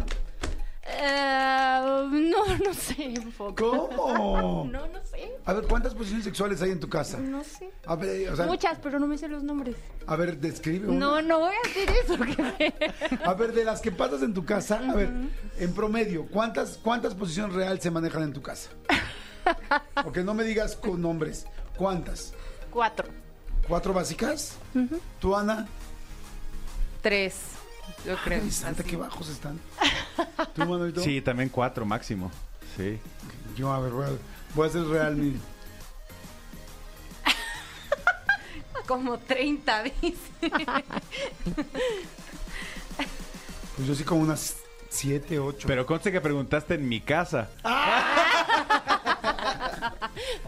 Eh, 0.91 2.07
no, 2.11 2.47
no 2.65 2.73
sé. 2.75 3.15
¿Cómo? 3.57 4.65
No, 4.69 4.87
no 4.87 5.05
sé. 5.05 5.33
A 5.45 5.53
ver, 5.53 5.65
¿cuántas 5.67 5.95
posiciones 5.95 6.25
sexuales 6.25 6.63
hay 6.63 6.71
en 6.71 6.81
tu 6.81 6.89
casa? 6.89 7.19
No 7.19 7.45
sé. 7.45 7.71
A 7.87 7.95
ver, 7.95 8.31
o 8.31 8.37
sea, 8.37 8.47
Muchas, 8.47 8.79
pero 8.83 8.99
no 8.99 9.07
me 9.07 9.19
sé 9.19 9.29
los 9.29 9.43
nombres. 9.43 9.77
a 10.07 10.17
ver, 10.17 10.39
describe 10.39 10.89
una. 10.89 10.99
No, 10.99 11.23
no 11.23 11.39
voy 11.41 11.53
a 11.55 11.69
hacer 11.69 11.89
eso. 12.05 13.25
A 13.25 13.35
ver, 13.35 13.53
de 13.53 13.65
las 13.65 13.81
que 13.81 13.93
pasas 13.93 14.23
en 14.23 14.33
tu 14.35 14.45
casa, 14.45 14.81
a 14.89 14.95
ver, 14.95 15.11
en 15.59 15.75
promedio, 15.75 16.27
¿cuántas, 16.27 16.79
cuántas 16.79 17.15
posiciones 17.15 17.55
real 17.55 17.81
se 17.81 17.91
manejan 17.91 18.23
en 18.25 18.33
tu 18.33 18.41
casa? 18.43 18.71
Porque 20.05 20.23
no 20.23 20.35
me 20.35 20.45
digas 20.45 20.77
con 20.77 21.01
nombres. 21.01 21.47
¿Cuántas? 21.77 22.33
Cuatro. 22.71 23.09
¿Cuatro 23.67 23.93
básicas? 23.93 24.57
¿Tú, 25.21 25.37
Ana? 25.37 25.67
Tres. 27.03 27.37
Yo 28.05 28.17
creo. 28.25 28.51
Santa, 28.51 28.83
qué 28.83 28.97
bajos 28.97 29.29
están. 29.29 29.59
¿Tú, 30.55 30.61
Manuelito? 30.63 31.03
Sí, 31.03 31.21
también 31.21 31.49
cuatro 31.49 31.85
máximo. 31.85 32.31
Sí. 32.77 32.99
Yo, 33.57 33.73
a 33.73 33.81
ver, 33.81 33.93
voy 33.93 34.07
a, 34.07 34.11
voy 34.55 34.67
a 34.67 34.71
hacer 34.71 34.85
real 34.85 35.17
mi... 35.17 35.37
Como 38.87 39.19
30, 39.19 39.83
dice. 39.83 40.17
Pues 43.77 43.87
yo 43.87 43.95
sí 43.95 44.03
como 44.03 44.23
unas 44.23 44.57
siete, 44.89 45.39
ocho. 45.39 45.69
Pero 45.69 45.87
conste 45.87 46.11
que 46.11 46.21
preguntaste 46.21 46.75
en 46.75 46.89
mi 46.89 47.01
casa. 47.01 47.49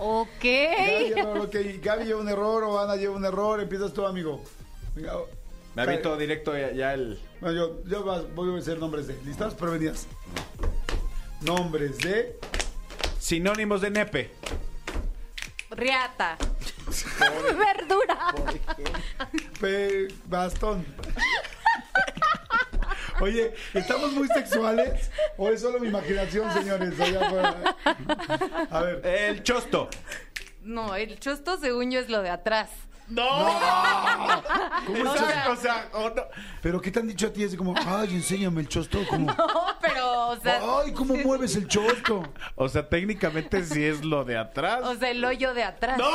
Ok. 0.03 0.43
Gaby, 0.43 1.13
error, 1.17 1.39
ok. 1.39 1.55
Gaby 1.83 2.05
lleva 2.05 2.21
un 2.21 2.29
error 2.29 2.65
o 2.65 2.79
Ana 2.81 2.97
lleva 2.97 3.15
un 3.17 3.25
error. 3.25 3.61
Empiezas 3.61 3.93
tú, 3.93 4.07
amigo. 4.07 4.43
Venga, 4.95 5.17
oh. 5.19 5.29
Me 5.75 5.83
avito 5.83 6.17
directo 6.17 6.57
ya, 6.57 6.73
ya 6.73 6.95
el. 6.95 7.21
Bueno, 7.41 7.57
yo, 7.57 7.85
yo 7.85 8.03
vas- 8.05 8.35
voy 8.35 8.51
a 8.53 8.57
decir 8.57 8.79
nombres 8.79 9.07
de... 9.07 9.15
¿Listas? 9.25 9.55
Prevenidas. 9.55 10.07
Nombres 11.43 11.99
de... 11.99 12.39
Sinónimos 13.19 13.81
de 13.81 13.91
nepe. 13.91 14.31
Riata. 15.71 16.37
Verdura. 17.57 18.35
Pe- 19.61 20.09
bastón. 20.27 20.85
Oye, 23.21 23.55
¿estamos 23.75 24.13
muy 24.13 24.29
sexuales? 24.29 25.11
¿O 25.37 25.49
es 25.49 25.61
solo 25.61 25.79
mi 25.79 25.89
imaginación, 25.89 26.53
señores? 26.53 26.99
Allá? 26.99 27.77
A 28.71 28.83
ver. 28.83 29.07
El 29.07 29.43
chosto. 29.43 29.89
No, 30.63 30.95
el 30.95 31.19
chosto 31.19 31.59
según 31.59 31.91
yo 31.91 32.01
es 32.01 32.09
lo 32.09 32.23
de 32.23 32.31
atrás. 32.31 32.71
¿Cómo 34.87 35.15
es 35.15 35.21
eso? 35.21 35.51
O 35.53 35.57
sea, 35.57 35.89
o 35.93 36.11
no. 36.11 36.23
¿Pero 36.63 36.81
qué 36.81 36.91
te 36.91 37.01
han 37.01 37.09
dicho 37.09 37.27
a 37.27 37.33
ti? 37.33 37.43
Es 37.43 37.57
como, 37.57 37.75
ay, 37.77 38.15
enséñame 38.15 38.61
el 38.61 38.69
chosto. 38.69 38.99
Como, 39.09 39.27
No, 39.39 39.47
pero, 39.81 40.29
o 40.29 40.37
sea, 40.41 40.61
ay, 40.83 40.93
¿cómo 40.93 41.15
mueves 41.17 41.57
el 41.57 41.67
chosto? 41.69 42.23
O 42.55 42.69
sea, 42.69 42.89
técnicamente 42.89 43.65
sí 43.65 43.85
es 43.85 44.05
lo 44.05 44.25
de 44.25 44.37
atrás. 44.39 44.83
o 44.85 44.95
sea, 44.95 45.11
el 45.11 45.25
hoyo 45.25 45.55
de 45.55 45.65
atrás. 45.65 45.99
¡No! 45.99 46.09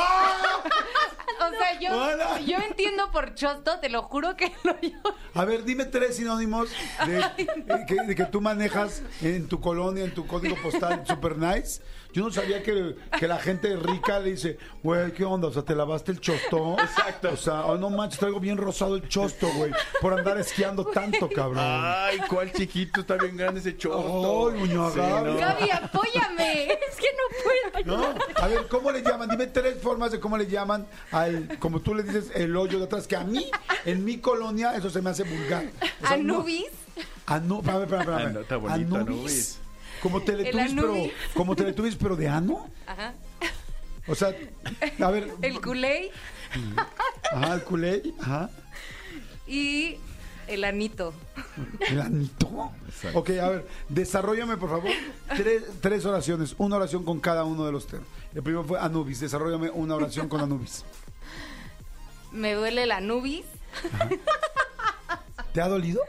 O 1.38 1.50
sea, 1.50 1.78
yo, 1.78 1.92
Hola. 1.94 2.40
yo 2.40 2.56
entiendo 2.66 3.10
por 3.12 3.34
chosto, 3.34 3.78
te 3.78 3.90
lo 3.90 4.02
juro 4.04 4.36
que 4.36 4.46
el 4.46 4.70
hoyo. 4.70 4.98
A 5.34 5.44
ver, 5.44 5.64
dime 5.64 5.84
tres 5.84 6.16
sinónimos 6.16 6.70
de, 7.06 7.18
eh, 7.20 7.84
que, 7.86 7.94
de 7.94 8.14
que 8.14 8.24
tú 8.24 8.40
manejas 8.40 9.02
en 9.20 9.46
tu 9.46 9.60
colonia, 9.60 10.02
en 10.04 10.14
tu 10.14 10.26
código 10.26 10.56
postal 10.62 11.06
super 11.06 11.36
nice. 11.36 11.82
Yo 12.16 12.22
no 12.24 12.30
sabía 12.32 12.62
que, 12.62 12.96
que 13.18 13.28
la 13.28 13.36
gente 13.38 13.76
rica 13.76 14.18
le 14.20 14.30
dice, 14.30 14.56
güey, 14.82 15.12
¿qué 15.12 15.22
onda? 15.22 15.48
O 15.48 15.52
sea, 15.52 15.62
¿te 15.62 15.74
lavaste 15.76 16.12
el 16.12 16.18
chosto? 16.18 16.74
Exacto. 16.80 17.28
O 17.34 17.36
sea, 17.36 17.66
oh, 17.66 17.76
no 17.76 17.90
manches, 17.90 18.18
traigo 18.18 18.40
bien 18.40 18.56
rosado 18.56 18.96
el 18.96 19.06
chosto, 19.06 19.46
güey, 19.54 19.70
por 20.00 20.18
andar 20.18 20.38
esquiando 20.38 20.86
tanto, 20.86 21.28
cabrón. 21.28 21.62
Ay, 21.62 22.18
cuál 22.26 22.50
chiquito, 22.54 23.02
está 23.02 23.16
bien 23.16 23.36
grande 23.36 23.60
ese 23.60 23.76
chosto. 23.76 24.48
Ay, 24.50 24.58
muñoa 24.60 24.92
Sí, 24.92 24.98
Gaby. 24.98 25.30
¿no? 25.30 25.36
Gaby, 25.36 25.70
apóyame. 25.70 26.68
Es 26.88 26.96
que 26.96 27.08
no 27.12 27.82
puedo. 27.84 27.98
¿No? 27.98 28.14
A 28.42 28.46
ver, 28.46 28.66
¿cómo 28.68 28.90
le 28.90 29.02
llaman? 29.02 29.28
Dime 29.28 29.48
tres 29.48 29.76
formas 29.82 30.10
de 30.10 30.18
cómo 30.18 30.38
le 30.38 30.46
llaman 30.46 30.86
al, 31.12 31.58
como 31.58 31.80
tú 31.80 31.94
le 31.94 32.02
dices, 32.02 32.30
el 32.34 32.56
hoyo 32.56 32.78
de 32.78 32.86
atrás, 32.86 33.06
que 33.06 33.16
a 33.16 33.24
mí, 33.24 33.50
en 33.84 34.06
mi 34.06 34.16
colonia, 34.20 34.74
eso 34.74 34.88
se 34.88 35.02
me 35.02 35.10
hace 35.10 35.24
vulgar. 35.24 35.66
O 36.02 36.06
sea, 36.06 36.16
no- 36.16 36.36
Anubis. 36.36 36.64
Anu, 37.26 37.58
espérame, 37.58 37.82
espérame, 37.82 38.00
espérame. 38.00 38.26
Ah, 38.26 38.32
no, 38.32 38.40
está 38.40 38.56
bonito, 38.56 38.96
Anubis. 38.96 39.10
Anubis. 39.18 39.60
Como 40.06 40.22
Teletubbies, 40.22 40.70
El 40.70 40.76
pero, 40.76 40.94
como 41.34 41.56
Teletubbies, 41.56 41.96
pero 41.96 42.14
de 42.14 42.28
ano. 42.28 42.70
Ajá. 42.86 43.12
O 44.06 44.14
sea, 44.14 44.32
a 45.00 45.10
ver. 45.10 45.32
El 45.42 45.60
culé 45.60 46.12
Ajá, 47.32 47.54
el 47.54 47.62
culé. 47.64 48.02
Ajá. 48.20 48.50
y 49.48 49.96
el 50.46 50.62
anito. 50.62 51.12
¿El 51.88 52.00
anito? 52.00 52.70
Ok, 53.14 53.30
a 53.30 53.48
ver, 53.48 53.66
desarrollame, 53.88 54.56
por 54.56 54.70
favor, 54.70 54.90
tres, 55.36 55.64
tres 55.80 56.04
oraciones. 56.06 56.54
Una 56.58 56.76
oración 56.76 57.02
con 57.04 57.18
cada 57.18 57.42
uno 57.42 57.66
de 57.66 57.72
los 57.72 57.88
temas. 57.88 58.06
El 58.32 58.44
primero 58.44 58.62
fue 58.62 58.78
Anubis. 58.78 59.18
Desarrollame 59.18 59.70
una 59.70 59.96
oración 59.96 60.28
con 60.28 60.40
Anubis. 60.40 60.84
Me 62.30 62.52
duele 62.54 62.84
el 62.84 62.92
anubis. 62.92 63.44
¿Te 65.52 65.60
ha 65.60 65.66
dolido? 65.66 66.00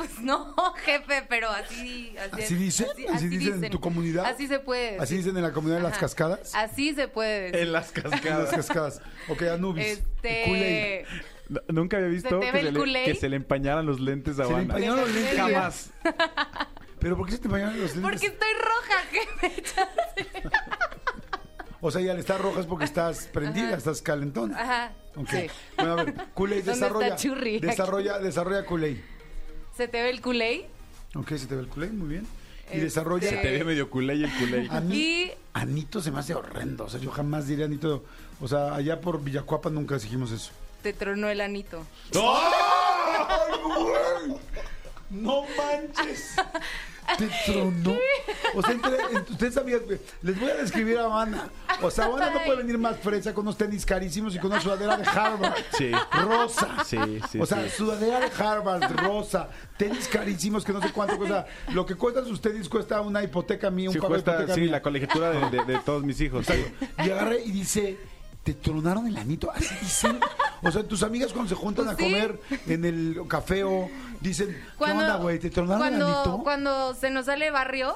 Pues 0.00 0.18
no, 0.20 0.54
jefe, 0.86 1.26
pero 1.28 1.50
así. 1.50 2.14
¿Así 2.32 2.54
dicen? 2.54 2.86
¿Así 3.12 3.28
dicen 3.28 3.62
en 3.62 3.70
tu 3.70 3.80
comunidad? 3.80 4.24
Así 4.24 4.46
se 4.46 4.58
puede. 4.58 4.98
Así 4.98 5.18
dicen 5.18 5.36
en 5.36 5.42
la 5.42 5.52
comunidad 5.52 5.76
de 5.76 5.82
las 5.82 5.92
Ajá. 5.92 6.00
cascadas. 6.00 6.54
Así 6.54 6.94
se 6.94 7.06
puede. 7.06 7.40
decir. 7.52 7.60
En 7.60 7.72
las 7.72 7.94
En 7.94 8.02
las 8.04 8.12
cascadas. 8.12 8.50
cascadas. 8.50 9.02
Ok, 9.28 9.42
Anubis. 9.42 9.84
Este. 9.84 11.04
No, 11.50 11.60
Nunca 11.68 11.98
había 11.98 12.08
visto 12.08 12.30
¿Se 12.40 12.46
te 12.46 12.50
que 12.50 12.58
se, 12.64 12.72
le, 12.72 12.78
culé? 12.78 13.04
que 13.04 13.14
se 13.14 13.28
le 13.28 13.36
empañaran 13.36 13.84
los 13.84 14.00
lentes 14.00 14.40
a 14.40 14.46
Se 14.46 14.52
le 14.54 14.58
empañaron 14.60 15.00
los 15.00 15.12
lentes. 15.12 15.36
Jamás. 15.36 15.90
¿Pero 16.98 17.18
por 17.18 17.26
qué 17.26 17.32
se 17.32 17.38
te 17.40 17.48
empañaron 17.48 17.78
los 17.78 17.94
lentes? 17.94 18.02
Porque 18.02 18.26
estoy 18.26 18.52
roja, 18.54 19.48
jefe. 19.50 19.62
O 21.82 21.90
sea, 21.90 22.00
ya 22.02 22.12
le 22.14 22.20
estás 22.20 22.38
roja 22.40 22.60
es 22.60 22.66
porque 22.66 22.84
estás 22.84 23.26
prendida, 23.32 23.74
estás 23.74 24.02
calentón. 24.02 24.54
Ajá. 24.54 24.92
Ok. 25.16 25.28
Sí. 25.30 25.46
Bueno, 25.76 25.92
a 25.92 26.04
ver, 26.04 26.14
Kool-Aid, 26.34 26.64
¿Dónde 26.64 26.72
está 26.72 26.86
desarrolla. 26.88 27.16
Desarrolla, 27.60 28.18
desarrolla 28.18 28.66
Kool-Aid. 28.66 28.98
¿Se 29.80 29.88
te 29.88 30.02
ve 30.02 30.10
el 30.10 30.20
culé? 30.20 30.66
Ok, 31.14 31.28
se 31.38 31.46
te 31.46 31.54
ve 31.54 31.62
el 31.62 31.68
Kool-Aid, 31.70 31.92
muy 31.92 32.08
bien. 32.10 32.26
Y 32.66 32.72
Este- 32.74 32.80
desarrolla. 32.82 33.30
Se 33.30 33.36
te 33.38 33.50
ve 33.50 33.64
medio 33.64 33.88
culé 33.88 34.14
y 34.16 34.24
el 34.24 34.30
culé. 34.38 34.68
A 34.70 34.78
mí, 34.80 34.94
Y- 34.94 35.32
Anito 35.54 36.02
se 36.02 36.10
me 36.10 36.18
hace 36.18 36.34
horrendo. 36.34 36.84
O 36.84 36.90
sea, 36.90 37.00
yo 37.00 37.10
jamás 37.10 37.46
diría 37.46 37.64
Anito. 37.64 38.04
O 38.42 38.46
sea, 38.46 38.74
allá 38.74 39.00
por 39.00 39.24
Villacuapa 39.24 39.70
nunca 39.70 39.96
dijimos 39.96 40.32
eso. 40.32 40.52
Te 40.82 40.92
tronó 40.92 41.30
el 41.30 41.40
anito. 41.40 41.82
¡Ay, 42.14 43.58
güey! 43.64 44.38
¡No 45.08 45.44
manches! 45.56 46.34
¿Te 47.18 47.28
tronó? 47.46 47.96
O 48.54 48.62
sea, 48.62 48.72
entre, 48.72 48.92
entre- 49.12 49.32
ustedes 49.32 49.54
sabían, 49.54 49.80
les 50.22 50.40
voy 50.40 50.50
a 50.50 50.54
describir 50.54 50.98
a 50.98 51.04
Habana. 51.04 51.48
O 51.82 51.90
sea, 51.90 52.06
Habana 52.06 52.30
no 52.30 52.40
puede 52.44 52.58
venir 52.58 52.78
más 52.78 52.98
fresa 52.98 53.32
con 53.34 53.42
unos 53.46 53.56
tenis 53.56 53.84
carísimos 53.86 54.34
y 54.34 54.38
con 54.38 54.50
una 54.52 54.60
sudadera 54.60 54.96
de 54.96 55.04
Harvard. 55.06 55.54
Sí. 55.76 55.90
Rosa. 56.24 56.84
Sí, 56.84 56.98
sí, 57.30 57.40
O 57.40 57.46
sea, 57.46 57.62
sí. 57.64 57.70
sudadera 57.76 58.20
de 58.20 58.30
Harvard, 58.42 58.90
rosa, 59.02 59.48
tenis 59.76 60.08
carísimos 60.08 60.64
que 60.64 60.72
no 60.72 60.80
sé 60.82 60.92
cuánto 60.92 61.16
cuesta. 61.16 61.46
Lo 61.72 61.86
que 61.86 61.94
cuestan 61.94 62.24
sus 62.26 62.40
tenis 62.40 62.68
cuesta 62.68 63.00
una 63.00 63.22
hipoteca 63.22 63.70
mía, 63.70 63.88
un 63.90 63.94
Sí, 63.94 64.00
de 64.00 64.06
cuesta, 64.06 64.32
hipoteca 64.32 64.54
sí, 64.54 64.60
mía. 64.62 64.70
la 64.72 64.82
colegiatura 64.82 65.30
de, 65.30 65.50
de- 65.58 65.64
de 65.64 65.78
todos 65.80 66.02
mis 66.02 66.20
hijos. 66.20 66.46
sí. 66.46 66.64
Y 66.98 67.10
agarré 67.10 67.42
y 67.44 67.50
dice, 67.52 67.98
¿te 68.54 68.60
tronaron 68.60 69.06
el 69.06 69.16
anito? 69.16 69.50
Así 69.50 69.74
dicen. 69.80 70.18
O 70.62 70.70
sea, 70.70 70.82
tus 70.82 71.02
amigas 71.02 71.32
cuando 71.32 71.48
se 71.48 71.54
juntan 71.54 71.88
a 71.88 71.92
Pues 71.96 71.98
sí. 72.06 72.12
comer 72.12 72.40
en 72.66 72.84
el 72.84 73.20
café 73.28 73.64
o 73.64 73.88
dicen, 74.20 74.48
¿qué 74.48 74.60
Cuando, 74.76 75.02
onda, 75.04 75.16
güey? 75.16 75.38
¿Te 75.38 75.50
tronaron 75.50 75.86
el 75.86 75.94
anito? 76.02 76.40
cuando 76.42 76.94
se 76.94 77.10
nos 77.10 77.26
sale 77.26 77.50
barrio, 77.50 77.94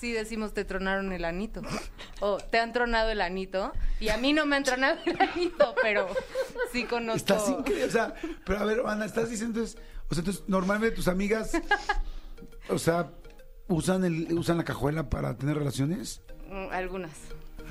sí 0.00 0.12
decimos 0.12 0.54
te 0.54 0.64
tronaron 0.64 1.12
el 1.12 1.24
anito. 1.24 1.60
O 2.20 2.38
te 2.38 2.58
han 2.60 2.72
tronado 2.72 3.10
el 3.10 3.20
anito. 3.20 3.72
Y 4.00 4.08
a 4.10 4.16
mí 4.16 4.32
no 4.32 4.46
me 4.46 4.56
han 4.56 4.64
tronado 4.64 4.96
el 5.04 5.20
anito, 5.20 5.74
pero 5.82 6.06
sí 6.72 6.84
conozco. 6.84 7.16
Estás 7.16 7.48
increíble. 7.48 7.84
O 7.86 7.90
sea, 7.90 8.14
pero 8.44 8.60
a 8.60 8.64
ver, 8.64 8.82
Ana, 8.86 9.04
estás 9.04 9.28
diciendo, 9.30 9.58
entonces, 9.60 9.80
o 10.08 10.14
sea, 10.14 10.20
entonces, 10.20 10.44
normalmente 10.46 10.94
tus 10.96 11.08
amigas, 11.08 11.52
o 12.70 12.78
sea, 12.78 13.10
usan 13.66 14.04
el, 14.04 14.32
usan 14.38 14.56
la 14.56 14.64
cajuela 14.64 15.10
para 15.10 15.36
tener 15.36 15.56
relaciones. 15.58 16.22
Mm, 16.50 16.72
Algunas. 16.72 17.10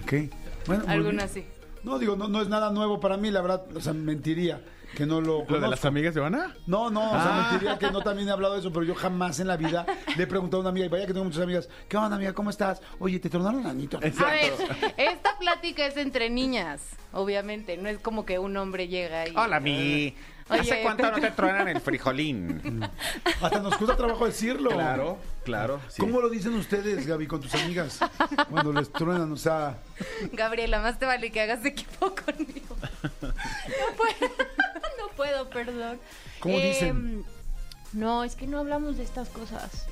Ok. 0.04 0.32
Bueno, 0.68 0.84
Algunas 0.88 1.32
sí. 1.32 1.44
No, 1.88 1.98
digo, 2.00 2.16
no, 2.16 2.28
no 2.28 2.42
es 2.42 2.48
nada 2.50 2.70
nuevo 2.72 3.00
para 3.00 3.18
mí, 3.18 3.32
la 3.32 3.42
verdad, 3.42 3.64
o 3.76 3.80
sea, 3.82 3.94
mentiría 3.94 4.62
que 4.96 5.06
no 5.06 5.20
lo 5.22 5.40
¿Lo 5.40 5.46
de 5.46 5.52
las 5.54 5.62
conozco. 5.82 5.88
amigas 5.90 6.14
de 6.14 6.20
Habana? 6.22 6.56
No, 6.66 6.90
no, 6.90 7.08
o 7.08 7.12
sea, 7.14 7.22
Ah. 7.40 7.50
mentiría 7.52 7.78
que 7.78 7.92
no 7.92 8.02
también 8.02 8.28
he 8.28 8.32
hablado 8.32 8.54
de 8.56 8.60
eso, 8.62 8.72
pero 8.72 8.84
yo 8.86 8.96
jamás 8.96 9.40
en 9.40 9.48
la 9.48 9.58
vida 9.58 9.86
le 10.16 10.24
he 10.24 10.28
preguntado 10.28 10.58
a 10.58 10.62
una 10.62 10.70
amiga, 10.70 10.86
y 10.86 10.90
vaya 10.90 11.06
que 11.06 11.14
tengo 11.14 11.26
muchas 11.26 11.42
amigas, 11.44 11.70
¿qué 11.88 11.98
onda, 11.98 12.16
amiga? 12.16 12.34
¿Cómo 12.34 12.50
estás? 12.50 12.82
Oye, 13.00 13.20
¿te 13.20 13.30
tronaron 13.30 13.62
el 13.62 13.68
anito? 13.68 13.98
A 13.98 14.00
ver, 14.02 14.54
esta 14.98 15.38
plática 15.40 15.86
es 15.86 15.98
entre 15.98 16.30
niñas, 16.30 16.82
obviamente. 17.14 17.78
No 17.78 17.90
es 17.90 18.00
como 18.00 18.26
que 18.26 18.40
un 18.40 18.56
hombre 18.58 18.88
llega 18.88 19.28
y. 19.28 19.34
mi. 19.62 20.16
Oye, 20.50 20.62
¿Hace 20.62 20.82
cuánto 20.82 21.12
no 21.12 21.20
te 21.20 21.32
truenan 21.32 21.68
el 21.68 21.82
frijolín? 21.82 22.82
Hasta 23.42 23.60
nos 23.60 23.76
cuesta 23.78 23.98
trabajo 23.98 24.26
decirlo. 24.26 24.70
Claro, 24.72 25.18
claro. 25.44 25.82
sí. 25.90 26.02
¿Cómo 26.02 26.22
lo 26.22 26.30
dicen 26.30 26.54
ustedes, 26.54 27.06
Gaby, 27.06 27.28
con 27.28 27.42
tus 27.42 27.54
amigas? 27.56 28.00
Cuando 28.50 28.72
les 28.74 28.92
truenan, 28.92 29.32
o 29.32 29.36
sea... 29.38 29.78
Gabriela, 30.32 30.80
más 30.80 30.98
te 31.00 31.06
vale 31.06 31.32
que 31.32 31.42
hagas 31.42 31.66
equipo 31.66 32.14
conmigo. 32.26 32.76
No 33.12 33.96
puedo, 33.98 34.32
no 35.00 35.08
puedo, 35.16 35.50
perdón. 35.50 36.00
¿Cómo 36.40 36.58
Eh, 36.58 36.70
dicen? 36.70 37.26
No, 37.94 38.24
es 38.24 38.36
que 38.36 38.48
no 38.48 38.60
hablamos 38.60 38.98
de 38.98 39.04
estas 39.04 39.28
cosas. 39.30 39.86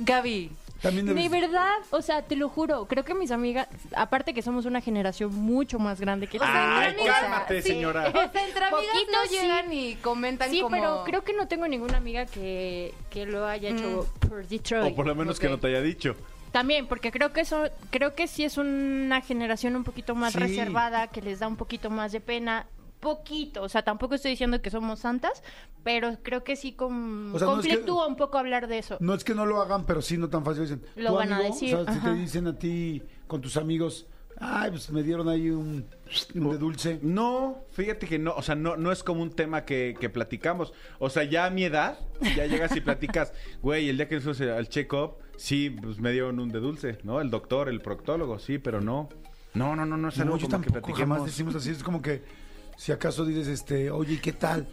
Gaby, 0.00 0.50
También 0.82 1.06
De 1.06 1.14
debes- 1.14 1.30
verdad, 1.30 1.72
o 1.90 2.02
sea, 2.02 2.22
te 2.22 2.36
lo 2.36 2.48
juro, 2.50 2.86
creo 2.86 3.04
que 3.04 3.14
mis 3.14 3.30
amigas, 3.30 3.68
aparte 3.96 4.34
que 4.34 4.42
somos 4.42 4.66
una 4.66 4.80
generación 4.82 5.34
mucho 5.34 5.78
más 5.78 5.98
grande 6.00 6.26
que 6.26 6.38
tú. 6.38 6.44
Ay, 6.46 6.94
cálmate, 7.06 7.62
sí. 7.62 7.68
señora. 7.68 8.08
o 8.08 8.12
sea, 8.12 8.46
entre 8.46 8.64
amigas 8.66 8.94
no 9.10 9.22
sí. 9.28 9.34
llegan 9.40 9.72
y 9.72 9.94
comentan 9.96 10.50
Sí, 10.50 10.60
como... 10.60 10.76
pero 10.76 11.02
creo 11.04 11.24
que 11.24 11.32
no 11.32 11.48
tengo 11.48 11.66
ninguna 11.68 11.96
amiga 11.96 12.26
que, 12.26 12.92
que 13.08 13.24
lo 13.24 13.46
haya 13.46 13.70
hecho 13.70 14.06
por 14.28 14.46
Detroit. 14.46 14.92
O 14.92 14.94
por 14.96 15.06
lo 15.06 15.14
menos 15.14 15.40
que 15.40 15.46
Ok. 15.46 15.52
no 15.52 15.58
te 15.58 15.68
haya 15.68 15.80
dicho. 15.80 16.16
También, 16.52 16.86
porque 16.86 17.10
creo 17.10 17.32
que 17.32 17.40
eso, 17.40 17.64
creo 17.90 18.14
que 18.14 18.28
sí 18.28 18.44
es 18.44 18.58
una 18.58 19.20
generación 19.22 19.74
un 19.76 19.84
poquito 19.84 20.14
más 20.14 20.34
Sí. 20.34 20.38
reservada, 20.38 21.06
que 21.08 21.22
les 21.22 21.38
da 21.40 21.48
un 21.48 21.56
poquito 21.56 21.88
más 21.90 22.12
de 22.12 22.20
pena. 22.20 22.66
Poquito, 23.04 23.62
o 23.62 23.68
sea, 23.68 23.82
tampoco 23.82 24.14
estoy 24.14 24.32
diciendo 24.32 24.60
que 24.62 24.70
somos 24.70 24.98
santas, 25.00 25.42
pero 25.84 26.16
creo 26.22 26.42
que 26.42 26.56
sí 26.56 26.72
com- 26.72 27.34
O 27.34 27.38
sea, 27.38 27.46
no 27.46 27.56
es 27.60 27.62
que- 27.62 27.68
conflictúa 27.68 28.06
un 28.06 28.16
poco 28.16 28.38
hablar 28.38 28.66
de 28.66 28.78
eso. 28.78 28.96
No 29.00 29.14
es 29.14 29.22
que 29.24 29.34
no 29.34 29.46
lo 29.46 29.60
hagan, 29.60 29.84
pero 29.86 30.00
sí 30.02 30.16
no 30.18 30.28
tan 30.28 30.44
fácil. 30.44 30.62
Dicen, 30.62 30.82
Lo 30.96 31.10
¿tu 31.10 31.16
van 31.16 31.32
a 31.32 31.40
decir, 31.40 31.74
O 31.76 31.84
sea, 31.84 31.94
si 31.94 32.00
te 32.00 32.14
dicen 32.14 32.46
a 32.46 32.58
ti, 32.58 33.02
con 33.26 33.40
tus 33.40 33.56
amigos, 33.58 34.06
ay, 34.40 34.70
pues 34.70 34.90
me 34.90 35.02
dieron 35.02 35.28
ahí 35.28 35.50
un, 35.50 35.84
un 36.34 36.50
de 36.50 36.58
dulce. 36.58 36.98
No, 37.02 37.58
fíjate 37.72 38.06
que 38.06 38.18
no, 38.18 38.32
o 38.34 38.42
sea, 38.42 38.54
no, 38.54 38.76
no 38.76 38.90
es 38.90 39.02
como 39.04 39.22
un 39.22 39.30
tema 39.30 39.64
que, 39.64 39.94
que 40.00 40.08
platicamos. 40.10 40.72
O 40.98 41.10
sea, 41.10 41.24
ya 41.24 41.44
a 41.46 41.50
mi 41.50 41.64
edad, 41.64 41.98
ya 42.36 42.46
llegas 42.46 42.74
y 42.74 42.80
platicas, 42.80 43.32
güey, 43.62 43.88
el 43.90 43.96
día 43.98 44.08
que 44.08 44.20
fuimos 44.20 44.40
al 44.40 44.68
check-up, 44.68 45.16
sí, 45.36 45.70
pues 45.70 46.00
me 46.00 46.10
dieron 46.10 46.40
un 46.40 46.48
de 46.48 46.60
dulce, 46.60 46.98
¿no? 47.04 47.20
El 47.20 47.30
doctor, 47.30 47.68
el 47.68 47.80
proctólogo, 47.80 48.38
sí, 48.38 48.58
pero 48.58 48.80
no. 48.80 49.08
No, 49.52 49.76
no, 49.76 49.86
no, 49.86 49.96
no 49.96 50.08
es 50.08 50.18
algo 50.18 50.34
No, 50.34 50.40
yo 50.40 50.48
como 50.48 50.64
que 50.64 50.70
tampoco 50.70 50.94
jamás 50.96 51.24
decimos 51.24 51.54
así. 51.54 51.70
Es 51.70 51.84
como 51.84 52.02
que, 52.02 52.24
si 52.76 52.92
acaso 52.92 53.24
dices, 53.24 53.48
este, 53.48 53.90
oye, 53.90 54.14
¿y 54.14 54.18
¿qué 54.18 54.32
tal? 54.32 54.66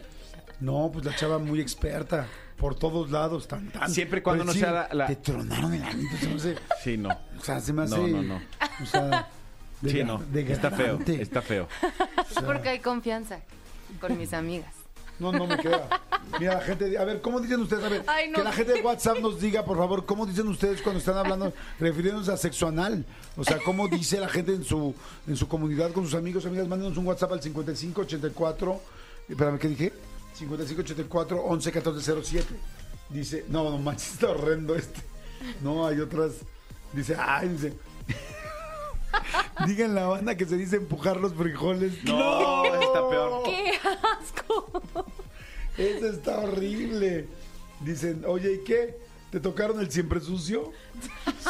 No, 0.60 0.90
pues 0.92 1.04
la 1.04 1.14
chava 1.16 1.38
muy 1.38 1.60
experta, 1.60 2.26
por 2.56 2.74
todos 2.76 3.10
lados, 3.10 3.48
tan, 3.48 3.70
tan. 3.70 3.90
Siempre 3.90 4.22
cuando 4.22 4.44
Pero 4.44 4.54
no 4.54 4.60
sea 4.60 4.70
la- 4.72 4.88
la- 4.94 5.06
Te 5.06 5.16
tronaron 5.16 5.74
el 5.74 5.82
anito, 5.82 6.16
se 6.18 6.28
me 6.28 6.34
hace... 6.36 6.56
Sí, 6.82 6.96
no. 6.96 7.08
O 7.38 7.42
sea, 7.44 7.60
se 7.60 7.72
me 7.72 7.82
hace... 7.82 7.96
No, 7.96 8.06
no, 8.06 8.22
no. 8.22 8.42
O 8.82 8.86
sea... 8.86 9.28
Sí, 9.84 10.04
no. 10.04 10.22
Está 10.32 10.70
feo, 10.70 10.96
degradante. 10.98 11.22
está 11.22 11.42
feo. 11.42 11.66
O 12.30 12.32
sea, 12.34 12.42
Porque 12.44 12.68
hay 12.68 12.78
confianza 12.78 13.40
con 14.00 14.16
mis 14.16 14.32
amigas. 14.32 14.72
No, 15.18 15.32
no 15.32 15.46
me 15.46 15.56
queda. 15.58 15.88
Mira, 16.40 16.54
la 16.54 16.60
gente, 16.60 16.96
a 16.98 17.04
ver, 17.04 17.20
¿cómo 17.20 17.40
dicen 17.40 17.60
ustedes? 17.60 17.84
A 17.84 17.88
ver, 17.88 18.04
Ay, 18.06 18.28
no. 18.30 18.38
que 18.38 18.44
la 18.44 18.52
gente 18.52 18.72
de 18.72 18.80
WhatsApp 18.80 19.18
nos 19.18 19.40
diga, 19.40 19.64
por 19.64 19.76
favor, 19.76 20.06
¿cómo 20.06 20.24
dicen 20.26 20.48
ustedes 20.48 20.80
cuando 20.82 20.98
están 20.98 21.16
hablando, 21.16 21.52
refiriéndose 21.78 22.32
a 22.32 22.36
sexo 22.36 22.66
anal? 22.68 23.04
O 23.36 23.44
sea, 23.44 23.58
¿cómo 23.64 23.86
dice 23.88 24.18
la 24.18 24.28
gente 24.28 24.52
en 24.54 24.64
su, 24.64 24.94
en 25.26 25.36
su 25.36 25.46
comunidad 25.46 25.92
con 25.92 26.04
sus 26.04 26.14
amigos, 26.14 26.46
amigas? 26.46 26.66
Mándenos 26.66 26.96
un 26.96 27.06
WhatsApp 27.06 27.32
al 27.32 27.42
5584, 27.42 28.80
espérame, 29.28 29.58
¿qué 29.58 29.68
dije? 29.68 29.92
5584 30.34 31.42
111407. 31.44 32.46
Dice, 33.10 33.44
no, 33.48 33.64
no 33.70 33.78
manches, 33.78 34.14
está 34.14 34.30
horrendo 34.30 34.74
este. 34.74 35.00
No, 35.62 35.86
hay 35.86 36.00
otras. 36.00 36.32
Dice, 36.92 37.14
ay, 37.18 37.48
dice. 37.48 37.74
Digan 39.66 39.94
la 39.94 40.06
banda 40.06 40.36
que 40.36 40.44
se 40.46 40.56
dice 40.56 40.76
empujar 40.76 41.18
los 41.18 41.34
frijoles. 41.34 42.02
No, 42.04 42.64
está 42.64 43.08
peor. 43.08 43.42
¡Qué 43.44 43.72
asco! 44.20 44.82
Eso 45.78 46.06
está 46.08 46.38
horrible. 46.40 47.26
Dicen, 47.80 48.24
oye, 48.26 48.54
¿y 48.54 48.64
qué? 48.64 48.96
¿Te 49.30 49.40
tocaron 49.40 49.80
el 49.80 49.90
siempre 49.90 50.20
sucio? 50.20 50.72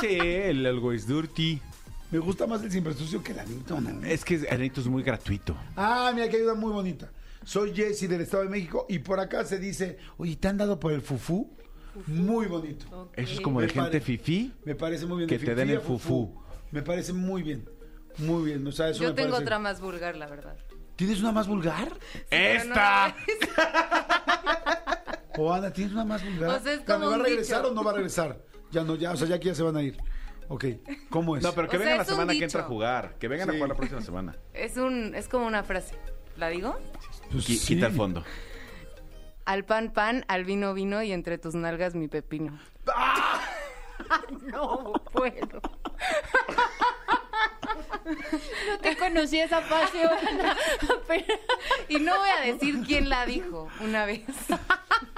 Sí, 0.00 0.06
el 0.18 0.64
algo 0.66 0.92
es 0.92 1.06
dirty. 1.06 1.60
Me 2.10 2.18
gusta 2.18 2.46
más 2.46 2.62
el 2.62 2.70
siempre 2.70 2.94
sucio 2.94 3.22
que 3.22 3.32
el 3.32 3.40
anito. 3.40 3.80
¿no? 3.80 4.06
Es 4.06 4.24
que 4.24 4.36
el 4.36 4.46
anito 4.48 4.80
es 4.80 4.86
muy 4.86 5.02
gratuito. 5.02 5.56
Ah, 5.76 6.12
mira, 6.14 6.28
que 6.28 6.36
ayuda 6.36 6.54
muy 6.54 6.72
bonita. 6.72 7.10
Soy 7.44 7.74
Jesse 7.74 8.08
del 8.08 8.20
Estado 8.20 8.44
de 8.44 8.50
México 8.50 8.86
y 8.88 9.00
por 9.00 9.18
acá 9.18 9.44
se 9.44 9.58
dice, 9.58 9.98
oye, 10.18 10.36
¿te 10.36 10.46
han 10.48 10.58
dado 10.58 10.78
por 10.78 10.92
el 10.92 11.00
fufú? 11.02 11.50
Muy 12.06 12.46
bonito. 12.46 13.10
Eso 13.16 13.34
es 13.34 13.40
como 13.40 13.60
de 13.60 13.68
gente 13.68 13.80
pare- 13.88 14.00
fifí. 14.00 14.52
Me 14.64 14.74
parece 14.74 15.04
muy 15.06 15.18
bien. 15.18 15.28
Que 15.28 15.38
de 15.38 15.44
te 15.46 15.54
den 15.54 15.70
el 15.70 15.78
a 15.78 15.80
fufú. 15.80 16.32
Me 16.72 16.82
parece 16.82 17.12
muy 17.12 17.42
bien. 17.42 17.68
Muy 18.18 18.44
bien. 18.46 18.66
O 18.66 18.72
sea, 18.72 18.88
eso 18.88 19.02
Yo 19.04 19.10
me 19.10 19.14
tengo 19.14 19.30
parece- 19.30 19.44
otra 19.44 19.58
más 19.60 19.80
vulgar, 19.80 20.16
la 20.16 20.26
verdad. 20.26 20.56
¿Tienes 20.96 21.20
una 21.20 21.32
más 21.32 21.46
vulgar? 21.46 21.88
No 21.90 21.96
¡Esta! 22.30 23.14
O 25.38 25.52
Ana, 25.54 25.72
¿tienes 25.72 25.92
una 25.94 26.04
más 26.04 26.22
vulgar? 26.24 26.50
O 26.50 26.60
sea, 26.60 26.72
es 26.74 26.80
O 26.80 26.84
sea, 26.84 26.98
¿Me 26.98 27.04
como 27.04 27.10
va 27.10 27.14
a 27.16 27.18
regresar 27.26 27.58
dicho. 27.62 27.70
o 27.70 27.74
no 27.74 27.84
va 27.84 27.90
a 27.92 27.94
regresar? 27.94 28.38
Ya 28.70 28.82
no, 28.84 28.96
ya, 28.96 29.12
o 29.12 29.16
sea, 29.16 29.26
ya 29.28 29.38
que 29.38 29.46
ya 29.46 29.54
se 29.54 29.62
van 29.62 29.76
a 29.76 29.82
ir. 29.82 29.96
Ok, 30.48 30.64
¿cómo 31.08 31.36
es? 31.36 31.42
No, 31.42 31.52
pero 31.52 31.68
que 31.68 31.76
O 31.76 31.80
sea, 31.80 31.86
vengan 31.86 31.98
la 31.98 32.04
semana 32.04 32.32
que 32.32 32.44
entra 32.44 32.60
a 32.62 32.64
jugar. 32.64 33.14
Que 33.18 33.28
vengan 33.28 33.48
a 33.50 33.52
jugar 33.54 33.68
la 33.70 33.74
próxima 33.74 34.00
semana. 34.02 34.36
Es 34.52 34.76
un, 34.76 35.14
es 35.14 35.28
como 35.28 35.46
una 35.46 35.62
frase. 35.62 35.94
¿La 36.36 36.48
digo? 36.48 36.78
Pues 37.30 37.44
sí. 37.44 37.58
Quita 37.58 37.86
el 37.86 37.92
fondo. 37.94 38.24
Al 39.44 39.64
pan 39.64 39.92
pan, 39.92 40.24
al 40.28 40.44
vino 40.44 40.72
vino 40.74 41.02
y 41.02 41.12
entre 41.12 41.38
tus 41.38 41.54
nalgas 41.54 41.94
mi 41.94 42.08
pepino. 42.08 42.58
No 44.42 44.92
puedo. 45.12 45.60
No 48.68 48.78
te 48.78 48.96
conocí 48.96 49.38
esa 49.38 49.60
pasión. 49.62 50.10
Pero 51.06 51.24
Y 51.88 51.98
no 51.98 52.18
voy 52.18 52.28
a 52.30 52.40
decir 52.40 52.82
quién 52.86 53.08
la 53.08 53.24
dijo 53.26 53.68
una 53.80 54.04
vez. 54.06 54.22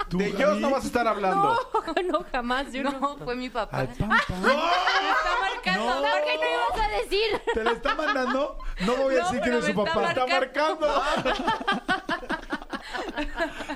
¿Tú, 0.08 0.18
De 0.18 0.26
ellos 0.26 0.58
no 0.60 0.70
vas 0.70 0.84
a 0.84 0.86
estar 0.86 1.06
hablando. 1.08 1.58
no, 1.96 2.02
no, 2.20 2.26
jamás. 2.30 2.70
Yo 2.72 2.82
no. 2.82 2.92
No, 2.92 3.16
fue 3.18 3.34
mi 3.36 3.48
papá. 3.48 3.78
Al 3.80 3.88
pan, 3.88 4.08
pan. 4.08 4.42
Me 4.42 4.52
está 4.52 5.40
marcando. 5.40 5.84
No. 5.86 6.00
No, 6.00 6.14
¿qué 6.24 6.36
no 6.36 6.44
ibas 6.50 6.86
a 6.86 6.88
decir? 7.00 7.42
¿Te 7.54 7.64
la 7.64 7.70
está 7.72 7.94
mandando? 7.94 8.58
No 8.80 8.96
voy 8.96 9.14
a 9.16 9.18
No, 9.20 9.24
decir 9.24 9.40
quién 9.42 9.54
es 9.56 9.64
su 9.64 9.74
me 9.74 9.82
está 9.82 9.94
papá. 9.94 10.26
marcando. 10.28 11.02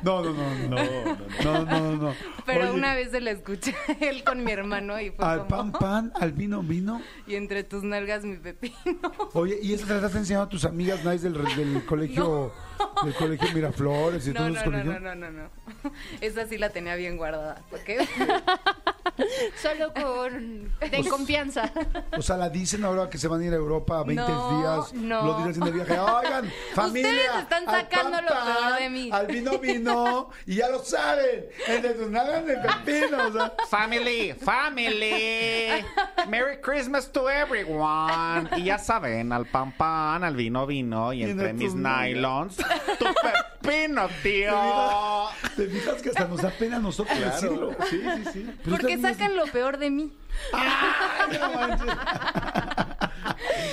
No, 0.03 0.23
no, 0.23 0.33
no, 0.33 0.69
no. 0.69 0.77
No, 1.45 1.65
no, 1.65 1.81
no, 1.81 1.97
no. 1.97 2.15
Pero 2.47 2.73
una 2.75 2.95
vez 2.95 3.11
se 3.11 3.21
la 3.21 3.31
escuché 3.33 3.75
él 4.01 4.23
con 4.25 4.45
mi 4.45 4.53
hermano 4.53 5.01
y 5.01 5.11
fue 5.11 5.25
Al 5.25 5.47
pan, 5.47 5.73
pan, 5.73 6.13
al 6.21 6.33
vino, 6.33 6.63
vino. 6.63 7.01
Y 7.27 7.35
entre 7.35 7.65
tus 7.65 7.83
nalgas 7.83 8.25
mi 8.25 8.37
pepino. 8.37 8.77
Oye, 9.35 9.59
¿y 9.63 9.73
eso 9.75 9.87
te 9.87 9.95
estás 9.97 10.15
enseñando 10.15 10.45
a 10.47 10.49
tus 10.49 10.65
amigas 10.65 11.05
nice 11.05 11.29
del, 11.31 11.45
del 11.57 11.85
colegio, 11.87 12.53
del 13.05 13.15
colegio 13.15 13.49
Miraflores 13.55 14.27
y 14.27 14.31
No, 14.31 14.37
todos 14.37 14.51
no, 14.51 14.57
esos 14.61 14.67
no, 14.67 14.79
colegios? 14.79 15.03
no, 15.03 15.15
no, 15.15 15.31
no, 15.31 15.43
no. 15.85 15.93
Esa 16.21 16.47
sí 16.47 16.59
la 16.59 16.71
tenía 16.71 16.95
bien 16.97 17.17
guardada. 17.17 17.63
¿Por 17.71 17.81
qué? 17.81 17.99
Solo 19.63 19.93
con. 19.95 20.73
De 20.81 21.09
confianza. 21.09 21.71
O 22.17 22.23
sea, 22.23 22.37
la 22.37 22.49
dicen 22.49 22.85
ahora 22.85 23.09
que 23.11 23.19
se 23.19 23.29
van 23.29 23.41
a 23.41 23.45
ir 23.47 23.53
a 23.53 23.57
Europa 23.57 23.99
a 24.01 24.05
20 24.05 24.23
No, 24.23 24.59
días. 24.61 24.93
no. 24.95 25.23
Lo 25.27 25.47
dicen 25.47 25.65
de 25.65 25.71
viaje. 25.73 25.99
Oigan, 25.99 26.51
familia. 26.75 27.11
Ustedes 27.11 27.43
están 27.43 27.65
sacando 27.67 28.21
lo 28.23 28.29
peor 28.29 28.79
de 28.79 28.91
mí. 28.91 29.11
Al 29.13 29.27
vino, 29.27 29.59
vino. 29.59 30.31
Y 30.47 30.57
ya 30.57 30.69
lo 30.69 30.81
saben. 30.81 31.47
El 31.67 31.83
de 31.83 31.91
tus 31.95 32.09
nalgas 32.11 32.45
de 32.47 32.57
pepino. 32.59 33.27
O 33.29 33.33
sea, 33.33 33.53
Family, 33.69 34.35
family. 34.35 35.85
Merry 36.29 36.61
Christmas 36.61 37.11
to 37.13 37.29
everyone. 37.31 38.49
Y 38.57 38.65
ya 38.65 38.79
saben, 38.79 39.33
al 39.33 39.47
pan 39.47 39.73
pan, 39.77 40.25
al 40.25 40.37
vino 40.37 40.67
vino 40.67 41.13
y 41.13 41.19
Y 41.19 41.23
entre 41.25 41.51
en 41.51 41.57
mis 41.57 41.75
nylons, 41.75 42.57
tu 42.57 43.07
pepino, 43.69 44.09
tío. 44.23 45.29
¿Te 45.57 45.67
fijas 45.67 46.03
que 46.03 46.09
hasta 46.11 46.27
nos 46.27 46.43
da 46.43 46.51
pena 46.51 46.77
a 46.77 46.81
nosotros 46.81 47.19
decirlo? 47.19 47.77
Sí, 47.89 48.01
sí, 48.01 48.31
sí. 48.33 48.51
Pero 48.65 48.77
Porque 48.77 48.99
sacan 48.99 49.37
lo 49.37 49.47
peor 49.47 49.79
de 49.79 49.91
mí. 49.91 50.13
¡Ay, 50.53 51.39
no 51.39 51.53
manches! 51.53 51.95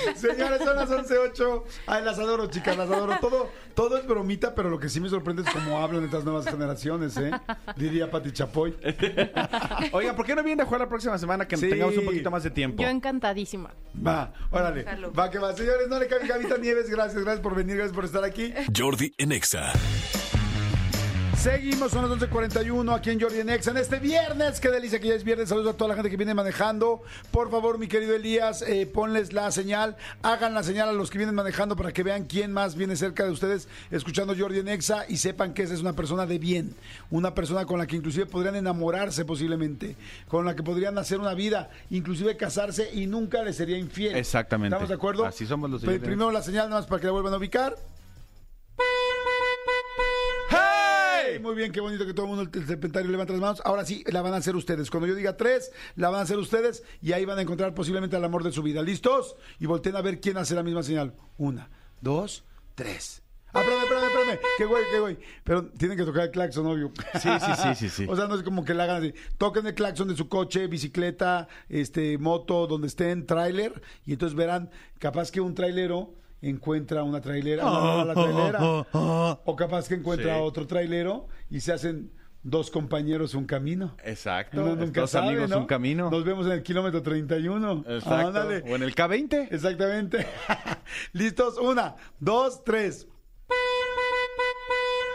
Señores, 0.16 0.62
son 0.62 0.76
las 0.76 0.90
11.08. 0.90 1.62
Ay, 1.86 2.04
las 2.04 2.18
adoro, 2.18 2.46
chicas, 2.46 2.76
las 2.76 2.90
adoro. 2.90 3.16
Todo, 3.20 3.50
todo 3.74 3.96
es 3.98 4.06
bromita, 4.06 4.54
pero 4.54 4.70
lo 4.70 4.78
que 4.78 4.88
sí 4.88 5.00
me 5.00 5.08
sorprende 5.08 5.42
es 5.42 5.50
cómo 5.50 5.78
hablan 5.78 6.04
estas 6.04 6.24
nuevas 6.24 6.46
generaciones, 6.46 7.16
¿eh? 7.16 7.30
Diría 7.76 8.10
Pati 8.10 8.32
Chapoy. 8.32 8.76
Oigan, 9.92 10.16
¿por 10.16 10.26
qué 10.26 10.34
no 10.34 10.42
vienen 10.42 10.62
a 10.62 10.64
jugar 10.66 10.80
la 10.82 10.88
próxima 10.88 11.18
semana 11.18 11.46
que 11.46 11.56
Sí. 11.56 11.68
tengamos 11.68 11.96
un 11.96 12.04
poquito 12.04 12.30
más 12.30 12.42
de 12.42 12.50
tiempo? 12.50 12.82
Yo 12.82 12.88
encantadísima. 12.88 13.70
Va, 14.06 14.32
órale. 14.50 14.84
Va, 15.18 15.30
que 15.30 15.38
va. 15.38 15.54
Señores, 15.54 15.88
no 15.88 15.98
le 15.98 16.06
cabe 16.06 16.26
Gavita 16.26 16.58
Nieves. 16.58 16.88
Gracias, 16.90 17.22
gracias 17.22 17.40
por 17.42 17.54
venir, 17.54 17.76
gracias 17.76 17.94
por 17.94 18.04
estar 18.04 18.24
aquí. 18.24 18.52
Jordi 18.76 19.14
en 19.18 19.32
Exa. 19.32 19.72
Seguimos, 21.46 21.92
son 21.92 22.10
las 22.10 22.18
11.41 22.28 22.92
aquí 22.92 23.10
en 23.10 23.20
Jordi 23.20 23.38
en 23.38 23.48
Exa 23.50 23.70
en 23.70 23.76
este 23.76 24.00
viernes. 24.00 24.58
Qué 24.58 24.68
delicia 24.68 24.98
que 24.98 25.06
ya 25.06 25.14
es 25.14 25.22
viernes. 25.22 25.48
Saludos 25.48 25.74
a 25.74 25.76
toda 25.76 25.86
la 25.90 25.94
gente 25.94 26.10
que 26.10 26.16
viene 26.16 26.34
manejando. 26.34 27.02
Por 27.30 27.52
favor, 27.52 27.78
mi 27.78 27.86
querido 27.86 28.16
Elías, 28.16 28.62
eh, 28.62 28.84
ponles 28.84 29.32
la 29.32 29.52
señal. 29.52 29.96
Hagan 30.22 30.54
la 30.54 30.64
señal 30.64 30.88
a 30.88 30.92
los 30.92 31.08
que 31.08 31.18
vienen 31.18 31.36
manejando 31.36 31.76
para 31.76 31.92
que 31.92 32.02
vean 32.02 32.24
quién 32.24 32.52
más 32.52 32.74
viene 32.74 32.96
cerca 32.96 33.24
de 33.24 33.30
ustedes 33.30 33.68
escuchando 33.92 34.34
Jordi 34.36 34.58
en 34.58 34.66
Exa 34.66 35.04
y 35.08 35.18
sepan 35.18 35.54
que 35.54 35.62
esa 35.62 35.74
es 35.74 35.80
una 35.82 35.92
persona 35.92 36.26
de 36.26 36.38
bien. 36.40 36.74
Una 37.12 37.32
persona 37.32 37.64
con 37.64 37.78
la 37.78 37.86
que 37.86 37.94
inclusive 37.94 38.26
podrían 38.26 38.56
enamorarse 38.56 39.24
posiblemente. 39.24 39.94
Con 40.26 40.46
la 40.46 40.56
que 40.56 40.64
podrían 40.64 40.98
hacer 40.98 41.20
una 41.20 41.34
vida, 41.34 41.70
inclusive 41.90 42.36
casarse 42.36 42.90
y 42.92 43.06
nunca 43.06 43.44
les 43.44 43.54
sería 43.54 43.78
infiel. 43.78 44.16
Exactamente. 44.16 44.74
¿Estamos 44.74 44.88
de 44.88 44.94
acuerdo? 44.96 45.24
Así 45.24 45.46
somos 45.46 45.70
los 45.70 45.80
de 45.80 45.86
Pe- 45.86 45.92
Jordi 45.92 46.04
en 46.06 46.10
Primero 46.10 46.32
la 46.32 46.42
señal, 46.42 46.68
nada 46.70 46.80
más 46.80 46.88
para 46.88 46.98
que 47.00 47.06
la 47.06 47.12
vuelvan 47.12 47.34
a 47.34 47.36
ubicar. 47.36 47.76
¡Hey! 51.26 51.38
Muy 51.38 51.54
bien, 51.54 51.72
qué 51.72 51.80
bonito 51.80 52.06
que 52.06 52.14
todo 52.14 52.26
el 52.26 52.34
mundo, 52.34 52.50
el 52.52 52.66
serpentario 52.66 53.10
levanta 53.10 53.32
las 53.32 53.40
manos. 53.40 53.62
Ahora 53.64 53.84
sí, 53.84 54.04
la 54.06 54.22
van 54.22 54.34
a 54.34 54.36
hacer 54.36 54.54
ustedes. 54.56 54.90
Cuando 54.90 55.06
yo 55.06 55.14
diga 55.14 55.36
tres, 55.36 55.72
la 55.94 56.10
van 56.10 56.20
a 56.20 56.22
hacer 56.22 56.38
ustedes 56.38 56.82
y 57.00 57.12
ahí 57.12 57.24
van 57.24 57.38
a 57.38 57.42
encontrar 57.42 57.74
posiblemente 57.74 58.16
el 58.16 58.24
amor 58.24 58.42
de 58.44 58.52
su 58.52 58.62
vida. 58.62 58.82
¿Listos? 58.82 59.36
Y 59.58 59.66
volteen 59.66 59.96
a 59.96 60.02
ver 60.02 60.20
quién 60.20 60.36
hace 60.36 60.54
la 60.54 60.62
misma 60.62 60.82
señal. 60.82 61.14
Una, 61.36 61.70
dos, 62.00 62.44
tres. 62.74 63.22
Ah, 63.52 63.60
espérame, 63.60 63.82
espérame, 63.82 64.06
espérame. 64.06 64.38
Qué 64.58 64.64
güey, 64.66 64.84
qué 64.90 65.00
güey. 65.00 65.18
Pero 65.44 65.66
tienen 65.70 65.96
que 65.96 66.04
tocar 66.04 66.24
el 66.24 66.30
claxon, 66.30 66.66
obvio. 66.66 66.92
Sí, 67.14 67.28
sí, 67.40 67.52
sí, 67.62 67.74
sí, 67.74 67.88
sí. 67.88 68.06
O 68.08 68.16
sea, 68.16 68.26
no 68.26 68.34
es 68.34 68.42
como 68.42 68.64
que 68.64 68.74
la 68.74 68.84
hagan 68.84 69.02
así. 69.02 69.14
Toquen 69.38 69.66
el 69.66 69.74
claxon 69.74 70.08
de 70.08 70.16
su 70.16 70.28
coche, 70.28 70.66
bicicleta, 70.66 71.48
este, 71.68 72.18
moto, 72.18 72.66
donde 72.66 72.88
estén, 72.88 73.26
tráiler. 73.26 73.82
Y 74.04 74.12
entonces 74.12 74.36
verán, 74.36 74.70
capaz 74.98 75.30
que 75.30 75.40
un 75.40 75.54
trailero 75.54 76.14
encuentra 76.48 77.02
una 77.02 77.20
trailera, 77.20 77.64
una, 77.66 78.04
la 78.04 78.14
trailera. 78.14 78.58
O 79.44 79.56
capaz 79.56 79.88
que 79.88 79.94
encuentra 79.94 80.34
Sí. 80.36 80.40
otro 80.42 80.66
trailero 80.66 81.28
y 81.50 81.60
se 81.60 81.72
hacen 81.72 82.10
dos 82.42 82.70
compañeros 82.70 83.34
un 83.34 83.44
camino. 83.44 83.96
Exacto. 84.04 84.62
Uno 84.62 84.76
nunca 84.76 85.00
Dos 85.00 85.10
sabe, 85.10 85.28
amigos 85.28 85.50
¿no? 85.50 85.58
un 85.58 85.66
camino. 85.66 86.10
Nos 86.10 86.24
vemos 86.24 86.46
en 86.46 86.52
el 86.52 86.62
kilómetro 86.62 87.02
31. 87.02 87.84
Exacto. 87.88 88.26
Ándale. 88.28 88.62
O 88.70 88.76
en 88.76 88.82
el 88.84 88.94
K20. 88.94 89.48
Exactamente. 89.50 90.26
¿Listos? 91.12 91.58
Una, 91.58 91.96
dos, 92.20 92.62
tres. 92.64 93.08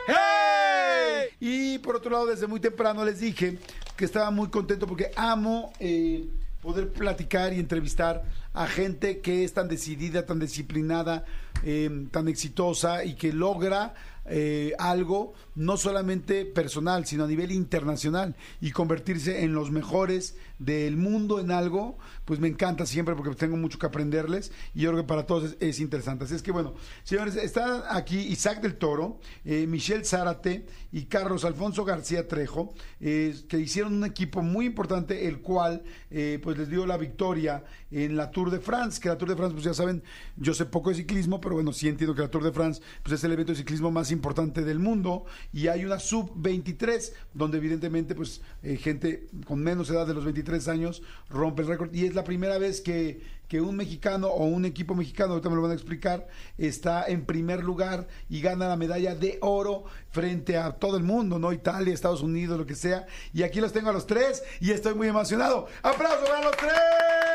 ¡Hey! 0.07 1.29
Y 1.39 1.77
por 1.79 1.95
otro 1.95 2.11
lado, 2.11 2.25
desde 2.27 2.47
muy 2.47 2.59
temprano 2.59 3.05
les 3.05 3.19
dije 3.19 3.57
que 3.95 4.05
estaba 4.05 4.31
muy 4.31 4.49
contento 4.49 4.87
porque 4.87 5.11
amo 5.15 5.71
eh, 5.79 6.27
poder 6.61 6.91
platicar 6.91 7.53
y 7.53 7.59
entrevistar 7.59 8.23
a 8.53 8.67
gente 8.67 9.19
que 9.19 9.43
es 9.43 9.53
tan 9.53 9.67
decidida, 9.67 10.25
tan 10.25 10.39
disciplinada, 10.39 11.25
eh, 11.63 12.07
tan 12.11 12.27
exitosa 12.27 13.03
y 13.03 13.15
que 13.15 13.33
logra 13.33 13.93
eh, 14.33 14.73
algo 14.79 15.33
no 15.55 15.75
solamente 15.75 16.45
personal, 16.45 17.05
sino 17.05 17.25
a 17.25 17.27
nivel 17.27 17.51
internacional 17.51 18.35
y 18.61 18.71
convertirse 18.71 19.43
en 19.43 19.53
los 19.53 19.71
mejores 19.71 20.37
del 20.57 20.95
mundo 20.95 21.39
en 21.39 21.51
algo, 21.51 21.97
pues 22.23 22.39
me 22.39 22.47
encanta 22.47 22.85
siempre 22.85 23.15
porque 23.15 23.35
tengo 23.35 23.57
mucho 23.57 23.77
que 23.77 23.87
aprenderles 23.87 24.53
y 24.73 24.81
yo 24.81 24.91
creo 24.91 25.03
que 25.03 25.07
para 25.07 25.25
todos 25.25 25.51
es, 25.51 25.57
es 25.59 25.79
interesante. 25.81 26.23
Así 26.23 26.35
es 26.35 26.41
que 26.41 26.51
bueno, 26.51 26.75
señores, 27.03 27.35
están 27.35 27.81
aquí 27.89 28.19
Isaac 28.19 28.61
del 28.61 28.75
Toro, 28.75 29.19
eh, 29.43 29.67
Michelle 29.67 30.05
Zárate 30.05 30.65
y 30.91 31.05
Carlos 31.05 31.43
Alfonso 31.43 31.83
García 31.83 32.27
Trejo, 32.27 32.73
eh, 32.99 33.35
que 33.49 33.59
hicieron 33.59 33.93
un 33.93 34.05
equipo 34.05 34.41
muy 34.41 34.65
importante, 34.65 35.27
el 35.27 35.41
cual 35.41 35.83
eh, 36.09 36.39
pues 36.41 36.57
les 36.57 36.69
dio 36.69 36.85
la 36.85 36.97
victoria 36.97 37.63
en 37.91 38.15
la 38.15 38.31
Tour 38.31 38.49
de 38.49 38.59
France, 38.59 38.99
que 38.99 39.09
la 39.09 39.17
Tour 39.17 39.29
de 39.29 39.35
France, 39.35 39.53
pues 39.53 39.65
ya 39.65 39.73
saben, 39.73 40.03
yo 40.37 40.53
sé 40.53 40.65
poco 40.65 40.89
de 40.89 40.95
ciclismo, 40.95 41.39
pero 41.41 41.55
bueno, 41.55 41.73
sí 41.73 41.87
entiendo 41.87 42.15
que 42.15 42.21
la 42.21 42.29
Tour 42.29 42.43
de 42.43 42.51
France 42.51 42.81
pues 43.03 43.13
es 43.13 43.23
el 43.23 43.33
evento 43.33 43.51
de 43.51 43.57
ciclismo 43.57 43.91
más 43.91 44.11
importante 44.11 44.63
del 44.63 44.79
mundo 44.79 45.25
y 45.53 45.67
hay 45.67 45.85
una 45.85 45.99
sub-23 45.99 47.13
donde 47.33 47.57
evidentemente 47.57 48.15
pues 48.15 48.41
eh, 48.63 48.77
gente 48.77 49.27
con 49.45 49.61
menos 49.61 49.89
edad 49.89 50.07
de 50.07 50.13
los 50.13 50.23
23 50.23 50.67
años 50.69 51.03
rompe 51.29 51.61
el 51.61 51.67
récord 51.67 51.93
y 51.93 52.05
es 52.05 52.15
la 52.15 52.23
primera 52.23 52.57
vez 52.57 52.81
que, 52.81 53.21
que 53.47 53.59
un 53.59 53.75
mexicano 53.75 54.27
o 54.27 54.45
un 54.45 54.63
equipo 54.63 54.95
mexicano, 54.95 55.33
ahorita 55.33 55.49
me 55.49 55.55
lo 55.55 55.61
van 55.61 55.71
a 55.71 55.73
explicar, 55.73 56.29
está 56.57 57.05
en 57.05 57.25
primer 57.25 57.63
lugar 57.63 58.07
y 58.29 58.39
gana 58.39 58.69
la 58.69 58.77
medalla 58.77 59.13
de 59.15 59.37
oro 59.41 59.83
frente 60.11 60.57
a 60.57 60.71
todo 60.71 60.95
el 60.95 61.03
mundo, 61.03 61.37
¿no? 61.37 61.51
Italia, 61.51 61.93
Estados 61.93 62.21
Unidos, 62.21 62.57
lo 62.57 62.65
que 62.65 62.75
sea. 62.75 63.05
Y 63.33 63.43
aquí 63.43 63.59
los 63.59 63.73
tengo 63.73 63.89
a 63.89 63.93
los 63.93 64.07
tres 64.07 64.41
y 64.61 64.71
estoy 64.71 64.93
muy 64.93 65.09
emocionado. 65.09 65.67
¡Aplausos 65.83 66.29
para 66.29 66.45
los 66.45 66.55
tres! 66.55 67.30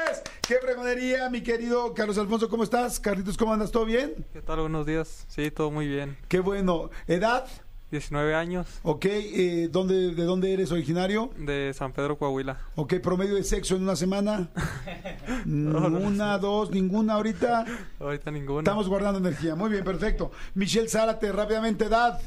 ¡Qué 0.47 0.57
fregonería, 0.63 1.29
mi 1.29 1.43
querido 1.43 1.93
Carlos 1.95 2.19
Alfonso! 2.19 2.49
¿Cómo 2.49 2.63
estás? 2.63 3.01
Carlitos, 3.01 3.37
¿cómo 3.37 3.53
andas? 3.53 3.71
¿Todo 3.71 3.85
bien? 3.85 4.25
¿Qué 4.33 4.43
tal? 4.43 4.61
Buenos 4.61 4.87
días. 4.87 5.25
Sí, 5.29 5.51
todo 5.51 5.71
muy 5.71 5.89
bien. 5.89 6.17
Qué 6.29 6.41
bueno. 6.41 6.91
¿Edad? 7.07 7.47
19 7.91 8.35
años, 8.35 8.67
Ok, 8.83 9.05
eh, 9.07 9.69
¿dónde, 9.71 10.13
¿de 10.13 10.25
dónde 10.25 10.53
eres 10.53 10.73
originario? 10.73 11.31
de 11.39 11.73
San 11.73 11.93
Pedro, 11.93 12.19
Coahuila. 12.19 12.59
Ok, 12.75 12.95
promedio 12.97 13.37
de 13.37 13.45
sexo 13.45 13.77
en 13.77 13.83
una 13.85 13.95
semana. 13.95 14.49
una, 15.47 16.37
dos, 16.39 16.71
ninguna 16.73 17.15
ahorita. 17.15 17.65
Ahorita 18.01 18.33
ninguna. 18.33 18.61
Estamos 18.61 18.89
guardando 18.89 19.21
energía. 19.21 19.55
Muy 19.55 19.71
bien, 19.71 19.85
perfecto. 19.85 20.33
Michelle 20.55 20.89
Zárate, 20.89 21.31
rápidamente, 21.31 21.85
edad. 21.85 22.21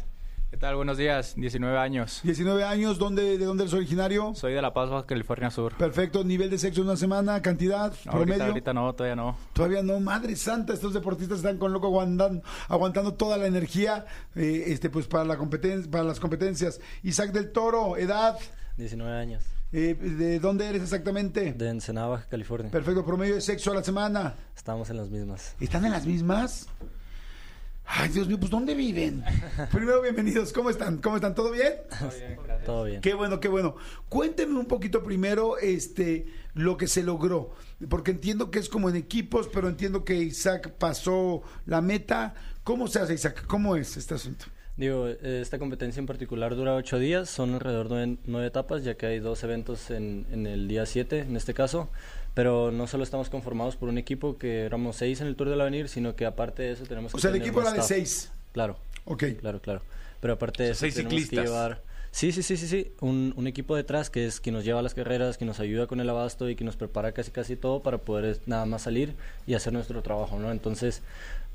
¿Qué 0.50 0.58
tal? 0.58 0.76
Buenos 0.76 0.98
días, 0.98 1.36
19 1.36 1.78
años. 1.78 2.22
19 2.24 2.64
años, 2.64 2.98
¿dónde, 2.98 3.38
¿de 3.38 3.46
dónde 3.46 3.64
eres 3.64 3.74
originario? 3.76 4.34
Soy 4.34 4.54
de 4.54 4.62
La 4.64 4.74
Paz, 4.74 4.90
Baja 4.90 5.06
California 5.06 5.52
Sur. 5.52 5.74
Perfecto, 5.78 6.24
nivel 6.24 6.50
de 6.50 6.58
sexo 6.58 6.82
en 6.82 6.88
una 6.88 6.98
semana, 6.98 7.40
cantidad, 7.44 7.94
No, 8.06 8.12
promedio. 8.14 8.34
ahorita, 8.34 8.46
ahorita 8.48 8.74
no, 8.74 8.94
todavía 8.96 9.16
no. 9.16 9.38
Todavía 9.54 9.84
no, 9.84 10.00
madre 10.00 10.36
santa, 10.36 10.74
estos 10.74 10.94
deportistas 10.96 11.38
están 11.40 11.58
con 11.60 11.72
loco 11.72 11.86
aguantando, 11.88 12.42
aguantando 12.68 13.14
toda 13.14 13.38
la 13.38 13.46
energía 13.46 14.06
eh, 14.36 14.64
este, 14.68 14.90
pues 14.90 15.06
para, 15.06 15.24
la 15.24 15.38
competen 15.38 15.86
para 15.92 16.04
las 16.04 16.20
competencias. 16.20 16.82
Isaac 17.04 17.32
del 17.32 17.52
Toro, 17.52 17.96
edad, 17.98 18.36
19 18.78 19.16
años. 19.18 19.44
eh, 19.72 19.94
¿de 19.94 20.40
dónde 20.40 20.68
eres 20.68 20.82
exactamente? 20.82 21.54
De 21.54 21.70
Ensenada, 21.70 22.08
Baja 22.08 22.26
California. 22.28 22.72
Perfecto, 22.72 23.06
promedio 23.06 23.36
de 23.36 23.42
sexo 23.42 23.72
a 23.72 23.76
la 23.76 23.84
semana. 23.84 24.34
Estamos 24.56 24.90
en 24.90 24.98
las 24.98 25.12
mismas. 25.12 25.56
¿Están 25.60 25.86
en 25.86 25.92
las 25.92 26.08
mismas? 26.08 26.68
Ay, 27.92 28.10
Dios 28.10 28.28
mío, 28.28 28.40
pues 28.40 28.52
¿dónde 28.52 28.76
viven? 28.76 29.24
Primero, 29.72 30.00
bienvenidos. 30.04 30.54
¿Cómo 30.54 30.70
están? 30.70 31.00
¿Cómo 31.00 31.16
están? 31.16 31.34
¿Todo 31.34 31.52
bien? 31.52 31.74
Todo 32.64 32.84
bien. 32.84 33.02
Qué 33.02 33.16
bueno, 33.16 33.40
qué 33.40 33.48
bueno. 33.48 33.76
Cuéntenme 34.10 34.60
un 34.60 34.68
poquito 34.68 35.02
primero 35.02 35.58
este 35.58 36.28
lo 36.54 36.78
que 36.78 36.88
se 36.88 37.02
logró, 37.02 37.56
porque 37.90 38.12
entiendo 38.12 38.52
que 38.52 38.60
es 38.60 38.70
como 38.70 38.90
en 38.90 38.96
equipos, 38.96 39.50
pero 39.52 39.68
entiendo 39.68 40.06
que 40.06 40.14
Isaac 40.16 40.72
pasó 40.78 41.42
la 41.66 41.82
meta. 41.82 42.36
¿Cómo 42.64 42.88
se 42.88 43.00
hace, 43.00 43.16
Isaac? 43.16 43.46
¿Cómo 43.48 43.76
es 43.76 43.98
este 43.98 44.14
asunto? 44.14 44.46
Digo, 44.78 45.08
eh, 45.08 45.40
esta 45.42 45.58
competencia 45.58 46.00
en 46.00 46.06
particular 46.06 46.56
dura 46.56 46.76
ocho 46.76 47.00
días, 47.00 47.28
son 47.28 47.56
alrededor 47.56 47.90
de 47.90 48.18
nueve, 48.26 48.48
etapas, 48.48 48.84
ya 48.84 48.96
que 48.96 49.08
hay 49.08 49.20
dos 49.20 49.44
eventos 49.44 49.90
en, 49.90 50.28
en 50.32 50.46
el 50.46 50.68
día 50.68 50.86
7, 50.86 51.22
en 51.22 51.36
este 51.36 51.56
caso. 51.56 51.90
Pero 52.34 52.72
no 52.72 52.88
solo 52.88 53.04
estamos 53.04 53.30
conformados 53.30 53.76
por 53.76 53.90
un 53.90 53.98
equipo, 53.98 54.38
que 54.38 54.62
éramos 54.62 54.96
seis 54.96 55.20
en 55.22 55.28
el 55.28 55.36
Tour 55.36 55.50
del 55.50 55.60
Avenir, 55.62 55.90
sino 55.90 56.16
que 56.16 56.26
aparte 56.26 56.64
de 56.64 56.72
eso 56.72 56.86
tenemos 56.86 57.14
O 57.14 57.18
que 57.18 57.22
sea, 57.22 57.32
el 57.32 57.38
equipo 57.38 57.60
un 57.60 57.66
era 57.66 57.74
de 57.76 57.82
seis. 57.82 58.32
Claro, 58.54 58.78
Ok. 59.06 59.24
claro, 59.40 59.60
claro. 59.62 59.82
Pero 60.22 60.34
aparte 60.34 60.64
de 60.64 60.72
O 60.72 60.74
sea, 60.76 60.88
eso 60.88 60.94
seis 60.94 60.96
tenemos 60.96 61.14
que 61.14 61.20
ciclistas. 61.22 61.46
llevar... 61.46 61.82
Sí, 62.12 62.32
sí, 62.32 62.42
sí, 62.42 62.58
sí, 62.58 62.68
sí. 62.68 62.92
Un, 63.02 63.34
un 63.38 63.46
equipo 63.46 63.76
detrás 63.76 64.10
que 64.10 64.26
es 64.26 64.40
quien 64.40 64.56
nos 64.56 64.66
lleva 64.66 64.80
a 64.80 64.82
las 64.82 64.96
carreras, 64.96 65.38
que 65.38 65.46
nos 65.46 65.60
ayuda 65.60 65.86
con 65.86 66.00
el 66.00 66.10
abasto 66.10 66.50
y 66.50 66.56
que 66.56 66.64
nos 66.64 66.76
prepara 66.76 67.12
casi 67.12 67.30
casi 67.30 67.56
todo 67.56 67.84
para 67.84 68.00
poder 68.00 68.40
nada 68.48 68.66
más 68.66 68.82
salir 68.82 69.14
y 69.46 69.54
hacer 69.54 69.74
nuestro 69.74 70.02
trabajo, 70.02 70.40
¿no? 70.40 70.52
Entonces, 70.52 71.04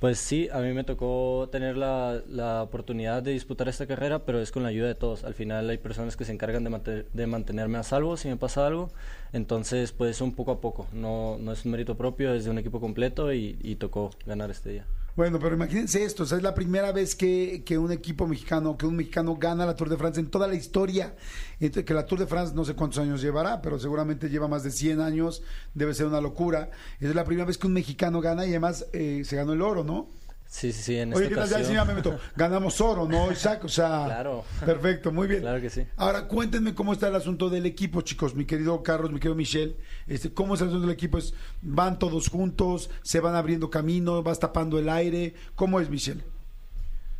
pues 0.05 0.19
sí, 0.19 0.51
a 0.53 0.59
mí 0.59 0.75
me 0.75 0.85
tocó 0.85 1.49
tener 1.51 1.79
la, 1.79 2.21
la 2.29 2.63
oportunidad 2.63 3.23
de 3.23 3.31
disputar 3.31 3.71
esta 3.71 3.87
carrera, 3.87 4.27
pero 4.27 4.39
es 4.39 4.53
con 4.53 4.63
la 4.63 4.69
ayuda 4.69 4.87
de 4.87 4.95
todos. 4.95 5.25
Al 5.25 5.33
final 5.33 5.71
hay 5.71 5.79
personas 5.79 6.15
que 6.15 6.27
se 6.27 6.33
encargan 6.33 6.63
de, 6.63 7.07
de 7.11 7.27
mantenerme 7.27 7.79
a 7.79 7.83
salvo 7.83 8.19
si 8.19 8.29
me 8.29 8.37
pasa 8.37 8.67
algo. 8.67 8.91
Entonces, 9.33 9.93
pues 9.93 10.21
un 10.21 10.35
poco 10.35 10.51
a 10.53 10.61
poco. 10.61 10.87
No, 10.93 11.39
no 11.41 11.53
es 11.53 11.65
un 11.65 11.71
mérito 11.71 11.97
propio, 11.97 12.35
es 12.35 12.45
de 12.45 12.51
un 12.51 12.59
equipo 12.59 12.81
completo 12.81 13.33
y, 13.33 13.57
y 13.63 13.77
tocó 13.77 14.11
ganar 14.27 14.51
este 14.51 14.73
día. 14.73 14.85
Bueno, 15.17 15.39
pero 15.39 15.55
imagínense 15.55 16.03
esto, 16.03 16.25
o 16.25 16.27
sea, 16.27 16.39
es 16.39 16.43
la 16.43 16.55
primera 16.55 16.91
vez 16.91 17.15
que, 17.15 17.63
que 17.65 17.79
un 17.79 17.93
equipo 17.93 18.27
mexicano, 18.27 18.77
que 18.77 18.85
un 18.85 18.97
mexicano 18.97 19.37
gana 19.37 19.65
la 19.65 19.77
Tour 19.77 19.89
de 19.89 19.97
France 19.97 20.19
en 20.19 20.27
toda 20.27 20.49
la 20.49 20.57
historia. 20.57 21.15
Que 21.61 21.95
la 21.95 22.05
Tour 22.05 22.19
de 22.19 22.27
France 22.27 22.53
no 22.53 22.65
sé 22.65 22.75
cuántos 22.75 22.99
años 22.99 23.23
llevará, 23.23 23.63
pero 23.63 23.79
seguramente 23.79 24.29
lleva 24.29 24.49
más 24.49 24.65
de 24.65 24.73
100 24.73 25.01
años, 25.01 25.43
debe 25.73 25.95
ser 25.95 26.07
una 26.07 26.21
locura. 26.21 26.71
Es 26.99 27.15
la 27.15 27.25
primera 27.25 27.47
vez 27.47 27.59
que 27.59 27.69
un 27.69 27.75
mexicano 27.75 28.21
gana 28.21 28.45
y 28.45 28.51
además 28.51 28.87
eh, 28.93 29.23
se 29.25 29.37
ganó 29.37 29.53
el 29.53 29.63
oro, 29.63 29.85
¿no? 29.85 30.09
Sí, 30.55 30.71
sí, 30.73 30.83
sí, 30.85 30.97
en 30.99 31.13
Oye, 31.13 31.25
esta 31.25 31.29
¿qué 31.29 31.35
tal? 31.41 31.49
Ya, 31.49 31.57
ocasión... 31.57 31.69
sí, 31.69 31.75
ya 31.75 31.85
me 31.85 31.95
meto. 31.95 32.17
Ganamos 32.37 32.81
oro, 32.81 33.09
¿no, 33.09 33.33
Isaac? 33.33 33.65
O 33.65 33.69
sea, 33.69 34.05
Claro. 34.05 34.45
perfecto, 34.65 35.11
muy 35.11 35.27
bien. 35.27 35.41
Claro 35.41 35.61
que 35.61 35.69
sí. 35.69 35.85
Ahora, 35.97 36.29
cuéntenme 36.29 36.75
cómo 36.77 36.93
está 36.93 37.09
el 37.09 37.17
asunto 37.17 37.51
del 37.51 37.67
equipo, 37.67 38.03
chicos. 38.03 38.37
Mi 38.37 38.45
querido 38.45 38.81
Carlos, 38.85 39.11
mi 39.11 39.19
querido 39.19 39.35
Michelle. 39.35 39.75
Este, 40.07 40.33
¿Cómo 40.33 40.55
es 40.55 40.61
el 40.61 40.69
asunto 40.69 40.87
del 40.87 40.95
equipo? 40.95 41.19
¿Es, 41.19 41.35
¿Van 41.61 41.99
todos 41.99 42.29
juntos? 42.29 42.89
¿Se 43.03 43.19
van 43.19 43.35
abriendo 43.35 43.69
camino? 43.69 44.23
¿Vas 44.23 44.39
tapando 44.39 44.79
el 44.79 44.89
aire? 44.89 45.35
¿Cómo 45.57 45.81
es, 45.81 45.91
Michelle? 45.91 46.23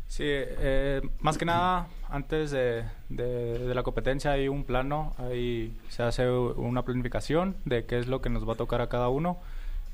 Sí, 0.07 0.23
eh, 0.25 1.01
más 1.19 1.37
que 1.37 1.43
nada, 1.43 1.87
antes 2.09 2.51
de, 2.51 2.83
de- 3.09 3.59
de 3.67 3.75
la 3.75 3.83
competencia 3.83 4.31
hay 4.31 4.47
un 4.47 4.63
plano, 4.63 5.13
ahí 5.17 5.75
se 5.89 6.03
hace 6.03 6.29
una 6.29 6.83
planificación 6.85 7.57
de 7.65 7.85
qué 7.85 7.99
es 7.99 8.07
lo 8.07 8.21
que 8.21 8.29
nos 8.29 8.47
va 8.47 8.53
a 8.53 8.55
tocar 8.55 8.79
a 8.79 8.87
cada 8.87 9.09
uno. 9.09 9.39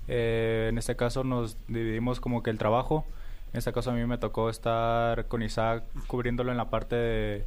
Eh, 0.08 0.68
en 0.70 0.78
este 0.78 0.96
caso 0.96 1.24
nos 1.24 1.58
dividimos 1.68 2.20
como 2.20 2.44
que 2.44 2.52
el 2.52 2.60
trabajo. 2.60 3.04
En 3.54 3.58
este 3.58 3.74
caso 3.74 3.92
a 3.92 3.94
mí 3.94 4.06
me 4.06 4.18
tocó 4.18 4.50
estar 4.50 5.28
con 5.28 5.42
Isaac 5.44 5.84
cubriéndolo 6.08 6.52
en 6.52 6.58
la 6.58 6.70
parte 6.70 6.96
de- 6.96 7.46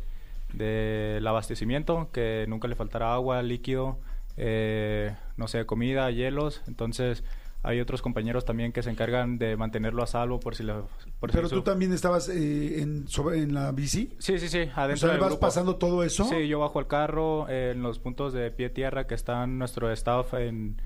del 0.53 1.27
abastecimiento, 1.27 2.09
que 2.13 2.45
nunca 2.49 2.69
le 2.69 2.75
faltara 2.77 3.15
agua, 3.15 3.43
líquido, 3.43 3.99
eh, 4.37 5.15
no 5.37 5.49
sé, 5.49 5.65
comida, 5.67 6.11
hielos. 6.11 6.63
Entonces 6.69 7.25
hay 7.63 7.81
otros 7.81 8.03
compañeros 8.03 8.45
también 8.45 8.73
que 8.73 8.83
se 8.83 8.91
encargan 8.91 9.39
de 9.39 9.57
mantenerlo 9.57 10.03
a 10.03 10.07
salvo 10.07 10.39
por 10.39 10.55
si 10.55 10.63
le... 10.63 10.75
por 11.19 11.31
si 11.31 11.37
Pero 11.37 11.49
su- 11.49 11.57
tú 11.57 11.63
también 11.63 11.93
estabas 11.95 12.29
eh, 12.29 12.83
en, 12.83 13.09
sobre- 13.09 13.39
en 13.43 13.55
la 13.55 13.73
bici. 13.73 14.13
Sí, 14.19 14.39
sí, 14.39 14.49
sí, 14.49 14.69
O 14.77 14.81
adentro 14.81 14.97
sea, 15.09 15.11
del 15.13 15.21
¿vas 15.21 15.31
grupo. 15.31 15.41
pasando 15.41 15.77
todo 15.77 16.05
eso? 16.05 16.25
Sí, 16.25 16.47
yo 16.47 16.61
bajo 16.61 16.79
el 16.79 16.87
carro 16.87 17.47
eh, 17.49 17.73
en 17.75 17.83
los 17.83 17.99
puntos 17.99 18.33
de 18.35 18.51
pie 18.51 18.69
tierra 18.69 19.07
que 19.07 19.15
están 19.15 19.59
nuestro 19.59 19.91
staff 19.93 20.35
en, 20.35 20.77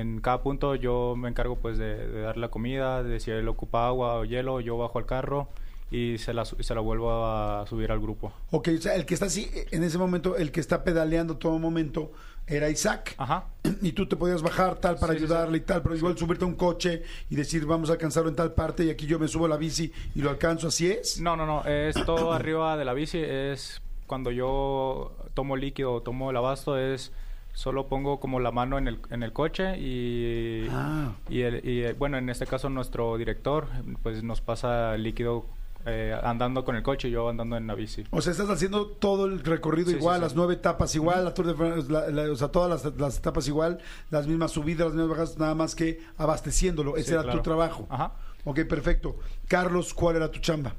en 0.00 0.20
cada 0.20 0.42
punto. 0.42 0.74
Yo 0.74 1.14
me 1.16 1.28
encargo 1.28 1.56
pues 1.56 1.78
de, 1.78 2.06
de 2.08 2.20
dar 2.22 2.36
la 2.36 2.48
comida, 2.48 3.02
de 3.02 3.20
si 3.20 3.30
él 3.30 3.48
ocupa 3.48 3.86
agua 3.86 4.16
o 4.16 4.24
hielo, 4.24 4.60
yo 4.60 4.76
bajo 4.76 4.98
al 4.98 5.06
carro 5.06 5.48
y 5.90 6.18
se 6.18 6.34
la, 6.34 6.44
se 6.44 6.74
la 6.74 6.80
vuelvo 6.80 7.24
a 7.24 7.66
subir 7.68 7.92
al 7.92 8.00
grupo. 8.00 8.32
Ok, 8.50 8.68
o 8.78 8.80
sea, 8.80 8.96
el 8.96 9.06
que 9.06 9.14
está 9.14 9.26
así, 9.26 9.48
en 9.70 9.84
ese 9.84 9.96
momento, 9.98 10.36
el 10.36 10.50
que 10.50 10.58
está 10.60 10.82
pedaleando 10.82 11.36
todo 11.36 11.58
momento 11.58 12.10
era 12.46 12.68
Isaac. 12.68 13.14
Ajá. 13.18 13.44
Y 13.82 13.92
tú 13.92 14.06
te 14.06 14.16
podías 14.16 14.42
bajar 14.42 14.76
tal 14.76 14.96
para 14.96 15.12
Sí, 15.12 15.18
ayudarle 15.20 15.58
sí. 15.58 15.62
y 15.62 15.66
tal, 15.66 15.82
pero 15.82 15.94
igual 15.94 16.18
subirte 16.18 16.44
a 16.44 16.48
un 16.48 16.54
coche 16.56 17.02
y 17.30 17.36
decir 17.36 17.64
vamos 17.66 17.90
a 17.90 17.92
alcanzarlo 17.92 18.28
en 18.28 18.36
tal 18.36 18.52
parte 18.52 18.84
y 18.84 18.90
aquí 18.90 19.06
yo 19.06 19.18
me 19.18 19.28
subo 19.28 19.44
a 19.46 19.48
la 19.48 19.56
bici 19.56 19.92
y 20.14 20.20
lo 20.22 20.30
alcanzo, 20.30 20.68
¿así 20.68 20.90
es? 20.90 21.20
No, 21.20 21.36
no, 21.36 21.46
no, 21.46 21.64
es 21.64 21.94
todo 22.04 22.32
arriba 22.38 22.76
de 22.76 22.84
la 22.84 22.92
bici, 22.94 23.18
es 23.18 23.80
cuando 24.06 24.30
yo 24.30 25.12
tomo 25.34 25.54
líquido 25.56 25.92
o 25.94 26.02
tomo 26.02 26.30
el 26.30 26.36
abasto, 26.36 26.76
es 26.78 27.12
solo 27.54 27.86
pongo 27.88 28.20
como 28.20 28.38
la 28.40 28.50
mano 28.50 28.76
en 28.76 28.88
el, 28.88 28.98
en 29.10 29.22
el 29.22 29.32
coche 29.32 29.78
y, 29.78 30.66
Ah. 30.70 31.12
y, 31.30 31.40
el- 31.42 31.66
y, 31.66 31.92
bueno, 31.94 32.18
en 32.18 32.28
este 32.28 32.46
caso 32.46 32.68
nuestro 32.68 33.16
director 33.16 33.66
pues 34.02 34.22
nos 34.22 34.40
pasa 34.42 34.96
líquido 34.98 35.46
eh, 35.86 36.18
andando 36.22 36.64
con 36.64 36.76
el 36.76 36.82
coche 36.82 37.08
y 37.08 37.10
yo 37.10 37.28
andando 37.28 37.56
en 37.58 37.66
la 37.66 37.74
bici. 37.74 38.04
O 38.10 38.22
sea, 38.22 38.32
estás 38.32 38.48
haciendo 38.48 38.86
todo 38.88 39.26
el 39.26 39.40
recorrido 39.44 39.90
Sí, 39.90 39.96
igual, 39.96 40.14
sí, 40.16 40.20
sí. 40.20 40.22
las 40.24 40.34
nueve 40.34 40.54
etapas 40.54 40.94
igual, 40.94 41.24
la 41.26 41.34
Tour 41.34 41.46
de 41.46 41.54
France, 41.54 41.92
la- 41.92 42.08
la- 42.10 42.32
o 42.32 42.36
sea, 42.36 42.48
todas 42.48 42.84
las, 42.84 42.96
las 42.96 43.18
etapas 43.18 43.46
igual, 43.48 43.78
las 44.10 44.26
mismas 44.26 44.50
subidas, 44.52 44.86
las 44.86 44.94
mismas 44.94 45.08
bajadas, 45.10 45.38
nada 45.38 45.54
más 45.54 45.74
que 45.74 46.00
abasteciéndolo. 46.16 46.96
Ese 46.96 47.08
Sí, 47.08 47.12
era 47.12 47.22
claro. 47.22 47.38
tu 47.38 47.42
trabajo. 47.42 47.86
Ajá. 47.90 48.12
Ok, 48.44 48.60
perfecto. 48.68 49.16
Carlos, 49.46 49.92
¿cuál 49.94 50.16
era 50.16 50.30
tu 50.30 50.38
chamba? 50.40 50.74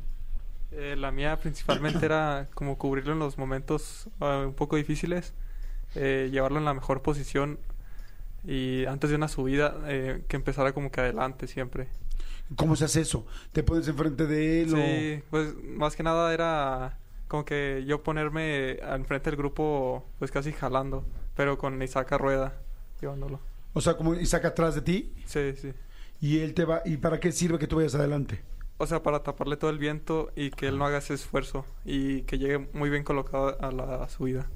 Eh, 0.72 0.96
la 0.98 1.12
mía 1.12 1.38
principalmente 1.40 2.04
era 2.06 2.48
como 2.56 2.78
cubrirlo 2.80 3.14
en 3.14 3.20
los 3.20 3.38
momentos 3.38 4.10
ah, 4.20 4.44
un 4.48 4.54
poco 4.56 4.76
difíciles, 4.76 5.34
eh, 5.96 6.30
llevarlo 6.32 6.60
en 6.60 6.66
la 6.66 6.74
mejor 6.74 7.02
posición 7.02 7.60
y 8.44 8.86
antes 8.86 9.10
de 9.10 9.16
una 9.16 9.28
subida 9.28 9.76
eh, 9.88 10.24
que 10.28 10.36
empezara 10.36 10.74
como 10.74 10.92
que 10.92 11.02
adelante 11.02 11.48
siempre. 11.48 11.88
¿Cómo 12.56 12.76
se 12.76 12.86
hace 12.86 13.02
eso? 13.02 13.26
¿Te 13.54 13.64
pones 13.64 13.88
enfrente 13.88 14.28
de 14.28 14.62
él 14.62 14.74
o...? 14.74 14.78
Sí, 14.78 15.24
pues 15.32 15.56
más 15.64 15.96
que 15.96 16.04
nada 16.04 16.32
era 16.34 16.98
como 17.28 17.44
que 17.44 17.84
yo 17.88 18.04
ponerme 18.04 18.74
enfrente 18.74 19.32
del 19.32 19.38
grupo 19.38 20.06
pues 20.20 20.30
casi 20.32 20.52
jalando, 20.52 21.04
pero 21.36 21.58
con 21.58 21.82
Isaac 21.82 22.12
a 22.14 22.18
rueda 22.20 22.54
llevándolo. 23.02 23.40
O 23.74 23.82
sea, 23.82 23.98
como 23.98 24.14
Isaac 24.14 24.46
atrás 24.46 24.76
de 24.76 24.82
ti 24.82 25.12
Sí, 25.26 25.54
sí. 25.56 25.74
y 26.22 26.40
él 26.40 26.54
te 26.54 26.66
va... 26.66 26.82
¿Y 26.86 26.98
para 26.98 27.20
qué 27.20 27.32
sirve 27.32 27.58
que 27.58 27.68
tú 27.68 27.78
vayas 27.78 27.96
adelante? 27.96 28.42
O 28.78 28.86
sea, 28.86 29.02
para 29.02 29.24
taparle 29.24 29.58
todo 29.58 29.72
el 29.72 29.80
viento 29.80 30.32
y 30.36 30.52
que 30.52 30.68
él 30.68 30.78
no 30.78 30.86
haga 30.86 31.00
ese 31.00 31.16
esfuerzo 31.16 31.66
y 31.84 32.22
que 32.24 32.38
llegue 32.38 32.60
muy 32.74 32.90
bien 32.90 33.04
colocado 33.04 33.58
a 33.60 33.72
la 33.72 34.08
subida. 34.10 34.48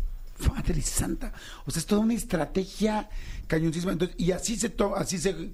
Madre 0.48 0.82
santa. 0.82 1.34
O 1.66 1.72
sea, 1.72 1.80
es 1.80 1.86
toda 1.86 2.02
una 2.02 2.14
estrategia 2.14 3.10
cañoncísima. 3.48 3.92
Entonces, 3.92 4.16
y 4.20 4.32
así 4.32 4.56
se 4.56 4.70
toma, 4.70 4.98
así 4.98 5.18
se 5.18 5.54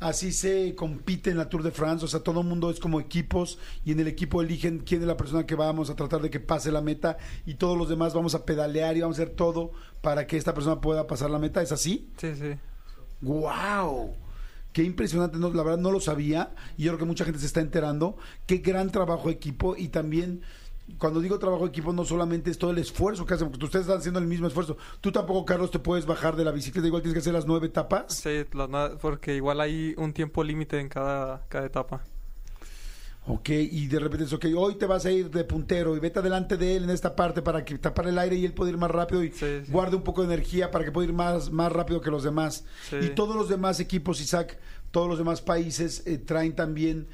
así 0.00 0.32
se 0.32 0.74
compite 0.74 1.30
en 1.30 1.38
la 1.38 1.48
Tour 1.48 1.62
de 1.62 1.70
France, 1.70 2.04
o 2.04 2.08
sea, 2.08 2.20
todo 2.20 2.40
el 2.40 2.46
mundo 2.46 2.70
es 2.70 2.78
como 2.78 3.00
equipos 3.00 3.58
y 3.84 3.92
en 3.92 4.00
el 4.00 4.08
equipo 4.08 4.42
eligen 4.42 4.78
quién 4.78 5.00
es 5.00 5.08
la 5.08 5.16
persona 5.16 5.46
que 5.46 5.54
vamos 5.54 5.90
a 5.90 5.96
tratar 5.96 6.20
de 6.20 6.30
que 6.30 6.40
pase 6.40 6.70
la 6.70 6.80
meta 6.80 7.18
y 7.46 7.54
todos 7.54 7.76
los 7.76 7.88
demás 7.88 8.14
vamos 8.14 8.34
a 8.34 8.44
pedalear 8.44 8.96
y 8.96 9.00
vamos 9.00 9.18
a 9.18 9.22
hacer 9.22 9.34
todo 9.34 9.72
para 10.00 10.26
que 10.26 10.36
esta 10.36 10.54
persona 10.54 10.80
pueda 10.80 11.06
pasar 11.06 11.30
la 11.30 11.38
meta, 11.38 11.62
¿es 11.62 11.72
así? 11.72 12.08
Sí, 12.16 12.34
sí. 12.36 12.54
¡Wow! 13.20 14.14
Qué 14.72 14.84
impresionante, 14.84 15.38
no, 15.38 15.52
la 15.52 15.62
verdad 15.62 15.78
no 15.78 15.90
lo 15.90 15.98
sabía 15.98 16.54
y 16.76 16.84
yo 16.84 16.92
creo 16.92 17.00
que 17.00 17.04
mucha 17.04 17.24
gente 17.24 17.40
se 17.40 17.46
está 17.46 17.60
enterando. 17.60 18.16
Qué 18.46 18.58
gran 18.58 18.92
trabajo 18.92 19.30
equipo 19.30 19.76
y 19.76 19.88
también 19.88 20.42
cuando 20.96 21.20
digo 21.20 21.38
trabajo 21.38 21.64
de 21.64 21.68
equipo 21.70 21.92
no 21.92 22.04
solamente 22.04 22.50
es 22.50 22.58
todo 22.58 22.70
el 22.70 22.78
esfuerzo 22.78 23.26
que 23.26 23.34
hacen, 23.34 23.50
porque 23.50 23.64
ustedes 23.66 23.84
están 23.86 23.98
haciendo 23.98 24.20
el 24.20 24.26
mismo 24.26 24.46
esfuerzo. 24.46 24.76
Tú 25.00 25.12
tampoco, 25.12 25.44
Carlos, 25.44 25.70
te 25.70 25.78
puedes 25.78 26.06
bajar 26.06 26.34
de 26.36 26.44
la 26.44 26.50
bicicleta, 26.52 26.86
igual 26.86 27.02
tienes 27.02 27.14
que 27.14 27.20
hacer 27.20 27.32
las 27.34 27.46
nueve 27.46 27.66
etapas. 27.66 28.14
Sí, 28.14 28.44
porque 29.00 29.36
igual 29.36 29.60
hay 29.60 29.94
un 29.98 30.12
tiempo 30.12 30.42
límite 30.42 30.80
en 30.80 30.88
cada, 30.88 31.44
cada 31.48 31.66
etapa. 31.66 32.02
Ok, 33.30 33.50
y 33.50 33.86
de 33.88 33.98
repente 33.98 34.24
es, 34.24 34.32
ok, 34.32 34.46
hoy 34.56 34.76
te 34.76 34.86
vas 34.86 35.04
a 35.04 35.10
ir 35.10 35.30
de 35.30 35.44
puntero 35.44 35.94
y 35.94 36.00
vete 36.00 36.20
adelante 36.20 36.56
de 36.56 36.76
él 36.76 36.84
en 36.84 36.90
esta 36.90 37.14
parte 37.14 37.42
para 37.42 37.62
que 37.62 37.76
tapar 37.76 38.06
el 38.06 38.18
aire 38.18 38.36
y 38.36 38.46
él 38.46 38.54
pueda 38.54 38.70
ir 38.70 38.78
más 38.78 38.90
rápido 38.90 39.22
y 39.22 39.30
Sí, 39.32 39.64
sí. 39.66 39.70
guarde 39.70 39.96
un 39.96 40.02
poco 40.02 40.22
de 40.22 40.32
energía 40.32 40.70
para 40.70 40.82
que 40.86 40.92
pueda 40.92 41.08
ir 41.08 41.12
más, 41.12 41.50
más 41.50 41.70
rápido 41.70 42.00
que 42.00 42.10
los 42.10 42.22
demás. 42.24 42.64
Sí. 42.88 42.96
Y 43.02 43.08
todos 43.10 43.36
los 43.36 43.50
demás 43.50 43.80
equipos, 43.80 44.22
Isaac, 44.22 44.58
todos 44.90 45.08
los 45.10 45.18
demás 45.18 45.42
países 45.42 46.02
eh, 46.06 46.16
traen 46.16 46.54
también 46.56 47.06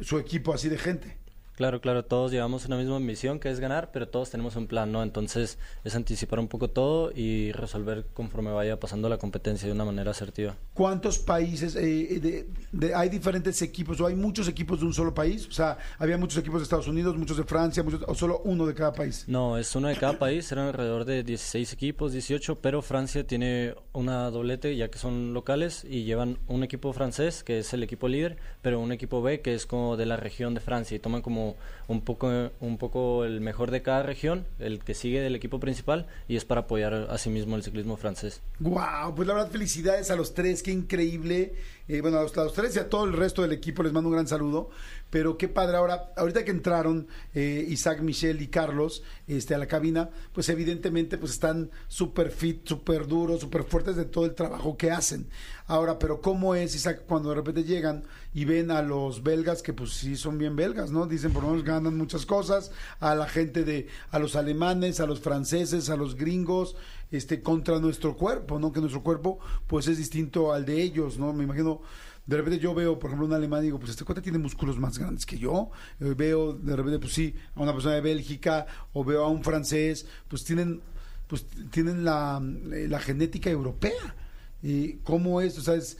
su 0.00 0.18
equipo 0.18 0.52
así 0.52 0.68
de 0.68 0.76
gente. 0.76 1.18
Claro, 1.60 1.82
claro, 1.82 2.06
todos 2.06 2.32
llevamos 2.32 2.64
una 2.64 2.78
misma 2.78 2.98
misión 3.00 3.38
que 3.38 3.50
es 3.50 3.60
ganar, 3.60 3.90
pero 3.92 4.08
todos 4.08 4.30
tenemos 4.30 4.56
un 4.56 4.66
plan, 4.66 4.90
¿no? 4.90 5.02
Entonces 5.02 5.58
es 5.84 5.94
anticipar 5.94 6.38
un 6.38 6.48
poco 6.48 6.68
todo 6.70 7.12
y 7.14 7.52
resolver 7.52 8.06
conforme 8.14 8.50
vaya 8.50 8.80
pasando 8.80 9.10
la 9.10 9.18
competencia 9.18 9.66
de 9.68 9.74
una 9.74 9.84
manera 9.84 10.12
asertiva. 10.12 10.56
¿Cuántos 10.72 11.18
países, 11.18 11.76
eh, 11.76 12.18
de- 12.18 12.48
de- 12.72 12.94
hay 12.94 13.10
diferentes 13.10 13.60
equipos 13.60 14.00
o 14.00 14.06
hay 14.06 14.14
muchos 14.14 14.48
equipos 14.48 14.80
de 14.80 14.86
un 14.86 14.94
solo 14.94 15.12
país? 15.12 15.46
O 15.48 15.52
sea, 15.52 15.76
había 15.98 16.16
muchos 16.16 16.38
equipos 16.38 16.60
de 16.60 16.62
Estados 16.62 16.88
Unidos, 16.88 17.14
muchos 17.18 17.36
de 17.36 17.44
Francia, 17.44 17.82
muchos, 17.82 18.02
o 18.06 18.14
solo 18.14 18.40
uno 18.46 18.64
de 18.64 18.72
cada 18.72 18.94
país. 18.94 19.24
No, 19.28 19.58
es 19.58 19.76
uno 19.76 19.88
de 19.88 19.96
cada 19.96 20.18
país, 20.18 20.50
eran 20.52 20.68
alrededor 20.68 21.04
de 21.04 21.22
16 21.24 21.74
equipos, 21.74 22.12
18, 22.14 22.58
pero 22.62 22.80
Francia 22.80 23.26
tiene 23.26 23.74
una 23.92 24.30
doblete 24.30 24.74
ya 24.76 24.88
que 24.88 24.96
son 24.98 25.34
locales 25.34 25.84
y 25.84 26.04
llevan 26.04 26.38
un 26.48 26.62
equipo 26.64 26.90
francés 26.94 27.44
que 27.44 27.58
es 27.58 27.74
el 27.74 27.82
equipo 27.82 28.08
líder, 28.08 28.38
pero 28.62 28.80
un 28.80 28.92
equipo 28.92 29.20
B 29.20 29.42
que 29.42 29.54
es 29.54 29.66
como 29.66 29.98
de 29.98 30.06
la 30.06 30.16
región 30.16 30.54
de 30.54 30.60
Francia 30.60 30.96
y 30.96 31.00
toman 31.00 31.20
como 31.20 31.49
un 31.88 32.02
poco 32.02 32.30
un 32.60 32.78
poco 32.78 33.24
el 33.24 33.40
mejor 33.40 33.70
de 33.70 33.82
cada 33.82 34.02
región, 34.02 34.46
el 34.58 34.80
que 34.80 34.94
sigue 34.94 35.20
del 35.20 35.34
equipo 35.34 35.60
principal 35.60 36.06
y 36.28 36.36
es 36.36 36.44
para 36.44 36.62
apoyar 36.62 36.94
a 36.94 37.18
sí 37.18 37.30
mismo 37.30 37.56
el 37.56 37.62
ciclismo 37.62 37.96
francés. 37.96 38.42
Wow, 38.58 39.14
pues 39.14 39.26
la 39.26 39.34
verdad 39.34 39.50
felicidades 39.50 40.10
a 40.10 40.16
los 40.16 40.34
tres, 40.34 40.62
qué 40.62 40.70
increíble. 40.70 41.54
Eh, 41.88 42.00
bueno, 42.00 42.18
a 42.18 42.22
los, 42.22 42.36
a 42.38 42.44
los 42.44 42.52
tres 42.52 42.76
y 42.76 42.78
a 42.78 42.88
todo 42.88 43.04
el 43.04 43.12
resto 43.12 43.42
del 43.42 43.52
equipo 43.52 43.82
les 43.82 43.92
mando 43.92 44.08
un 44.08 44.14
gran 44.14 44.28
saludo. 44.28 44.70
Pero 45.10 45.36
qué 45.36 45.48
padre 45.48 45.76
ahora, 45.76 46.12
ahorita 46.16 46.44
que 46.44 46.52
entraron 46.52 47.08
eh, 47.34 47.66
Isaac, 47.68 48.00
Michelle 48.00 48.42
y 48.42 48.48
Carlos 48.48 49.02
este, 49.26 49.54
a 49.54 49.58
la 49.58 49.66
cabina, 49.66 50.10
pues 50.32 50.48
evidentemente 50.48 51.18
pues 51.18 51.32
están 51.32 51.70
súper 51.88 52.30
fit, 52.30 52.66
súper 52.66 53.06
duros, 53.06 53.40
súper 53.40 53.64
fuertes 53.64 53.96
de 53.96 54.04
todo 54.04 54.24
el 54.24 54.34
trabajo 54.34 54.76
que 54.76 54.90
hacen. 54.90 55.26
Ahora, 55.66 55.98
pero 55.98 56.20
¿cómo 56.20 56.54
es, 56.54 56.74
Isaac, 56.74 57.02
cuando 57.06 57.28
de 57.28 57.36
repente 57.36 57.64
llegan 57.64 58.04
y 58.34 58.44
ven 58.44 58.70
a 58.70 58.82
los 58.82 59.22
belgas, 59.22 59.62
que 59.62 59.72
pues 59.72 59.92
sí 59.92 60.16
son 60.16 60.38
bien 60.38 60.56
belgas, 60.56 60.90
¿no? 60.90 61.06
Dicen, 61.06 61.32
por 61.32 61.42
lo 61.42 61.50
menos 61.50 61.64
ganan 61.64 61.96
muchas 61.96 62.26
cosas, 62.26 62.72
a 62.98 63.14
la 63.14 63.28
gente 63.28 63.64
de, 63.64 63.88
a 64.10 64.18
los 64.18 64.36
alemanes, 64.36 65.00
a 65.00 65.06
los 65.06 65.20
franceses, 65.20 65.90
a 65.90 65.96
los 65.96 66.16
gringos, 66.16 66.76
este, 67.10 67.42
contra 67.42 67.78
nuestro 67.78 68.16
cuerpo, 68.16 68.58
¿no? 68.58 68.72
Que 68.72 68.80
nuestro 68.80 69.02
cuerpo, 69.02 69.38
pues 69.66 69.88
es 69.88 69.98
distinto 69.98 70.52
al 70.52 70.64
de 70.64 70.82
ellos, 70.82 71.18
¿no? 71.18 71.32
Me 71.32 71.44
imagino, 71.44 71.82
de 72.26 72.36
repente 72.36 72.58
yo 72.60 72.74
veo, 72.74 72.98
por 72.98 73.08
ejemplo, 73.10 73.26
un 73.26 73.32
alemán 73.32 73.60
y 73.62 73.66
digo, 73.66 73.78
pues 73.78 73.90
este 73.90 74.04
cuate 74.04 74.20
tiene 74.22 74.38
músculos 74.38 74.78
más 74.78 74.98
grandes 74.98 75.26
que 75.26 75.38
yo. 75.38 75.70
Eh, 76.00 76.14
veo, 76.16 76.52
de 76.52 76.76
repente, 76.76 76.98
pues 76.98 77.12
sí, 77.12 77.34
a 77.54 77.60
una 77.62 77.72
persona 77.72 77.94
de 77.96 78.00
Bélgica, 78.02 78.66
o 78.92 79.04
veo 79.04 79.24
a 79.24 79.28
un 79.28 79.42
francés, 79.42 80.06
pues 80.28 80.44
tienen, 80.44 80.80
pues 81.26 81.46
tienen 81.70 82.04
la, 82.04 82.40
eh, 82.72 82.86
la 82.88 83.00
genética 83.00 83.50
europea. 83.50 84.14
¿Y 84.62 84.94
cómo 84.98 85.40
es? 85.40 85.58
O 85.58 85.62
sea, 85.62 85.74
es- 85.74 85.96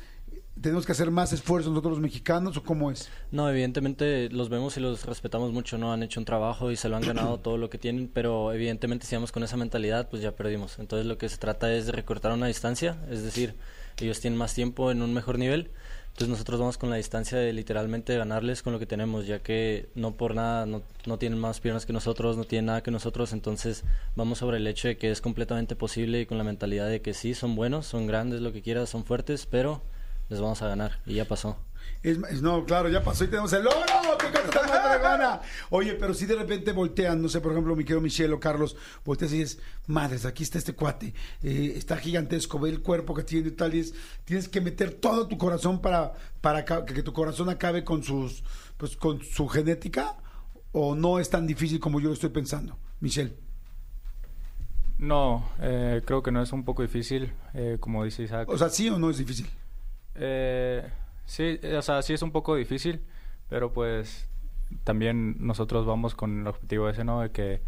¿tenemos 0.61 0.85
que 0.85 0.93
hacer 0.93 1.11
más 1.11 1.33
esfuerzo 1.33 1.71
nosotros 1.71 1.93
los 1.93 2.01
mexicanos 2.01 2.57
o 2.59 2.63
cómo 2.63 2.91
es? 2.91 3.09
No, 3.33 3.49
evidentemente 3.49 4.29
los 4.31 4.51
vemos 4.51 4.77
y 4.77 4.81
los 4.81 5.07
respetamos 5.07 5.53
mucho, 5.53 5.79
¿no? 5.79 5.93
Han 5.93 6.03
hecho 6.03 6.21
un 6.21 6.27
trabajo 6.27 6.71
y 6.71 6.77
se 6.77 6.89
lo 6.91 6.97
han 6.97 7.03
ganado 7.03 7.39
todo 7.43 7.57
lo 7.57 7.71
que 7.71 7.79
tienen, 7.79 8.11
pero 8.13 8.53
evidentemente 8.53 9.07
si 9.07 9.15
vamos 9.15 9.33
con 9.33 9.43
esa 9.43 9.57
mentalidad, 9.57 10.11
pues 10.11 10.21
ya 10.23 10.33
perdimos. 10.33 10.79
Entonces 10.79 11.07
lo 11.07 11.17
que 11.17 11.29
se 11.31 11.39
trata 11.39 11.73
es 11.73 11.87
de 11.87 11.93
recortar 11.93 12.33
una 12.33 12.47
distancia, 12.47 12.99
es 13.11 13.23
decir, 13.23 13.55
ellos 14.05 14.21
tienen 14.21 14.39
más 14.39 14.55
tiempo 14.55 14.91
en 14.91 15.03
un 15.03 15.13
mejor 15.15 15.39
nivel, 15.39 15.71
entonces 16.09 16.29
nosotros 16.29 16.61
vamos 16.61 16.77
con 16.77 16.91
la 16.91 16.97
distancia 16.97 17.39
de 17.39 17.53
literalmente 17.53 18.17
ganarles 18.17 18.63
con 18.63 18.73
lo 18.73 18.79
que 18.79 18.87
tenemos, 18.87 19.27
ya 19.27 19.39
que 19.39 19.89
no 19.95 20.13
por 20.13 20.35
nada, 20.35 20.67
no, 20.67 20.83
no 21.07 21.19
tienen 21.19 21.39
más 21.39 21.61
piernas 21.61 21.87
que 21.87 21.93
nosotros, 21.93 22.37
no 22.37 22.45
tienen 22.45 22.67
nada 22.67 22.83
que 22.83 22.91
nosotros, 22.91 23.33
entonces 23.33 23.85
vamos 24.17 24.39
sobre 24.39 24.59
el 24.59 24.67
hecho 24.67 24.89
de 24.89 24.99
que 24.99 25.11
es 25.11 25.21
completamente 25.21 25.77
posible 25.77 26.21
y 26.21 26.27
con 26.27 26.37
la 26.37 26.45
mentalidad 26.45 26.89
de 26.89 27.01
que 27.01 27.15
sí, 27.15 27.35
son 27.35 27.57
buenos, 27.57 27.87
son 27.87 28.07
grandes, 28.07 28.41
lo 28.41 28.53
que 28.53 28.61
quieras, 28.61 28.91
son 28.91 29.05
fuertes, 29.05 29.47
pero 29.47 29.83
les 30.29 30.41
vamos 30.41 30.61
a 30.63 30.69
ganar 30.69 31.01
y 31.07 31.15
ya 31.15 31.25
pasó. 31.25 31.57
Es, 32.03 32.19
es- 32.31 32.43
no, 32.43 32.65
claro, 32.65 32.89
ya 32.89 33.03
pasó 33.03 33.25
y 33.25 33.29
tenemos 33.29 33.53
el 33.53 33.67
oro. 33.67 33.79
¡Qué 34.19 34.27
cosa 34.49 35.01
tan! 35.03 35.41
Oye, 35.71 35.95
pero 35.95 36.15
si 36.15 36.27
de 36.27 36.35
repente 36.37 36.73
voltean, 36.73 37.21
no 37.21 37.29
sé, 37.29 37.41
por 37.41 37.53
ejemplo, 37.53 37.77
mi 37.77 37.85
querido 37.85 38.01
Michelle 38.01 38.33
o 38.33 38.41
Carlos, 38.41 38.77
volteas 39.05 39.33
y 39.33 39.39
dices, 39.39 39.59
madres, 39.87 40.25
aquí 40.25 40.43
está 40.43 40.59
este 40.59 40.73
cuate, 40.75 41.15
eh, 41.43 41.75
está 41.77 41.97
gigantesco, 41.97 42.59
ve 42.59 42.71
el 42.71 42.81
cuerpo 42.83 43.15
que 43.15 43.23
tiene 43.23 43.49
y 43.49 43.53
tal, 43.53 43.75
y 43.75 43.81
es- 43.81 43.95
tienes 44.25 44.49
que 44.49 44.61
meter 44.61 44.95
todo 44.95 45.27
tu 45.29 45.37
corazón 45.39 45.81
para, 45.81 46.13
para 46.41 46.65
que 46.65 47.03
tu 47.03 47.13
corazón 47.13 47.49
acabe 47.51 47.85
con 47.85 48.03
sus, 48.03 48.43
pues, 48.77 48.97
con 48.97 49.23
su 49.23 49.47
genética, 49.49 50.17
o 50.73 50.95
no 50.95 51.19
es 51.19 51.29
tan 51.31 51.47
difícil 51.47 51.81
como 51.81 52.01
yo 52.01 52.09
lo 52.09 52.15
estoy 52.15 52.31
pensando, 52.31 52.79
Michelle. 53.01 53.35
No, 54.99 55.49
eh, 55.61 56.03
creo 56.05 56.23
que 56.23 56.31
no 56.31 56.43
es 56.43 56.53
un 56.53 56.65
poco 56.65 56.83
difícil, 56.83 57.33
eh, 57.55 57.79
como 57.81 58.05
dice 58.05 58.23
Isaac. 58.23 58.49
O 58.51 58.59
sea, 58.59 58.69
sí 58.69 58.89
o 58.91 58.99
no 58.99 59.09
es 59.11 59.17
difícil. 59.19 59.49
Eh, 60.15 60.87
sí, 61.31 61.61
eh, 61.63 61.77
o 61.79 61.83
sea, 61.83 62.03
sí 62.03 62.13
es 62.13 62.23
un 62.23 62.33
poco 62.33 62.57
difícil, 62.57 63.03
pero 63.49 63.73
pues 63.73 64.29
también 64.85 65.37
nosotros 65.39 65.87
vamos 65.87 66.15
con 66.15 66.41
el 66.41 66.47
objetivo 66.49 66.89
ese, 66.89 67.05
¿no? 67.05 67.21
De 67.21 67.31
que, 67.31 67.63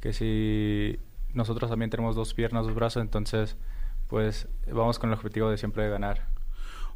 que 0.00 0.12
si 0.12 0.98
nosotros 1.34 1.68
también 1.68 1.90
tenemos 1.90 2.14
dos 2.14 2.32
piernas, 2.32 2.64
dos 2.64 2.74
brazos, 2.74 3.02
entonces 3.02 3.56
pues 4.06 4.46
vamos 4.72 4.98
con 4.98 5.10
el 5.10 5.14
objetivo 5.14 5.50
de 5.50 5.58
siempre 5.58 5.88
ganar. 5.90 6.26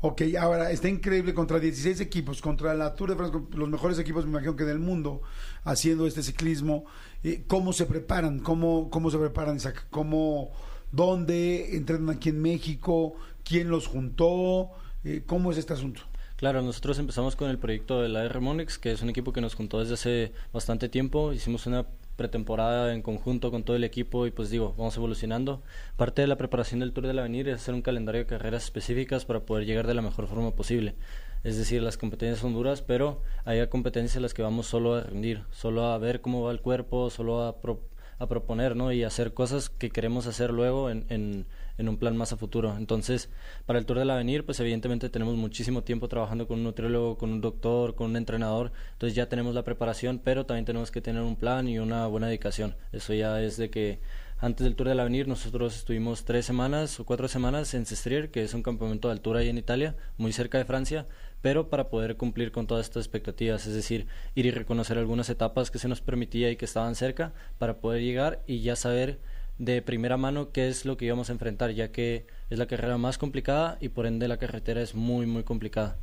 Ok, 0.01 0.23
ahora 0.41 0.71
está 0.71 0.89
increíble 0.89 1.35
contra 1.35 1.61
16 1.61 2.01
equipos, 2.01 2.41
contra 2.41 2.75
la 2.75 2.95
Tour 2.95 3.11
de 3.11 3.17
France, 3.17 3.39
los 3.53 3.69
mejores 3.69 3.99
equipos, 3.99 4.25
me 4.25 4.31
imagino 4.31 4.57
que 4.57 4.65
del 4.65 4.79
mundo, 4.79 5.23
haciendo 5.65 6.07
este 6.07 6.23
ciclismo. 6.23 6.85
Eh, 7.23 7.45
¿Cómo 7.47 7.73
se 7.73 7.87
preparan? 7.87 8.41
¿Cómo, 8.41 8.91
¿Cómo 8.91 9.11
se 9.11 9.19
preparan, 9.19 9.57
Isaac? 9.57 9.87
¿Cómo, 9.91 10.51
¿Dónde 10.91 11.77
entrenan 11.77 12.11
aquí 12.11 12.31
en 12.31 12.43
México? 12.43 13.15
¿Quién 13.45 13.69
los 13.69 13.87
juntó? 13.87 14.71
Eh, 15.05 15.23
¿Cómo 15.27 15.53
es 15.53 15.59
este 15.59 15.73
asunto? 15.73 16.03
Claro, 16.43 16.61
nosotros 16.61 16.99
empezamos 16.99 17.37
con 17.37 17.51
el 17.51 17.59
proyecto 17.59 18.03
de 18.03 18.09
la 18.09 18.25
R 18.25 18.41
Monix, 18.41 18.77
que 18.77 18.91
es 18.91 19.01
un 19.01 19.09
equipo 19.09 19.33
que 19.33 19.41
nos 19.41 19.55
juntó 19.55 19.79
desde 19.79 19.95
hace 19.95 20.33
bastante 20.53 20.89
tiempo. 20.89 21.33
Hicimos 21.33 21.69
una 21.69 21.87
pretemporada 22.17 22.93
en 22.93 23.01
conjunto 23.01 23.53
con 23.53 23.63
todo 23.63 23.77
el 23.77 23.85
equipo 23.85 24.27
y 24.27 24.33
pues 24.33 24.51
digo, 24.51 24.75
vamos 24.77 24.97
evolucionando. 24.97 25.63
Parte 25.97 26.21
de 26.23 26.27
la 26.27 26.35
preparación 26.35 26.81
del 26.81 26.93
Tour 26.93 27.07
del 27.07 27.21
Avenir 27.21 27.49
es 27.49 27.55
hacer 27.61 27.75
un 27.75 27.83
calendario 27.83 28.23
de 28.23 28.27
carreras 28.27 28.65
específicas 28.65 29.25
para 29.25 29.47
poder 29.47 29.67
llegar 29.67 29.87
de 29.87 29.95
la 29.95 30.03
mejor 30.03 30.27
forma 30.27 30.51
posible. 30.51 30.97
Es 31.45 31.59
decir, 31.59 31.81
las 31.81 31.97
competencias 31.97 32.41
son 32.41 32.55
duras, 32.55 32.83
pero 32.83 33.23
hay 33.45 33.65
competencias 33.69 34.17
en 34.17 34.23
las 34.23 34.35
que 34.35 34.43
vamos 34.43 34.67
solo 34.67 34.97
a 34.97 35.03
rendir, 35.05 35.45
solo 35.53 35.85
a 35.93 35.99
ver 35.99 36.23
cómo 36.23 36.43
va 36.43 36.51
el 36.51 36.61
cuerpo, 36.61 37.09
solo 37.11 37.45
a, 37.45 37.61
pro- 37.61 37.83
a 38.19 38.27
proponer 38.27 38.75
¿no? 38.75 38.91
y 38.91 39.05
hacer 39.05 39.33
cosas 39.33 39.71
que 39.71 39.91
queremos 39.91 40.27
hacer 40.27 40.51
luego 40.51 40.91
en, 40.91 41.07
en, 41.09 41.47
en 41.79 41.89
un 41.89 41.97
plan 41.97 42.17
más 42.17 42.33
a 42.33 42.37
futuro. 42.37 42.77
Entonces, 42.77 43.31
para 43.67 43.79
el 43.79 43.87
Tour 43.87 43.99
del 43.99 44.11
Avenir, 44.11 44.45
pues 44.45 44.61
evidentemente 44.61 45.09
tenemos 45.09 45.37
muchísimo 45.37 45.83
tiempo 45.83 46.09
trabajando 46.09 46.47
con 46.47 46.59
un 46.59 46.65
nutriólogo, 46.65 47.19
con 47.19 47.33
un 47.33 47.41
doctor, 47.41 47.95
con 47.95 48.11
un 48.11 48.17
entrenador. 48.17 48.73
Entonces 48.93 49.15
ya 49.15 49.29
tenemos 49.29 49.55
la 49.55 49.65
preparación, 49.65 50.21
pero 50.23 50.47
también 50.47 50.65
tenemos 50.65 50.91
que 50.91 51.01
tener 51.01 51.23
un 51.23 51.37
plan 51.37 51.69
y 51.69 51.79
una 51.79 52.07
buena 52.07 52.27
dedicación. 52.27 52.77
Eso 52.93 53.15
ya 53.15 53.43
es 53.43 53.57
de 53.57 53.71
que 53.71 54.01
antes 54.43 54.65
del 54.65 54.75
Tour 54.75 54.89
del 54.89 54.99
Avenir 54.99 55.29
nosotros 55.29 55.77
estuvimos 55.77 56.25
tres 56.25 56.45
semanas 56.45 56.99
o 56.99 57.05
cuatro 57.05 57.29
semanas 57.29 57.75
en 57.75 57.87
Sestriere, 57.87 58.29
que 58.29 58.43
es 58.43 58.55
un 58.55 58.65
campamento 58.65 59.07
de 59.07 59.13
altura 59.13 59.39
ahí 59.39 59.49
en 59.49 59.57
Italia, 59.57 59.95
muy 60.17 60.33
cerca 60.33 60.59
de 60.59 60.65
Francia, 60.65 61.07
pero 61.43 61.69
para 61.69 61.91
poder 61.91 62.17
cumplir 62.17 62.51
con 62.51 62.67
todas 62.67 62.87
estas 62.87 63.05
expectativas, 63.05 63.69
es 63.69 63.75
decir, 63.75 64.09
ir 64.35 64.47
y 64.47 64.51
reconocer 64.51 64.99
algunas 64.99 65.31
etapas 65.31 65.71
que 65.71 65.79
se 65.79 65.87
nos 65.87 66.01
permitía 66.01 66.51
y 66.51 66.57
que 66.57 66.65
estaban 66.65 66.97
cerca 66.97 67.33
para 67.59 67.79
poder 67.79 68.03
llegar 68.03 68.43
y 68.49 68.63
ya 68.63 68.75
saber 68.75 69.21
de 69.59 69.83
primera 69.83 70.17
mano 70.17 70.51
qué 70.51 70.69
es 70.69 70.85
lo 70.85 70.97
que 70.97 71.05
íbamos 71.05 71.29
a 71.29 71.33
enfrentar, 71.33 71.71
ya 71.71 71.93
que 71.93 72.27
es 72.51 72.59
la 72.59 72.67
carrera 72.67 72.99
más 72.99 73.19
complicada 73.19 73.79
y 73.81 73.89
por 73.89 74.07
ende 74.07 74.29
la 74.29 74.39
carretera 74.39 74.83
es 74.83 74.95
muy, 74.95 75.27
muy 75.27 75.45
complicada. 75.45 75.99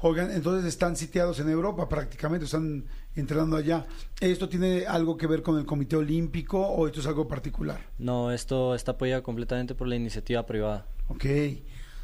Oigan, 0.00 0.30
entonces 0.32 0.66
están 0.66 0.96
sitiados 0.96 1.40
en 1.40 1.48
Europa 1.48 1.88
prácticamente, 1.88 2.44
están 2.44 2.84
entrenando 3.16 3.56
allá. 3.56 3.86
¿Esto 4.20 4.48
tiene 4.48 4.84
algo 4.86 5.16
que 5.16 5.26
ver 5.26 5.42
con 5.42 5.58
el 5.58 5.64
Comité 5.64 5.96
Olímpico 5.96 6.60
o 6.60 6.86
esto 6.86 7.00
es 7.00 7.06
algo 7.06 7.26
particular? 7.26 7.80
No, 7.98 8.30
esto 8.30 8.74
está 8.74 8.92
apoyado 8.92 9.22
completamente 9.22 9.74
por 9.74 9.88
la 9.88 9.96
iniciativa 9.96 10.44
privada. 10.44 10.86
Ok. 11.08 11.24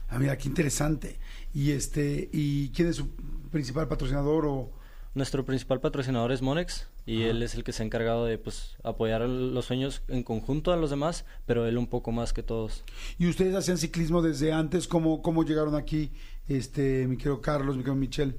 Ah, 0.09 0.19
mira, 0.19 0.39
qué 0.39 0.49
interesante. 0.49 1.19
Y 1.53 1.73
este, 1.73 2.31
¿y 2.33 2.71
quién 2.71 2.89
es 2.89 2.97
su 2.97 3.11
principal 3.51 3.87
patrocinador 3.87 4.47
o 4.47 4.71
Nuestro 5.13 5.45
principal 5.45 5.81
patrocinador 5.81 6.31
es 6.31 6.41
Monex 6.41 6.87
y 7.11 7.25
él 7.25 7.43
es 7.43 7.57
el 7.57 7.65
que 7.65 7.73
se 7.73 7.83
ha 7.83 7.87
encargado 7.87 8.25
de 8.25 8.39
pues 8.39 8.77
apoyar 8.85 9.23
los 9.23 9.65
sueños 9.65 10.03
en 10.07 10.23
conjunto 10.23 10.73
a 10.73 10.77
los 10.77 10.91
demás, 10.91 11.25
pero 11.45 11.67
él 11.67 11.77
un 11.77 11.89
poco 11.89 12.13
más 12.13 12.33
que 12.33 12.45
todos. 12.45 12.85
y 13.19 13.29
ustedes 13.29 13.57
hacían 13.57 13.79
ciclismo 13.79 14.23
desde 14.23 14.53
antes? 14.53 14.87
¿Cómo, 14.87 15.21
cómo 15.21 15.43
llegaron 15.43 15.75
aquí, 15.75 16.13
este, 16.49 17.09
mi 17.09 17.17
querido 17.17 17.41
Carlos, 17.41 17.77
mi 17.77 17.83
querido 17.83 17.97
Michelle? 17.97 18.37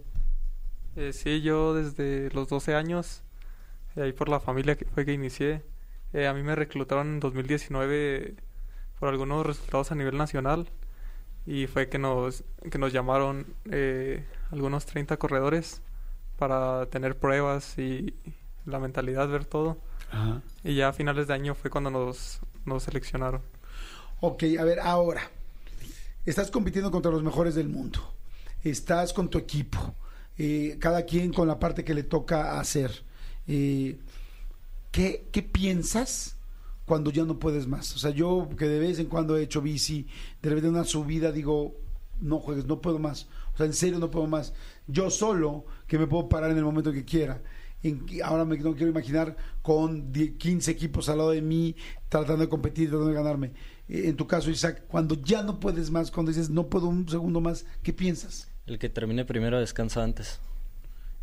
Eh, 0.95 1.11
sí, 1.11 1.41
yo 1.41 1.73
desde 1.73 2.29
los 2.31 2.47
12 2.47 2.73
años, 2.73 3.23
eh, 3.97 4.03
ahí 4.03 4.13
por 4.13 4.29
la 4.29 4.39
familia 4.39 4.77
que 4.77 4.85
fue 4.85 5.05
que 5.05 5.11
inicié, 5.11 5.63
eh, 6.13 6.27
a 6.27 6.33
mí 6.33 6.41
me 6.41 6.55
reclutaron 6.55 7.07
en 7.07 7.19
2019 7.19 8.35
por 8.99 9.09
algunos 9.09 9.45
resultados 9.45 9.91
a 9.91 9.95
nivel 9.95 10.15
nacional 10.17 10.69
y 11.45 11.67
fue 11.67 11.89
que 11.89 11.99
nos, 11.99 12.45
que 12.69 12.77
nos 12.77 12.93
llamaron 12.93 13.47
eh, 13.69 14.25
algunos 14.51 14.85
30 14.85 15.17
corredores 15.17 15.81
para 16.37 16.85
tener 16.85 17.17
pruebas 17.17 17.77
y 17.77 18.13
la 18.65 18.79
mentalidad, 18.79 19.27
ver 19.29 19.45
todo. 19.45 19.77
Ajá. 20.11 20.41
Y 20.63 20.75
ya 20.75 20.89
a 20.89 20.93
finales 20.93 21.27
de 21.27 21.33
año 21.33 21.55
fue 21.55 21.69
cuando 21.69 21.89
nos, 21.89 22.39
nos 22.65 22.83
seleccionaron. 22.83 23.41
Ok, 24.19 24.43
a 24.59 24.63
ver, 24.63 24.79
ahora. 24.79 25.21
Estás 26.25 26.51
compitiendo 26.51 26.91
contra 26.91 27.11
los 27.11 27.23
mejores 27.23 27.55
del 27.55 27.67
mundo. 27.69 27.99
Estás 28.63 29.13
con 29.13 29.29
tu 29.29 29.37
equipo. 29.37 29.95
eh, 30.37 30.77
cada 30.79 31.05
quien 31.05 31.33
con 31.33 31.47
la 31.47 31.59
parte 31.59 31.83
que 31.83 31.93
le 31.93 32.03
toca 32.03 32.59
hacer. 32.59 33.03
Eh, 33.47 33.99
¿qué, 34.91 35.27
¿Qué 35.31 35.43
piensas 35.43 36.35
cuando 36.85 37.11
ya 37.11 37.23
no 37.25 37.37
puedes 37.39 37.67
más? 37.67 37.95
O 37.95 37.99
sea, 37.99 38.11
yo 38.11 38.49
que 38.57 38.67
de 38.67 38.79
vez 38.79 38.99
en 38.99 39.07
cuando 39.07 39.37
he 39.37 39.43
hecho 39.43 39.61
bici, 39.61 40.07
de 40.41 40.49
repente 40.49 40.69
una 40.69 40.83
subida 40.83 41.31
digo, 41.31 41.75
no 42.19 42.39
juegues, 42.39 42.65
no 42.65 42.81
puedo 42.81 42.99
más. 42.99 43.27
O 43.53 43.57
sea, 43.57 43.65
en 43.65 43.73
serio 43.73 43.99
no 43.99 44.09
puedo 44.11 44.27
más. 44.27 44.53
Yo 44.87 45.09
solo, 45.11 45.65
que 45.87 45.97
me 45.99 46.07
puedo 46.07 46.29
parar 46.29 46.51
en 46.51 46.57
el 46.57 46.63
momento 46.63 46.91
que 46.91 47.05
quiera. 47.05 47.41
Ahora 48.23 48.45
me 48.45 48.57
no 48.57 48.75
quiero 48.75 48.91
imaginar 48.91 49.35
con 49.61 50.11
10, 50.11 50.37
15 50.37 50.71
equipos 50.71 51.09
al 51.09 51.17
lado 51.17 51.31
de 51.31 51.41
mí 51.41 51.75
tratando 52.09 52.41
de 52.43 52.49
competir, 52.49 52.89
tratando 52.89 53.09
de 53.09 53.15
ganarme. 53.15 53.47
Eh, 53.87 54.03
En 54.07 54.15
tu 54.15 54.27
caso, 54.27 54.49
Isaac, 54.51 54.83
cuando 54.87 55.15
ya 55.15 55.43
no 55.43 55.59
puedes 55.59 55.89
más, 55.89 56.11
cuando 56.11 56.31
dices 56.31 56.49
no 56.49 56.67
puedo 56.67 56.87
un 56.87 57.07
segundo 57.09 57.41
más, 57.41 57.65
¿qué 57.81 57.93
piensas? 57.93 58.49
El 58.65 58.77
que 58.77 58.89
termine 58.89 59.25
primero 59.25 59.59
descansa 59.59 60.03
antes. 60.03 60.39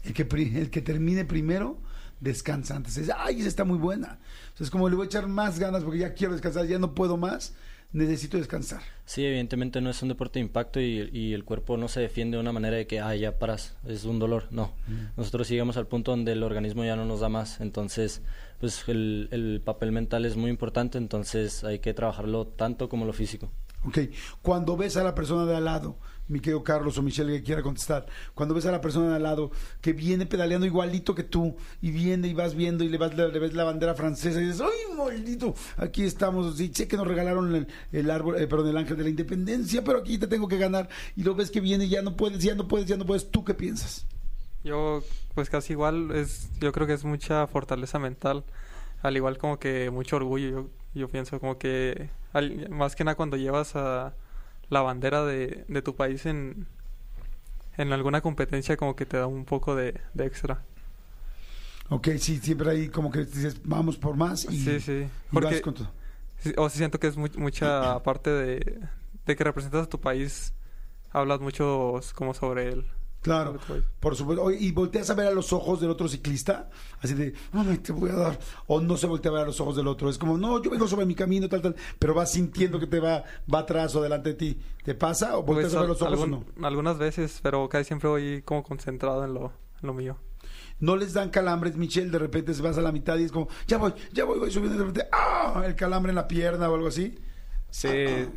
El 0.02 0.12
que, 0.12 0.22
el 0.58 0.70
que 0.70 0.80
termine 0.80 1.24
primero 1.24 1.78
descansa 2.20 2.76
antes. 2.76 2.96
Es, 2.96 3.10
ay, 3.16 3.40
esa 3.40 3.48
está 3.48 3.64
muy 3.64 3.78
buena. 3.78 4.18
O 4.54 4.56
sea, 4.56 4.64
es 4.64 4.70
como 4.70 4.88
le 4.88 4.96
voy 4.96 5.04
a 5.04 5.06
echar 5.06 5.28
más 5.28 5.58
ganas 5.58 5.84
porque 5.84 5.98
ya 5.98 6.14
quiero 6.14 6.32
descansar, 6.32 6.66
ya 6.66 6.78
no 6.78 6.94
puedo 6.94 7.16
más, 7.16 7.54
necesito 7.92 8.36
descansar. 8.36 8.82
Sí, 9.04 9.24
evidentemente 9.24 9.80
no 9.80 9.90
es 9.90 10.02
un 10.02 10.08
deporte 10.08 10.38
de 10.38 10.44
impacto 10.44 10.80
y, 10.80 11.08
y 11.12 11.32
el 11.32 11.44
cuerpo 11.44 11.76
no 11.76 11.88
se 11.88 12.00
defiende 12.00 12.36
de 12.36 12.40
una 12.40 12.52
manera 12.52 12.76
de 12.76 12.86
que, 12.86 13.00
ah, 13.00 13.14
ya 13.14 13.38
paras, 13.38 13.76
es 13.86 14.04
un 14.04 14.18
dolor. 14.18 14.44
No. 14.50 14.72
Nosotros 15.16 15.48
llegamos 15.48 15.76
al 15.76 15.86
punto 15.86 16.10
donde 16.10 16.32
el 16.32 16.42
organismo 16.42 16.84
ya 16.84 16.96
no 16.96 17.04
nos 17.04 17.20
da 17.20 17.28
más. 17.28 17.60
Entonces, 17.60 18.22
pues 18.60 18.84
el, 18.88 19.28
el 19.30 19.62
papel 19.64 19.92
mental 19.92 20.24
es 20.24 20.36
muy 20.36 20.50
importante, 20.50 20.98
entonces 20.98 21.64
hay 21.64 21.78
que 21.78 21.94
trabajarlo 21.94 22.46
tanto 22.46 22.88
como 22.88 23.04
lo 23.06 23.12
físico. 23.12 23.50
Ok, 23.84 23.98
cuando 24.42 24.76
ves 24.76 24.96
a 24.96 25.04
la 25.04 25.14
persona 25.14 25.46
de 25.46 25.56
al 25.56 25.64
lado, 25.64 25.96
mi 26.28 26.40
querido 26.40 26.62
Carlos 26.62 26.98
o 26.98 27.02
Michelle 27.02 27.38
que 27.38 27.42
quiera 27.42 27.62
contestar, 27.62 28.06
cuando 28.34 28.54
ves 28.54 28.66
a 28.66 28.72
la 28.72 28.80
persona 28.80 29.10
de 29.10 29.16
al 29.16 29.22
lado 29.22 29.50
que 29.80 29.92
viene 29.92 30.26
pedaleando 30.26 30.66
igualito 30.66 31.14
que 31.14 31.24
tú 31.24 31.56
y 31.80 31.90
viene 31.90 32.28
y 32.28 32.34
vas 32.34 32.54
viendo 32.54 32.84
y 32.84 32.88
le, 32.88 32.98
vas, 32.98 33.16
ves 33.16 33.54
la 33.54 33.64
bandera 33.64 33.94
francesa 33.94 34.40
y 34.40 34.46
dices, 34.46 34.60
¡ay, 34.60 34.96
maldito! 34.96 35.54
Aquí 35.76 36.04
estamos, 36.04 36.56
sí, 36.56 36.70
sé 36.72 36.86
que 36.86 36.96
nos 36.96 37.06
regalaron 37.06 37.66
el, 37.92 38.10
árbol, 38.10 38.40
eh, 38.40 38.46
perdón, 38.46 38.68
el 38.68 38.76
ángel 38.76 38.96
de 38.96 39.04
la 39.04 39.10
independencia, 39.10 39.82
pero 39.82 39.98
aquí 39.98 40.18
te 40.18 40.26
tengo 40.26 40.48
que 40.48 40.58
ganar 40.58 40.88
y 41.16 41.22
lo 41.22 41.34
ves 41.34 41.50
que 41.50 41.60
viene 41.60 41.86
y 41.86 41.88
ya 41.88 42.02
no 42.02 42.16
puedes, 42.16 42.42
ya 42.42 42.54
no 42.54 42.68
puedes, 42.68 42.86
ya 42.86 42.96
no 42.96 43.06
puedes, 43.06 43.30
¿tú 43.30 43.44
qué 43.44 43.54
piensas? 43.54 44.06
Yo, 44.64 45.02
pues 45.34 45.50
casi 45.50 45.72
igual, 45.72 46.10
es, 46.10 46.50
yo 46.60 46.72
creo 46.72 46.86
que 46.86 46.92
es 46.92 47.04
mucha 47.04 47.46
fortaleza 47.46 47.98
mental, 47.98 48.44
al 49.02 49.16
igual 49.16 49.38
como 49.38 49.58
que 49.58 49.90
mucho 49.90 50.16
orgullo. 50.16 50.68
Yo, 50.94 51.08
pienso 51.08 51.38
como 51.38 51.58
que, 51.58 52.10
más 52.70 52.96
que 52.96 53.04
nada 53.04 53.14
cuando 53.14 53.36
llevas 53.36 53.76
a 53.76 54.14
la 54.70 54.82
bandera 54.82 55.24
de, 55.24 55.64
de 55.68 55.82
tu 55.82 55.96
país 55.96 56.26
en, 56.26 56.66
en 57.78 57.92
alguna 57.94 58.20
competencia, 58.20 58.76
como 58.76 58.94
que 58.96 59.06
te 59.06 59.16
da 59.16 59.26
un 59.26 59.44
poco 59.46 59.74
de, 59.74 60.00
de 60.14 60.26
extra. 60.26 60.62
Ok, 61.90 62.08
sí, 62.18 62.38
siempre 62.38 62.70
ahí 62.70 62.88
como 62.88 63.10
que 63.10 63.20
dices, 63.24 63.60
vamos 63.64 63.96
por 63.96 64.16
más 64.16 64.44
y, 64.44 64.50
sí, 64.54 64.80
sí. 64.80 65.08
y 65.30 65.40
vas 65.40 65.60
Porque, 65.60 65.60
con 65.60 65.74
todo. 65.74 65.88
o 66.56 66.68
sí 66.70 66.78
siento 66.78 66.98
que 67.00 67.06
es 67.08 67.16
mu- 67.16 67.28
mucha 67.38 68.00
parte 68.02 68.30
de, 68.30 68.80
de 69.26 69.36
que 69.36 69.44
representas 69.44 69.84
a 69.86 69.88
tu 69.88 70.00
país, 70.00 70.54
hablas 71.12 71.40
mucho 71.40 72.00
como 72.14 72.34
sobre 72.34 72.68
él. 72.70 72.86
Claro, 73.20 73.58
por 74.00 74.14
supuesto. 74.16 74.50
Y 74.52 74.70
volteas 74.72 75.10
a 75.10 75.14
ver 75.14 75.26
a 75.26 75.32
los 75.32 75.52
ojos 75.52 75.80
del 75.80 75.90
otro 75.90 76.08
ciclista, 76.08 76.70
así 77.00 77.14
de, 77.14 77.34
te 77.82 77.92
voy 77.92 78.10
a 78.10 78.14
dar. 78.14 78.38
O 78.68 78.80
no 78.80 78.96
se 78.96 79.06
voltea 79.08 79.30
a 79.30 79.34
ver 79.34 79.42
a 79.42 79.46
los 79.46 79.60
ojos 79.60 79.74
del 79.76 79.88
otro. 79.88 80.08
Es 80.08 80.18
como, 80.18 80.38
no, 80.38 80.62
yo 80.62 80.70
vengo 80.70 80.86
sobre 80.86 81.04
mi 81.04 81.14
camino, 81.16 81.48
tal, 81.48 81.60
tal. 81.60 81.74
Pero 81.98 82.14
vas 82.14 82.30
sintiendo 82.32 82.78
que 82.78 82.86
te 82.86 83.00
va, 83.00 83.24
va 83.52 83.58
atrás 83.60 83.94
o 83.96 84.02
delante 84.02 84.30
de 84.30 84.34
ti. 84.36 84.60
¿Te 84.84 84.94
pasa? 84.94 85.36
¿O 85.36 85.42
volteas 85.42 85.72
Pues, 85.72 85.76
a 85.76 85.80
ver 85.80 85.88
los 85.88 86.00
ojos 86.02 86.12
algún- 86.20 86.34
o 86.34 86.44
no? 86.56 86.66
Algunas 86.66 86.96
veces, 86.98 87.40
pero 87.42 87.68
casi 87.68 87.84
siempre 87.86 88.08
voy 88.08 88.42
como 88.44 88.62
concentrado 88.62 89.24
en 89.24 89.34
lo, 89.34 89.46
en 89.82 89.86
lo 89.86 89.94
mío. 89.94 90.16
No 90.80 90.94
les 90.96 91.12
dan 91.12 91.30
calambres, 91.30 91.76
Michelle. 91.76 92.10
De 92.10 92.18
repente 92.20 92.54
se 92.54 92.62
vas 92.62 92.78
a 92.78 92.82
la 92.82 92.92
mitad 92.92 93.18
y 93.18 93.24
es 93.24 93.32
como, 93.32 93.48
ya 93.66 93.78
voy, 93.78 93.92
ya 94.12 94.24
voy, 94.24 94.38
voy 94.38 94.50
subiendo. 94.52 94.76
y 94.76 94.78
De 94.78 94.84
repente, 94.84 95.08
¡ah! 95.12 95.62
El 95.66 95.74
calambre 95.74 96.10
en 96.12 96.16
la 96.16 96.28
pierna 96.28 96.70
o 96.70 96.74
algo 96.76 96.86
así. 96.86 97.18
Sí, 97.70 97.88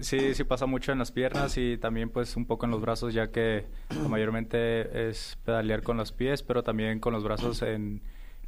sí, 0.01 0.33
sí 0.35 0.43
pasa 0.43 0.65
mucho 0.65 0.91
en 0.91 0.99
las 0.99 1.11
piernas 1.11 1.57
y 1.57 1.77
también 1.77 2.09
pues 2.09 2.35
un 2.35 2.45
poco 2.45 2.65
en 2.65 2.71
los 2.71 2.81
brazos 2.81 3.13
ya 3.13 3.31
que 3.31 3.65
mayormente 4.09 5.09
es 5.09 5.37
pedalear 5.45 5.83
con 5.83 5.97
los 5.97 6.11
pies, 6.11 6.43
pero 6.43 6.63
también 6.63 6.99
con 6.99 7.13
los 7.13 7.23
brazos 7.23 7.61
en, 7.61 8.01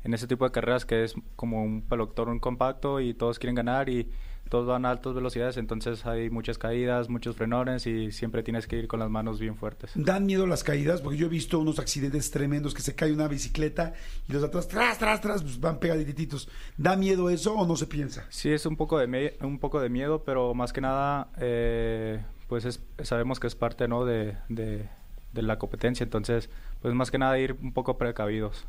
en 0.04 0.14
ese 0.14 0.28
tipo 0.28 0.44
de 0.46 0.52
carreras 0.52 0.86
que 0.86 1.04
es 1.06 1.16
como 1.38 1.64
un 1.64 1.84
pelotón 1.84 2.40
compacto 2.40 3.00
y 3.00 3.14
todos 3.14 3.40
quieren 3.40 3.56
ganar 3.56 3.88
y 3.90 4.10
todos 4.54 4.68
van 4.68 4.86
a 4.86 4.92
altas 4.92 5.16
velocidades, 5.16 5.58
entonces 5.58 6.06
hay 6.06 6.30
muchas 6.30 6.60
caídas, 6.60 7.10
muchos 7.10 7.36
frenones 7.36 7.88
y 7.88 8.12
siempre 8.12 8.44
tienes 8.44 8.68
que 8.68 8.78
ir 8.78 8.88
con 8.88 9.00
las 9.00 9.10
manos 9.10 9.40
bien 9.40 9.56
fuertes. 9.56 9.90
Dan 9.96 10.28
miedo 10.28 10.46
las 10.46 10.64
caídas, 10.64 11.02
porque 11.02 11.18
yo 11.18 11.26
he 11.26 11.30
visto 11.30 11.58
unos 11.58 11.80
accidentes 11.80 12.30
tremendos 12.30 12.76
que 12.76 12.84
se 12.84 12.94
cae 12.94 13.12
una 13.12 13.28
bicicleta 13.28 13.94
y 14.30 14.32
los 14.34 14.44
atrás, 14.44 14.68
tras, 14.68 15.00
tras, 15.00 15.22
tras, 15.22 15.42
pues 15.42 15.60
van 15.60 15.80
pegadititos. 15.80 16.50
¿Da 16.78 16.96
miedo 16.96 17.32
eso 17.32 17.56
o 17.56 17.66
no 17.66 17.76
se 17.76 17.88
piensa? 17.88 18.28
Sí, 18.30 18.52
es 18.52 18.68
un 18.68 18.78
poco 18.78 19.00
de, 19.00 19.36
un 19.42 19.58
poco 19.58 19.82
de 19.82 19.90
miedo, 19.90 20.24
pero 20.24 20.54
más 20.54 20.72
que 20.72 20.82
nada, 20.82 21.30
eh, 21.40 22.22
pues 22.48 22.66
es- 22.66 22.80
sabemos 23.02 23.40
que 23.40 23.48
es 23.48 23.56
parte 23.56 23.88
¿no? 23.88 24.06
de, 24.06 24.38
de- 24.50 24.88
de 25.34 25.42
la 25.42 25.58
competencia, 25.58 26.04
entonces, 26.04 26.48
pues 26.84 26.94
más 26.94 27.10
que 27.10 27.18
nada 27.18 27.40
ir 27.40 27.56
un 27.60 27.74
poco 27.74 27.98
precavidos. 27.98 28.66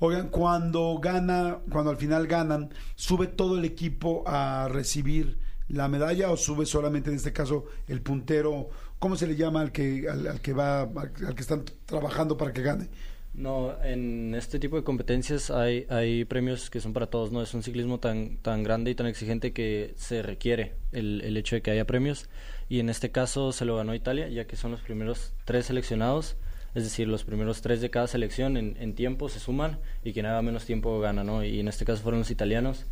Oigan, 0.00 0.28
cuando 0.28 0.98
gana, 1.02 1.58
cuando 1.70 1.90
al 1.90 1.96
final 1.96 2.26
ganan, 2.26 2.70
¿sube 2.94 3.26
todo 3.26 3.58
el 3.58 3.64
equipo 3.64 4.22
a 4.26 4.68
recibir 4.68 5.38
la 5.68 5.88
medalla 5.88 6.30
o 6.30 6.36
sube 6.36 6.66
solamente 6.66 7.10
en 7.10 7.16
este 7.16 7.32
caso 7.32 7.64
el 7.88 8.00
puntero? 8.00 8.70
¿Cómo 8.98 9.16
se 9.16 9.26
le 9.26 9.36
llama 9.36 9.60
al 9.60 9.72
que, 9.72 10.08
al, 10.08 10.26
al 10.26 10.40
que 10.40 10.52
va, 10.52 10.82
al, 10.82 11.34
que 11.34 11.40
están 11.40 11.64
trabajando 11.86 12.36
para 12.36 12.52
que 12.52 12.62
gane? 12.62 12.88
No, 13.34 13.76
en 13.84 14.34
este 14.34 14.58
tipo 14.58 14.76
de 14.76 14.82
competencias 14.82 15.50
hay, 15.50 16.24
premios 16.24 16.70
que 16.70 16.80
son 16.80 16.92
para 16.92 17.06
todos, 17.06 17.30
¿no? 17.30 17.42
Es 17.42 17.54
un 17.54 17.62
ciclismo 17.62 18.00
tan, 18.00 18.38
tan 18.38 18.62
grande 18.64 18.90
y 18.90 18.94
tan 18.94 19.06
exigente 19.06 19.52
que 19.52 19.94
se 19.96 20.22
requiere 20.22 20.74
el 20.92 21.36
hecho 21.36 21.54
de 21.54 21.62
que 21.62 21.70
haya 21.70 21.86
premios. 21.86 22.28
Y 22.68 22.80
en 22.80 22.90
este 22.90 23.10
caso 23.10 23.52
se 23.52 23.64
lo 23.64 23.76
ganó 23.76 23.94
Italia, 23.94 24.28
ya 24.28 24.46
que 24.46 24.56
son 24.56 24.72
los 24.72 24.80
primeros 24.80 25.32
tres 25.44 25.66
seleccionados. 25.66 26.36
Es 26.74 26.84
decir, 26.84 27.08
los 27.08 27.24
primeros 27.24 27.60
tres 27.62 27.80
de 27.80 27.90
cada 27.90 28.06
selección 28.06 28.56
en, 28.56 28.76
en 28.78 28.94
tiempo 28.94 29.28
se 29.28 29.40
suman 29.40 29.78
y 30.04 30.12
quien 30.12 30.26
haga 30.26 30.42
menos 30.42 30.64
tiempo 30.64 31.00
gana, 31.00 31.24
¿no? 31.24 31.42
Y 31.44 31.60
en 31.60 31.68
este 31.68 31.84
caso 31.84 32.02
fueron 32.02 32.20
los 32.20 32.30
italianos 32.30 32.86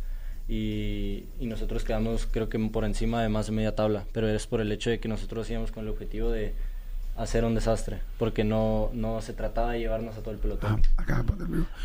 y, 0.47 1.25
y 1.39 1.45
nosotros 1.47 1.83
quedamos 1.83 2.25
creo 2.25 2.49
que 2.49 2.57
por 2.59 2.85
encima 2.85 3.21
de 3.21 3.29
más 3.29 3.47
de 3.47 3.51
media 3.51 3.75
tabla, 3.75 4.05
pero 4.13 4.27
es 4.27 4.47
por 4.47 4.61
el 4.61 4.71
hecho 4.71 4.89
de 4.89 4.99
que 4.99 5.07
nosotros 5.07 5.49
íbamos 5.49 5.71
con 5.71 5.83
el 5.83 5.89
objetivo 5.89 6.29
de 6.29 6.53
hacer 7.17 7.43
un 7.43 7.55
desastre, 7.55 7.99
porque 8.19 8.43
no, 8.43 8.91
no 8.93 9.21
se 9.21 9.33
trataba 9.33 9.71
de 9.73 9.79
llevarnos 9.79 10.15
a 10.17 10.21
todo 10.21 10.31
el 10.31 10.39
pelotón. 10.39 10.81
Ah, 10.97 11.01
acá. 11.01 11.25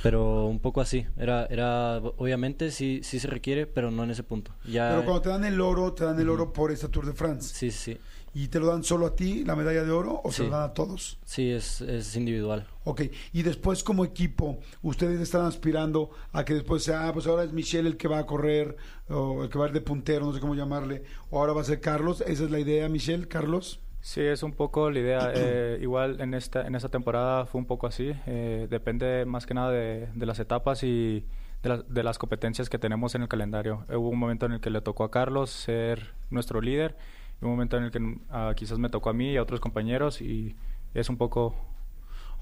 Pero 0.03 0.47
un 0.47 0.61
poco 0.61 0.81
así, 0.83 1.07
era, 1.17 1.47
era 1.47 1.97
obviamente 1.97 2.71
sí, 2.71 3.01
sí 3.03 3.19
se 3.19 3.29
requiere, 3.29 3.67
pero 3.67 3.91
no 3.91 4.05
en 4.05 4.11
ese 4.11 4.23
punto. 4.23 4.53
Ya, 4.67 4.91
Pero 4.91 5.05
cuando 5.05 5.23
te 5.23 5.29
dan 5.31 5.45
el 5.45 5.61
oro, 5.61 5.95
te 5.95 6.05
dan 6.05 6.21
el 6.21 6.29
oro 6.29 6.53
por 6.53 6.71
esta 6.71 6.89
Tour 6.89 7.07
de 7.07 7.15
France. 7.15 7.55
Sí, 7.55 7.71
sí, 7.71 7.99
¿Y 8.35 8.49
te 8.49 8.59
lo 8.61 8.67
dan 8.69 8.83
solo 8.83 9.07
a 9.07 9.15
ti, 9.15 9.45
la 9.45 9.55
medalla 9.57 9.85
de 9.85 9.91
oro, 9.91 10.21
o 10.25 10.31
se 10.33 10.39
Sí. 10.39 10.43
lo 10.45 10.57
dan 10.57 10.71
a 10.71 10.73
todos? 10.73 11.19
sí, 11.25 11.51
es, 11.51 11.83
es 11.83 12.17
individual. 12.17 12.67
Ok, 12.85 13.03
y 13.33 13.43
después 13.43 13.85
como 13.85 14.05
equipo, 14.05 14.59
ustedes 14.83 15.21
están 15.21 15.45
aspirando 15.45 16.11
a 16.33 16.45
que 16.45 16.55
después 16.55 16.83
sea, 16.83 17.09
ah, 17.09 17.13
pues 17.13 17.27
ahora 17.27 17.45
es 17.45 17.53
Michelle 17.53 17.89
el 17.89 17.97
que 17.99 18.09
va 18.09 18.19
a 18.19 18.27
correr, 18.27 18.77
o 19.11 19.45
el 19.45 19.51
que 19.51 19.59
va 19.59 19.67
a 19.67 19.69
ir 19.69 19.75
de 19.75 19.83
puntero, 19.83 20.25
no 20.25 20.33
sé 20.33 20.41
cómo 20.41 20.55
llamarle, 20.55 21.03
o 21.31 21.39
ahora 21.41 21.53
va 21.53 21.61
a 21.61 21.65
ser 21.65 21.81
Carlos, 21.81 22.23
esa 22.27 22.45
es 22.45 22.51
la 22.51 22.59
idea, 22.59 22.89
Michelle, 22.89 23.29
Carlos. 23.29 23.81
Sí, 24.01 24.21
es 24.23 24.43
un 24.43 24.53
poco 24.53 24.91
la 24.91 24.99
idea. 24.99 25.31
eh, 25.37 25.79
igual 25.83 26.21
en 26.21 26.33
esta, 26.35 26.67
en 26.67 26.75
esta 26.75 26.89
temporada 26.89 27.45
fue 27.47 27.61
un 27.61 27.67
poco 27.67 27.87
así. 27.87 28.13
eh, 28.27 28.67
depende 28.71 29.25
más 29.27 29.45
que 29.47 29.55
nada 29.55 29.71
de, 29.71 30.09
de 30.15 30.27
las 30.27 30.39
etapas 30.41 30.83
y 30.83 31.25
de, 31.63 31.69
las- 31.69 31.89
de 31.89 32.03
las 32.03 32.19
competencias 32.19 32.69
que 32.69 32.79
tenemos 32.79 33.15
en 33.15 33.23
el 33.23 33.29
calendario. 33.29 33.85
Eh, 33.89 33.95
Hubo 33.97 34.09
un 34.09 34.19
momento 34.19 34.47
en 34.47 34.53
el 34.53 34.61
que 34.61 34.71
le 34.71 34.81
tocó 34.81 35.05
a 35.05 35.11
Carlos 35.13 35.51
ser 35.51 36.15
nuestro 36.31 36.61
líder 36.61 36.97
un 37.43 37.51
momento 37.51 37.77
en 37.77 37.85
el 37.85 37.91
que 37.91 38.01
ah, 38.31 38.53
quizás 38.57 38.79
me 38.79 38.89
tocó 38.89 39.11
a 39.11 39.13
mí 39.13 39.33
y 39.33 39.37
a 39.37 39.43
otros 39.43 39.61
compañeros 39.61 40.21
y 40.21 40.57
es 40.95 41.09
un 41.09 41.17
poco 41.17 41.55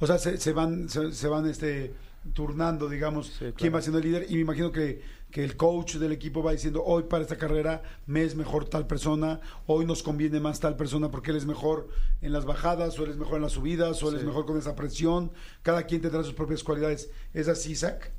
O 0.01 0.07
sea, 0.07 0.19
se, 0.19 0.39
se 0.39 0.53
van, 0.53 0.89
se, 0.89 1.13
se 1.13 1.29
van 1.29 1.47
este 1.47 1.95
turnando, 2.35 2.89
digamos, 2.89 3.39
Sí, 3.39 3.53
claro. 3.55 3.55
quién 3.57 3.75
va 3.75 3.81
siendo 3.83 3.99
el 3.99 4.05
líder. 4.05 4.27
Y 4.31 4.35
me 4.35 4.41
imagino 4.41 4.71
que, 4.73 5.03
que 5.31 5.43
el 5.45 5.57
coach 5.57 5.97
del 5.97 6.13
equipo 6.13 6.43
va 6.43 6.53
diciendo, 6.53 6.83
hoy 6.85 7.05
para 7.05 7.23
esta 7.23 7.37
carrera 7.39 7.83
me 8.07 8.23
es 8.23 8.35
mejor 8.37 8.69
tal 8.69 8.87
persona, 8.87 9.41
hoy 9.67 9.87
nos 9.87 10.03
conviene 10.03 10.39
más 10.41 10.61
tal 10.61 10.77
persona 10.77 11.11
porque 11.11 11.31
él 11.31 11.39
es 11.39 11.47
mejor 11.47 11.89
en 12.21 12.33
las 12.33 12.45
bajadas, 12.45 12.99
o 12.99 13.05
él 13.05 13.11
es 13.11 13.17
mejor 13.17 13.37
en 13.37 13.43
las 13.43 13.53
subidas, 13.53 14.03
o 14.03 14.11
él 14.11 14.17
es 14.17 14.25
mejor 14.25 14.45
con 14.47 14.59
esa 14.59 14.77
presión. 14.77 15.33
Cada 15.63 15.85
quien 15.85 16.03
tendrá 16.03 16.23
sus 16.23 16.35
propias 16.35 16.63
cualidades. 16.63 17.11
¿Es 17.33 17.49
así, 17.49 17.73
Isaac? 17.73 18.13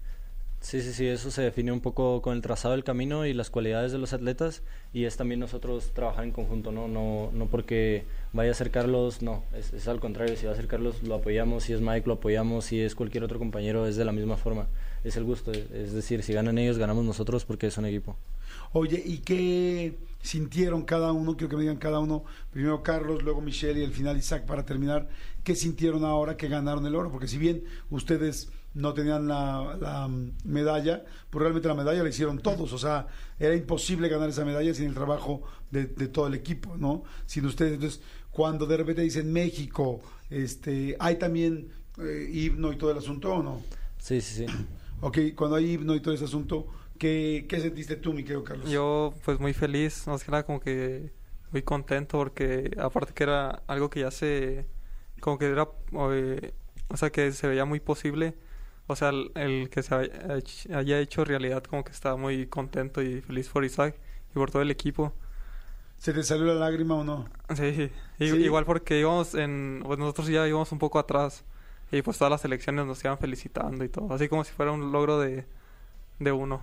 Sí, 0.62 0.80
sí, 0.82 0.94
sí, 0.94 1.08
eso 1.08 1.32
se 1.32 1.42
define 1.42 1.72
un 1.72 1.82
poco 1.82 2.22
con 2.22 2.36
el 2.36 2.42
trazado 2.44 2.74
del 2.74 2.84
camino 2.84 3.26
y 3.26 3.34
las 3.34 3.50
cualidades 3.50 3.92
de 3.92 3.98
los 3.98 4.14
atletas 4.14 4.62
y 4.94 5.06
es 5.06 5.18
también 5.18 5.40
nosotros 5.40 5.90
trabajar 5.94 6.24
en 6.24 6.32
conjunto, 6.32 6.72
¿no? 6.72 6.88
No, 6.88 7.32
no 7.34 7.48
porque 7.48 8.06
vaya 8.32 8.52
a 8.52 8.54
ser 8.54 8.70
Carlos, 8.70 9.24
no, 9.24 9.44
es, 9.54 9.74
es 9.74 9.88
al 9.88 10.00
contrario, 10.00 10.36
si 10.36 10.46
va 10.46 10.52
a 10.52 10.56
ser 10.56 10.68
Carlos 10.68 11.02
lo 11.02 11.16
apoyamos, 11.16 11.64
si 11.64 11.74
es 11.74 11.82
Mike 11.82 12.06
lo 12.06 12.14
apoyamos, 12.14 12.66
si 12.66 12.80
es 12.80 12.94
cualquier 12.94 13.24
otro 13.24 13.40
compañero 13.40 13.88
es 13.88 13.96
de 13.96 14.06
la 14.06 14.12
misma 14.12 14.38
forma, 14.38 14.68
es 15.04 15.18
el 15.18 15.24
gusto, 15.24 15.52
es 15.52 15.94
decir, 15.94 16.22
si 16.22 16.32
ganan 16.32 16.60
ellos 16.60 16.78
ganamos 16.78 17.04
nosotros 17.06 17.44
porque 17.44 17.66
es 17.66 17.78
un 17.80 17.86
equipo. 17.86 18.16
Oye, 18.74 19.02
¿y 19.04 19.18
qué 19.18 19.98
sintieron 20.22 20.84
cada 20.84 21.12
uno? 21.12 21.36
Quiero 21.36 21.50
que 21.50 21.56
me 21.56 21.64
digan 21.64 21.78
cada 21.78 22.00
uno. 22.00 22.24
Primero 22.52 22.84
Carlos, 22.84 23.24
luego 23.24 23.42
Michelle 23.42 23.80
y 23.80 23.84
al 23.84 23.92
final 23.92 24.18
Isaac 24.18 24.46
para 24.46 24.64
terminar. 24.64 25.10
¿Qué 25.44 25.56
sintieron 25.56 26.06
ahora 26.06 26.38
que 26.38 26.48
ganaron 26.48 26.86
el 26.86 26.96
oro? 26.96 27.12
Porque 27.12 27.28
si 27.28 27.38
bien 27.38 27.64
ustedes 27.90 28.52
no 28.74 28.94
tenían 28.94 29.28
la, 29.28 29.78
la, 29.80 30.08
mm, 30.08 30.34
medalla, 30.46 31.04
pues 31.30 31.42
realmente 31.42 31.68
la 31.68 31.76
medalla 31.76 32.04
la 32.04 32.10
hicieron 32.10 32.40
todos. 32.40 32.72
O 32.74 32.78
sea, 32.78 33.08
era 33.40 33.56
imposible 33.56 34.10
ganar 34.10 34.30
esa 34.30 34.46
medalla 34.46 34.74
sin 34.74 34.88
el 34.88 34.94
trabajo 34.94 35.44
de, 35.70 35.86
de 35.86 36.08
todo 36.08 36.28
el 36.28 36.34
equipo, 36.34 36.78
¿no? 36.78 37.04
Sin 37.26 37.46
ustedes. 37.46 37.74
Entonces, 37.74 38.02
cuando 38.32 38.66
de 38.66 38.78
repente 38.78 39.02
dicen 39.02 39.32
México, 39.32 40.02
este, 40.30 40.96
hay 41.00 41.18
también 41.18 41.70
eh, 42.00 42.30
himno 42.32 42.72
y 42.72 42.78
todo 42.78 42.92
el 42.92 42.98
asunto, 42.98 43.34
¿o 43.34 43.44
no? 43.44 43.62
Sí, 43.98 44.22
sí, 44.22 44.46
sí. 44.46 44.54
Ok, 45.02 45.18
cuando 45.36 45.58
hay 45.58 45.74
himno 45.74 45.96
y 45.96 46.00
todo 46.00 46.14
ese 46.14 46.26
asunto, 46.26 46.68
¿qué, 46.98 47.46
qué 47.50 47.60
sentiste 47.60 47.98
tú, 47.98 48.14
mi 48.14 48.24
querido 48.24 48.44
Carlos? 48.44 48.70
Yo, 48.70 49.14
pues 49.26 49.40
muy 49.40 49.54
feliz, 49.54 50.08
más 50.08 50.24
que 50.24 50.32
nada 50.32 50.44
como 50.44 50.60
que 50.60 51.12
muy 51.52 51.64
contento 51.64 52.18
porque 52.18 52.72
aparte 52.80 53.14
que 53.14 53.24
era 53.24 53.62
algo 53.68 53.90
que 53.90 54.00
ya 54.02 54.12
se, 54.12 54.66
como 55.20 55.38
que 55.38 55.48
era, 55.48 55.68
eh, 56.14 56.54
o 56.88 56.98
sea, 56.98 57.10
que 57.12 57.32
se 57.34 57.48
veía 57.48 57.66
muy 57.66 57.80
posible, 57.80 58.36
o 58.92 58.96
sea, 58.96 59.10
el, 59.10 59.32
el 59.36 59.70
que 59.70 59.84
se 59.84 59.96
haya 59.96 60.14
hech- 60.38 60.74
haya 60.76 61.00
hecho 61.00 61.26
realidad 61.26 61.64
como 61.64 61.84
que 61.84 61.92
estaba 61.92 62.18
muy 62.18 62.48
contento 62.48 63.02
y 63.02 63.22
feliz 63.22 63.50
por 63.50 63.66
Isaac 63.66 63.96
y 64.32 64.34
por 64.34 64.52
todo 64.52 64.62
el 64.62 64.72
equipo. 64.72 65.14
¿Se 65.98 66.14
te 66.14 66.24
salió 66.24 66.46
la 66.46 66.56
lágrima 66.56 66.96
o 66.96 67.04
no? 67.04 67.28
Sí, 67.56 67.92
Sí. 68.20 68.26
igual 68.26 68.66
porque 68.66 69.00
íbamos 69.00 69.36
en, 69.36 69.82
pues 69.86 70.00
nosotros 70.00 70.28
ya 70.28 70.48
íbamos 70.48 70.72
un 70.72 70.80
poco 70.80 70.98
atrás 71.00 71.44
y 71.92 72.02
pues 72.02 72.18
todas 72.18 72.32
las 72.32 72.44
elecciones 72.46 72.86
nos 72.86 73.04
iban 73.04 73.18
felicitando 73.18 73.84
y 73.84 73.90
todo, 73.90 74.14
así 74.14 74.28
como 74.30 74.44
si 74.44 74.52
fuera 74.54 74.72
un 74.72 74.92
logro 74.92 75.20
de, 75.20 75.46
de 76.20 76.32
uno. 76.32 76.62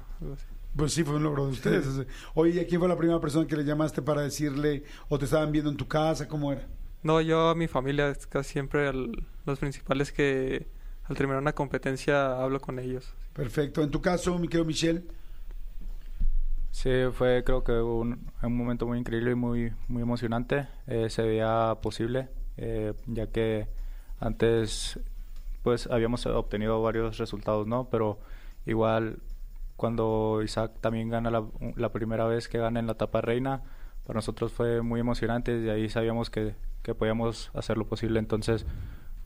Pues 0.76 0.92
sí, 0.92 1.04
fue 1.04 1.16
un 1.16 1.22
logro 1.24 1.46
de 1.46 1.52
ustedes. 1.52 1.86
Oye, 2.34 2.52
¿y 2.54 2.60
a 2.60 2.66
quién 2.66 2.80
fue 2.80 2.88
la 2.88 2.96
primera 2.96 3.20
persona 3.20 3.46
que 3.46 3.56
le 3.56 3.64
llamaste 3.64 4.02
para 4.02 4.22
decirle 4.22 4.84
o 5.08 5.18
te 5.18 5.24
estaban 5.26 5.50
viendo 5.52 5.70
en 5.70 5.76
tu 5.76 5.86
casa? 5.88 6.28
¿Cómo 6.28 6.52
era? 6.52 6.66
No, 7.02 7.20
yo 7.20 7.48
a 7.50 7.54
mi 7.54 7.68
familia 7.68 8.08
es 8.08 8.26
casi 8.26 8.52
siempre 8.52 8.88
al- 8.88 9.24
los 9.46 9.58
principales 9.58 10.12
que 10.12 10.66
al 11.08 11.16
terminar 11.16 11.40
una 11.40 11.54
competencia 11.54 12.42
hablo 12.42 12.60
con 12.60 12.78
ellos. 12.78 13.14
Perfecto. 13.32 13.82
En 13.82 13.90
tu 13.90 14.00
caso, 14.00 14.38
mi 14.38 14.48
querido 14.48 14.64
Michelle, 14.64 15.04
Sí, 16.70 16.90
fue 17.12 17.42
creo 17.44 17.64
que 17.64 17.72
un, 17.72 18.30
un 18.40 18.56
momento 18.56 18.86
muy 18.86 18.98
increíble 18.98 19.32
y 19.32 19.34
muy, 19.34 19.72
muy 19.88 20.02
emocionante. 20.02 20.68
Eh, 20.86 21.10
se 21.10 21.22
veía 21.22 21.76
posible, 21.82 22.28
eh, 22.56 22.92
ya 23.06 23.26
que 23.26 23.66
antes 24.20 25.00
pues 25.62 25.88
habíamos 25.88 26.24
obtenido 26.26 26.80
varios 26.80 27.18
resultados, 27.18 27.66
¿no? 27.66 27.88
Pero 27.90 28.18
igual 28.64 29.18
cuando 29.76 30.40
Isaac 30.44 30.72
también 30.80 31.08
gana 31.08 31.30
la, 31.30 31.44
la 31.76 31.90
primera 31.90 32.26
vez 32.26 32.48
que 32.48 32.58
gana 32.58 32.80
en 32.80 32.86
la 32.86 32.92
etapa 32.92 33.20
reina, 33.22 33.62
para 34.06 34.18
nosotros 34.18 34.52
fue 34.52 34.80
muy 34.82 35.00
emocionante 35.00 35.52
y 35.52 35.60
de 35.62 35.70
ahí 35.72 35.88
sabíamos 35.88 36.30
que, 36.30 36.54
que 36.82 36.94
podíamos 36.94 37.50
hacer 37.54 37.76
lo 37.76 37.86
posible. 37.86 38.18
Entonces, 38.18 38.66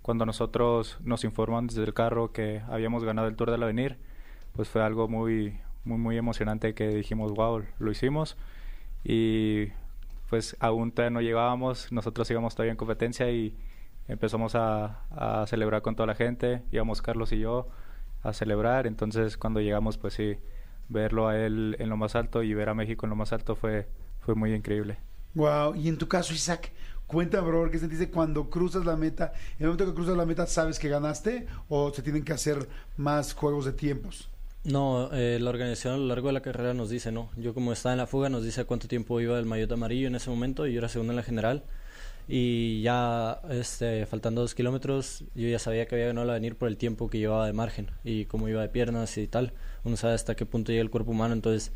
cuando 0.02 0.26
nosotros 0.26 0.98
nos 1.02 1.24
informan 1.24 1.68
desde 1.68 1.84
el 1.84 1.94
carro 1.94 2.32
que 2.32 2.62
habíamos 2.68 3.04
ganado 3.04 3.28
el 3.28 3.36
Tour 3.36 3.50
del 3.50 3.62
Avenir, 3.62 3.98
pues 4.54 4.68
fue 4.68 4.82
algo 4.82 5.08
muy, 5.08 5.58
muy, 5.84 5.98
muy 5.98 6.18
emocionante 6.18 6.74
que 6.74 6.88
dijimos, 6.88 7.32
wow, 7.32 7.62
lo 7.78 7.90
hicimos. 7.90 8.36
Y 9.04 9.68
pues 10.28 10.56
aún 10.60 10.92
todavía 10.92 11.10
no 11.10 11.20
llegábamos, 11.20 11.92
nosotros 11.92 12.30
íbamos 12.30 12.54
todavía 12.54 12.72
en 12.72 12.76
competencia 12.76 13.30
y 13.30 13.54
empezamos 14.08 14.54
a, 14.54 15.44
celebrar 15.46 15.82
con 15.82 15.94
toda 15.94 16.06
la 16.06 16.14
gente, 16.14 16.62
íbamos 16.72 17.02
Carlos 17.02 17.32
y 17.32 17.38
yo 17.38 17.68
a 18.22 18.32
celebrar, 18.32 18.86
entonces 18.86 19.36
cuando 19.36 19.60
llegamos 19.60 19.98
pues 19.98 20.14
sí, 20.14 20.38
verlo 20.88 21.28
a 21.28 21.38
él 21.38 21.76
en 21.78 21.88
lo 21.88 21.96
más 21.96 22.16
alto 22.16 22.42
y 22.42 22.54
ver 22.54 22.68
a 22.68 22.74
México 22.74 23.04
en 23.06 23.10
lo 23.10 23.16
más 23.16 23.32
alto 23.32 23.56
fue, 23.56 23.86
fue 24.20 24.34
muy 24.34 24.54
increíble. 24.54 24.98
wow. 25.34 25.74
Y 25.74 25.88
en 25.88 25.98
tu 25.98 26.08
caso, 26.08 26.32
Isaac, 26.32 26.72
cuéntame, 27.12 27.44
por 27.44 27.52
favor, 27.52 27.70
¿qué 27.70 27.78
sentiste 27.78 28.10
cuando 28.10 28.48
cruzas 28.48 28.84
la 28.84 28.96
meta? 28.96 29.32
¿En 29.58 29.64
el 29.64 29.66
momento 29.66 29.86
que 29.86 29.94
cruzas 29.94 30.16
la 30.16 30.26
meta 30.26 30.46
sabes 30.46 30.78
que 30.78 30.88
ganaste 30.88 31.46
o 31.68 31.92
se 31.92 32.02
tienen 32.02 32.24
que 32.24 32.32
hacer 32.32 32.66
más 32.96 33.34
juegos 33.34 33.66
de 33.66 33.72
tiempos? 33.72 34.30
No, 34.64 35.10
eh, 35.12 35.38
la 35.40 35.50
organización 35.50 35.94
a 35.94 35.96
lo 35.98 36.06
largo 36.06 36.28
de 36.28 36.32
la 36.32 36.40
carrera 36.40 36.72
nos 36.72 36.88
dice, 36.88 37.12
no. 37.12 37.30
Yo 37.36 37.52
como 37.52 37.72
estaba 37.72 37.92
en 37.92 37.98
la 37.98 38.06
fuga 38.06 38.28
nos 38.28 38.44
dice 38.44 38.64
cuánto 38.64 38.88
tiempo 38.88 39.20
iba 39.20 39.38
el 39.38 39.44
maillot 39.44 39.72
amarillo 39.72 40.06
en 40.06 40.14
ese 40.14 40.30
momento 40.30 40.66
y 40.66 40.72
yo 40.72 40.78
era 40.78 40.88
segundo 40.88 41.12
en 41.12 41.16
la 41.16 41.22
general. 41.22 41.64
Y 42.28 42.80
ya 42.82 43.40
este, 43.50 44.06
faltando 44.06 44.40
dos 44.40 44.54
kilómetros 44.54 45.24
yo 45.34 45.48
ya 45.48 45.58
sabía 45.58 45.86
que 45.86 45.96
había 45.96 46.06
ganado 46.06 46.26
la 46.26 46.34
venir 46.34 46.56
por 46.56 46.68
el 46.68 46.76
tiempo 46.76 47.10
que 47.10 47.18
llevaba 47.18 47.46
de 47.46 47.52
margen 47.52 47.90
y 48.04 48.26
cómo 48.26 48.48
iba 48.48 48.62
de 48.62 48.68
piernas 48.68 49.18
y 49.18 49.26
tal. 49.26 49.52
Uno 49.84 49.96
sabe 49.96 50.14
hasta 50.14 50.36
qué 50.36 50.46
punto 50.46 50.70
llega 50.72 50.82
el 50.82 50.90
cuerpo 50.90 51.10
humano, 51.10 51.34
entonces 51.34 51.72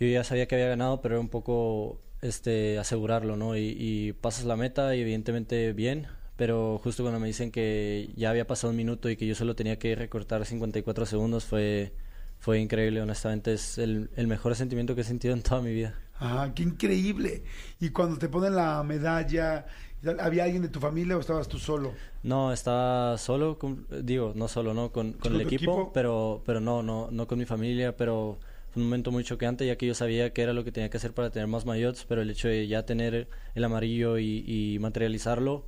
yo 0.00 0.08
ya 0.08 0.24
sabía 0.24 0.46
que 0.46 0.56
había 0.56 0.68
ganado, 0.68 1.00
pero 1.00 1.14
era 1.14 1.20
un 1.20 1.28
poco 1.28 2.00
este 2.28 2.78
asegurarlo, 2.78 3.36
¿no? 3.36 3.56
Y, 3.56 3.76
y 3.78 4.12
pasas 4.14 4.44
la 4.44 4.56
meta 4.56 4.94
y 4.96 5.00
evidentemente 5.02 5.72
bien, 5.72 6.06
pero 6.36 6.78
justo 6.82 7.02
cuando 7.02 7.20
me 7.20 7.26
dicen 7.28 7.50
que 7.50 8.10
ya 8.16 8.30
había 8.30 8.46
pasado 8.46 8.70
un 8.70 8.76
minuto 8.76 9.08
y 9.10 9.16
que 9.16 9.26
yo 9.26 9.34
solo 9.34 9.54
tenía 9.56 9.78
que 9.78 9.94
recortar 9.94 10.44
54 10.46 11.06
segundos 11.06 11.44
fue 11.44 11.92
fue 12.38 12.60
increíble, 12.60 13.00
honestamente 13.00 13.54
es 13.54 13.78
el, 13.78 14.10
el 14.16 14.26
mejor 14.26 14.54
sentimiento 14.56 14.94
que 14.94 15.00
he 15.00 15.04
sentido 15.04 15.34
en 15.34 15.42
toda 15.42 15.62
mi 15.62 15.72
vida. 15.72 15.94
Ah, 16.18 16.52
qué 16.54 16.62
increíble. 16.62 17.44
Y 17.80 17.90
cuando 17.90 18.18
te 18.18 18.28
ponen 18.28 18.54
la 18.56 18.82
medalla, 18.82 19.66
¿había 20.20 20.44
alguien 20.44 20.62
de 20.62 20.68
tu 20.68 20.80
familia 20.80 21.16
o 21.16 21.20
estabas 21.20 21.48
tú 21.48 21.58
solo? 21.58 22.00
No, 22.22 22.52
estaba 22.52 23.18
solo, 23.18 23.58
con- 23.58 23.86
digo, 24.02 24.32
no 24.34 24.48
solo, 24.48 24.74
¿no? 24.74 24.90
Con, 24.92 25.14
con 25.14 25.34
el 25.34 25.40
equipo, 25.40 25.90
equipo? 25.90 25.92
pero 25.92 26.42
pero 26.44 26.60
no, 26.60 26.82
no 26.82 27.08
no 27.10 27.26
con 27.26 27.38
mi 27.38 27.44
familia, 27.44 27.96
pero 27.96 28.40
fue 28.76 28.82
un 28.82 28.90
momento 28.90 29.10
muy 29.10 29.24
choqueante 29.24 29.64
ya 29.64 29.76
que 29.76 29.86
yo 29.86 29.94
sabía 29.94 30.34
que 30.34 30.42
era 30.42 30.52
lo 30.52 30.62
que 30.62 30.70
tenía 30.70 30.90
que 30.90 30.98
hacer 30.98 31.14
para 31.14 31.30
tener 31.30 31.48
más 31.48 31.64
maillots, 31.64 32.04
pero 32.04 32.20
el 32.20 32.28
hecho 32.28 32.48
de 32.48 32.68
ya 32.68 32.84
tener 32.84 33.26
el 33.54 33.64
amarillo 33.64 34.18
y, 34.18 34.44
y 34.46 34.78
materializarlo, 34.80 35.64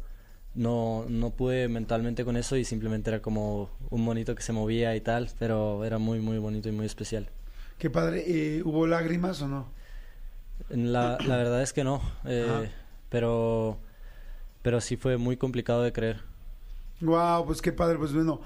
no, 0.55 1.07
no 1.09 1.31
pude 1.31 1.69
mentalmente 1.69 2.27
con 2.27 2.37
eso 2.37 2.57
y 2.57 2.67
simplemente 2.67 3.09
era 3.09 3.23
como 3.23 3.71
un 3.89 4.05
monito 4.05 4.35
que 4.35 4.43
se 4.43 4.53
movía 4.53 4.95
y 4.95 5.01
tal, 5.01 5.31
pero 5.39 5.87
era 5.87 5.97
muy, 5.97 6.21
muy 6.21 6.37
bonito 6.37 6.69
y 6.69 6.73
muy 6.73 6.85
especial. 6.85 7.31
Qué 7.79 7.89
padre. 7.89 8.25
Eh, 8.27 8.63
¿Hubo 8.63 8.87
lágrimas 8.87 9.41
o 9.41 9.49
no? 9.49 9.69
La, 10.69 11.17
la 11.27 11.37
verdad 11.39 11.63
es 11.63 11.73
que 11.73 11.85
no, 11.85 12.03
eh, 12.27 12.71
pero, 13.09 13.79
pero 14.61 14.83
sí 14.83 14.99
fue 14.99 15.17
muy 15.17 15.39
complicado 15.39 15.83
de 15.83 15.95
creer. 15.95 16.21
Wow, 17.01 17.47
pues 17.47 17.63
qué 17.63 17.73
padre, 17.73 17.97
pues 17.97 18.13
bueno, 18.13 18.43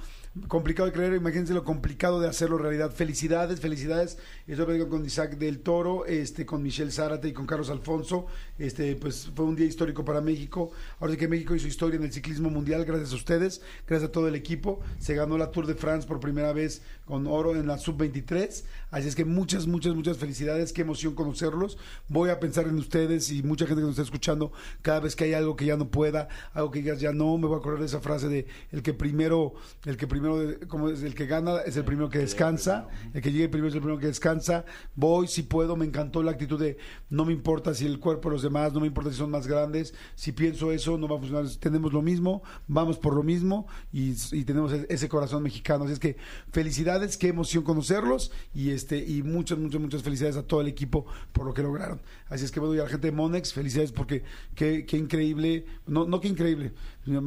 complicado 0.49 0.87
de 0.87 0.93
creer, 0.95 1.13
imagínense 1.13 1.53
lo 1.53 1.63
complicado 1.63 2.19
de 2.19 2.27
hacerlo 2.27 2.57
realidad. 2.57 2.91
Felicidades, 2.91 3.61
felicidades. 3.61 4.17
Eso 4.47 4.65
lo 4.65 4.73
digo 4.73 4.89
con 4.89 5.05
Isaac 5.05 5.37
del 5.37 5.61
Toro, 5.61 6.07
este, 6.07 6.47
con 6.47 6.63
Michelle 6.63 6.91
Zárate 6.91 7.29
y 7.29 7.33
con 7.33 7.47
Carlos 7.47 7.69
Alfonso. 7.69 8.27
Este, 8.59 8.97
pues 8.97 9.31
fue 9.35 9.45
un 9.45 9.57
día 9.57 9.67
histórico 9.67 10.07
para 10.07 10.23
México. 10.23 10.71
Ahora 11.01 11.13
sí 11.13 11.19
que 11.19 11.29
México 11.29 11.55
hizo 11.55 11.69
historia 11.69 11.99
en 11.99 12.05
el 12.05 12.13
ciclismo 12.13 12.49
mundial, 12.49 12.85
gracias 12.87 13.13
a 13.13 13.17
ustedes, 13.17 13.61
gracias 13.87 14.09
a 14.09 14.13
todo 14.13 14.27
el 14.27 14.35
equipo. 14.35 14.81
Se 14.99 15.15
ganó 15.15 15.37
la 15.37 15.51
Tour 15.51 15.67
de 15.67 15.75
France 15.75 16.09
por 16.09 16.19
primera 16.19 16.55
vez 16.55 16.81
con 17.05 17.27
oro 17.27 17.55
en 17.55 17.67
la 17.67 17.77
sub-23. 17.77 18.65
Así 18.91 19.09
es 19.09 19.15
que 19.15 19.27
muchas, 19.27 19.67
muchas, 19.67 19.95
muchas 19.95 20.17
felicidades. 20.17 20.73
Qué 20.73 20.81
emoción 20.81 21.15
conocerlos. 21.15 21.77
Voy 22.09 22.31
a 22.31 22.41
pensar 22.41 22.67
en 22.67 22.79
ustedes 22.79 23.31
y 23.31 23.43
mucha 23.43 23.67
gente 23.67 23.83
que 23.83 23.87
nos 23.87 23.93
está 23.93 24.03
escuchando. 24.03 24.53
Cada 24.81 25.01
vez 25.01 25.15
que 25.15 25.25
hay 25.25 25.35
algo 25.35 25.57
que 25.57 25.67
ya 25.67 25.77
no 25.77 25.91
pueda, 25.91 26.29
algo 26.55 26.71
que 26.71 26.79
digas 26.79 27.01
ya 27.01 27.13
no, 27.13 27.37
me 27.37 27.49
voy 27.49 27.57
a 27.57 27.59
acordar 27.59 27.81
de 27.81 27.87
esa 27.87 28.01
frase 28.01 28.29
de 28.29 28.47
el 28.71 28.83
que 28.83 28.95
primero, 28.95 29.53
el 29.85 29.99
que 29.99 30.07
primero 30.07 30.22
primero, 30.23 30.39
de- 30.47 30.67
como 30.67 30.89
es 30.89 31.03
el 31.03 31.15
que 31.15 31.27
gana 31.27 31.59
es 31.67 31.77
el 31.77 31.85
primero 31.85 32.09
que 32.09 32.19
descansa, 32.19 32.89
el 33.13 33.21
que 33.21 33.33
llegue 33.33 33.49
primero 33.49 33.69
es 33.69 33.75
el 33.75 33.81
primero 33.81 33.99
que 34.01 34.07
descansa. 34.07 34.65
Voy 34.95 35.27
si 35.29 35.43
puedo, 35.43 35.77
me 35.77 35.85
encantó 35.85 36.23
la 36.23 36.31
actitud 36.31 36.59
de 36.61 36.77
no 37.11 37.25
me 37.25 37.33
importa 37.33 37.75
si 37.75 37.87
el 37.87 37.99
cuerpo 37.99 38.29
de 38.29 38.35
los 38.35 38.43
demás, 38.43 38.73
no 38.73 38.81
me 38.81 38.87
importa 38.87 39.11
si 39.11 39.17
son 39.17 39.31
más 39.31 39.47
grandes, 39.47 39.95
si 40.15 40.33
pienso 40.33 40.73
eso 40.73 40.97
no 40.99 41.09
va 41.09 41.17
a 41.17 41.19
funcionar, 41.19 41.47
tenemos 41.61 41.93
lo 41.93 42.03
mismo, 42.03 42.43
vamos 42.69 42.99
por 42.99 43.15
lo 43.15 43.23
mismo 43.23 43.67
y, 43.93 44.15
y 44.33 44.45
tenemos 44.45 44.73
e- 44.73 44.87
ese 44.89 45.09
corazón 45.09 45.43
mexicano. 45.43 45.85
Así 45.85 45.95
es 45.95 45.99
que 45.99 46.17
felicidades, 46.53 47.17
qué 47.17 47.29
emoción 47.29 47.65
conocerlos 47.65 48.31
y 48.55 48.71
este 48.71 48.99
y 48.99 49.23
muchas, 49.23 49.59
muchas, 49.59 49.81
muchas 49.81 50.03
felicidades 50.03 50.37
a 50.37 50.43
todo 50.47 50.61
el 50.61 50.69
equipo 50.69 51.07
por 51.33 51.47
lo 51.47 51.55
que 51.55 51.63
lograron. 51.63 52.01
Así 52.29 52.45
es 52.45 52.51
que 52.53 52.61
bueno, 52.61 52.75
y 52.75 52.79
a 52.79 52.85
la 52.85 52.89
gente 52.89 53.09
de 53.09 53.13
Monex, 53.13 53.53
felicidades 53.53 53.93
porque 53.93 54.23
qué, 54.55 54.85
qué 54.87 54.97
increíble, 54.97 55.67
no, 55.87 56.07
no 56.07 56.21
qué 56.21 56.29
increíble, 56.29 56.73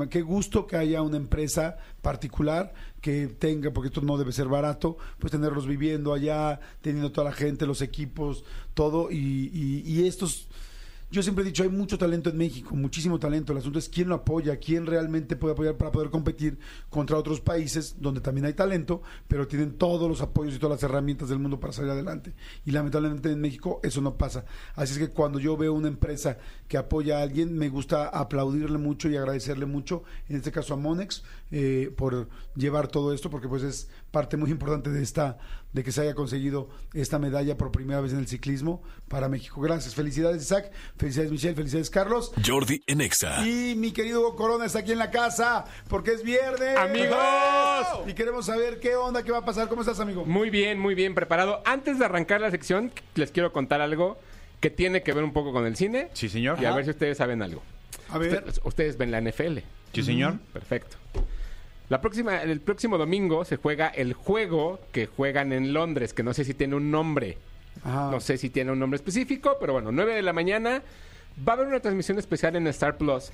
qué 0.10 0.22
gusto 0.22 0.68
que 0.68 0.78
haya 0.78 1.02
una 1.02 1.18
empresa 1.18 1.78
particular 2.02 2.74
que 3.02 3.28
tenga, 3.28 3.72
porque 3.72 3.88
esto 3.88 4.02
no 4.02 4.18
debe 4.18 4.32
ser 4.32 4.48
barato, 4.48 4.98
pues 5.20 5.32
tenerlos 5.32 5.68
viviendo 5.68 6.14
allá, 6.14 6.60
teniendo 6.82 7.12
toda 7.12 7.30
la 7.30 7.36
gente, 7.36 7.66
los 7.66 7.82
equipos, 7.82 8.44
todo, 8.74 9.12
y, 9.12 9.52
y, 9.54 9.84
y 9.86 10.08
estos 10.08 10.48
yo 11.12 11.22
siempre 11.22 11.44
he 11.44 11.48
dicho, 11.48 11.64
hay 11.64 11.70
mucho 11.70 11.98
talento 11.98 12.30
en 12.30 12.38
México, 12.38 12.76
muchísimo 12.76 13.20
talento. 13.20 13.52
El 13.52 13.60
asunto 13.60 13.80
es 13.80 13.90
quién 13.90 14.10
lo 14.10 14.16
apoya, 14.16 14.58
quién 14.58 14.86
realmente 14.86 15.36
puede 15.36 15.54
apoyar 15.54 15.78
para 15.78 15.92
poder 15.92 16.10
competir 16.10 16.58
contra 16.90 17.18
otros 17.18 17.42
países 17.42 17.96
donde 18.00 18.22
también 18.22 18.46
hay 18.46 18.54
talento, 18.54 19.02
pero 19.28 19.48
tienen 19.48 19.78
todos 19.78 20.10
los 20.10 20.22
apoyos 20.22 20.56
y 20.56 20.60
todas 20.60 20.82
las 20.82 20.90
herramientas 20.90 21.30
del 21.30 21.40
mundo 21.40 21.60
para 21.60 21.74
salir 21.74 21.92
adelante. 21.92 22.34
Y 22.66 22.72
lamentablemente 22.72 23.32
en 23.32 23.40
México 23.40 23.80
eso 23.84 24.02
no 24.02 24.18
pasa. 24.18 24.46
Así 24.76 24.94
es 24.94 25.00
que 25.00 25.10
cuando 25.10 25.40
yo 25.40 25.56
veo 25.56 25.74
una 25.74 25.88
empresa 25.88 26.38
que 26.68 26.78
apoya 26.78 27.20
a 27.20 27.22
alguien, 27.22 27.56
me 27.56 27.70
gusta 27.70 28.08
aplaudirle 28.08 28.78
mucho 28.78 29.08
y 29.08 29.16
agradecerle 29.16 29.66
mucho, 29.68 30.04
en 30.28 30.38
este 30.38 30.52
caso 30.52 30.74
a 30.74 30.78
Monex, 30.78 31.24
eh, 31.52 31.94
por 31.96 32.28
llevar 32.56 32.88
todo 32.88 33.14
esto, 33.14 33.30
porque 33.30 33.48
pues 33.48 33.64
es 33.64 33.90
parte 34.16 34.38
muy 34.38 34.50
importante 34.50 34.92
de 34.92 35.04
esta, 35.04 35.38
de 35.74 35.84
que 35.84 35.92
se 35.92 36.00
haya 36.00 36.16
conseguido 36.16 36.70
esta 36.94 37.20
medalla 37.20 37.58
por 37.58 37.70
primera 37.74 38.00
vez 38.00 38.14
en 38.14 38.20
el 38.20 38.28
ciclismo 38.30 38.82
para 39.10 39.28
México. 39.28 39.60
Gracias, 39.60 39.94
felicidades 39.94 40.42
Isaac, 40.42 40.72
felicidades 40.96 41.34
Michelle, 41.34 41.54
felicidades 41.54 41.90
Carlos. 41.90 42.32
Jordi 42.46 42.82
en 42.88 43.02
Exa. 43.02 43.46
Y 43.46 43.76
mi 43.76 43.92
querido 43.92 44.22
Hugo 44.22 44.38
Corona 44.38 44.68
está 44.68 44.80
aquí 44.80 44.94
en 44.94 45.00
la 45.00 45.12
casa 45.12 45.66
porque 45.90 46.14
es 46.14 46.24
viernes. 46.24 46.78
¡Amigos! 46.78 48.08
Y 48.08 48.14
queremos 48.14 48.46
saber 48.46 48.80
qué 48.80 48.96
onda, 48.96 49.22
qué 49.22 49.34
va 49.34 49.40
a 49.40 49.46
pasar. 49.46 49.68
¿Cómo 49.68 49.82
estás, 49.82 50.00
amigo? 50.00 50.24
Muy 50.24 50.50
bien, 50.50 50.80
muy 50.80 50.96
bien 50.96 51.14
preparado. 51.14 51.62
Antes 51.66 52.00
de 52.00 52.06
arrancar 52.06 52.40
la 52.40 52.52
sección, 52.52 52.94
les 53.16 53.32
quiero 53.32 53.52
contar 53.52 53.82
algo 53.82 54.18
que 54.62 54.70
tiene 54.70 55.04
que 55.04 55.12
ver 55.12 55.26
un 55.26 55.34
poco 55.34 55.52
con 55.52 55.66
el 55.66 55.76
cine. 55.76 56.08
Sí, 56.14 56.30
señor. 56.30 56.58
Y 56.62 56.64
a 56.64 56.74
ver 56.74 56.86
si 56.86 56.92
ustedes 56.92 57.18
saben 57.18 57.42
algo. 57.42 57.62
A 58.08 58.18
ver. 58.18 58.34
Ustedes, 58.34 58.62
ustedes 58.64 58.98
ven 58.98 59.12
la 59.12 59.20
NFL. 59.20 59.58
Sí, 59.92 60.04
señor. 60.04 60.40
Perfecto. 60.54 60.96
La 61.90 62.02
próxima, 62.02 62.42
el 62.42 62.62
próximo 62.62 62.98
domingo 62.98 63.46
se 63.46 63.58
juega 63.58 63.88
el 63.90 64.14
juego 64.14 64.80
que 64.92 65.06
juegan 65.06 65.54
en 65.54 65.74
Londres, 65.74 66.14
que 66.14 66.24
no 66.24 66.34
sé 66.34 66.44
si 66.44 66.54
tiene 66.54 66.76
un 66.76 66.90
nombre. 66.92 67.38
Ajá. 67.84 68.10
No 68.12 68.20
sé 68.20 68.38
si 68.38 68.50
tiene 68.50 68.72
un 68.72 68.80
nombre 68.80 68.96
específico, 68.96 69.58
pero 69.60 69.74
bueno, 69.74 69.92
9 69.92 70.16
de 70.16 70.22
la 70.22 70.34
mañana. 70.34 70.82
Va 71.48 71.54
a 71.54 71.56
haber 71.58 71.68
una 71.68 71.80
transmisión 71.82 72.18
especial 72.18 72.56
en 72.56 72.66
Star 72.68 72.98
Plus, 72.98 73.32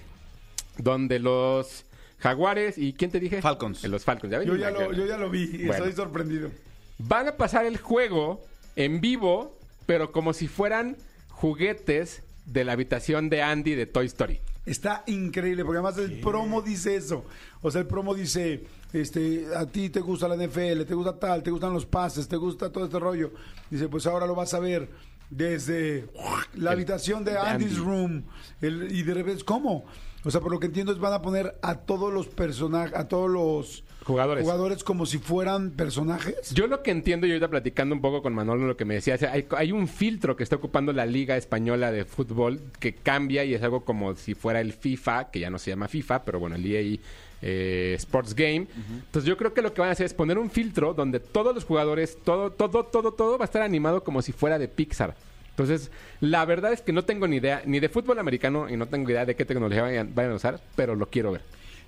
donde 0.78 1.20
los 1.20 1.86
Jaguares 2.20 2.78
y 2.78 2.94
¿quién 2.94 3.12
te 3.12 3.20
dije? 3.20 3.42
Falcons. 3.42 3.84
Eh, 3.84 3.88
Los 3.88 4.04
Falcons, 4.04 4.32
¿ya 4.32 4.40
ven? 4.40 4.48
Yo 4.48 4.56
ya, 4.56 4.72
lo, 4.72 4.92
yo 4.94 5.06
ya 5.06 5.18
lo 5.18 5.30
vi 5.30 5.44
y 5.44 5.58
Bueno. 5.66 5.74
estoy 5.74 5.94
sorprendido. 5.94 6.50
Van 6.98 7.28
a 7.28 7.32
pasar 7.38 7.66
el 7.66 7.78
juego 7.78 8.42
en 8.76 9.02
vivo, 9.02 9.58
pero 9.86 10.12
como 10.12 10.34
si 10.34 10.48
fueran 10.48 10.98
juguetes 11.30 12.22
de 12.46 12.64
la 12.64 12.74
habitación 12.74 13.30
de 13.30 13.42
Andy 13.42 13.76
de 13.76 13.86
Toy 13.86 14.06
Story. 14.08 14.40
Está 14.66 15.04
increíble, 15.08 15.66
porque 15.66 15.80
además 15.80 15.98
el 15.98 16.20
promo 16.20 16.62
dice 16.62 16.96
eso. 16.96 17.26
O 17.62 17.72
sea, 17.72 17.82
el 17.82 17.88
promo 17.88 18.14
dice, 18.14 18.64
este, 18.94 19.48
a 19.56 19.66
ti 19.66 19.90
te 19.90 20.00
gusta 20.02 20.28
la 20.28 20.36
NFL, 20.36 20.84
te 20.86 20.94
gusta 20.94 21.18
tal, 21.18 21.42
te 21.42 21.50
gustan 21.50 21.74
los 21.74 21.86
pases, 21.86 22.28
te 22.28 22.36
gusta 22.38 22.72
todo 22.72 22.86
este 22.86 23.00
rollo. 23.00 23.32
Dice, 23.72 23.88
pues 23.90 24.06
ahora 24.06 24.28
lo 24.28 24.36
vas 24.36 24.54
a 24.54 24.60
ver 24.60 24.88
desde 25.32 26.10
la 26.56 26.72
habitación 26.72 27.24
de 27.24 27.38
Andy's 27.38 27.70
Andy. 27.78 27.80
Room. 27.84 28.24
El- 28.62 28.92
y 28.92 29.02
de 29.02 29.14
repente, 29.16 29.44
¿cómo? 29.44 29.86
O 30.24 30.30
sea, 30.30 30.42
por 30.42 30.52
lo 30.52 30.60
que 30.60 30.68
entiendo 30.68 30.92
es 30.92 31.00
van 31.00 31.14
a 31.14 31.22
poner 31.24 31.58
a 31.64 31.76
todos 31.76 32.14
los 32.14 32.28
personajes, 32.28 32.96
a 32.96 33.08
todos 33.08 33.30
los 33.32 33.84
Jugadores. 34.06 34.44
jugadores 34.44 34.84
como 34.84 35.06
si 35.06 35.20
fueran 35.20 35.72
personajes. 35.72 36.52
Yo 36.54 36.68
lo 36.68 36.82
que 36.82 36.92
entiendo, 36.92 37.28
y 37.28 37.32
ahorita 37.32 37.50
platicando 37.50 37.94
un 37.94 38.02
poco 38.02 38.22
con 38.22 38.34
Manolo, 38.34 38.66
lo 38.66 38.76
que 38.76 38.86
me 38.86 38.96
decía, 38.96 39.16
o 39.16 39.18
sea, 39.18 39.32
hay, 39.32 39.46
hay 39.56 39.72
un 39.72 39.88
filtro 39.88 40.36
que 40.36 40.44
está 40.44 40.56
ocupando 40.56 40.92
la 40.92 41.06
Liga 41.06 41.38
Española 41.38 41.92
de 41.92 42.06
Fútbol 42.06 42.60
que 42.80 42.96
cambia 42.96 43.44
y 43.44 43.54
es 43.54 43.62
algo 43.62 43.86
como 43.86 44.16
si 44.16 44.34
fuera 44.34 44.60
el 44.60 44.74
FIFA, 44.74 45.30
que 45.30 45.40
ya 45.40 45.50
no 45.50 45.60
se 45.60 45.70
llama 45.70 45.88
FIFA, 45.88 46.24
pero 46.24 46.40
bueno, 46.40 46.56
el 46.56 46.66
EA 46.66 46.98
eh, 47.42 47.94
Sports 47.98 48.36
Game. 48.36 48.68
Entonces 48.76 49.28
yo 49.28 49.38
creo 49.38 49.54
que 49.54 49.62
lo 49.62 49.74
que 49.74 49.82
van 49.82 49.90
a 49.90 49.94
hacer 49.94 50.06
es 50.06 50.14
poner 50.14 50.38
un 50.38 50.50
filtro 50.50 50.94
donde 50.94 51.20
todos 51.20 51.54
los 51.54 51.64
jugadores, 51.64 52.18
todo, 52.24 52.52
todo, 52.52 52.86
todo, 52.86 53.14
todo 53.14 53.38
va 53.38 53.46
a 53.46 53.46
estar 53.46 53.62
animado 53.62 54.04
como 54.04 54.22
si 54.22 54.32
fuera 54.32 54.60
de 54.60 54.68
Pixar. 54.68 55.16
Entonces, 55.50 55.92
la 56.22 56.46
verdad 56.46 56.74
es 56.74 56.82
que 56.82 56.94
no 56.94 57.04
tengo 57.04 57.28
ni 57.28 57.38
idea 57.38 57.62
ni 57.66 57.80
de 57.80 57.90
fútbol 57.90 58.20
americano 58.20 58.70
y 58.70 58.78
no 58.78 58.88
tengo 58.88 59.10
idea 59.10 59.26
de 59.26 59.36
qué 59.36 59.46
tecnología 59.46 59.84
vayan, 59.84 60.16
vayan 60.16 60.32
a 60.32 60.36
usar, 60.36 60.62
pero 60.76 60.96
lo 60.96 61.10
quiero 61.10 61.34
ver. 61.34 61.42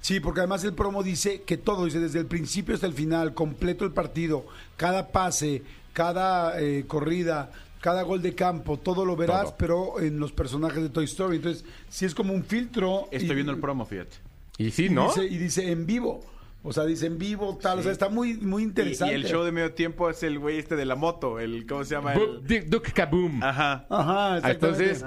Sí, 0.04 0.20
porque 0.20 0.42
además 0.42 0.62
el 0.66 0.74
promo 0.74 1.02
dice 1.02 1.44
que 1.44 1.56
todo, 1.56 1.86
dice 1.86 1.98
desde 2.02 2.20
el 2.20 2.26
principio 2.26 2.76
hasta 2.76 2.88
el 2.88 2.94
final, 2.94 3.34
completo 3.34 3.86
el 3.86 3.94
partido, 3.94 4.46
cada 4.76 5.08
pase, 5.14 5.64
cada 5.94 6.60
eh, 6.60 6.84
corrida, 6.86 7.52
cada 7.80 8.02
gol 8.02 8.22
de 8.22 8.36
campo, 8.36 8.78
todo 8.78 9.06
lo 9.06 9.16
verás, 9.16 9.44
Todo. 9.44 9.56
pero 9.58 10.00
en 10.02 10.20
los 10.20 10.34
personajes 10.34 10.84
de 10.84 10.90
Toy 10.90 11.06
Story. 11.06 11.38
Entonces, 11.38 11.64
sí 11.88 12.04
es 12.04 12.14
como 12.14 12.34
un 12.34 12.44
filtro. 12.44 13.08
Estoy 13.12 13.32
y- 13.32 13.34
viendo 13.36 13.54
el 13.54 13.60
promo, 13.60 13.86
fíjate. 13.86 14.18
Y 14.58 14.72
sí, 14.72 14.88
y 14.88 14.90
¿no? 14.90 15.08
Dice, 15.08 15.24
y 15.26 15.38
dice 15.38 15.72
en 15.72 15.86
vivo. 15.86 16.20
O 16.64 16.74
sea, 16.74 16.84
dice 16.84 17.06
en 17.06 17.18
vivo, 17.18 17.58
tal. 17.62 17.80
O 17.80 17.84
sea, 17.84 17.92
está 17.94 18.10
muy, 18.10 18.34
muy 18.36 18.64
Y, 18.64 18.66
interesante. 18.66 19.14
y 19.14 19.16
el 19.16 19.26
show 19.26 19.44
de 19.46 19.54
medio 19.54 19.74
tiempo 19.74 20.10
es 20.10 20.22
el 20.24 20.38
güey 20.38 20.60
este 20.60 20.76
de 20.76 20.84
la 20.86 20.96
moto, 20.96 21.40
el 21.40 21.66
¿cómo 21.66 21.86
se 21.86 21.96
llama? 21.96 22.14
El... 22.14 22.70
Duke 22.70 22.92
Kaboom. 22.92 23.42
Ajá. 23.42 23.86
Ajá, 23.90 24.38
exactamente. 24.38 24.92
Entonces, 24.92 25.06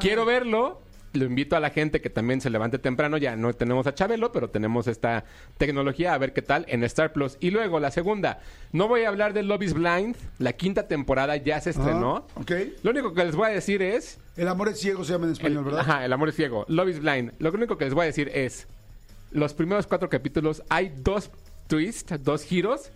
quiero 0.00 0.24
verlo. 0.24 0.80
Lo 1.18 1.24
invito 1.24 1.56
a 1.56 1.60
la 1.60 1.70
gente 1.70 2.00
que 2.00 2.10
también 2.10 2.40
se 2.40 2.48
levante 2.48 2.78
temprano. 2.78 3.16
Ya 3.16 3.34
no 3.34 3.52
tenemos 3.52 3.86
a 3.88 3.94
Chabelo, 3.94 4.30
pero 4.30 4.50
tenemos 4.50 4.86
esta 4.86 5.24
tecnología 5.56 6.14
a 6.14 6.18
ver 6.18 6.32
qué 6.32 6.42
tal 6.42 6.64
en 6.68 6.84
Star 6.84 7.12
Plus. 7.12 7.36
Y 7.40 7.50
luego 7.50 7.80
la 7.80 7.90
segunda. 7.90 8.40
No 8.72 8.86
voy 8.86 9.02
a 9.02 9.08
hablar 9.08 9.32
de 9.32 9.42
Love 9.42 9.62
is 9.62 9.74
Blind. 9.74 10.16
La 10.38 10.52
quinta 10.52 10.86
temporada 10.86 11.36
ya 11.36 11.60
se 11.60 11.70
estrenó. 11.70 12.26
Ok. 12.36 12.52
Lo 12.82 12.92
único 12.92 13.12
que 13.14 13.24
les 13.24 13.34
voy 13.34 13.48
a 13.48 13.50
decir 13.50 13.82
es. 13.82 14.18
El 14.36 14.46
amor 14.46 14.68
es 14.68 14.78
ciego 14.78 15.04
se 15.04 15.12
llama 15.12 15.26
en 15.26 15.32
español, 15.32 15.58
el, 15.58 15.64
¿verdad? 15.64 15.80
Ajá, 15.80 16.04
el 16.04 16.12
amor 16.12 16.28
es 16.28 16.36
ciego. 16.36 16.64
Love 16.68 16.90
is 16.90 17.00
Blind. 17.00 17.32
Lo 17.40 17.50
único 17.50 17.76
que 17.76 17.84
les 17.84 17.94
voy 17.94 18.04
a 18.04 18.06
decir 18.06 18.30
es. 18.32 18.68
Los 19.32 19.54
primeros 19.54 19.86
cuatro 19.88 20.08
capítulos 20.08 20.62
hay 20.68 20.92
dos 20.96 21.30
twists, 21.66 22.22
dos 22.22 22.44
giros 22.44 22.90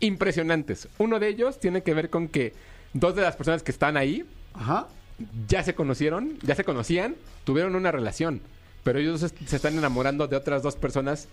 impresionantes. 0.00 0.88
Uno 0.98 1.20
de 1.20 1.28
ellos 1.28 1.60
tiene 1.60 1.82
que 1.82 1.94
ver 1.94 2.10
con 2.10 2.28
que 2.28 2.54
dos 2.94 3.14
de 3.14 3.22
las 3.22 3.36
personas 3.36 3.62
que 3.62 3.70
están 3.70 3.96
ahí 3.96 4.24
Ajá. 4.54 4.88
Ya 5.48 5.62
se 5.62 5.74
conocieron, 5.74 6.38
ya 6.42 6.54
se 6.54 6.64
conocían, 6.64 7.16
tuvieron 7.44 7.74
una 7.76 7.90
relación, 7.92 8.40
pero 8.82 8.98
ellos 8.98 9.20
se, 9.20 9.28
se 9.28 9.56
están 9.56 9.76
enamorando 9.78 10.26
de 10.28 10.36
otras 10.36 10.62
dos 10.62 10.76
personas 10.76 11.28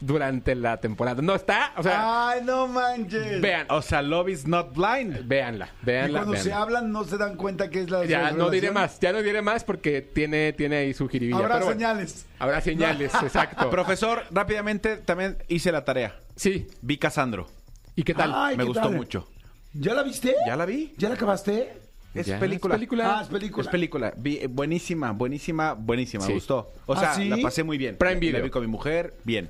durante 0.00 0.56
la 0.56 0.78
temporada. 0.80 1.22
No 1.22 1.34
está, 1.36 1.72
o 1.76 1.82
sea, 1.82 2.30
Ay, 2.30 2.40
no 2.44 2.66
manches. 2.66 3.40
vean, 3.40 3.66
O 3.70 3.82
sea, 3.82 4.02
Love 4.02 4.30
is 4.30 4.46
not 4.48 4.74
blind. 4.74 5.28
véanla, 5.28 5.70
y 5.82 5.86
véanla, 5.86 6.18
cuando 6.24 6.36
se 6.42 6.52
hablan 6.52 6.90
no 6.90 7.04
se 7.04 7.16
dan 7.18 7.36
cuenta 7.36 7.70
que 7.70 7.82
es 7.82 7.90
la 7.90 8.04
Ya 8.04 8.30
su 8.30 8.36
no 8.36 8.50
diré 8.50 8.72
más, 8.72 8.98
ya 8.98 9.12
no 9.12 9.22
diré 9.22 9.42
más 9.42 9.62
porque 9.62 10.02
tiene, 10.02 10.52
tiene 10.54 10.76
ahí 10.78 10.92
su 10.94 11.08
jiribilla. 11.08 11.38
Habrá 11.38 11.54
pero 11.54 11.66
bueno, 11.66 11.78
señales. 11.80 12.26
habrá 12.40 12.60
señales, 12.60 13.12
exacto. 13.22 13.70
Profesor, 13.70 14.24
rápidamente 14.32 14.96
también 14.96 15.38
hice 15.46 15.70
la 15.70 15.84
tarea. 15.84 16.16
sí, 16.34 16.66
Vi 16.80 16.98
Casandro. 16.98 17.46
¿y 17.94 18.02
qué 18.02 18.14
tal? 18.14 18.32
Ay, 18.34 18.56
Me 18.56 18.64
¿qué 18.64 18.68
gustó 18.68 18.88
tal? 18.88 18.96
mucho. 18.96 19.28
¿Ya 19.74 19.94
la 19.94 20.02
viste? 20.02 20.34
¿Ya 20.46 20.56
la 20.56 20.66
vi? 20.66 20.94
¿Ya 20.98 21.10
la 21.10 21.14
acabaste? 21.14 21.74
Es 22.14 22.26
Ya, 22.26 22.38
película. 22.38 22.74
es 22.74 22.78
película. 22.78 23.18
Ah, 23.18 23.22
es 23.22 23.28
película. 23.28 23.62
Es 23.64 23.68
película. 23.70 24.14
Vi- 24.16 24.38
eh, 24.38 24.46
buenísima, 24.46 25.12
buenísima, 25.12 25.72
buenísima. 25.72 26.22
Sí. 26.24 26.28
Me 26.28 26.34
gustó. 26.34 26.72
O 26.86 26.92
¿Ah, 26.94 27.00
sea, 27.00 27.14
sí? 27.14 27.28
la 27.28 27.38
pasé 27.38 27.62
muy 27.64 27.78
bien. 27.78 27.96
Prime 27.96 28.16
Video. 28.16 28.38
La 28.38 28.44
vi 28.44 28.50
con 28.50 28.60
mi 28.62 28.68
mujer, 28.68 29.14
bien. 29.24 29.48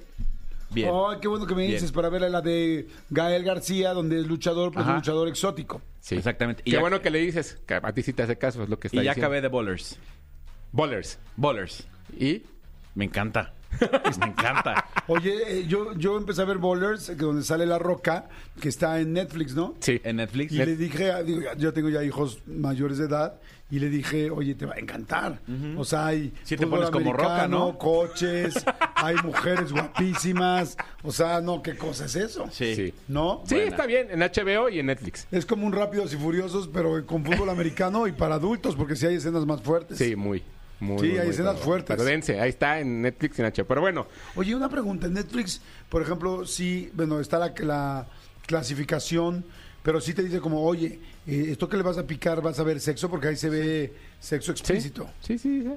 Bien. 0.70 0.88
Ay, 0.90 1.18
qué 1.20 1.28
bueno 1.28 1.46
que 1.46 1.54
me 1.54 1.62
Bien. 1.62 1.74
dices 1.74 1.92
para 1.92 2.08
ver 2.08 2.22
la 2.22 2.40
de 2.40 2.88
Gael 3.10 3.44
García, 3.44 3.92
donde 3.92 4.18
es 4.20 4.26
luchador, 4.26 4.72
pues 4.72 4.86
Ajá. 4.86 4.94
luchador 4.94 5.28
exótico. 5.28 5.82
Sí. 6.00 6.14
Exactamente. 6.14 6.62
Y 6.64 6.70
Qué 6.70 6.76
ya- 6.76 6.80
bueno 6.80 7.02
que 7.02 7.10
le 7.10 7.18
dices, 7.18 7.58
que 7.66 7.74
a 7.74 7.92
ti 7.92 8.02
sí 8.02 8.12
te 8.14 8.22
hace 8.22 8.38
caso, 8.38 8.62
es 8.62 8.68
lo 8.70 8.78
que 8.78 8.88
está 8.88 9.02
Y 9.02 9.04
ya 9.04 9.10
diciendo. 9.10 9.26
acabé 9.26 9.40
de 9.42 9.48
Bowlers. 9.48 9.98
Bowlers. 10.70 11.18
Bowlers. 11.36 11.86
¿Y? 12.18 12.42
Me 12.94 13.04
encanta. 13.04 13.52
Me 14.20 14.26
encanta. 14.26 14.84
Oye, 15.08 15.60
eh, 15.60 15.66
yo, 15.66 15.92
yo 15.94 16.16
empecé 16.16 16.42
a 16.42 16.44
ver 16.44 16.58
Bowlers, 16.58 17.06
que 17.08 17.14
donde 17.16 17.42
sale 17.42 17.66
La 17.66 17.78
Roca, 17.78 18.28
que 18.60 18.68
está 18.68 19.00
en 19.00 19.12
Netflix, 19.12 19.54
¿no? 19.54 19.74
Sí. 19.80 20.00
En 20.04 20.16
Netflix. 20.16 20.52
Y 20.52 20.58
le 20.58 20.76
dije, 20.76 21.10
a- 21.12 21.22
digo, 21.22 21.40
ya- 21.42 21.54
yo 21.56 21.72
tengo 21.72 21.88
ya 21.88 22.02
hijos 22.04 22.40
mayores 22.46 22.98
de 22.98 23.06
edad, 23.06 23.40
y 23.70 23.78
le 23.78 23.88
dije, 23.88 24.30
oye, 24.30 24.54
te 24.54 24.66
va 24.66 24.74
a 24.74 24.78
encantar. 24.78 25.40
O 25.78 25.84
sea, 25.86 26.06
hay 26.08 26.32
Sí 26.42 26.56
te 26.58 26.66
fútbol 26.66 26.80
pones 26.80 26.90
como 26.90 27.12
Roca, 27.14 27.24
americano, 27.44 27.58
¿no? 27.72 27.78
coches, 27.78 28.54
hay 28.96 29.16
mujeres 29.24 29.72
guapísimas. 29.72 30.76
O 31.02 31.10
sea, 31.10 31.40
no, 31.40 31.62
¿qué 31.62 31.74
cosa 31.76 32.04
es 32.04 32.14
eso? 32.16 32.46
Sí. 32.50 32.74
Sí. 32.76 32.94
¿No? 33.08 33.42
Sí, 33.46 33.56
está 33.56 33.86
bien, 33.86 34.08
en 34.10 34.20
HBO 34.20 34.68
y 34.68 34.78
en 34.78 34.86
Netflix. 34.86 35.26
Es 35.30 35.46
como 35.46 35.66
un 35.66 35.72
Rápidos 35.72 36.12
y 36.12 36.16
Furiosos, 36.18 36.68
pero 36.72 37.04
con 37.06 37.24
fútbol 37.24 37.48
americano 37.48 38.06
y 38.06 38.12
para 38.12 38.34
adultos, 38.34 38.76
porque 38.76 38.94
sí 38.94 39.06
hay 39.06 39.14
escenas 39.16 39.46
más 39.46 39.62
fuertes. 39.62 39.96
Sí, 39.96 40.16
muy. 40.16 40.42
Muy, 40.82 40.98
Sí, 40.98 41.06
muy, 41.10 41.18
hay 41.18 41.26
muy 41.26 41.30
escenas 41.34 41.60
fuertes. 41.60 41.94
Pero 41.96 42.04
dense, 42.04 42.40
ahí 42.40 42.48
está 42.50 42.80
en 42.80 43.02
Netflix 43.02 43.38
y 43.38 43.42
en 43.42 43.48
HBO. 43.52 43.64
Pero 43.66 43.80
bueno, 43.80 44.06
Oye, 44.34 44.54
una 44.54 44.68
pregunta. 44.68 45.06
En 45.06 45.14
Netflix, 45.14 45.60
por 45.88 46.02
ejemplo, 46.02 46.44
sí, 46.44 46.90
bueno, 46.94 47.20
está 47.20 47.38
la, 47.38 47.54
la 47.60 48.06
clasificación, 48.62 49.44
pero 49.82 50.00
sí 50.00 50.14
te 50.14 50.22
dice 50.22 50.40
como, 50.40 50.62
oye, 50.62 50.98
eh, 51.26 51.46
esto 51.50 51.68
que 51.68 51.76
le 51.76 51.82
vas 51.82 51.98
a 51.98 52.06
picar, 52.06 52.40
vas 52.42 52.58
a 52.58 52.62
ver 52.62 52.80
sexo, 52.80 53.10
porque 53.10 53.28
ahí 53.28 53.36
se 53.36 53.50
ve 53.50 53.92
sexo 54.20 54.52
explícito. 54.52 55.08
sí, 55.20 55.38
sí, 55.38 55.62
sí. 55.62 55.70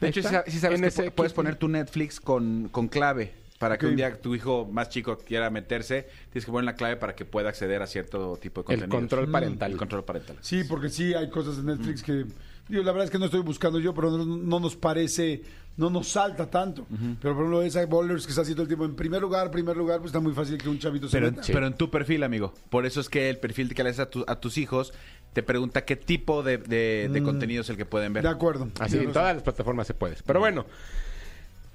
De 0.00 0.08
hecho, 0.08 0.20
si 0.22 0.28
si 0.50 0.58
sabes 0.58 0.76
En 0.78 0.82
que 0.82 0.88
ese 0.88 1.06
pu- 1.06 1.12
puedes 1.12 1.32
poner 1.32 1.54
tu 1.56 1.68
Netflix 1.68 2.20
con, 2.20 2.68
con 2.70 2.88
clave. 2.88 3.34
Para 3.60 3.78
que 3.78 3.86
un 3.86 3.94
día 3.94 4.20
tu 4.20 4.34
hijo 4.34 4.66
más 4.68 4.88
chico 4.88 5.16
quiera 5.18 5.48
meterse, 5.48 6.08
tienes 6.32 6.44
que 6.44 6.50
poner 6.50 6.64
la 6.64 6.74
clave 6.74 6.96
para 6.96 7.14
que 7.14 7.24
pueda 7.24 7.50
acceder 7.50 7.80
a 7.80 7.86
cierto 7.86 8.36
tipo 8.42 8.64
de 8.64 8.74
El 8.74 8.80
contenido. 8.80 8.98
control 8.98 9.30
parental. 9.30 9.70
El 9.70 9.78
control 9.78 10.04
parental. 10.04 10.36
Sí, 10.40 10.64
porque 10.64 10.88
sí 10.88 11.14
hay 11.14 11.30
cosas 11.30 11.58
en 11.58 11.66
Netflix 11.66 12.02
que, 12.02 12.24
digo, 12.72 12.82
la 12.84 12.92
verdad 12.92 13.04
es 13.06 13.10
que 13.10 13.18
no 13.18 13.26
estoy 13.26 13.40
buscando 13.40 13.78
yo, 13.78 13.94
pero 13.94 14.10
no, 14.10 14.24
no 14.24 14.60
nos 14.60 14.76
parece, 14.76 15.42
no 15.76 15.90
nos 15.90 16.08
salta 16.08 16.50
tanto. 16.50 16.86
Pero 17.20 17.34
por 17.34 17.42
ejemplo, 17.44 17.62
esa 17.62 17.84
Bowlers 17.86 18.24
que 18.24 18.30
está 18.30 18.42
haciendo 18.42 18.62
el 18.62 18.68
tiempo 18.68 18.84
en 18.84 18.94
primer 18.96 19.20
lugar, 19.22 19.50
primer 19.50 19.76
lugar, 19.76 19.98
pues 19.98 20.08
está 20.08 20.20
muy 20.20 20.32
fácil 20.32 20.58
que 20.58 20.68
un 20.68 20.78
chavito 20.78 21.08
se 21.08 21.16
Pero, 21.18 21.30
meta. 21.30 21.42
pero 21.46 21.66
en 21.66 21.74
tu 21.74 21.90
perfil, 21.90 22.22
amigo. 22.22 22.52
Por 22.70 22.86
eso 22.86 23.00
es 23.00 23.08
que 23.08 23.30
el 23.30 23.38
perfil 23.38 23.74
que 23.74 23.82
le 23.84 23.90
das 23.90 23.98
a, 24.00 24.10
tu- 24.10 24.24
a 24.26 24.40
tus 24.40 24.58
hijos 24.58 24.92
te 25.32 25.42
pregunta 25.42 25.84
qué 25.84 25.96
tipo 25.96 26.42
de, 26.42 26.58
de- 26.58 27.08
de 27.12 27.22
contenido 27.22 27.62
es 27.62 27.68
el 27.70 27.76
que 27.76 27.86
pueden 27.86 28.12
ver. 28.12 28.22
De 28.22 28.28
acuerdo. 28.28 28.68
Así, 28.80 28.98
en 28.98 29.12
todas 29.12 29.34
las 29.34 29.42
plataformas 29.42 29.86
se 29.86 29.94
puede. 29.94 30.16
Pero 30.26 30.40
bueno, 30.40 30.66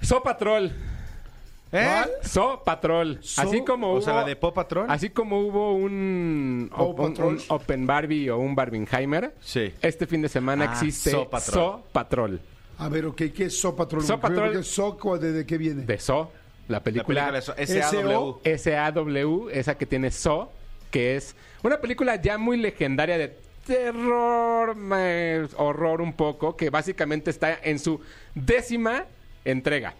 So 0.02 0.22
Patrol. 0.22 0.72
¿Eh? 1.72 2.02
So 2.23 2.61
Patrol. 2.64 3.19
So- 3.22 3.41
así 3.41 3.61
como 3.64 3.91
O 3.94 4.02
sea, 4.02 4.14
hubo- 4.14 4.19
la 4.22 4.26
de 4.27 4.35
Paw 4.35 4.53
Patrol. 4.53 4.85
Así 4.89 5.10
como 5.10 5.39
hubo 5.41 5.73
un, 5.73 6.72
op- 6.76 6.99
un- 6.99 7.10
Patrol. 7.14 7.34
un 7.35 7.41
Open 7.49 7.85
Barbie 7.88 8.30
o 8.30 8.38
un 8.38 8.56
Barbenheimer, 8.56 9.34
Sí. 9.41 9.73
este 9.81 10.07
fin 10.07 10.22
de 10.22 10.30
semana 10.30 10.65
Ah, 10.69 10.73
existe 10.73 11.11
So 11.11 11.23
So 11.23 11.30
Patrol. 11.30 11.81
Patrol. 11.91 12.41
A 12.80 12.89
ver, 12.89 13.06
ok, 13.07 13.22
¿qué 13.35 13.45
es 13.45 13.60
So 13.60 13.76
Patrol? 13.76 14.03
So 14.03 14.19
Patrol- 14.19 14.52
¿Qué 14.53 14.60
es 14.60 14.68
So? 14.68 14.98
¿Cuál- 14.98 15.19
¿De, 15.19 15.31
de 15.31 15.45
qué 15.45 15.57
viene? 15.57 15.84
De 15.84 15.98
So, 15.99 16.31
la 16.68 16.77
La 16.77 16.84
película, 16.84 17.31
película 17.31 17.31
de 17.34 17.39
eso, 17.39 17.53
SAW. 17.81 18.39
SAW, 18.44 19.49
esa 19.52 19.76
que 19.77 19.85
tiene 19.85 20.11
So, 20.11 20.52
que 20.91 21.15
es 21.15 21.35
una 21.64 21.81
película 21.81 22.15
ya 22.22 22.38
muy 22.38 22.57
legendaria 22.57 23.18
de 23.18 23.35
terror, 23.65 24.76
horror 25.57 26.02
un 26.02 26.14
poco, 26.14 26.56
que 26.56 26.69
básicamente 26.69 27.30
está 27.31 27.57
en 27.61 27.80
su 27.80 27.99
décima 28.35 29.06
entrega. 29.44 29.94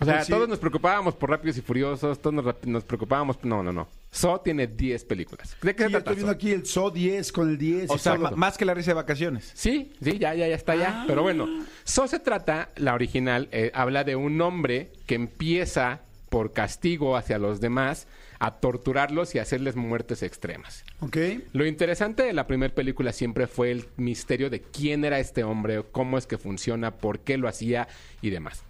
O 0.00 0.04
sea, 0.04 0.24
sí. 0.24 0.32
todos 0.32 0.48
nos 0.48 0.58
preocupábamos 0.58 1.14
por 1.14 1.30
Rápidos 1.30 1.56
y 1.56 1.62
Furiosos, 1.62 2.20
todos 2.20 2.56
nos, 2.64 2.84
preocupábamos... 2.84 3.42
No, 3.44 3.62
no, 3.62 3.72
no. 3.72 3.88
So 4.10 4.40
tiene 4.40 4.66
10 4.66 5.04
películas. 5.04 5.56
¿De 5.62 5.74
qué 5.74 5.84
Sí, 5.84 5.88
se 5.88 5.92
yo 5.92 5.98
trata 6.02 6.10
estoy 6.10 6.16
viendo 6.16 6.32
So? 6.32 6.36
aquí 6.36 6.50
el 6.52 6.66
So 6.66 6.90
10 6.90 7.32
con 7.32 7.50
el 7.50 7.58
10. 7.58 7.90
O 7.90 7.96
y 7.96 7.98
sea, 7.98 8.16
todo. 8.16 8.36
más 8.36 8.58
que 8.58 8.64
la 8.64 8.74
risa 8.74 8.90
de 8.90 8.94
vacaciones. 8.94 9.50
Sí, 9.54 9.92
sí, 10.02 10.18
ya, 10.18 10.34
ya, 10.34 10.48
ya 10.48 10.54
está 10.54 10.74
ya. 10.74 11.04
Pero 11.06 11.22
bueno, 11.22 11.46
So 11.84 12.06
se 12.08 12.18
trata, 12.18 12.70
la 12.76 12.94
original, 12.94 13.48
eh, 13.52 13.70
habla 13.74 14.04
de 14.04 14.16
un 14.16 14.40
hombre 14.40 14.90
que 15.06 15.14
empieza 15.14 16.00
por 16.28 16.52
castigo 16.52 17.16
hacia 17.16 17.38
los 17.38 17.60
demás 17.60 18.06
a 18.38 18.56
torturarlos 18.56 19.34
y 19.34 19.38
a 19.38 19.42
hacerles 19.42 19.76
muertes 19.76 20.22
extremas. 20.22 20.84
Ok. 21.00 21.16
Lo 21.52 21.64
interesante 21.64 22.22
de 22.22 22.32
la 22.34 22.46
primera 22.46 22.74
película 22.74 23.12
siempre 23.12 23.46
fue 23.46 23.70
el 23.70 23.86
misterio 23.96 24.50
de 24.50 24.60
quién 24.60 25.04
era 25.04 25.18
este 25.18 25.42
hombre, 25.44 25.82
cómo 25.90 26.18
es 26.18 26.26
que 26.26 26.36
funciona, 26.36 26.90
por 26.90 27.20
qué 27.20 27.38
lo 27.38 27.48
hacía 27.48 27.88
y 28.20 28.30
demás. 28.30 28.62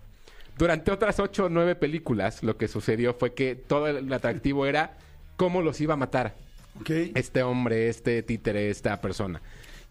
Durante 0.59 0.91
otras 0.91 1.19
ocho 1.21 1.47
o 1.47 1.49
nueve 1.49 1.75
películas, 1.75 2.43
lo 2.43 2.57
que 2.57 2.69
sucedió 2.69 3.15
fue 3.15 3.35
que 3.35 3.55
todo 3.55 3.89
el 3.89 4.11
atractivo 4.13 4.67
era 4.67 4.97
cómo 5.37 5.61
los 5.63 5.81
iba 5.81 5.95
a 5.95 5.97
matar 5.99 6.35
este 7.15 7.43
hombre, 7.43 7.89
este 7.89 8.23
títere, 8.23 8.71
esta 8.71 9.01
persona. 9.01 9.41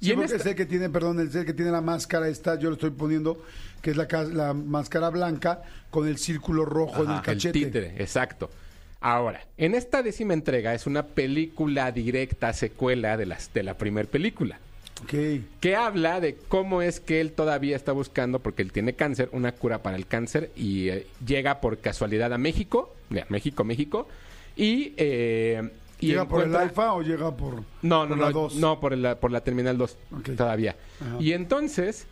Sí, 0.01 0.11
en 0.11 0.17
porque 0.17 0.25
esta- 0.35 0.37
es 0.37 0.45
el 0.47 0.55
que 0.55 0.65
tiene, 0.65 0.89
perdón, 0.89 1.19
el 1.19 1.45
que 1.45 1.53
tiene 1.53 1.71
la 1.71 1.81
máscara 1.81 2.27
esta, 2.27 2.59
yo 2.59 2.69
lo 2.69 2.75
estoy 2.75 2.89
poniendo, 2.91 3.41
que 3.81 3.91
es 3.91 3.97
la, 3.97 4.07
la 4.31 4.53
máscara 4.53 5.09
blanca 5.09 5.61
con 5.89 6.07
el 6.07 6.17
círculo 6.17 6.65
rojo 6.65 7.03
en 7.03 7.11
el 7.11 7.17
El 7.17 7.21
cachete. 7.21 7.53
títere, 7.59 7.93
exacto. 7.97 8.49
Ahora, 9.01 9.45
en 9.57 9.75
esta 9.75 10.01
décima 10.01 10.33
entrega 10.33 10.73
es 10.73 10.87
una 10.87 11.03
película 11.05 11.91
directa 11.91 12.53
secuela 12.53 13.17
de, 13.17 13.27
las, 13.27 13.53
de 13.53 13.61
la 13.63 13.77
primera 13.77 14.07
película, 14.09 14.57
Que 15.61 15.75
habla 15.75 16.19
de 16.19 16.35
cómo 16.47 16.81
es 16.81 16.99
que 16.99 17.21
él 17.21 17.31
todavía 17.31 17.75
está 17.75 17.91
buscando, 17.91 18.39
porque 18.39 18.61
él 18.61 18.71
tiene 18.71 18.93
cáncer, 18.93 19.29
una 19.31 19.51
cura 19.53 19.81
para 19.83 19.95
el 19.97 20.07
cáncer 20.07 20.51
y 20.55 20.89
eh, 20.89 21.07
llega 21.25 21.61
por 21.61 21.77
casualidad 21.79 22.33
a 22.33 22.37
México, 22.37 22.93
ya, 23.09 23.25
México, 23.29 23.63
México, 23.63 24.07
y... 24.55 24.93
eh, 24.97 25.69
y 25.97 26.07
¿Llega 26.07 26.27
por 26.27 26.43
el 26.43 26.53
alfa 26.53 26.91
o 26.93 27.01
llega 27.01 27.35
por, 27.37 27.63
no, 27.81 28.05
no, 28.05 28.09
por 28.09 28.17
no, 28.17 28.25
la 28.25 28.31
2? 28.31 28.55
no, 28.55 28.79
por 28.81 28.97
la, 28.97 29.15
por 29.17 29.31
la 29.31 29.39
Terminal 29.41 29.77
2 29.77 29.97
Ok. 30.19 30.29
todavía. 30.35 30.75
Ajá. 30.99 31.15
Y 31.21 31.31
entonces 31.31 32.05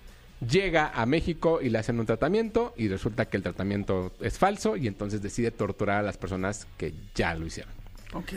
llega 0.49 0.87
a 0.87 1.05
México 1.05 1.59
y 1.61 1.67
le 1.69 1.79
hacen 1.79 1.99
un 1.99 2.05
tratamiento 2.05 2.73
y 2.77 2.87
resulta 2.87 3.25
que 3.25 3.35
el 3.35 3.43
tratamiento 3.43 4.13
es 4.21 4.37
falso 4.37 4.77
y 4.77 4.87
entonces 4.87 5.21
decide 5.21 5.51
torturar 5.51 5.97
a 5.99 6.01
las 6.01 6.17
personas 6.17 6.65
que 6.77 6.93
ya 7.13 7.35
lo 7.35 7.45
hicieron. 7.45 7.73
Ok. 8.13 8.33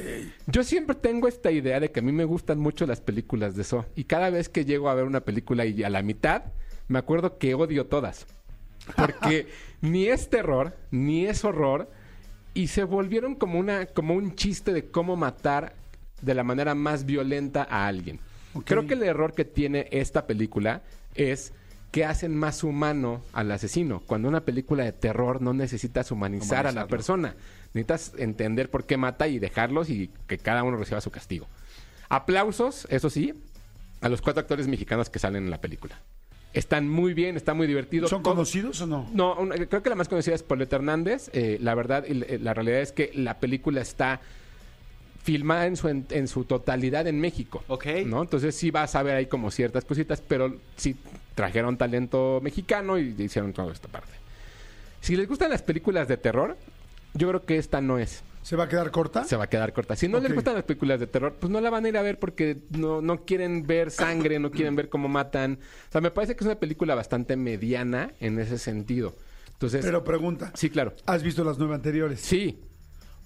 Yo 0.47 0.65
siempre 0.65 0.97
tengo 0.97 1.29
esta 1.29 1.51
idea 1.51 1.81
de 1.81 1.91
que 1.91 2.01
a 2.01 2.03
mí 2.03 2.13
me 2.13 2.25
gustan 2.25 2.59
mucho 2.59 2.87
las 2.87 3.01
películas 3.01 3.57
de 3.57 3.63
eso 3.63 3.87
y 3.95 4.05
cada 4.05 4.31
vez 4.31 4.49
que 4.49 4.65
llego 4.65 4.89
a 4.89 4.95
ver 4.95 5.05
una 5.05 5.21
película 5.21 5.67
y 5.67 5.83
a 5.83 5.91
la 5.91 6.03
mitad 6.03 6.45
me 6.89 6.99
acuerdo 6.99 7.39
que 7.39 7.55
odio 7.55 7.87
todas. 7.87 8.27
Porque 8.97 9.49
ni 9.81 10.07
es 10.07 10.31
terror, 10.31 10.77
ni 10.91 11.27
es 11.27 11.45
horror 11.45 11.91
y 12.55 12.69
se 12.69 12.85
volvieron 12.85 13.35
como 13.35 13.59
una 13.59 13.87
como 13.87 14.15
un 14.15 14.35
chiste 14.35 14.73
de 14.73 14.87
cómo 14.87 15.17
matar 15.17 15.75
de 16.23 16.35
la 16.35 16.43
manera 16.43 16.75
más 16.75 17.05
violenta 17.05 17.67
a 17.69 17.87
alguien. 17.87 18.19
Creo 18.65 18.87
que 18.87 18.95
el 18.95 19.03
error 19.03 19.35
que 19.35 19.45
tiene 19.45 19.87
esta 19.91 20.27
película 20.27 20.83
es 21.15 21.53
que 21.91 22.05
hacen 22.05 22.37
más 22.37 22.65
humano 22.65 23.23
al 23.33 23.51
asesino. 23.53 24.03
Cuando 24.07 24.29
una 24.29 24.41
película 24.41 24.85
de 24.85 24.93
terror 24.93 25.43
no 25.43 25.53
necesitas 25.53 26.11
humanizar 26.11 26.67
a 26.67 26.73
la 26.73 26.87
persona. 26.87 27.37
Necesitas 27.77 28.13
entender 28.19 28.71
por 28.71 28.87
qué 28.87 28.97
mata 28.97 29.29
y 29.29 29.39
dejarlos 29.39 29.91
y 29.91 30.11
que 30.27 30.39
cada 30.39 30.63
uno 30.63 30.79
reciba 30.79 31.01
su 31.03 31.11
castigo. 31.11 31.47
Aplausos, 32.09 32.87
eso 32.91 33.11
sí, 33.11 33.35
a 34.01 34.09
los 34.09 34.23
cuatro 34.23 34.41
actores 34.41 34.67
mexicanos 34.67 35.11
que 35.11 35.19
salen 35.19 35.45
en 35.45 35.51
la 35.51 35.61
película. 35.61 36.01
Están 36.55 36.89
muy 36.89 37.13
bien, 37.13 37.37
está 37.37 37.53
muy 37.53 37.67
divertido. 37.67 38.09
¿Son 38.09 38.23
conocidos 38.23 38.81
o 38.81 38.87
no? 38.87 39.07
no, 39.13 39.35
un- 39.35 39.51
creo 39.51 39.83
que 39.83 39.91
la 39.91 39.95
más 39.95 40.09
conocida 40.09 40.35
es 40.35 40.43
Paulette 40.43 40.73
Hernández. 40.73 41.29
Eh, 41.35 41.59
la 41.61 41.75
verdad, 41.75 42.07
y 42.09 42.15
la- 42.15 42.27
la 42.39 42.55
realidad 42.55 42.81
es 42.81 42.93
que 42.93 43.11
la 43.15 43.39
película 43.41 43.83
está 43.83 44.21
filmada 45.23 45.67
en 45.67 45.77
su, 45.77 45.89
en, 45.89 46.07
en 46.11 46.29
su 46.29 46.45
totalidad 46.45 47.07
en 47.09 47.21
México. 47.21 47.63
Ok. 47.69 47.87
¿no? 48.07 48.23
Entonces 48.23 48.55
sí 48.57 48.71
vas 48.71 48.95
a 48.95 49.03
ver 49.03 49.17
ahí 49.17 49.27
como 49.27 49.51
ciertas 49.51 49.85
cositas, 49.85 50.23
pero 50.27 50.57
sí 50.77 50.97
trajeron 51.35 51.77
talento 51.77 52.41
mexicano 52.43 52.99
y 52.99 53.15
hicieron 53.19 53.53
toda 53.53 53.71
esta 53.73 53.89
parte. 53.89 54.13
Si 55.03 55.15
les 55.15 55.29
gustan 55.29 55.51
las 55.51 55.61
películas 55.63 56.09
de 56.09 56.17
terror, 56.17 56.57
yo 57.17 57.29
creo 57.29 57.45
que 57.45 57.59
esta 57.59 57.81
no 57.81 57.99
es. 57.99 58.23
¿Se 58.43 58.55
va 58.55 58.65
a 58.65 58.69
quedar 58.69 58.93
corta? 58.93 59.25
Se 59.25 59.35
va 59.37 59.45
a 59.45 59.47
quedar 59.49 59.73
corta. 59.73 59.97
Si 59.97 60.07
no 60.07 60.21
les 60.21 60.33
gustan 60.33 60.55
las 60.55 60.63
películas 60.63 61.01
de 61.01 61.09
terror, 61.09 61.35
pues 61.41 61.51
no 61.51 61.61
la 61.61 61.69
van 61.69 61.85
a 61.85 61.89
ir 61.89 61.97
a 61.97 62.03
ver 62.03 62.21
porque 62.21 62.59
no, 62.71 63.03
no 63.03 63.25
quieren 63.25 63.67
ver 63.67 63.91
sangre, 63.91 64.39
no 64.39 64.53
quieren 64.53 64.77
ver 64.77 64.89
cómo 64.89 65.09
matan. 65.09 65.59
O 65.89 65.93
sea, 65.93 66.01
me 66.01 66.13
parece 66.13 66.37
que 66.37 66.45
es 66.45 66.47
una 66.47 66.55
película 66.61 66.95
bastante 66.95 67.35
mediana 67.35 68.13
en 68.21 68.39
ese 68.39 68.59
sentido. 68.59 69.15
Entonces, 69.53 69.85
Pero 69.85 70.05
pregunta, 70.05 70.53
sí, 70.55 70.71
claro. 70.71 70.93
¿has 71.07 71.25
visto 71.25 71.43
las 71.43 71.59
nueve 71.59 71.75
anteriores? 71.75 72.21
Sí. 72.21 72.61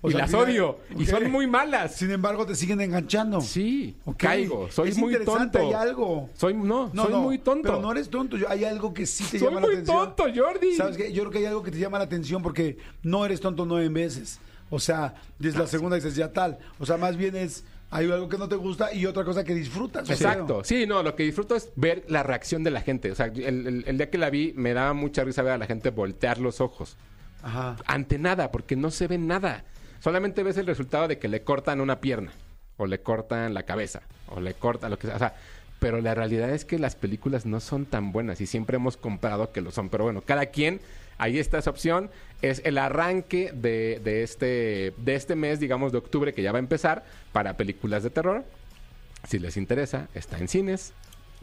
O 0.02 0.08
y 0.08 0.12
sea, 0.12 0.20
las 0.22 0.32
odio. 0.34 0.78
Y 0.98 1.04
son 1.04 1.30
muy 1.30 1.46
malas. 1.46 1.94
Sin 1.96 2.10
embargo, 2.10 2.46
te 2.46 2.54
siguen 2.54 2.80
enganchando. 2.80 3.40
Sí. 3.42 3.96
Ok. 4.06 4.16
Caigo. 4.16 4.70
Soy 4.70 4.88
Es 4.88 4.96
muy 4.96 5.12
interesante, 5.12 5.58
tonto. 5.58 5.76
Hay 5.76 5.88
algo. 5.88 6.30
Soy, 6.34 6.54
no, 6.54 6.90
No, 6.94 7.02
soy 7.04 7.12
no, 7.12 7.20
muy 7.20 7.38
tonto. 7.38 7.68
Pero 7.68 7.80
no 7.82 7.92
eres 7.92 8.08
tonto. 8.08 8.36
yo- 8.38 8.48
Hay 8.48 8.64
algo 8.64 8.94
que 8.94 9.04
sí 9.04 9.24
te 9.24 9.38
soy 9.38 9.48
llama 9.48 9.60
muy 9.60 9.74
la 9.74 9.80
atención. 9.80 10.14
tonto, 10.16 10.24
Jordi. 10.34 10.74
¿Sabes 10.74 10.96
qué? 10.96 11.12
Yo 11.12 11.22
creo 11.24 11.32
que 11.32 11.38
hay 11.38 11.44
algo 11.46 11.62
que 11.62 11.70
te 11.70 11.78
llama 11.78 11.98
la 11.98 12.04
atención 12.04 12.42
porque 12.42 12.78
no 13.02 13.26
eres 13.26 13.40
tonto 13.40 13.66
nueve 13.66 13.88
veces. 13.90 14.38
O 14.70 14.78
sea, 14.78 15.14
desde 15.38 15.58
Ah, 15.58 15.62
la 15.62 15.66
segunda 15.66 15.96
dices 15.96 16.14
ya 16.14 16.32
tal. 16.32 16.58
O 16.78 16.86
sea, 16.86 16.96
más 16.96 17.16
bien 17.16 17.36
es 17.36 17.64
hay 17.90 18.08
algo 18.10 18.28
que 18.28 18.38
no 18.38 18.48
te 18.48 18.54
gusta 18.54 18.94
y 18.94 19.04
otra 19.04 19.24
cosa 19.24 19.42
que 19.44 19.52
disfrutas. 19.52 20.08
Exacto. 20.08 20.62
Sí, 20.64 20.86
no, 20.86 21.02
lo 21.02 21.14
que 21.16 21.24
disfruto 21.24 21.56
es 21.56 21.70
ver 21.76 22.04
la 22.08 22.22
reacción 22.22 22.62
de 22.62 22.70
la 22.70 22.80
gente. 22.80 23.10
O 23.10 23.14
sea, 23.16 23.26
el, 23.26 23.66
el- 23.66 23.84
el 23.86 23.96
día 23.98 24.08
que 24.08 24.16
la 24.16 24.30
vi 24.30 24.52
me 24.56 24.72
daba 24.72 24.94
mucha 24.94 25.24
risa 25.24 25.42
ver 25.42 25.52
a 25.52 25.58
la 25.58 25.66
gente 25.66 25.90
voltear 25.90 26.38
los 26.38 26.60
ojos. 26.62 26.96
Ajá. 27.42 27.76
Ante 27.86 28.18
nada, 28.18 28.50
porque 28.52 28.76
no 28.76 28.90
se 28.90 29.08
ve 29.08 29.18
nada. 29.18 29.64
Solamente 30.00 30.42
ves 30.42 30.56
el 30.56 30.66
resultado 30.66 31.08
de 31.08 31.18
que 31.18 31.28
le 31.28 31.42
cortan 31.42 31.80
una 31.80 32.00
pierna, 32.00 32.32
o 32.76 32.86
le 32.86 33.00
cortan 33.00 33.54
la 33.54 33.64
cabeza, 33.64 34.02
o 34.28 34.40
le 34.40 34.54
cortan 34.54 34.90
lo 34.90 34.98
que 34.98 35.06
sea. 35.06 35.16
O 35.16 35.18
sea, 35.18 35.34
pero 35.78 36.00
la 36.00 36.14
realidad 36.14 36.50
es 36.50 36.64
que 36.64 36.78
las 36.78 36.94
películas 36.94 37.46
no 37.46 37.60
son 37.60 37.86
tan 37.86 38.12
buenas 38.12 38.40
y 38.40 38.46
siempre 38.46 38.76
hemos 38.76 38.96
comprado 38.96 39.52
que 39.52 39.60
lo 39.60 39.70
son. 39.70 39.88
Pero 39.88 40.04
bueno, 40.04 40.20
cada 40.22 40.46
quien, 40.46 40.80
ahí 41.18 41.38
está 41.38 41.58
esa 41.58 41.70
opción. 41.70 42.10
Es 42.42 42.62
el 42.64 42.78
arranque 42.78 43.50
de, 43.54 44.00
de 44.02 44.22
este, 44.22 44.92
de 44.96 45.14
este 45.14 45.36
mes, 45.36 45.60
digamos, 45.60 45.92
de 45.92 45.98
octubre, 45.98 46.32
que 46.34 46.42
ya 46.42 46.52
va 46.52 46.58
a 46.58 46.60
empezar, 46.60 47.04
para 47.32 47.56
películas 47.56 48.02
de 48.02 48.10
terror. 48.10 48.44
Si 49.28 49.38
les 49.38 49.56
interesa, 49.56 50.08
está 50.14 50.38
en 50.38 50.48
cines. 50.48 50.92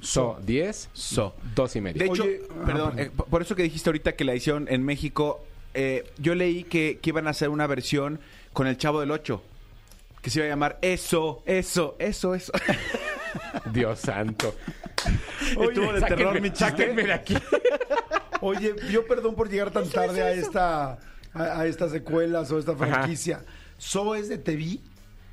So 0.01 0.39
10, 0.45 0.89
So. 0.93 1.35
dos 1.55 1.75
y 1.75 1.81
medio. 1.81 1.99
De 1.99 2.05
hecho, 2.05 2.23
Oye, 2.23 2.41
perdón, 2.65 2.93
ah, 2.97 3.01
eh, 3.01 3.11
por- 3.15 3.25
por 3.27 3.41
eso 3.41 3.55
que 3.55 3.63
dijiste 3.63 3.89
ahorita 3.89 4.15
que 4.15 4.23
la 4.25 4.35
hicieron 4.35 4.67
en 4.69 4.83
México, 4.83 5.43
eh, 5.73 6.03
yo 6.19 6.35
leí 6.35 6.63
que, 6.63 6.99
que 7.01 7.09
iban 7.09 7.25
a 7.25 7.31
hacer 7.31 7.49
una 7.49 7.65
versión 7.65 8.19
con 8.57 8.65
el 8.65 8.75
Chavo 8.75 9.01
del 9.01 9.11
8, 9.11 9.39
que 10.19 10.31
se 10.31 10.39
iba 10.39 10.47
a 10.47 10.49
llamar 10.49 10.79
Eso, 10.81 11.43
Eso, 11.45 11.95
Eso, 11.99 12.33
Eso. 12.33 12.51
Dios 13.71 13.99
santo. 13.99 14.55
Estuvo 15.61 15.93
de 15.93 16.01
terror 16.01 16.41
mi 16.41 16.49
sáquenme 16.49 17.03
de 17.03 17.13
aquí. 17.13 17.37
Oye, 18.41 18.73
yo 18.89 19.05
perdón 19.05 19.35
por 19.35 19.47
llegar 19.47 19.69
tan 19.69 19.87
tarde 19.87 20.23
a 20.23 20.31
esta 20.31 20.97
a, 21.35 21.59
a 21.59 21.67
estas 21.67 21.91
secuelas 21.91 22.51
o 22.51 22.57
esta 22.57 22.75
franquicia. 22.75 23.45
¿So 23.77 24.15
es 24.15 24.27
de 24.27 24.39
TV? 24.39 24.79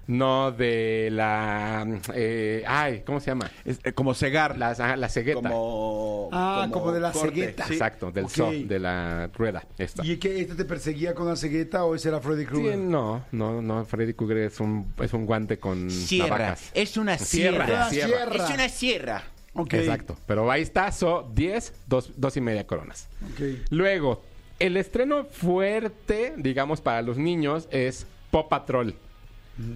No, 0.07 0.53
de 0.53 1.09
la... 1.11 1.87
eh, 2.15 2.63
ay, 2.67 3.03
¿cómo 3.07 3.21
se 3.21 3.27
llama? 3.31 3.51
Es, 3.65 3.79
eh, 3.85 3.93
como 3.93 4.15
cegar. 4.15 4.59
La, 4.59 4.97
la 4.97 5.09
cegueta. 5.09 5.41
Como, 5.49 6.29
Ah, 6.33 6.69
como 6.71 6.93
de 6.93 7.01
la 7.01 7.13
corte, 7.13 7.29
cegueta. 7.31 7.67
sí. 7.67 7.73
Exacto, 7.75 8.11
del 8.11 8.25
Ok. 8.25 8.31
zoo, 8.31 8.53
de 8.53 8.79
la 8.79 9.31
rueda. 9.33 9.65
Esta. 9.79 10.05
¿Y 10.05 10.17
que 10.19 10.41
este 10.41 10.55
te 10.55 10.65
perseguía 10.65 11.15
con 11.15 11.27
la 11.27 11.37
cegueta 11.37 11.85
o 11.85 11.95
ese 11.95 12.09
era 12.09 12.21
Freddy 12.21 12.43
Sí, 12.43 12.49
Krueger? 12.49 12.79
no, 12.79 13.25
no, 13.33 13.63
no, 13.63 13.85
Freddy 13.85 14.15
Krueger 14.15 14.39
es 14.39 14.61
un, 14.61 14.93
es 15.01 15.13
un 15.13 15.27
guante 15.27 15.59
con 15.59 15.91
Sierra. 15.91 16.29
navajas. 16.39 16.71
Es 16.75 16.97
una 16.97 17.17
Sierra, 17.19 17.89
sierra. 17.89 17.91
sierra. 17.91 18.35
Es 18.45 18.51
una 18.51 18.69
sierra. 18.69 19.23
Ok. 19.55 19.75
Exacto, 19.75 20.17
pero 20.27 20.51
ahí 20.51 20.63
está, 20.63 20.91
so 20.93 21.31
10, 21.35 21.73
dos, 21.87 22.11
dos 22.17 22.37
y 22.37 22.41
media 22.41 22.67
coronas. 22.67 23.09
ok. 23.33 23.69
Luego, 23.71 24.23
el 24.59 24.77
estreno 24.77 25.25
fuerte, 25.25 26.35
digamos, 26.37 26.81
para 26.81 27.03
los 27.03 27.17
niños 27.17 27.69
es 27.71 28.07
Paw 28.31 28.49
Patrol. 28.49 28.95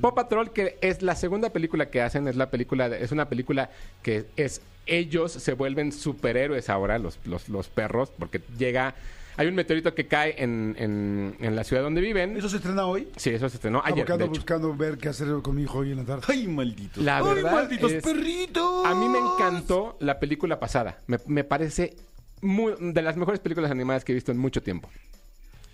Paw 0.00 0.14
Patrol, 0.14 0.52
que 0.52 0.76
es 0.80 1.02
la 1.02 1.14
segunda 1.14 1.50
película 1.50 1.90
que 1.90 2.02
hacen, 2.02 2.26
es 2.28 2.36
la 2.36 2.50
película, 2.50 2.88
de- 2.88 3.02
es 3.04 3.12
una 3.12 3.28
película 3.28 3.70
que 4.02 4.26
es 4.36 4.60
ellos 4.86 5.32
se 5.32 5.52
vuelven 5.52 5.92
superhéroes 5.92 6.68
ahora, 6.70 6.98
los, 6.98 7.18
los, 7.26 7.48
los 7.50 7.68
perros, 7.68 8.10
porque 8.18 8.40
llega, 8.58 8.94
hay 9.36 9.46
un 9.46 9.54
meteorito 9.54 9.94
que 9.94 10.06
cae 10.06 10.42
en, 10.42 10.74
en, 10.78 11.36
en 11.40 11.54
la 11.54 11.62
ciudad 11.62 11.82
donde 11.82 12.00
viven. 12.00 12.36
¿Eso 12.38 12.48
se 12.48 12.56
estrena 12.56 12.86
hoy? 12.86 13.06
Sí, 13.16 13.30
eso 13.30 13.48
se 13.50 13.56
estrenó 13.56 13.82
ayer. 13.84 14.06
de 14.06 14.14
hecho. 14.14 14.28
buscando 14.28 14.74
ver 14.74 14.96
qué 14.98 15.10
hacer 15.10 15.28
con 15.42 15.56
mi 15.56 15.62
hijo 15.64 15.78
hoy 15.78 15.92
en 15.92 15.98
la 15.98 16.04
tarde. 16.04 16.22
Ay, 16.28 16.48
maldito. 16.48 17.02
La 17.02 17.18
¡Ay, 17.18 17.34
verdad 17.34 17.52
malditos 17.52 17.92
es- 17.92 18.02
perritos! 18.02 18.86
A 18.86 18.94
mí 18.94 19.08
me 19.08 19.18
encantó 19.18 19.96
la 20.00 20.18
película 20.18 20.58
pasada. 20.58 20.98
Me, 21.06 21.18
me 21.26 21.44
parece 21.44 21.94
muy- 22.40 22.74
de 22.80 23.02
las 23.02 23.16
mejores 23.18 23.40
películas 23.40 23.70
animadas 23.70 24.04
que 24.04 24.12
he 24.12 24.14
visto 24.14 24.32
en 24.32 24.38
mucho 24.38 24.62
tiempo. 24.62 24.88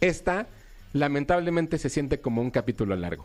Esta, 0.01 0.49
lamentablemente, 0.93 1.79
se 1.79 1.89
siente 1.89 2.21
como 2.21 2.43
un 2.43 2.51
capítulo 2.51 2.97
largo. 2.97 3.25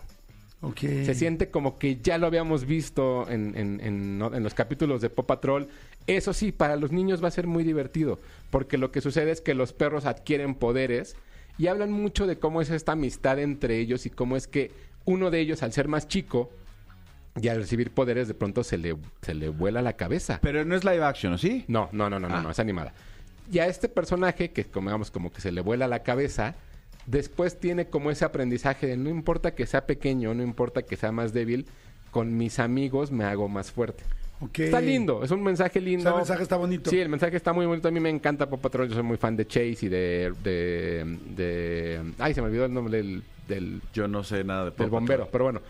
Se 1.05 1.15
siente 1.15 1.49
como 1.49 1.77
que 1.79 1.97
ya 2.01 2.17
lo 2.17 2.27
habíamos 2.27 2.65
visto 2.65 3.29
en, 3.29 3.57
en- 3.57 3.79
en- 3.81 4.17
¿no? 4.17 4.33
en 4.35 4.43
los 4.43 4.53
capítulos 4.53 5.01
de 5.01 5.09
Paw 5.09 5.25
Patrol. 5.25 5.69
Eso 6.07 6.33
sí, 6.33 6.51
para 6.51 6.75
los 6.75 6.91
niños 6.91 7.23
va 7.23 7.29
a 7.29 7.31
ser 7.31 7.47
muy 7.47 7.63
divertido, 7.63 8.19
porque 8.51 8.77
lo 8.77 8.91
que 8.91 8.99
sucede 9.01 9.31
es 9.31 9.41
que 9.41 9.53
los 9.53 9.71
perros 9.73 10.05
adquieren 10.05 10.55
poderes 10.55 11.15
y 11.57 11.67
hablan 11.67 11.91
mucho 11.91 12.27
de 12.27 12.37
cómo 12.39 12.61
es 12.61 12.69
esta 12.71 12.93
amistad 12.93 13.39
entre 13.39 13.77
ellos 13.79 14.05
y 14.05 14.09
cómo 14.09 14.35
es 14.35 14.47
que 14.47 14.71
uno 15.05 15.31
de 15.31 15.39
ellos, 15.39 15.63
al 15.63 15.71
ser 15.71 15.87
más 15.87 16.07
chico 16.07 16.49
y 17.41 17.47
al 17.47 17.57
recibir 17.57 17.91
poderes, 17.91 18.27
de 18.27 18.33
pronto 18.33 18.63
se 18.63 18.77
le, 18.77 18.95
se 19.21 19.33
le 19.33 19.49
vuela 19.49 19.81
la 19.81 19.93
cabeza. 19.93 20.39
Pero 20.41 20.65
no 20.65 20.75
es 20.75 20.83
live 20.83 21.03
action, 21.03 21.33
¿o 21.33 21.37
sí? 21.37 21.63
No, 21.67 21.89
no, 21.93 22.09
no, 22.09 22.19
no, 22.19 22.27
no, 22.27 22.35
Ah. 22.35 22.41
no, 22.41 22.51
es 22.51 22.59
animada. 22.59 22.93
Y 23.51 23.59
a 23.59 23.67
este 23.67 23.87
personaje, 23.87 24.51
que 24.51 24.65
como, 24.65 24.89
digamos, 24.89 25.09
como 25.09 25.31
que 25.31 25.39
se 25.41 25.51
le 25.51 25.61
vuela 25.61 25.87
la 25.87 26.03
cabeza, 26.03 26.55
después 27.09 27.59
tiene 27.59 27.87
como 27.87 28.11
ese 28.11 28.25
aprendizaje 28.25 28.87
de 28.87 28.97
no 28.97 29.09
importa 29.09 29.55
que 29.55 29.65
sea 29.65 29.85
pequeño, 29.85 30.33
no 30.33 30.43
importa 30.43 30.83
que 30.83 30.95
sea 30.95 31.11
más 31.11 31.33
débil, 31.33 31.65
con 32.11 32.37
mis 32.37 32.59
amigos 32.59 33.11
me 33.11 33.23
hago 33.23 33.47
más 33.47 33.71
fuerte. 33.71 34.03
Está 34.57 34.79
lindo, 34.79 35.21
es 35.21 35.31
un 35.31 35.43
mensaje 35.43 35.81
lindo. 35.81 36.01
O 36.01 36.03
sea, 36.03 36.11
el 36.11 36.17
mensaje 36.19 36.43
está 36.43 36.55
bonito. 36.55 36.89
Sí, 36.89 36.97
el 36.99 37.09
mensaje 37.09 37.35
está 37.35 37.51
muy 37.51 37.65
bonito. 37.65 37.89
A 37.89 37.91
mí 37.91 37.99
me 37.99 38.09
encanta 38.09 38.49
Paw 38.49 38.57
Patrol. 38.57 38.87
Yo 38.87 38.93
soy 38.93 39.03
muy 39.03 39.17
fan 39.17 39.35
de 39.35 39.45
Chase 39.45 39.77
y 39.81 39.89
de... 39.89 40.33
de, 40.41 41.17
de- 41.35 42.13
ay, 42.19 42.33
se 42.33 42.41
me 42.41 42.47
olvidó 42.47 42.63
el 42.63 42.73
nombre 42.73 42.97
del, 42.97 43.21
del, 43.49 43.81
Yo 43.93 44.07
no 44.07 44.23
sé 44.23 44.45
nada 44.45 44.63
de 44.65 44.71
Paw 44.71 44.85
del 44.85 44.91
bombero. 44.91 45.25
Patrol. 45.25 45.31
Pero 45.33 45.43
bueno, 45.43 45.61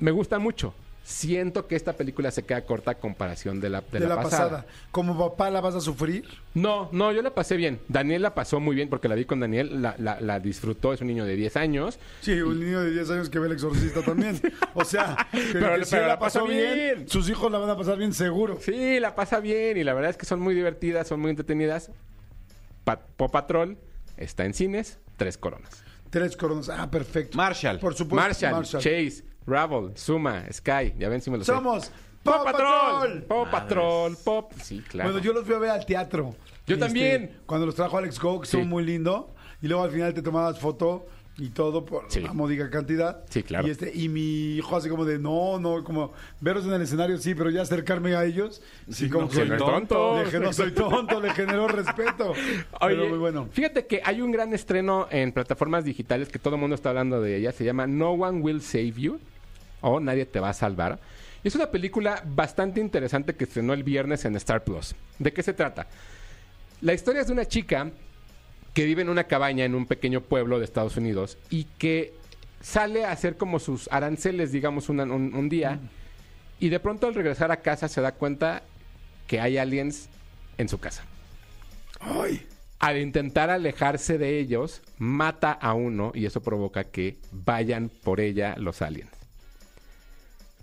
me 0.00 0.10
gusta 0.10 0.38
mucho. 0.38 0.74
Siento 1.04 1.66
que 1.66 1.74
esta 1.74 1.94
película 1.94 2.30
se 2.30 2.44
queda 2.44 2.64
corta 2.64 2.92
a 2.92 2.94
comparación 2.94 3.60
de 3.60 3.68
la, 3.70 3.80
de 3.80 3.98
de 3.98 4.06
la, 4.06 4.14
la 4.14 4.22
pasada. 4.22 4.66
¿Como 4.92 5.18
papá 5.18 5.50
la 5.50 5.60
vas 5.60 5.74
a 5.74 5.80
sufrir? 5.80 6.24
no, 6.54 6.88
no, 6.92 7.10
yo 7.12 7.22
la 7.22 7.34
pasé 7.34 7.56
bien. 7.56 7.80
Daniel 7.88 8.22
la 8.22 8.34
pasó 8.34 8.60
muy 8.60 8.76
bien 8.76 8.88
porque 8.88 9.08
la 9.08 9.16
vi 9.16 9.24
con 9.24 9.40
Daniel, 9.40 9.82
la, 9.82 9.96
la, 9.98 10.20
la 10.20 10.38
disfrutó, 10.38 10.92
es 10.92 11.00
un 11.00 11.08
niño 11.08 11.24
de 11.24 11.34
10 11.34 11.56
años. 11.56 11.98
Sí, 12.20 12.40
un 12.40 12.60
niño 12.60 12.80
de 12.82 12.92
10 12.92 13.10
años 13.10 13.30
que 13.30 13.40
ve 13.40 13.46
el 13.48 13.52
exorcista 13.54 14.02
también. 14.02 14.40
O 14.74 14.84
sea, 14.84 15.26
que, 15.32 15.38
Pero- 15.52 15.84
que 15.84 15.96
la 15.96 16.06
la 16.06 16.18
pasó 16.18 16.46
bien, 16.46 16.74
bien. 16.74 17.08
sus 17.08 17.28
hijos 17.28 17.50
la 17.50 17.58
van 17.58 17.70
a 17.70 17.76
pasar 17.76 17.98
bien 17.98 18.14
seguro. 18.14 18.58
Sí, 18.60 19.00
la 19.00 19.14
pasa 19.14 19.40
bien 19.40 19.76
y 19.76 19.84
la 19.84 19.92
verdad 19.94 20.10
es 20.10 20.16
que 20.16 20.24
son 20.24 20.40
muy 20.40 20.54
divertidas, 20.54 21.08
son 21.08 21.20
muy 21.20 21.30
entretenidas. 21.30 21.90
Pa 22.84 23.00
Paw 23.16 23.30
Patrol 23.30 23.76
está 24.16 24.44
en 24.44 24.54
cines, 24.54 24.98
tres 25.16 25.36
coronas. 25.36 25.82
Tres 26.10 26.36
coronas. 26.36 26.68
Ah, 26.68 26.90
perfecto. 26.90 27.36
Marshall. 27.36 27.78
Por 27.78 27.94
supuesto, 27.94 28.28
Marshall, 28.28 28.52
Marshall. 28.52 28.82
Chase, 28.82 29.24
Ravel, 29.46 29.96
Suma, 29.96 30.44
Sky, 30.52 30.94
ya 30.98 31.08
ven 31.08 31.20
si 31.20 31.30
me 31.30 31.38
lo 31.38 31.44
sé. 31.44 31.52
Somos 31.52 31.90
Paw 32.22 32.44
Patrol. 32.44 33.22
Paw 33.24 33.50
Patrol, 33.50 34.16
Pop. 34.24 34.52
Sí, 34.62 34.80
claro. 34.88 35.10
Bueno, 35.10 35.24
yo 35.24 35.32
los 35.32 35.44
fui 35.44 35.54
a 35.54 35.58
ver 35.58 35.70
al 35.70 35.84
teatro. 35.84 36.34
Yo 36.66 36.74
Este, 36.74 36.86
también. 36.86 37.38
Cuando 37.46 37.66
los 37.66 37.74
trajo 37.74 37.98
Alex 37.98 38.18
Go, 38.20 38.40
que 38.40 38.46
Sí. 38.46 38.58
muy 38.58 38.84
lindo. 38.84 39.34
Y 39.60 39.66
luego 39.68 39.82
al 39.84 39.90
final 39.90 40.14
te 40.14 40.22
tomabas 40.22 40.58
foto 40.60 41.06
y 41.38 41.48
todo 41.48 41.84
por 41.84 42.04
Sí. 42.08 42.20
una 42.20 42.32
módica 42.32 42.68
cantidad. 42.70 43.24
Sí, 43.30 43.42
claro. 43.42 43.66
Y, 43.66 43.70
este, 43.70 43.90
y 43.92 44.08
mi 44.08 44.54
hijo 44.56 44.76
así 44.76 44.88
como 44.88 45.04
de, 45.04 45.18
no, 45.18 45.58
no, 45.58 45.82
como 45.82 46.12
verlos 46.40 46.64
en 46.66 46.72
el 46.74 46.82
escenario, 46.82 47.16
sí, 47.18 47.34
pero 47.34 47.50
ya 47.50 47.62
acercarme 47.62 48.14
a 48.14 48.24
ellos. 48.24 48.62
Sí, 48.90 49.08
como 49.08 49.24
no 49.24 49.28
que 49.30 49.36
soy 49.46 49.56
tonto. 49.56 50.18
Le 50.18 50.24
dije, 50.26 50.38
no 50.40 50.52
soy 50.52 50.72
tonto, 50.72 51.20
le 51.20 51.30
generó 51.32 51.66
respeto. 51.68 52.30
Oye, 52.30 52.56
pero 52.80 53.08
muy 53.08 53.18
bueno. 53.18 53.48
fíjate 53.50 53.86
que 53.86 54.00
hay 54.04 54.20
un 54.20 54.30
gran 54.30 54.52
estreno 54.52 55.08
en 55.10 55.32
plataformas 55.32 55.84
digitales 55.84 56.28
que 56.28 56.38
todo 56.38 56.54
el 56.54 56.60
mundo 56.60 56.74
está 56.76 56.90
hablando 56.90 57.20
de 57.20 57.36
ella. 57.38 57.50
Se 57.52 57.64
llama 57.64 57.86
No 57.88 58.10
One 58.12 58.40
Will 58.40 58.60
Save 58.60 58.92
You 58.92 59.18
o 59.82 60.00
Nadie 60.00 60.24
te 60.26 60.40
va 60.40 60.48
a 60.48 60.54
salvar. 60.54 60.98
Y 61.44 61.48
Es 61.48 61.54
una 61.54 61.70
película 61.70 62.22
bastante 62.26 62.80
interesante 62.80 63.34
que 63.34 63.44
estrenó 63.44 63.74
el 63.74 63.82
viernes 63.84 64.24
en 64.24 64.34
Star 64.36 64.64
Plus. 64.64 64.94
¿De 65.18 65.32
qué 65.32 65.42
se 65.42 65.52
trata? 65.52 65.86
La 66.80 66.94
historia 66.94 67.20
es 67.20 67.26
de 67.26 67.32
una 67.34 67.44
chica 67.46 67.90
que 68.74 68.84
vive 68.86 69.02
en 69.02 69.08
una 69.10 69.24
cabaña 69.24 69.64
en 69.64 69.74
un 69.74 69.86
pequeño 69.86 70.22
pueblo 70.22 70.58
de 70.58 70.64
Estados 70.64 70.96
Unidos 70.96 71.36
y 71.50 71.64
que 71.78 72.14
sale 72.60 73.04
a 73.04 73.10
hacer 73.12 73.36
como 73.36 73.58
sus 73.58 73.88
aranceles, 73.92 74.50
digamos, 74.52 74.88
una- 74.88 75.02
un, 75.04 75.34
un 75.34 75.48
día. 75.48 75.78
Y 76.58 76.68
de 76.70 76.80
pronto 76.80 77.06
al 77.06 77.14
regresar 77.14 77.50
a 77.52 77.58
casa 77.58 77.88
se 77.88 78.00
da 78.00 78.12
cuenta 78.12 78.62
que 79.26 79.40
hay 79.40 79.58
aliens 79.58 80.08
en 80.58 80.68
su 80.68 80.78
casa. 80.78 81.04
Ay, 82.00 82.46
Al 82.78 82.98
intentar 82.98 83.48
alejarse 83.50 84.18
de 84.18 84.38
ellos, 84.40 84.82
mata 84.98 85.52
a 85.52 85.72
uno 85.74 86.10
y 86.14 86.26
eso 86.26 86.42
provoca 86.42 86.82
que 86.84 87.16
vayan 87.30 87.90
por 88.02 88.18
ella 88.20 88.54
los 88.58 88.82
aliens. 88.82 89.11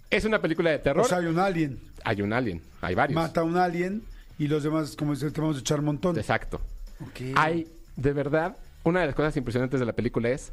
Es 0.10 0.26
una 0.26 0.42
película 0.42 0.72
de 0.72 0.80
terror. 0.80 1.06
o 1.06 1.08
sea, 1.08 1.20
hay 1.20 1.26
un 1.28 1.40
alien. 1.40 1.80
hay 2.04 2.22
un 2.22 2.34
alien, 2.34 2.62
hay 2.82 2.96
varios. 2.96 3.16
Mata 3.16 3.42
a 3.42 3.44
un 3.44 3.58
alien 3.58 4.04
y 4.38 4.48
los 4.48 4.64
demás, 4.64 4.96
como 4.96 5.14
dices, 5.14 5.32
te 5.34 5.42
vamos 5.42 5.58
a 5.58 5.60
echar 5.60 5.80
un 5.80 5.86
montón. 5.86 6.18
Exacto. 6.18 6.60
Ok. 7.02 7.34
Hay, 7.36 7.68
de 7.96 8.14
verdad, 8.14 8.58
una 8.84 9.02
de 9.02 9.06
las 9.08 9.16
cosas 9.16 9.36
impresionantes 9.38 9.80
de 9.80 9.86
la 9.86 9.94
película 9.94 10.30
es, 10.30 10.52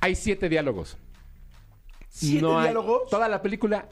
hay 0.00 0.14
siete 0.14 0.48
diálogos. 0.48 0.96
¿Siete 2.08 2.42
No 2.42 2.58
hay- 2.58 2.64
diálogos? 2.66 3.08
toda 3.10 3.28
la 3.28 3.40
película 3.42 3.88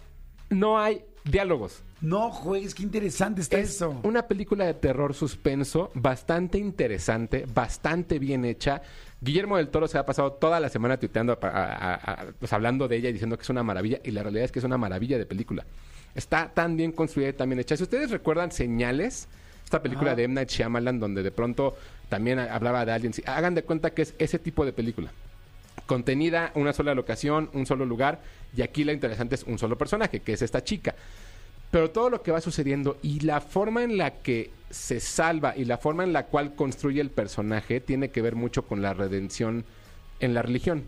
no 0.51 0.79
hay 0.79 1.03
diálogos. 1.25 1.83
No 2.01 2.31
juegues, 2.31 2.75
qué 2.75 2.83
interesante 2.83 3.41
está 3.41 3.59
Es 3.59 3.71
eso. 3.77 3.99
una 4.03 4.23
película 4.27 4.65
de 4.67 4.75
terror 4.75 5.15
suspenso 5.15 5.91
bastante 5.95 6.59
interesante, 6.59 7.47
bastante 7.53 8.19
bien 8.19 8.45
hecha. 8.45 8.83
Guillermo 9.23 9.57
del 9.57 9.69
Toro 9.69 9.87
se 9.89 9.97
ha 9.99 10.05
pasado 10.05 10.33
toda 10.33 10.59
la 10.61 10.69
semana 10.69 10.99
tuiteando, 10.99 11.39
a- 11.41 11.47
a- 11.47 11.95
a- 11.95 12.27
pues, 12.39 12.53
hablando 12.53 12.89
de 12.89 12.97
ella 12.97 13.09
y 13.09 13.13
diciendo 13.13 13.37
que 13.39 13.43
es 13.45 13.51
una 13.51 13.63
maravilla. 13.63 14.01
Y 14.05 14.11
la 14.11 14.23
realidad 14.23 14.45
es 14.47 14.53
que 14.53 14.59
es 14.59 14.65
una 14.65 14.77
maravilla 14.77 15.17
de 15.17 15.27
película. 15.27 15.65
Está 16.15 16.51
tan 16.53 16.77
bien 16.77 16.93
construida 16.93 17.29
y 17.31 17.33
tan 17.33 17.49
bien 17.49 17.61
hecha. 17.61 17.77
Si 17.77 17.85
ustedes 17.85 18.11
recuerdan 18.11 18.51
Señales, 18.53 19.29
esta 19.65 19.81
película 19.81 20.11
Ajá. 20.11 20.17
de 20.17 20.25
M. 20.25 20.35
Night 20.35 20.51
Shyamalan, 20.51 20.99
donde 21.01 21.23
de 21.23 21.31
pronto 21.31 21.77
también 22.09 22.39
hablaba 22.41 22.85
de 22.85 22.93
aliens, 22.93 23.23
hagan 23.25 23.55
de 23.55 23.63
cuenta 23.63 23.91
que 23.91 24.03
es 24.03 24.15
ese 24.19 24.39
tipo 24.39 24.65
de 24.67 24.73
película 24.73 25.11
contenida, 25.87 26.53
una 26.55 26.73
sola 26.73 26.95
locación, 26.95 27.51
un 27.55 27.67
solo 27.67 27.85
lugar, 27.87 28.21
y 28.57 28.63
aquí 28.63 28.85
la 28.85 28.93
interesante 28.93 29.35
es 29.35 29.43
un 29.45 29.59
solo 29.59 29.77
personaje, 29.77 30.21
que 30.21 30.33
es 30.33 30.43
esta 30.43 30.63
chica. 30.63 30.95
Pero 31.73 31.91
todo 31.91 32.09
lo 32.11 32.23
que 32.23 32.31
va 32.31 32.41
sucediendo 32.41 32.99
y 33.03 33.21
la 33.21 33.41
forma 33.41 33.83
en 33.83 33.97
la 33.99 34.13
que 34.23 34.51
se 34.71 35.01
salva 35.01 35.57
y 35.57 35.65
la 35.65 35.79
forma 35.79 36.05
en 36.05 36.13
la 36.13 36.27
cual 36.27 36.55
construye 36.55 37.01
el 37.01 37.11
personaje 37.11 37.81
tiene 37.81 38.11
que 38.11 38.23
ver 38.23 38.37
mucho 38.37 38.63
con 38.67 38.81
la 38.83 38.95
redención 38.95 39.65
en 40.21 40.35
la 40.35 40.43
religión. 40.43 40.85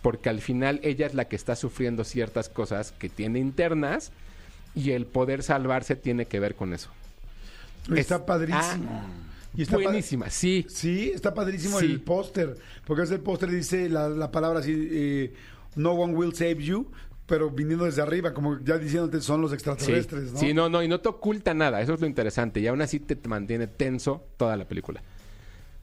Porque 0.00 0.28
al 0.30 0.40
final 0.40 0.80
ella 0.82 1.06
es 1.06 1.14
la 1.14 1.26
que 1.26 1.36
está 1.36 1.54
sufriendo 1.56 2.02
ciertas 2.04 2.48
cosas 2.48 2.92
que 2.92 3.08
tiene 3.10 3.38
internas 3.40 4.10
y 4.74 4.92
el 4.92 5.06
poder 5.06 5.42
salvarse 5.42 5.96
tiene 5.96 6.24
que 6.26 6.40
ver 6.40 6.54
con 6.54 6.72
eso. 6.72 6.88
Está 7.94 8.16
Es- 8.16 8.22
padrísimo. 8.22 8.88
Ah, 8.90 9.06
Y 9.54 9.62
está 9.62 9.76
Buenísima, 9.76 10.30
sí. 10.30 10.64
Sí, 10.68 11.10
está 11.14 11.34
padrísimo 11.34 11.78
Sí. 11.78 11.84
el 11.86 12.00
póster. 12.00 12.56
Porque 12.86 13.02
es 13.02 13.10
el 13.10 13.20
póster 13.20 13.50
dice 13.50 13.88
la, 13.90 14.08
la 14.08 14.30
palabra 14.30 14.60
así, 14.60 14.88
eh, 14.90 15.34
no 15.76 15.92
one 15.92 16.14
will 16.14 16.34
save 16.34 16.56
you, 16.62 16.90
pero 17.26 17.50
viniendo 17.50 17.84
desde 17.84 18.02
arriba, 18.02 18.32
como 18.34 18.58
ya 18.60 18.78
diciéndote 18.78 19.20
son 19.20 19.40
los 19.40 19.50
Sí, 19.50 19.54
extraterrestres, 19.54 20.32
¿no? 20.32 20.38
sí, 20.38 20.52
no, 20.54 20.68
no, 20.68 20.82
y 20.82 20.88
no 20.88 21.00
te 21.00 21.08
oculta 21.08 21.54
nada, 21.54 21.80
eso 21.80 21.94
es 21.94 22.00
lo 22.00 22.06
interesante, 22.06 22.60
y 22.60 22.66
aún 22.66 22.82
así 22.82 23.00
te 23.00 23.16
mantiene 23.28 23.66
tenso 23.66 24.24
toda 24.36 24.56
la 24.56 24.66
película. 24.66 25.02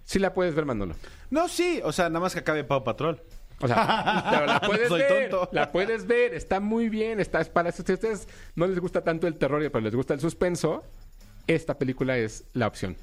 Sí 0.06 0.18
la 0.18 0.34
puedes 0.34 0.56
ver, 0.56 0.66
Manolo. 0.66 0.96
No, 1.30 1.48
sí. 1.48 1.82
O 1.84 1.92
sea, 1.92 2.10
nada 2.10 2.22
más 2.22 2.34
que 2.34 2.40
acabe 2.40 2.64
Paw 2.64 2.84
Patrol. 2.84 3.22
O 3.62 3.68
sea, 3.68 4.26
pero 4.32 4.46
la 4.48 4.60
puedes 4.60 4.88
soy 4.88 5.02
ver, 5.02 5.30
tonto. 5.30 5.50
la 5.52 5.72
puedes 5.72 6.08
ver, 6.08 6.34
está 6.34 6.60
muy 6.60 6.90
bien, 6.90 7.20
está 7.20 7.42
es 7.42 7.50
para 7.50 7.72
si 7.72 7.84
a 7.92 7.94
ustedes 7.94 8.28
no 8.56 8.66
les 8.66 8.80
gusta 8.80 9.04
tanto 9.04 9.28
el 9.28 9.36
terror, 9.36 9.62
pero 9.72 9.82
les 9.82 9.94
gusta 9.94 10.16
el 10.16 10.20
suspenso, 10.20 10.84
esta 11.46 11.78
película 11.78 12.18
es 12.18 12.44
la 12.54 12.66
opción. 12.66 12.96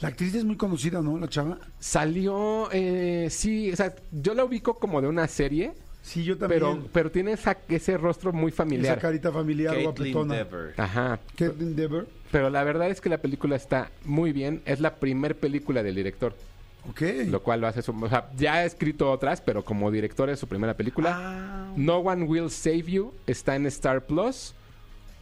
La 0.00 0.08
actriz 0.08 0.34
es 0.34 0.44
muy 0.44 0.56
conocida, 0.56 1.00
¿no? 1.02 1.18
La 1.18 1.28
chava. 1.28 1.56
Salió, 1.78 2.68
eh, 2.72 3.28
sí, 3.30 3.70
o 3.70 3.76
sea, 3.76 3.94
yo 4.10 4.34
la 4.34 4.44
ubico 4.44 4.74
como 4.74 5.00
de 5.00 5.06
una 5.06 5.28
serie, 5.28 5.72
Sí, 6.04 6.22
yo 6.22 6.36
también. 6.36 6.60
pero, 6.60 6.88
pero 6.92 7.10
tiene 7.10 7.32
esa- 7.32 7.56
ese 7.66 7.96
rostro 7.96 8.30
muy 8.30 8.50
Esa 8.50 8.56
familiar. 8.58 8.98
carita 8.98 9.32
familiar 9.32 9.74
guapetona. 9.82 10.46
Ajá. 10.76 11.18
Caitlin 11.34 11.74
Dever. 11.74 12.06
Pero 12.30 12.50
la 12.50 12.62
verdad 12.62 12.90
es 12.90 13.00
que 13.00 13.08
la 13.08 13.18
película 13.18 13.56
está 13.56 13.90
muy 14.04 14.32
bien. 14.32 14.60
Es 14.66 14.80
la 14.80 14.96
primer 14.96 15.34
película 15.34 15.82
del 15.82 15.94
director, 15.94 16.34
Ok. 16.90 17.00
lo 17.28 17.42
cual 17.42 17.62
lo 17.62 17.68
hace 17.68 17.80
su... 17.80 17.92
O 17.98 18.08
sea, 18.10 18.28
ya 18.36 18.54
ha 18.56 18.64
escrito 18.66 19.10
otras, 19.10 19.40
pero 19.40 19.64
como 19.64 19.90
director 19.90 20.28
es 20.28 20.38
su 20.38 20.46
primera 20.46 20.74
película. 20.74 21.12
Ah. 21.14 21.72
No 21.76 21.98
One 22.00 22.24
Will 22.24 22.50
Save 22.50 22.82
You 22.82 23.14
está 23.26 23.56
en 23.56 23.64
Star 23.66 24.02
Plus. 24.04 24.52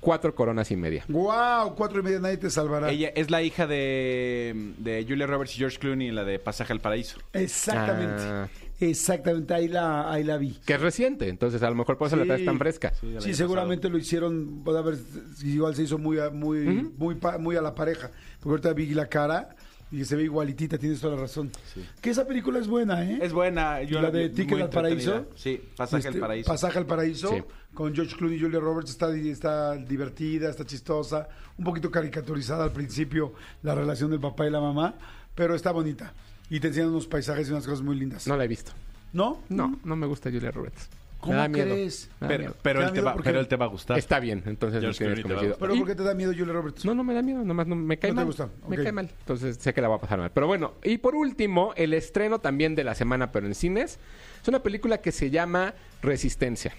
Cuatro 0.02 0.34
coronas 0.34 0.68
y 0.72 0.76
media. 0.76 1.04
Wow, 1.08 1.76
cuatro 1.76 2.00
y 2.00 2.02
media 2.02 2.18
nadie 2.18 2.36
te 2.36 2.50
salvará. 2.50 2.90
Ella 2.90 3.12
es 3.14 3.30
la 3.30 3.40
hija 3.40 3.68
de, 3.68 4.72
de 4.78 5.06
Julia 5.08 5.28
Roberts 5.28 5.54
y 5.54 5.58
George 5.58 5.78
Clooney 5.78 6.08
en 6.08 6.16
la 6.16 6.24
de 6.24 6.40
Pasaje 6.40 6.72
al 6.72 6.80
Paraíso. 6.80 7.18
Exactamente. 7.32 8.22
Ah. 8.26 8.48
Exactamente, 8.80 9.54
ahí 9.54 9.68
la, 9.68 10.10
ahí 10.12 10.24
la 10.24 10.38
vi. 10.38 10.58
Que 10.66 10.74
es 10.74 10.80
reciente, 10.80 11.28
entonces 11.28 11.62
a 11.62 11.70
lo 11.70 11.76
mejor 11.76 11.96
por 11.96 12.08
eso 12.08 12.16
la 12.16 12.24
Sí. 12.24 12.28
traes 12.28 12.44
tan 12.44 12.58
fresca. 12.58 12.92
Sí, 13.20 13.32
seguramente 13.32 13.88
lo 13.88 13.96
hicieron, 13.96 14.62
puede 14.64 14.80
haber, 14.80 14.96
igual 15.44 15.76
se 15.76 15.84
hizo 15.84 15.98
muy, 15.98 16.18
a- 16.18 16.30
muy, 16.30 16.90
muy, 16.98 17.14
pa- 17.14 17.38
muy 17.38 17.54
a 17.54 17.62
la 17.62 17.72
pareja. 17.76 18.10
Porque 18.40 18.50
ahorita 18.68 18.72
vi 18.72 18.92
la 18.92 19.06
cara 19.06 19.50
y 19.92 20.04
se 20.04 20.16
ve 20.16 20.24
igualitita, 20.24 20.78
tienes 20.78 21.00
toda 21.00 21.14
la 21.14 21.22
razón. 21.22 21.52
Que 22.00 22.10
esa 22.10 22.26
película 22.26 22.58
es 22.58 22.66
buena, 22.66 23.04
¿eh? 23.08 23.20
Es 23.22 23.32
buena. 23.32 23.80
¿Y 23.82 23.86
Yo 23.86 24.00
la 24.02 24.10
vi 24.10 24.18
de 24.18 24.26
muy 24.30 24.34
Ticket 24.34 24.60
al 24.62 24.70
Paraíso? 24.70 25.26
Sí, 25.36 25.60
Pasaje 25.76 26.08
al 26.08 26.14
Este, 26.14 26.20
Paraíso. 26.20 26.50
Pasaje 26.50 26.78
al 26.80 26.86
Paraíso, 26.86 27.28
Sí. 27.28 27.42
Con 27.74 27.94
George 27.94 28.14
Clooney 28.16 28.36
y 28.38 28.40
Julia 28.40 28.60
Roberts, 28.60 28.90
está, 28.90 29.14
está 29.16 29.74
divertida, 29.76 30.50
está 30.50 30.64
chistosa, 30.64 31.28
un 31.56 31.64
poquito 31.64 31.90
caricaturizada 31.90 32.64
al 32.64 32.72
principio 32.72 33.32
la 33.62 33.74
relación 33.74 34.10
del 34.10 34.20
papá 34.20 34.46
y 34.46 34.50
la 34.50 34.60
mamá, 34.60 34.94
pero 35.34 35.54
está 35.54 35.72
bonita. 35.72 36.12
Y 36.50 36.60
te 36.60 36.68
enseñan 36.68 36.90
unos 36.90 37.06
paisajes 37.06 37.48
y 37.48 37.52
unas 37.52 37.64
cosas 37.64 37.82
muy 37.82 37.96
lindas. 37.96 38.26
No 38.26 38.36
la 38.36 38.44
he 38.44 38.48
visto. 38.48 38.72
¿No? 39.12 39.40
No, 39.48 39.78
no 39.84 39.96
me 39.96 40.06
gusta 40.06 40.30
Julia 40.30 40.50
Roberts. 40.50 40.88
¿Cómo 41.20 41.34
me 41.34 41.38
da 41.38 41.48
miedo. 41.48 41.66
crees? 41.66 42.10
Me 42.20 42.26
da 42.26 42.28
pero, 42.28 42.40
miedo. 42.42 42.56
pero 42.62 42.80
¿Te 42.80 42.84
él 42.84 42.90
te 42.90 42.92
miedo 42.94 43.04
va, 43.06 43.12
por 43.12 43.22
qué? 43.22 43.28
pero 43.28 43.40
él 43.40 43.48
te 43.48 43.56
va 43.56 43.64
a 43.64 43.68
gustar. 43.68 43.96
Está 43.98 44.18
bien, 44.20 44.42
entonces 44.44 44.82
no 44.82 44.92
George 44.92 44.98
tienes 44.98 45.14
Clooney 45.20 45.22
te 45.22 45.28
va 45.28 45.34
a 45.34 45.36
convencido. 45.36 45.58
¿Pero 45.60 45.74
Y- 45.74 45.78
por 45.78 45.88
qué 45.88 45.94
te 45.94 46.02
da 46.02 46.14
miedo 46.14 46.32
Julia 46.36 46.52
Roberts? 46.52 46.84
No, 46.84 46.94
no 46.94 47.04
me 47.04 47.14
da 47.14 47.22
miedo, 47.22 47.44
nomás 47.44 47.66
no, 47.68 47.76
me 47.76 47.96
cae 47.98 48.10
No 48.10 48.14
te 48.14 48.16
mal. 48.16 48.26
gusta, 48.26 48.48
Me 48.68 48.76
ok. 48.76 48.82
cae 48.82 48.92
mal. 48.92 49.08
Entonces 49.20 49.56
sé 49.56 49.72
que 49.72 49.80
la 49.80 49.88
voy 49.88 49.98
a 49.98 50.00
pasar 50.00 50.18
mal. 50.18 50.30
Pero 50.34 50.46
bueno, 50.48 50.72
y 50.82 50.98
por 50.98 51.14
último, 51.14 51.72
el 51.76 51.94
estreno 51.94 52.40
también 52.40 52.74
de 52.74 52.82
la 52.84 52.94
semana, 52.96 53.30
pero 53.30 53.46
en 53.46 53.54
cines, 53.54 53.98
es 54.42 54.48
una 54.48 54.62
película 54.64 54.98
que 54.98 55.12
se 55.12 55.30
llama 55.30 55.74
Resistencia. 56.02 56.74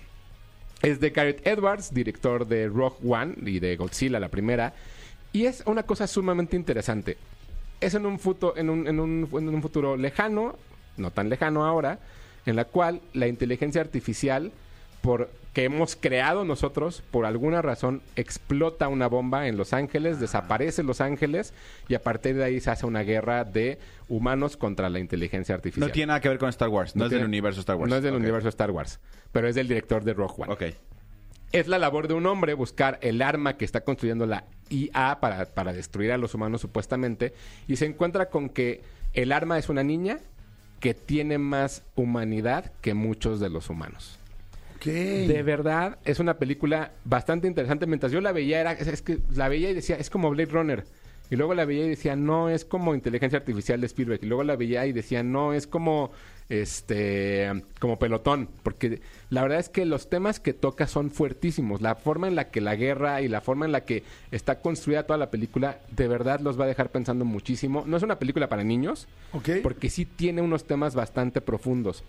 Es 0.84 1.00
de 1.00 1.10
Gareth 1.12 1.48
Edwards, 1.48 1.94
director 1.94 2.46
de 2.46 2.68
Rogue 2.68 2.98
One 3.08 3.36
y 3.46 3.60
de 3.60 3.76
Godzilla, 3.78 4.20
la 4.20 4.28
primera. 4.30 4.74
Y 5.32 5.46
es 5.46 5.64
una 5.66 5.84
cosa 5.84 6.06
sumamente 6.08 6.56
interesante. 6.58 7.18
Es 7.80 7.94
en 7.96 8.06
un, 8.06 8.20
un, 8.70 8.88
en 8.88 9.00
un- 9.00 9.30
en 9.32 9.50
un 9.50 9.62
futuro 9.62 9.96
lejano, 9.98 10.56
no 10.98 11.10
tan 11.12 11.30
lejano 11.30 11.66
ahora, 11.66 12.00
en 12.46 12.56
la 12.58 12.66
cual 12.66 13.02
la 13.14 13.28
inteligencia 13.28 13.80
artificial, 13.82 14.52
por, 15.04 15.30
que 15.52 15.66
hemos 15.66 15.98
creado 15.98 16.46
nosotros, 16.46 17.04
por 17.12 17.26
alguna 17.26 17.62
razón, 17.62 18.02
explota 18.16 18.88
una 18.88 19.08
bomba 19.08 19.50
en 19.50 19.58
Los 19.58 19.74
Ángeles, 19.74 20.22
desaparece 20.22 20.82
Los 20.82 21.02
Ángeles, 21.02 21.54
y 21.90 21.96
a 21.96 22.02
partir 22.02 22.38
de 22.38 22.46
ahí 22.46 22.62
se 22.62 22.72
hace 22.72 22.86
una 22.86 23.02
guerra 23.02 23.44
de 23.44 23.80
humanos 24.08 24.56
contra 24.56 24.90
la 24.90 25.00
inteligencia 25.00 25.56
artificial. 25.56 25.90
No 25.90 25.92
tiene 25.94 26.08
nada 26.08 26.22
que 26.22 26.30
ver 26.30 26.38
con 26.38 26.48
Star 26.48 26.70
Wars. 26.70 26.96
No, 26.96 27.04
es 27.04 27.10
tiene- 27.10 27.24
del 27.24 27.28
universo 27.28 27.60
Star 27.60 27.76
Wars. 27.76 27.90
No 27.90 27.98
es 27.98 28.04
del 28.04 28.16
universo 28.16 28.48
Star 28.48 28.72
Wars, 28.72 29.02
pero 29.34 29.50
es 29.50 29.56
del 29.56 29.68
director 29.68 30.06
de 30.06 30.14
Rogue 30.14 30.36
One. 30.38 30.54
Ok. 30.54 30.64
Es 31.52 31.68
la 31.68 31.78
labor 31.80 32.08
de 32.08 32.14
un 32.14 32.26
hombre 32.26 32.54
buscar 32.54 32.98
el 33.02 33.22
arma 33.22 33.58
que 33.58 33.66
está 33.66 33.82
construyendo 33.82 34.26
la 34.26 34.46
IA 34.70 35.20
para, 35.20 35.46
para 35.48 35.74
destruir 35.74 36.14
a 36.14 36.18
los 36.18 36.34
humanos 36.34 36.62
supuestamente 36.62 37.34
y 37.68 37.76
se 37.76 37.86
encuentra 37.86 38.30
con 38.30 38.48
que 38.48 38.82
el 39.14 39.34
arma 39.34 39.60
es 39.60 39.68
una 39.68 39.84
niña 39.84 40.20
que 40.80 40.94
tiene 40.94 41.38
más 41.40 41.84
humanidad 41.96 42.72
que 42.80 42.94
muchos 42.94 43.42
de 43.42 43.50
los 43.50 43.70
humanos. 43.70 44.18
Ok. 44.84 44.92
De 44.92 45.44
verdad, 45.44 45.98
es 46.04 46.20
una 46.20 46.38
película 46.38 46.92
bastante 47.06 47.48
interesante. 47.48 47.88
Mientras 47.88 48.12
yo 48.12 48.20
la 48.20 48.34
veía, 48.34 48.60
era, 48.60 48.74
es, 48.74 49.02
que 49.02 49.20
la 49.34 49.48
veía 49.48 49.70
y 49.70 49.74
decía, 49.74 49.96
es 49.96 50.10
como 50.10 50.30
Blade 50.30 50.52
Runner. 50.52 50.84
Y 51.30 51.38
luego 51.38 51.54
la 51.54 51.64
veía 51.64 51.86
y 51.86 51.90
decía, 51.90 52.18
no, 52.18 52.50
es 52.50 52.66
como 52.66 52.94
inteligencia 52.94 53.40
artificial 53.40 53.80
de 53.80 53.88
Spielberg. 53.88 54.20
Y 54.24 54.28
luego 54.28 54.44
la 54.44 54.58
veía 54.58 54.86
y 54.86 54.92
decía, 54.92 55.24
no, 55.24 55.54
es 55.54 55.68
como 55.68 56.12
este 56.50 57.50
como 57.80 57.98
pelotón. 57.98 58.50
Porque 58.62 59.00
la 59.30 59.42
verdad 59.42 59.60
es 59.60 59.70
que 59.70 59.86
los 59.86 60.10
temas 60.10 60.42
que 60.42 60.54
toca 60.54 60.86
son 60.86 61.12
fuertísimos. 61.12 61.82
La 61.82 61.96
forma 61.96 62.28
en 62.28 62.36
la 62.36 62.52
que 62.52 62.60
la 62.60 62.76
guerra 62.76 63.22
y 63.22 63.30
la 63.30 63.40
forma 63.40 63.66
en 63.66 63.72
la 63.72 63.86
que 63.86 64.04
está 64.32 64.60
construida 64.60 65.04
toda 65.04 65.18
la 65.18 65.32
película, 65.32 65.80
de 65.92 66.10
verdad 66.10 66.42
los 66.42 66.60
va 66.60 66.66
a 66.66 66.68
dejar 66.68 66.92
pensando 66.92 67.24
muchísimo. 67.24 67.86
No 67.88 67.96
es 67.96 68.04
una 68.04 68.20
película 68.20 68.50
para 68.50 68.66
niños, 68.66 69.08
porque 69.64 69.90
sí 69.90 70.06
tiene 70.06 70.42
unos 70.42 70.66
temas 70.66 70.94
bastante 70.94 71.40
profundos 71.40 72.04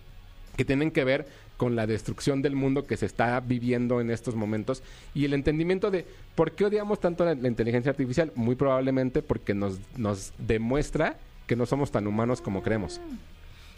que 0.55 0.65
tienen 0.65 0.91
que 0.91 1.03
ver 1.03 1.27
con 1.57 1.75
la 1.75 1.87
destrucción 1.87 2.41
del 2.41 2.55
mundo 2.55 2.85
que 2.85 2.97
se 2.97 3.05
está 3.05 3.39
viviendo 3.39 4.01
en 4.01 4.11
estos 4.11 4.35
momentos 4.35 4.83
y 5.13 5.25
el 5.25 5.33
entendimiento 5.33 5.91
de 5.91 6.05
por 6.35 6.51
qué 6.51 6.65
odiamos 6.65 6.99
tanto 6.99 7.25
la, 7.25 7.35
la 7.35 7.47
inteligencia 7.47 7.91
artificial. 7.91 8.31
Muy 8.35 8.55
probablemente 8.55 9.21
porque 9.21 9.53
nos, 9.53 9.79
nos 9.97 10.33
demuestra 10.37 11.17
que 11.47 11.55
no 11.55 11.65
somos 11.65 11.91
tan 11.91 12.07
humanos 12.07 12.41
como 12.41 12.63
creemos. 12.63 12.99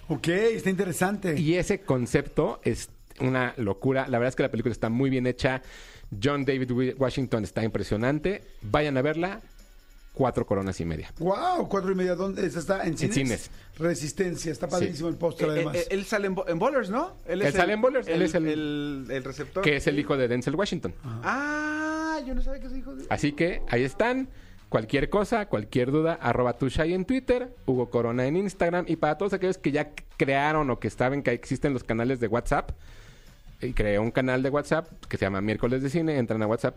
Ok, 0.08 0.28
está 0.30 0.70
interesante. 0.70 1.40
Y 1.40 1.56
ese 1.56 1.82
concepto 1.82 2.62
es 2.64 2.90
una 3.20 3.54
locura. 3.58 4.08
La 4.08 4.20
verdad 4.20 4.30
es 4.30 4.36
que 4.36 4.44
la 4.44 4.52
película 4.52 4.72
está 4.72 4.90
muy 4.90 5.10
bien 5.10 5.28
hecha. 5.28 5.62
John 6.24 6.46
David 6.46 6.72
Washington 6.98 7.44
está 7.44 7.64
impresionante. 7.64 8.42
Vayan 8.62 8.98
a 8.98 9.02
verla. 9.02 9.42
Cuatro 10.18 10.48
coronas 10.48 10.80
y 10.82 10.86
media. 10.86 11.14
Wow, 11.20 11.70
cuatro 11.70 11.92
y 11.92 11.96
media. 11.96 12.16
¿Dónde 12.16 12.44
esa 12.44 12.58
está? 12.58 12.84
¿En 12.88 12.98
cines? 12.98 13.14
cines. 13.14 13.52
Resistencia. 13.78 14.52
Está 14.52 14.68
padrísimo 14.68 15.10
el 15.10 15.16
póster, 15.16 15.48
Eh, 15.50 15.52
además. 15.52 15.76
eh, 15.76 15.88
él 15.92 16.06
sale 16.06 16.26
en, 16.26 16.34
bo- 16.34 16.48
en 16.48 16.58
Bowlers, 16.58 16.90
¿no? 16.90 17.14
Él 17.28 17.44
es 17.44 17.54
sale 17.54 17.74
en 17.74 17.82
Bowlers, 17.82 18.08
él 18.08 18.24
es 18.24 18.34
el- 18.34 18.48
el, 18.48 19.06
el 19.12 19.24
receptor. 19.24 19.64
Que 19.64 19.76
es 19.76 19.86
el 19.86 20.00
hijo 20.00 20.18
de 20.18 20.28
Denzel 20.28 20.56
Washington. 20.56 20.96
Ah, 21.24 22.20
yo 22.26 22.34
no 22.34 22.42
sabía 22.42 22.60
que 22.62 22.66
es 22.68 22.76
hijo 22.76 22.96
de... 22.96 23.06
Así 23.10 23.34
que 23.34 23.62
ahí 23.70 23.84
están. 23.84 24.28
Cualquier 24.70 25.10
cosa, 25.10 25.46
cualquier 25.46 25.92
duda, 25.92 26.16
arroba 26.20 26.54
tushai 26.58 26.94
en 26.94 27.06
Twitter, 27.06 27.56
Hugo 27.68 27.90
Corona 27.90 28.26
en 28.26 28.36
Instagram. 28.36 28.86
Y 28.90 28.96
para 28.98 29.18
todos 29.18 29.32
aquellos 29.34 29.58
que 29.58 29.72
ya 29.72 29.92
crearon 30.18 30.70
o 30.72 30.80
que 30.80 30.90
saben 30.90 31.22
que 31.24 31.32
existen 31.32 31.72
los 31.74 31.84
canales 31.86 32.20
de 32.20 32.28
WhatsApp, 32.28 32.72
y 33.62 33.72
creé 33.74 33.98
un 33.98 34.12
canal 34.12 34.44
de 34.44 34.50
WhatsApp 34.50 34.88
que 35.08 35.18
se 35.18 35.26
llama 35.26 35.40
Miércoles 35.42 35.82
de 35.84 35.90
Cine, 35.90 36.18
entran 36.18 36.42
a 36.44 36.48
WhatsApp, 36.48 36.76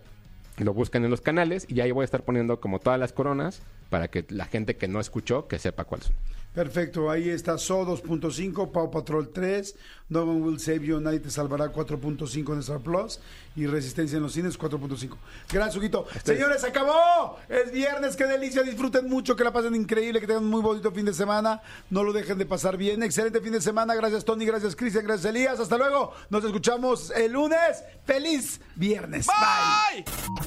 lo 0.65 0.75
buscan 0.75 1.05
en 1.05 1.11
los 1.11 1.21
canales 1.21 1.67
y 1.69 1.81
ahí 1.81 1.91
voy 1.91 2.03
a 2.03 2.05
estar 2.05 2.23
poniendo 2.23 2.61
como 2.61 2.79
todas 2.79 2.99
las 2.99 3.13
coronas 3.13 3.63
para 3.89 4.09
que 4.09 4.25
la 4.29 4.45
gente 4.47 4.77
que 4.77 4.89
no 4.89 5.01
escuchó 5.01 5.49
que 5.49 5.59
sepa 5.59 5.85
cuáles 5.85 6.07
son. 6.07 6.17
Perfecto, 6.55 7.09
ahí 7.09 7.29
está 7.29 7.59
So 7.59 7.87
2.5, 7.87 8.73
Pau 8.73 8.91
Patrol 8.91 9.31
3, 9.33 9.77
No 10.09 10.23
One 10.23 10.41
Will 10.41 10.59
Save 10.59 10.85
You, 10.85 11.01
Nadie 11.01 11.21
Te 11.21 11.31
Salvará 11.31 11.73
4.5 11.73 12.53
en 12.53 12.59
Star 12.59 12.81
Plus 12.81 13.21
y 13.55 13.67
Resistencia 13.67 14.17
en 14.17 14.25
los 14.25 14.33
cines 14.33 14.59
4.5. 14.59 15.17
Gracias, 15.53 15.77
Huguito. 15.77 16.07
Señores, 16.25 16.61
se 16.61 16.69
acabó. 16.69 17.39
Es 17.49 17.71
viernes, 17.71 18.17
qué 18.17 18.25
delicia. 18.25 18.63
Disfruten 18.63 19.09
mucho, 19.09 19.37
que 19.37 19.45
la 19.45 19.53
pasen 19.53 19.77
increíble, 19.77 20.21
que 20.21 20.27
tengan 20.27 20.43
un 20.43 20.51
muy 20.51 20.61
bonito 20.61 20.91
fin 20.91 21.05
de 21.05 21.15
semana. 21.15 21.63
No 21.89 22.03
lo 22.03 22.13
dejen 22.13 22.39
de 22.39 22.47
pasar 22.47 22.77
bien. 22.77 23.03
Excelente 23.05 23.41
fin 23.41 23.53
de 23.53 23.61
semana. 23.61 23.95
Gracias, 23.95 24.25
Tony. 24.25 24.45
Gracias, 24.45 24.75
Cristian. 24.75 25.05
Gracias, 25.05 25.31
Elías. 25.31 25.61
Hasta 25.61 25.79
luego. 25.79 26.13
Nos 26.31 26.45
escuchamos 26.45 27.13
el 27.13 27.33
lunes. 27.33 27.85
Feliz 28.05 28.61
viernes. 28.75 29.27
Bye. 29.27 30.05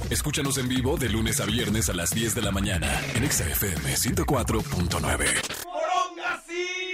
Escúchanos 0.10 0.58
en 0.58 0.68
vivo 0.68 0.98
de 0.98 1.08
lunes 1.08 1.40
a 1.40 1.46
viernes 1.46 1.90
a 1.90 1.94
las 1.94 2.10
10 2.12 2.36
de 2.36 2.42
la 2.42 2.52
mañana 2.52 2.90
en 3.16 3.24
Exa 3.24 3.46
FM 3.48 3.96
104.9. 3.96 5.64
Longasi. 6.16 6.93